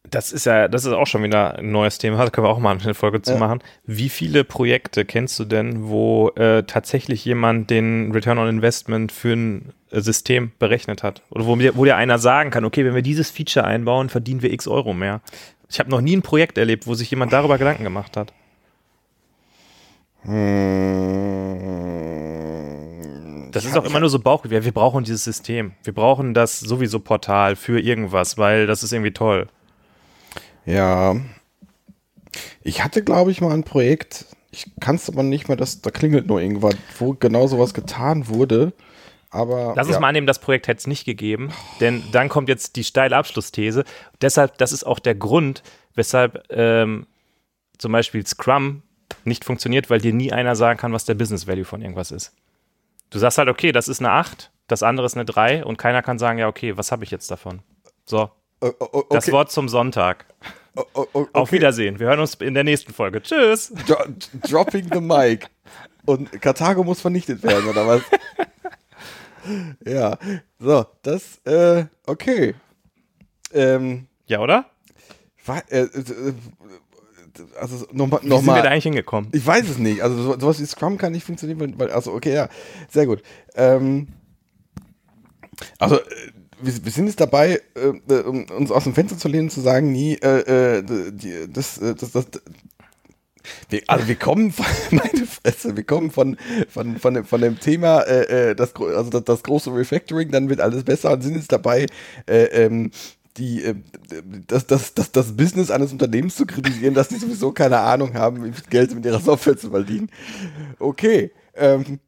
Das 0.09 0.31
ist 0.33 0.45
ja, 0.45 0.67
das 0.67 0.85
ist 0.85 0.91
auch 0.93 1.07
schon 1.07 1.23
wieder 1.23 1.57
ein 1.59 1.71
neues 1.71 1.97
Thema, 1.97 2.17
da 2.17 2.29
können 2.29 2.45
wir 2.45 2.51
auch 2.51 2.59
mal 2.59 2.77
eine 2.77 2.93
Folge 2.93 3.21
zu 3.21 3.33
Ja. 3.33 3.37
machen. 3.39 3.59
Wie 3.85 4.09
viele 4.09 4.43
Projekte 4.43 5.05
kennst 5.05 5.39
du 5.39 5.45
denn, 5.45 5.87
wo 5.87 6.29
äh, 6.35 6.63
tatsächlich 6.63 7.23
jemand 7.25 7.69
den 7.69 8.11
Return 8.11 8.37
on 8.37 8.49
Investment 8.49 9.11
für 9.11 9.33
ein 9.33 9.73
System 9.91 10.51
berechnet 10.59 11.03
hat? 11.03 11.21
Oder 11.29 11.45
wo, 11.45 11.57
wo 11.57 11.85
dir 11.85 11.95
einer 11.95 12.17
sagen 12.19 12.49
kann, 12.49 12.65
okay, 12.65 12.83
wenn 12.85 12.95
wir 12.95 13.01
dieses 13.01 13.29
Feature 13.31 13.65
einbauen, 13.65 14.09
verdienen 14.09 14.41
wir 14.41 14.51
x 14.51 14.67
Euro 14.67 14.93
mehr. 14.93 15.21
Ich 15.73 15.79
habe 15.79 15.89
noch 15.89 16.01
nie 16.01 16.15
ein 16.15 16.21
Projekt 16.21 16.59
erlebt, 16.59 16.85
wo 16.85 16.93
sich 16.93 17.09
jemand 17.09 17.33
darüber 17.33 17.57
Gedanken 17.57 17.83
gemacht 17.83 18.15
hat. 18.15 18.31
Das 23.51 23.63
ich 23.63 23.71
ist 23.71 23.77
auch 23.77 23.83
immer 23.83 23.99
nur 23.99 24.09
so 24.09 24.19
Bauch. 24.19 24.45
Wir, 24.47 24.63
wir 24.63 24.71
brauchen 24.71 25.03
dieses 25.03 25.23
System. 25.23 25.71
Wir 25.83 25.93
brauchen 25.93 26.35
das 26.35 26.59
sowieso 26.59 26.99
Portal 26.99 27.55
für 27.55 27.79
irgendwas, 27.79 28.37
weil 28.37 28.67
das 28.67 28.83
ist 28.83 28.93
irgendwie 28.93 29.13
toll. 29.13 29.49
Ja. 30.67 31.15
Ich 32.61 32.83
hatte, 32.83 33.03
glaube 33.03 33.31
ich, 33.31 33.41
mal 33.41 33.51
ein 33.51 33.63
Projekt, 33.63 34.27
ich 34.51 34.71
kann 34.79 34.97
es 34.97 35.09
aber 35.09 35.23
nicht 35.23 35.47
mehr, 35.47 35.57
das, 35.57 35.81
da 35.81 35.89
klingelt 35.89 36.27
nur 36.27 36.39
irgendwas, 36.39 36.75
wo 36.99 37.15
genau 37.15 37.47
sowas 37.47 37.73
getan 37.73 38.27
wurde. 38.27 38.73
Aber. 39.33 39.73
Lass 39.75 39.87
uns 39.87 39.95
ja. 39.95 39.99
mal 39.99 40.09
annehmen, 40.09 40.27
das 40.27 40.39
Projekt 40.39 40.67
hätte 40.67 40.79
es 40.79 40.87
nicht 40.87 41.05
gegeben, 41.05 41.51
denn 41.81 42.03
dann 42.11 42.29
kommt 42.29 42.49
jetzt 42.49 42.75
die 42.75 42.83
steile 42.83 43.17
Abschlussthese. 43.17 43.83
Deshalb, 44.21 44.57
das 44.57 44.71
ist 44.71 44.85
auch 44.85 44.99
der 44.99 45.15
Grund, 45.15 45.63
weshalb 45.95 46.45
ähm, 46.49 47.07
zum 47.77 47.91
Beispiel 47.91 48.25
Scrum 48.25 48.83
nicht 49.25 49.43
funktioniert, 49.43 49.89
weil 49.89 49.99
dir 49.99 50.13
nie 50.13 50.31
einer 50.31 50.55
sagen 50.55 50.79
kann, 50.79 50.93
was 50.93 51.05
der 51.05 51.15
Business 51.15 51.47
Value 51.47 51.65
von 51.65 51.81
irgendwas 51.81 52.11
ist. 52.11 52.33
Du 53.09 53.19
sagst 53.19 53.37
halt, 53.37 53.49
okay, 53.49 53.71
das 53.71 53.87
ist 53.87 53.99
eine 53.99 54.11
8, 54.11 54.51
das 54.67 54.83
andere 54.83 55.05
ist 55.05 55.15
eine 55.15 55.25
3 55.25 55.65
und 55.65 55.77
keiner 55.77 56.01
kann 56.01 56.17
sagen, 56.17 56.39
ja, 56.39 56.47
okay, 56.47 56.77
was 56.77 56.91
habe 56.91 57.03
ich 57.03 57.11
jetzt 57.11 57.29
davon? 57.29 57.61
So, 58.05 58.31
Oh, 58.63 58.71
oh, 58.79 58.87
oh, 58.93 59.03
das 59.09 59.25
okay. 59.25 59.33
Wort 59.33 59.51
zum 59.51 59.67
Sonntag. 59.67 60.25
Oh, 60.75 61.05
oh, 61.13 61.27
Auf 61.33 61.49
okay. 61.49 61.57
Wiedersehen. 61.57 61.99
Wir 61.99 62.07
hören 62.07 62.21
uns 62.21 62.35
in 62.35 62.53
der 62.53 62.63
nächsten 62.63 62.93
Folge. 62.93 63.21
Tschüss. 63.21 63.73
Dro 63.85 63.97
dropping 64.47 64.89
the 64.93 65.01
mic. 65.01 65.49
Und 66.05 66.31
Karthago 66.41 66.83
muss 66.83 67.01
vernichtet 67.01 67.43
werden, 67.43 67.67
oder 67.69 67.85
was? 67.85 68.01
ja. 69.85 70.17
So, 70.59 70.85
das, 71.01 71.39
äh, 71.45 71.85
okay. 72.05 72.55
Ähm, 73.53 74.07
Ja, 74.27 74.39
oder? 74.39 74.65
wa- 75.45 75.61
äh, 75.69 75.81
äh, 75.83 76.33
also 77.59 77.85
nochmal, 77.91 78.21
Wie 78.23 78.29
sind 78.29 78.45
wir 78.45 78.61
da 78.61 78.69
eigentlich 78.69 78.83
hingekommen? 78.83 79.29
Ich 79.33 79.45
weiß 79.45 79.67
es 79.67 79.77
nicht. 79.77 80.01
Also 80.01 80.21
so, 80.21 80.39
sowas 80.39 80.59
wie 80.61 80.65
Scrum 80.65 80.97
kann 80.97 81.11
nicht 81.13 81.25
funktionieren, 81.25 81.73
weil- 81.79 81.91
also 81.91 82.13
okay, 82.13 82.33
ja, 82.33 82.47
sehr 82.89 83.05
gut. 83.07 83.21
Ähm, 83.55 84.07
also 85.79 85.99
äh, 85.99 86.03
wir, 86.61 86.85
wir 86.85 86.91
sind 86.91 87.07
jetzt 87.07 87.19
dabei, 87.19 87.59
äh, 87.75 88.13
äh, 88.13 88.21
um 88.23 88.45
uns 88.45 88.71
aus 88.71 88.83
dem 88.85 88.93
Fenster 88.93 89.17
zu 89.17 89.27
lehnen 89.27 89.45
und 89.45 89.49
zu 89.51 89.61
sagen, 89.61 89.91
nie, 89.91 90.13
äh, 90.15 90.77
äh, 90.77 91.11
die, 91.11 91.51
das, 91.51 91.77
äh, 91.79 91.95
das, 91.95 92.11
das, 92.11 92.27
wir, 93.69 93.81
also 93.87 94.07
wir 94.07 94.15
kommen, 94.15 94.51
von, 94.51 94.65
meine 94.91 95.25
Fresse, 95.25 95.75
wir 95.75 95.83
kommen 95.83 96.11
von, 96.11 96.37
von, 96.69 96.97
von, 96.97 97.13
dem, 97.13 97.25
von 97.25 97.41
dem 97.41 97.59
Thema, 97.59 98.01
äh, 98.01 98.51
äh, 98.51 98.55
das, 98.55 98.75
also 98.75 99.09
das, 99.09 99.23
das 99.23 99.43
große 99.43 99.73
Refactoring, 99.73 100.31
dann 100.31 100.49
wird 100.49 100.61
alles 100.61 100.83
besser 100.83 101.11
und 101.11 101.21
sind 101.21 101.35
jetzt 101.35 101.51
dabei, 101.51 101.87
äh, 102.27 102.43
ähm, 102.45 102.91
die, 103.37 103.63
äh, 103.63 103.75
das, 104.47 104.67
das, 104.67 104.93
das, 104.93 105.11
das 105.11 105.35
Business 105.35 105.71
eines 105.71 105.91
Unternehmens 105.91 106.35
zu 106.35 106.45
kritisieren, 106.45 106.93
dass 106.93 107.09
die 107.09 107.17
sowieso 107.17 107.51
keine 107.51 107.79
Ahnung 107.79 108.13
haben, 108.13 108.43
wie 108.43 108.51
viel 108.51 108.69
Geld 108.69 108.89
sie 108.89 108.95
mit 108.95 109.05
ihrer 109.05 109.19
Software 109.19 109.57
zu 109.57 109.71
verdienen. 109.71 110.09
Okay. 110.79 111.31
Ähm, 111.55 111.99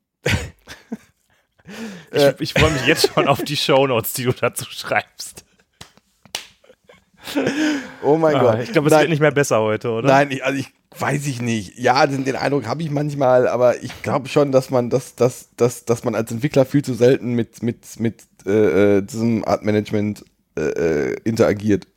Ich, 2.11 2.23
ich 2.39 2.53
freue 2.53 2.71
mich 2.71 2.85
jetzt 2.85 3.11
schon 3.13 3.27
auf 3.27 3.43
die 3.43 3.57
Shownotes, 3.57 4.13
die 4.13 4.23
du 4.23 4.33
dazu 4.33 4.65
schreibst. 4.65 5.44
Oh 8.03 8.17
mein 8.17 8.35
Ah, 8.35 8.39
Gott. 8.39 8.59
ich 8.63 8.71
glaube, 8.71 8.89
es 8.89 8.97
wird 8.97 9.09
nicht 9.09 9.19
mehr 9.19 9.31
besser 9.31 9.61
heute, 9.61 9.89
oder? 9.91 10.07
Nein, 10.07 10.31
ich, 10.31 10.43
also 10.43 10.59
ich 10.59 10.71
weiß 10.97 11.27
ich 11.27 11.41
nicht. 11.41 11.77
Ja, 11.77 12.05
den, 12.07 12.23
den 12.25 12.35
Eindruck 12.35 12.67
habe 12.67 12.81
ich 12.81 12.89
manchmal, 12.89 13.47
aber 13.47 13.83
ich 13.83 14.01
glaube 14.01 14.29
schon, 14.29 14.51
dass 14.51 14.69
man 14.69 14.89
das, 14.89 15.15
das, 15.15 15.49
das, 15.57 15.85
dass 15.85 16.03
man 16.03 16.15
als 16.15 16.31
Entwickler 16.31 16.65
viel 16.65 16.83
zu 16.83 16.93
selten 16.93 17.33
mit, 17.33 17.63
mit, 17.63 17.99
mit 17.99 18.23
äh, 18.45 18.97
äh, 18.97 19.01
diesem 19.01 19.43
Art 19.45 19.63
Management 19.63 20.23
äh, 20.57 20.61
äh, 20.61 21.15
interagiert. 21.23 21.87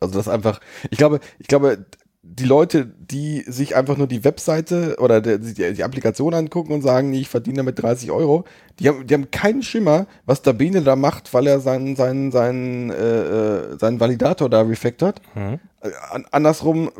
Also 0.00 0.14
das 0.18 0.28
einfach, 0.28 0.60
ich 0.90 0.98
glaube, 0.98 1.20
ich 1.38 1.46
glaube, 1.48 1.86
die 2.26 2.44
Leute, 2.46 2.86
die 2.86 3.42
sich 3.46 3.76
einfach 3.76 3.96
nur 3.96 4.06
die 4.08 4.24
Webseite 4.24 4.96
oder 4.98 5.20
die, 5.20 5.38
die, 5.38 5.74
die 5.74 5.84
Applikation 5.84 6.34
angucken 6.34 6.72
und 6.72 6.82
sagen, 6.82 7.10
nee, 7.10 7.20
ich 7.20 7.28
verdiene 7.28 7.58
damit 7.58 7.80
30 7.80 8.10
Euro, 8.10 8.44
die 8.80 8.88
haben, 8.88 9.06
die 9.06 9.14
haben 9.14 9.30
keinen 9.30 9.62
Schimmer, 9.62 10.06
was 10.26 10.42
der 10.42 10.54
Bene 10.54 10.82
da 10.82 10.96
macht, 10.96 11.32
weil 11.32 11.46
er 11.46 11.60
seinen, 11.60 11.94
seinen, 11.96 12.32
seinen, 12.32 12.90
äh, 12.90 12.94
äh, 13.74 13.78
seinen 13.78 14.00
Validator 14.00 14.50
da 14.50 14.62
refactort. 14.62 15.20
Mhm. 15.34 15.60
An, 16.10 16.24
andersrum 16.30 16.90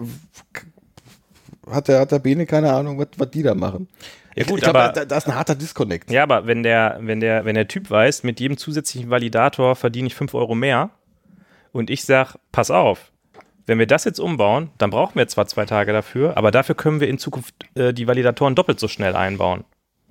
hat 1.69 1.89
der, 1.89 2.01
hat 2.01 2.13
der 2.13 2.19
Bene 2.19 2.47
keine 2.47 2.73
Ahnung, 2.73 2.99
was, 2.99 3.09
was 3.17 3.31
die 3.31 3.43
da 3.43 3.55
machen. 3.55 3.89
Ja, 4.37 4.45
gut, 4.45 4.59
ich 4.59 4.65
glaube, 4.65 4.81
aber- 4.81 4.93
da, 4.93 5.05
da 5.05 5.17
ist 5.17 5.27
ein 5.27 5.35
harter 5.35 5.55
Disconnect. 5.55 6.11
Ja, 6.11 6.25
aber 6.25 6.47
wenn 6.47 6.63
der, 6.63 6.99
wenn 7.01 7.21
der, 7.21 7.45
wenn 7.45 7.55
der 7.55 7.67
Typ 7.69 7.91
weiß, 7.91 8.23
mit 8.25 8.41
jedem 8.41 8.57
zusätzlichen 8.57 9.11
Validator 9.11 9.75
verdiene 9.75 10.07
ich 10.09 10.15
5 10.15 10.35
Euro 10.35 10.55
mehr 10.55 10.91
und 11.73 11.89
ich 11.91 12.05
sage, 12.05 12.35
pass 12.53 12.71
auf, 12.71 13.11
wenn 13.67 13.79
wir 13.79 13.87
das 13.87 14.05
jetzt 14.05 14.19
umbauen, 14.21 14.71
dann 14.79 14.91
brauchen 14.91 15.15
wir 15.17 15.27
zwar 15.29 15.47
zwei 15.47 15.65
Tage 15.65 15.93
dafür, 15.93 16.37
aber 16.37 16.51
dafür 16.51 16.75
können 16.75 17.01
wir 17.01 17.09
in 17.09 17.19
Zukunft 17.19 17.55
äh, 17.75 17.93
die 17.93 18.07
Validatoren 18.07 18.55
doppelt 18.55 18.79
so 18.81 18.89
schnell 18.89 19.17
einbauen. 19.17 19.65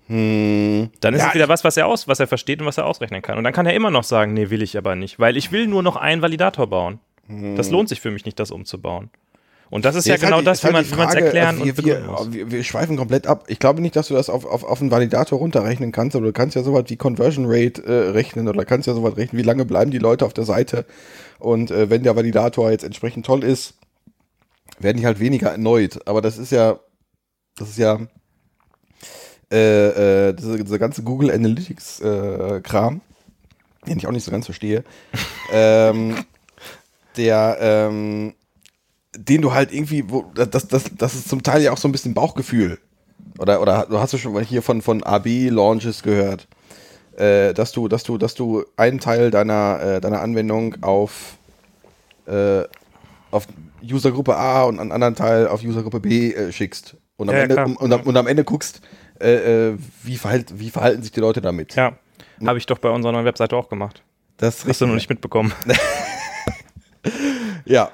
Hm. 0.08 0.90
Dann 1.00 1.14
ist 1.14 1.22
Ja, 1.22 1.30
es 1.30 1.34
wieder 1.36 1.48
was, 1.48 1.64
was 1.64 1.78
er 1.78 1.88
aus, 1.88 2.08
was 2.08 2.20
er 2.20 2.28
versteht 2.28 2.60
und 2.60 2.68
was 2.68 2.78
er 2.78 2.86
ausrechnen 2.86 3.22
kann. 3.22 3.38
Und 3.38 3.44
dann 3.46 3.54
kann 3.54 3.66
er 3.66 3.74
immer 3.74 3.90
noch 3.92 4.04
sagen, 4.04 4.34
nee, 4.34 4.50
will 4.50 4.62
ich 4.62 4.78
aber 4.78 4.96
nicht, 4.96 5.20
weil 5.20 5.38
ich 5.38 5.52
will 5.52 5.68
nur 5.68 5.82
noch 5.84 5.96
einen 5.96 6.22
Validator 6.22 6.68
bauen. 6.68 7.00
Das 7.56 7.72
lohnt 7.72 7.88
sich 7.88 8.02
für 8.02 8.12
mich 8.12 8.26
nicht, 8.26 8.38
das 8.38 8.52
umzubauen. 8.52 9.10
Und 9.70 9.86
das 9.86 9.96
ist 9.96 10.06
ja, 10.06 10.14
Hm. 10.14 10.16
ist 10.16 10.22
genau 10.26 10.36
halt 10.38 10.48
das, 10.48 10.62
wie 10.62 10.68
halt 10.68 10.96
man 10.96 11.08
es 11.08 11.16
erklären 11.16 11.48
also 11.48 11.62
und 11.62 11.66
wir, 11.66 11.74
begründen 11.74 12.06
muss. 12.06 12.34
wir, 12.34 12.52
wir 12.52 12.64
schweifen 12.64 12.98
komplett 12.98 13.26
ab. 13.26 13.46
Ich 13.48 13.58
glaube 13.60 13.82
nicht, 13.82 13.96
dass 13.96 14.10
du 14.10 14.14
das 14.14 14.30
auf, 14.30 14.46
auf, 14.46 14.64
auf 14.64 14.82
einen 14.82 14.92
Validator 14.92 15.40
runterrechnen 15.40 15.92
kannst, 15.92 16.16
aber 16.16 16.26
du 16.26 16.34
kannst 16.34 16.56
ja 16.56 16.64
sowas 16.64 16.84
wie 16.88 16.98
Conversion 16.98 17.46
Rate 17.48 17.82
äh, 17.84 18.10
rechnen 18.12 18.48
oder 18.50 18.66
kannst 18.66 18.88
ja 18.88 18.94
sowas 18.94 19.16
rechnen, 19.18 19.40
wie 19.40 19.44
lange 19.46 19.66
bleiben 19.66 19.90
die 19.90 19.98
Leute 20.00 20.26
auf 20.26 20.34
der 20.34 20.44
Seite. 20.44 20.86
Und 21.44 21.72
äh, 21.72 21.90
wenn 21.90 22.04
der 22.04 22.16
Validator 22.16 22.72
jetzt 22.72 22.86
entsprechend 22.86 23.26
toll 23.26 23.44
ist, 23.44 23.74
werden 24.80 24.98
die 24.98 25.06
halt 25.06 25.20
weniger 25.20 25.52
erneut. 25.52 26.08
Aber 26.08 26.22
das 26.22 26.38
ist 26.38 26.54
ja, 26.54 26.80
das 27.58 27.72
ist 27.72 27.78
ja 27.78 28.00
äh, 29.52 30.30
äh, 30.30 30.34
diese, 30.34 30.64
diese 30.64 30.80
ganze 30.80 31.04
Google 31.04 31.32
Analytics 31.32 32.00
äh, 32.00 32.62
Kram, 32.64 33.02
den 33.86 33.98
ich 33.98 34.08
auch 34.08 34.14
nicht 34.14 34.24
so 34.24 34.32
ganz 34.32 34.46
verstehe. 34.46 34.86
ähm, 35.52 36.16
der, 37.18 37.58
ähm, 37.60 38.36
den 39.14 39.42
du 39.42 39.54
halt 39.54 39.74
irgendwie, 39.74 40.10
wo, 40.10 40.32
das, 40.34 40.70
das, 40.70 40.86
das 40.98 41.14
ist 41.14 41.28
zum 41.28 41.44
Teil 41.44 41.62
ja 41.62 41.74
auch 41.74 41.78
so 41.78 41.90
ein 41.90 41.92
bisschen 41.92 42.14
Bauchgefühl. 42.14 42.80
Oder, 43.38 43.62
oder 43.62 43.86
du 43.90 44.00
hast 44.00 44.14
du 44.14 44.18
schon 44.18 44.32
mal 44.32 44.46
hier 44.46 44.62
von, 44.62 44.82
von 44.82 45.04
AB-Launches 45.04 46.04
gehört, 46.04 46.48
äh, 47.18 47.54
dass 47.54 47.72
du, 47.72 47.88
dass 47.88 48.04
du, 48.04 48.18
dass 48.18 48.34
du 48.36 48.64
einen 48.78 49.00
Teil 49.00 49.32
deiner, 49.32 49.80
äh, 49.82 50.02
deiner 50.02 50.22
Anwendung 50.22 50.76
auf, 50.84 51.38
äh, 52.26 52.64
auf 53.32 53.48
Usergruppe 53.84 54.36
A 54.36 54.64
und 54.64 54.80
einen 54.80 54.92
anderen 54.92 55.16
Teil 55.16 55.48
auf 55.48 55.62
Usergruppe 55.64 56.00
B 56.00 56.32
äh, 56.34 56.52
schickst. 56.52 56.96
Und 57.18 57.30
am, 57.30 57.36
Ja, 57.36 57.42
Ende, 57.44 57.56
klar. 57.56 57.66
und, 57.68 57.78
und, 58.08 58.18
am- 58.18 58.28
Ende 58.28 58.44
guckst, 58.44 58.82
äh, 59.20 59.70
äh, 59.70 59.78
wie, 60.04 60.18
verhalt, 60.18 60.60
wie 60.60 60.70
verhalten 60.70 61.04
sich 61.04 61.12
die 61.12 61.20
Leute 61.20 61.42
damit. 61.42 61.76
Ja, 61.76 61.94
habe 62.46 62.58
ich 62.58 62.66
doch 62.66 62.80
bei 62.80 62.90
unserer 62.90 63.12
neuen 63.12 63.26
Webseite 63.26 63.56
auch 63.56 63.70
gemacht. 63.70 64.02
Das 64.38 64.66
Hast 64.66 64.82
du 64.82 64.88
noch 64.88 64.96
nicht 64.96 65.10
mitbekommen. 65.10 65.54
Ja. 67.66 67.92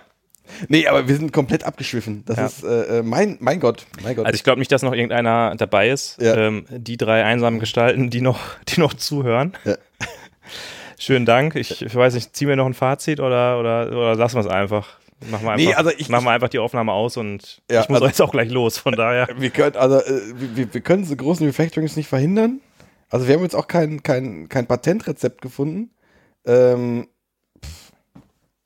Nee, 0.68 0.88
aber 0.88 1.08
wir 1.08 1.16
sind 1.16 1.32
komplett 1.34 1.64
abgeschwiffen. 1.64 2.24
Das 2.26 2.38
Ja. 2.38 2.46
ist, 2.48 2.64
äh, 2.64 3.00
äh, 3.00 3.04
mein, 3.04 3.38
mein 3.40 3.60
Gott, 3.60 3.86
mein 4.04 4.16
Gott. 4.16 4.26
Also 4.26 4.36
ich 4.36 4.44
glaube 4.44 4.60
nicht, 4.60 4.72
dass 4.72 4.82
noch 4.84 4.94
irgendeiner 4.94 5.56
dabei 5.58 5.90
ist. 5.90 6.22
Ja. 6.22 6.36
Ähm, 6.36 6.66
die 6.70 6.98
drei 6.98 7.24
einsamen 7.24 7.60
Gestalten, 7.60 8.10
die 8.10 8.22
noch, 8.22 8.40
die 8.68 8.80
noch 8.80 8.94
zuhören. 8.94 9.54
Ja. 9.66 9.76
Schönen 11.00 11.26
Dank. 11.26 11.56
Ich, 11.56 11.82
ich 11.82 11.96
weiß 11.96 12.14
nicht, 12.14 12.36
ziehen 12.36 12.48
wir 12.50 12.56
noch 12.56 12.66
ein 12.66 12.74
Fazit 12.74 13.20
oder, 13.20 13.60
oder, 13.60 13.88
oder 13.88 14.16
lassen 14.16 14.36
wir 14.36 14.42
es 14.42 14.48
einfach? 14.48 14.98
Machen 15.30 15.44
wir 15.46 15.52
einfach, 15.52 15.66
Nee, 15.66 15.74
also 15.74 15.92
ich- 15.98 16.10
machen 16.10 16.26
wir 16.26 16.32
einfach 16.32 16.50
die 16.50 16.60
Aufnahme 16.60 16.92
aus 16.94 17.16
und 17.18 17.62
Ja, 17.70 17.82
ich 17.82 17.90
muss 17.90 17.98
also- 17.98 18.08
jetzt 18.08 18.22
auch 18.22 18.32
gleich 18.32 18.50
los. 18.52 18.78
Von 18.78 18.94
daher. 18.94 19.28
wir 19.38 19.50
können, 19.50 19.76
also, 19.78 20.00
äh, 20.00 20.22
wir, 20.56 20.74
wir 20.74 20.82
können 20.82 21.04
diese 21.04 21.16
großen 21.16 21.46
Refactorings 21.46 21.96
nicht 21.96 22.08
verhindern. 22.08 22.60
Also 23.10 23.28
wir 23.28 23.36
haben 23.36 23.44
jetzt 23.44 23.56
auch 23.56 23.68
kein, 23.68 24.04
kein, 24.04 24.50
kein 24.50 24.66
Patentrezept 24.68 25.42
gefunden. 25.42 25.90
Ähm, 26.46 27.08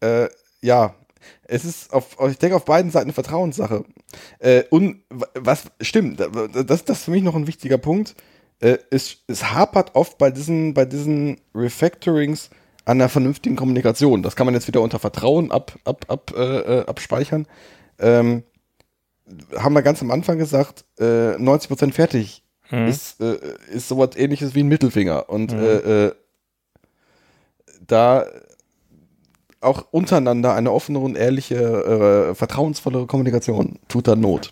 äh, 0.01 0.27
ja, 0.61 0.95
es 1.43 1.65
ist 1.65 1.93
auf, 1.93 2.17
ich 2.29 2.37
denke 2.37 2.55
auf 2.55 2.65
beiden 2.65 2.91
Seiten 2.91 3.05
eine 3.05 3.13
Vertrauenssache. 3.13 3.85
Äh, 4.39 4.63
und 4.69 5.03
was 5.33 5.65
stimmt, 5.81 6.19
das, 6.19 6.85
das 6.85 6.97
ist 6.99 7.03
für 7.05 7.11
mich 7.11 7.23
noch 7.23 7.35
ein 7.35 7.47
wichtiger 7.47 7.77
Punkt. 7.77 8.15
Äh, 8.59 8.77
es, 8.91 9.17
es 9.27 9.51
hapert 9.51 9.95
oft 9.95 10.17
bei 10.17 10.31
diesen, 10.31 10.73
bei 10.73 10.85
diesen 10.85 11.39
Refactorings 11.53 12.49
an 12.85 12.99
einer 12.99 13.09
vernünftigen 13.09 13.55
Kommunikation. 13.55 14.23
Das 14.23 14.35
kann 14.35 14.45
man 14.45 14.53
jetzt 14.53 14.67
wieder 14.67 14.81
unter 14.81 14.99
Vertrauen 14.99 15.51
ab, 15.51 15.77
ab, 15.85 16.05
ab, 16.07 16.33
äh, 16.35 16.79
äh, 16.79 16.85
abspeichern. 16.85 17.47
Ähm, 17.99 18.43
haben 19.57 19.73
wir 19.73 19.81
ganz 19.81 20.01
am 20.01 20.11
Anfang 20.11 20.37
gesagt, 20.37 20.85
äh, 20.99 21.35
90% 21.37 21.93
fertig 21.93 22.43
Mhm. 22.71 22.87
ist, 22.87 23.21
äh, 23.21 23.37
ist 23.71 23.87
sowas 23.87 24.11
ähnliches 24.15 24.55
wie 24.55 24.63
ein 24.63 24.67
Mittelfinger. 24.67 25.29
Und 25.29 25.53
Mhm. 25.53 25.59
äh, 25.59 26.05
äh, 26.07 26.11
da 27.85 28.25
auch 29.63 29.85
untereinander 29.91 30.53
eine 30.53 30.71
offene 30.71 30.99
und 30.99 31.15
ehrliche, 31.15 31.55
äh, 31.55 32.35
vertrauensvolle 32.35 33.05
Kommunikation 33.05 33.79
tut 33.87 34.07
da 34.07 34.15
Not. 34.15 34.51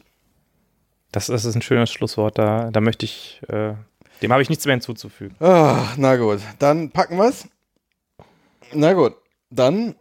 Das, 1.12 1.30
ist 1.30 1.46
ein 1.56 1.62
schönes 1.62 1.92
Schlusswort. 1.92 2.38
Da, 2.38 2.70
da 2.72 2.82
möchte 2.82 3.06
ich, 3.06 3.42
äh, 3.50 3.74
dem 4.22 4.32
habe 4.32 4.42
ich 4.42 4.50
nichts 4.50 4.66
mehr 4.66 4.76
hinzuzufügen. 4.76 5.36
Ah, 5.40 5.88
na 5.98 6.16
gut, 6.16 6.40
dann 6.60 6.92
packen 6.92 7.18
wir's. 7.18 7.48
Na 8.74 8.94
gut, 8.94 9.14
dann 9.50 9.96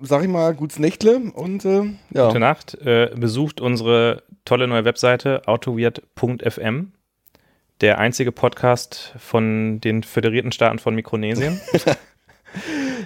sag 0.00 0.22
ich 0.22 0.28
mal 0.28 0.54
gutes 0.54 0.78
Nächtle 0.78 1.18
und 1.18 1.64
äh, 1.64 1.84
ja. 2.14 2.28
Gute 2.28 2.38
Nacht. 2.38 2.74
Äh, 2.74 3.10
besucht 3.16 3.60
unsere 3.60 4.22
tolle 4.44 4.68
neue 4.68 4.84
Webseite 4.84 5.42
autoweird.fm. 5.46 6.92
Der 7.80 7.98
einzige 7.98 8.32
Podcast 8.32 9.14
von 9.18 9.80
den 9.80 10.02
föderierten 10.02 10.52
Staaten 10.52 10.78
von 10.78 10.94
Mikronesien. 10.94 11.60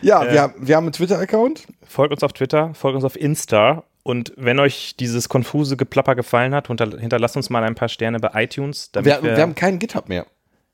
Ja, 0.02 0.24
Äh, 0.24 0.32
wir, 0.32 0.42
haben, 0.42 0.54
wir 0.58 0.76
haben 0.76 0.84
einen 0.84 0.92
Twitter-Account. 0.92 1.66
folgt 1.86 2.12
uns 2.12 2.22
auf 2.22 2.32
Twitter, 2.32 2.74
folgt 2.74 2.96
uns 2.96 3.04
auf 3.04 3.16
Insta. 3.16 3.84
Und 4.02 4.32
wenn 4.36 4.58
euch 4.58 4.96
dieses 4.96 5.28
konfuse 5.28 5.76
Geplapper 5.76 6.14
gefallen 6.16 6.54
hat, 6.54 6.66
hinterlasst 6.66 7.36
uns 7.36 7.50
mal 7.50 7.62
ein 7.62 7.74
paar 7.76 7.88
Sterne 7.88 8.18
bei 8.18 8.30
iTunes. 8.42 8.90
Wir, 8.94 9.04
wir, 9.04 9.22
wir 9.22 9.36
haben 9.40 9.54
keinen 9.54 9.78
GitHub 9.78 10.08
mehr. 10.08 10.26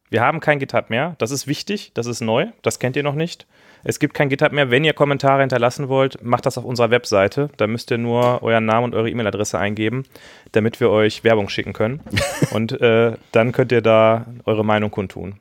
wir 0.09 0.23
haben 0.23 0.41
kein 0.41 0.59
GitHub 0.59 0.89
mehr. 0.89 1.15
Das 1.19 1.31
ist 1.31 1.47
wichtig, 1.47 1.93
das 1.93 2.07
ist 2.07 2.23
neu, 2.23 2.47
das 2.63 2.79
kennt 2.79 2.97
ihr 2.97 3.03
noch 3.03 3.15
nicht. 3.15 3.47
Es 3.85 3.99
gibt 3.99 4.15
kein 4.15 4.29
GitHub 4.29 4.53
mehr. 4.53 4.71
Wenn 4.71 4.83
ihr 4.85 4.95
Kommentare 4.95 5.41
hinterlassen 5.41 5.89
wollt, 5.89 6.23
macht 6.25 6.47
das 6.47 6.57
auf 6.59 6.65
unserer 6.65 6.91
Webseite. 6.91 7.51
Da 7.59 7.67
müsst 7.67 7.91
ihr 7.91 7.99
nur 7.99 8.43
euren 8.43 8.65
Namen 8.65 8.85
und 8.85 8.95
eure 8.95 9.11
E-Mail-Adresse 9.11 9.59
eingeben, 9.59 10.05
damit 10.53 10.81
wir 10.81 10.91
euch 10.91 11.23
Werbung 11.23 11.49
schicken 11.49 11.75
können. 11.75 12.01
und 12.51 12.81
äh, 12.81 13.13
dann 13.33 13.53
könnt 13.53 13.73
ihr 13.73 13.83
da 13.83 14.27
eure 14.47 14.65
Meinung 14.65 14.91
kundtun. 14.91 15.39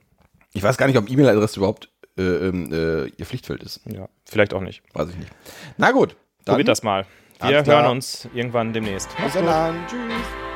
Ich 0.53 0.61
weiß 0.61 0.77
gar 0.77 0.87
nicht, 0.87 0.97
ob 0.97 1.09
E-Mail-Adresse 1.09 1.57
überhaupt 1.59 1.89
äh, 2.17 2.47
ähm, 2.47 2.71
äh, 2.71 3.05
ihr 3.07 3.25
Pflichtfeld 3.25 3.63
ist. 3.63 3.81
Ja, 3.85 4.09
vielleicht 4.25 4.53
auch 4.53 4.61
nicht. 4.61 4.81
Weiß 4.93 5.09
ich 5.09 5.15
nicht. 5.15 5.31
Na 5.77 5.91
gut. 5.91 6.15
Dann 6.45 6.53
Probiert 6.53 6.69
das 6.69 6.83
mal. 6.83 7.05
Wir 7.41 7.63
hören 7.65 7.87
uns 7.87 8.27
irgendwann 8.33 8.73
demnächst. 8.73 9.09
Bis 9.17 9.33
dann. 9.33 9.75
Tschüss. 9.87 10.46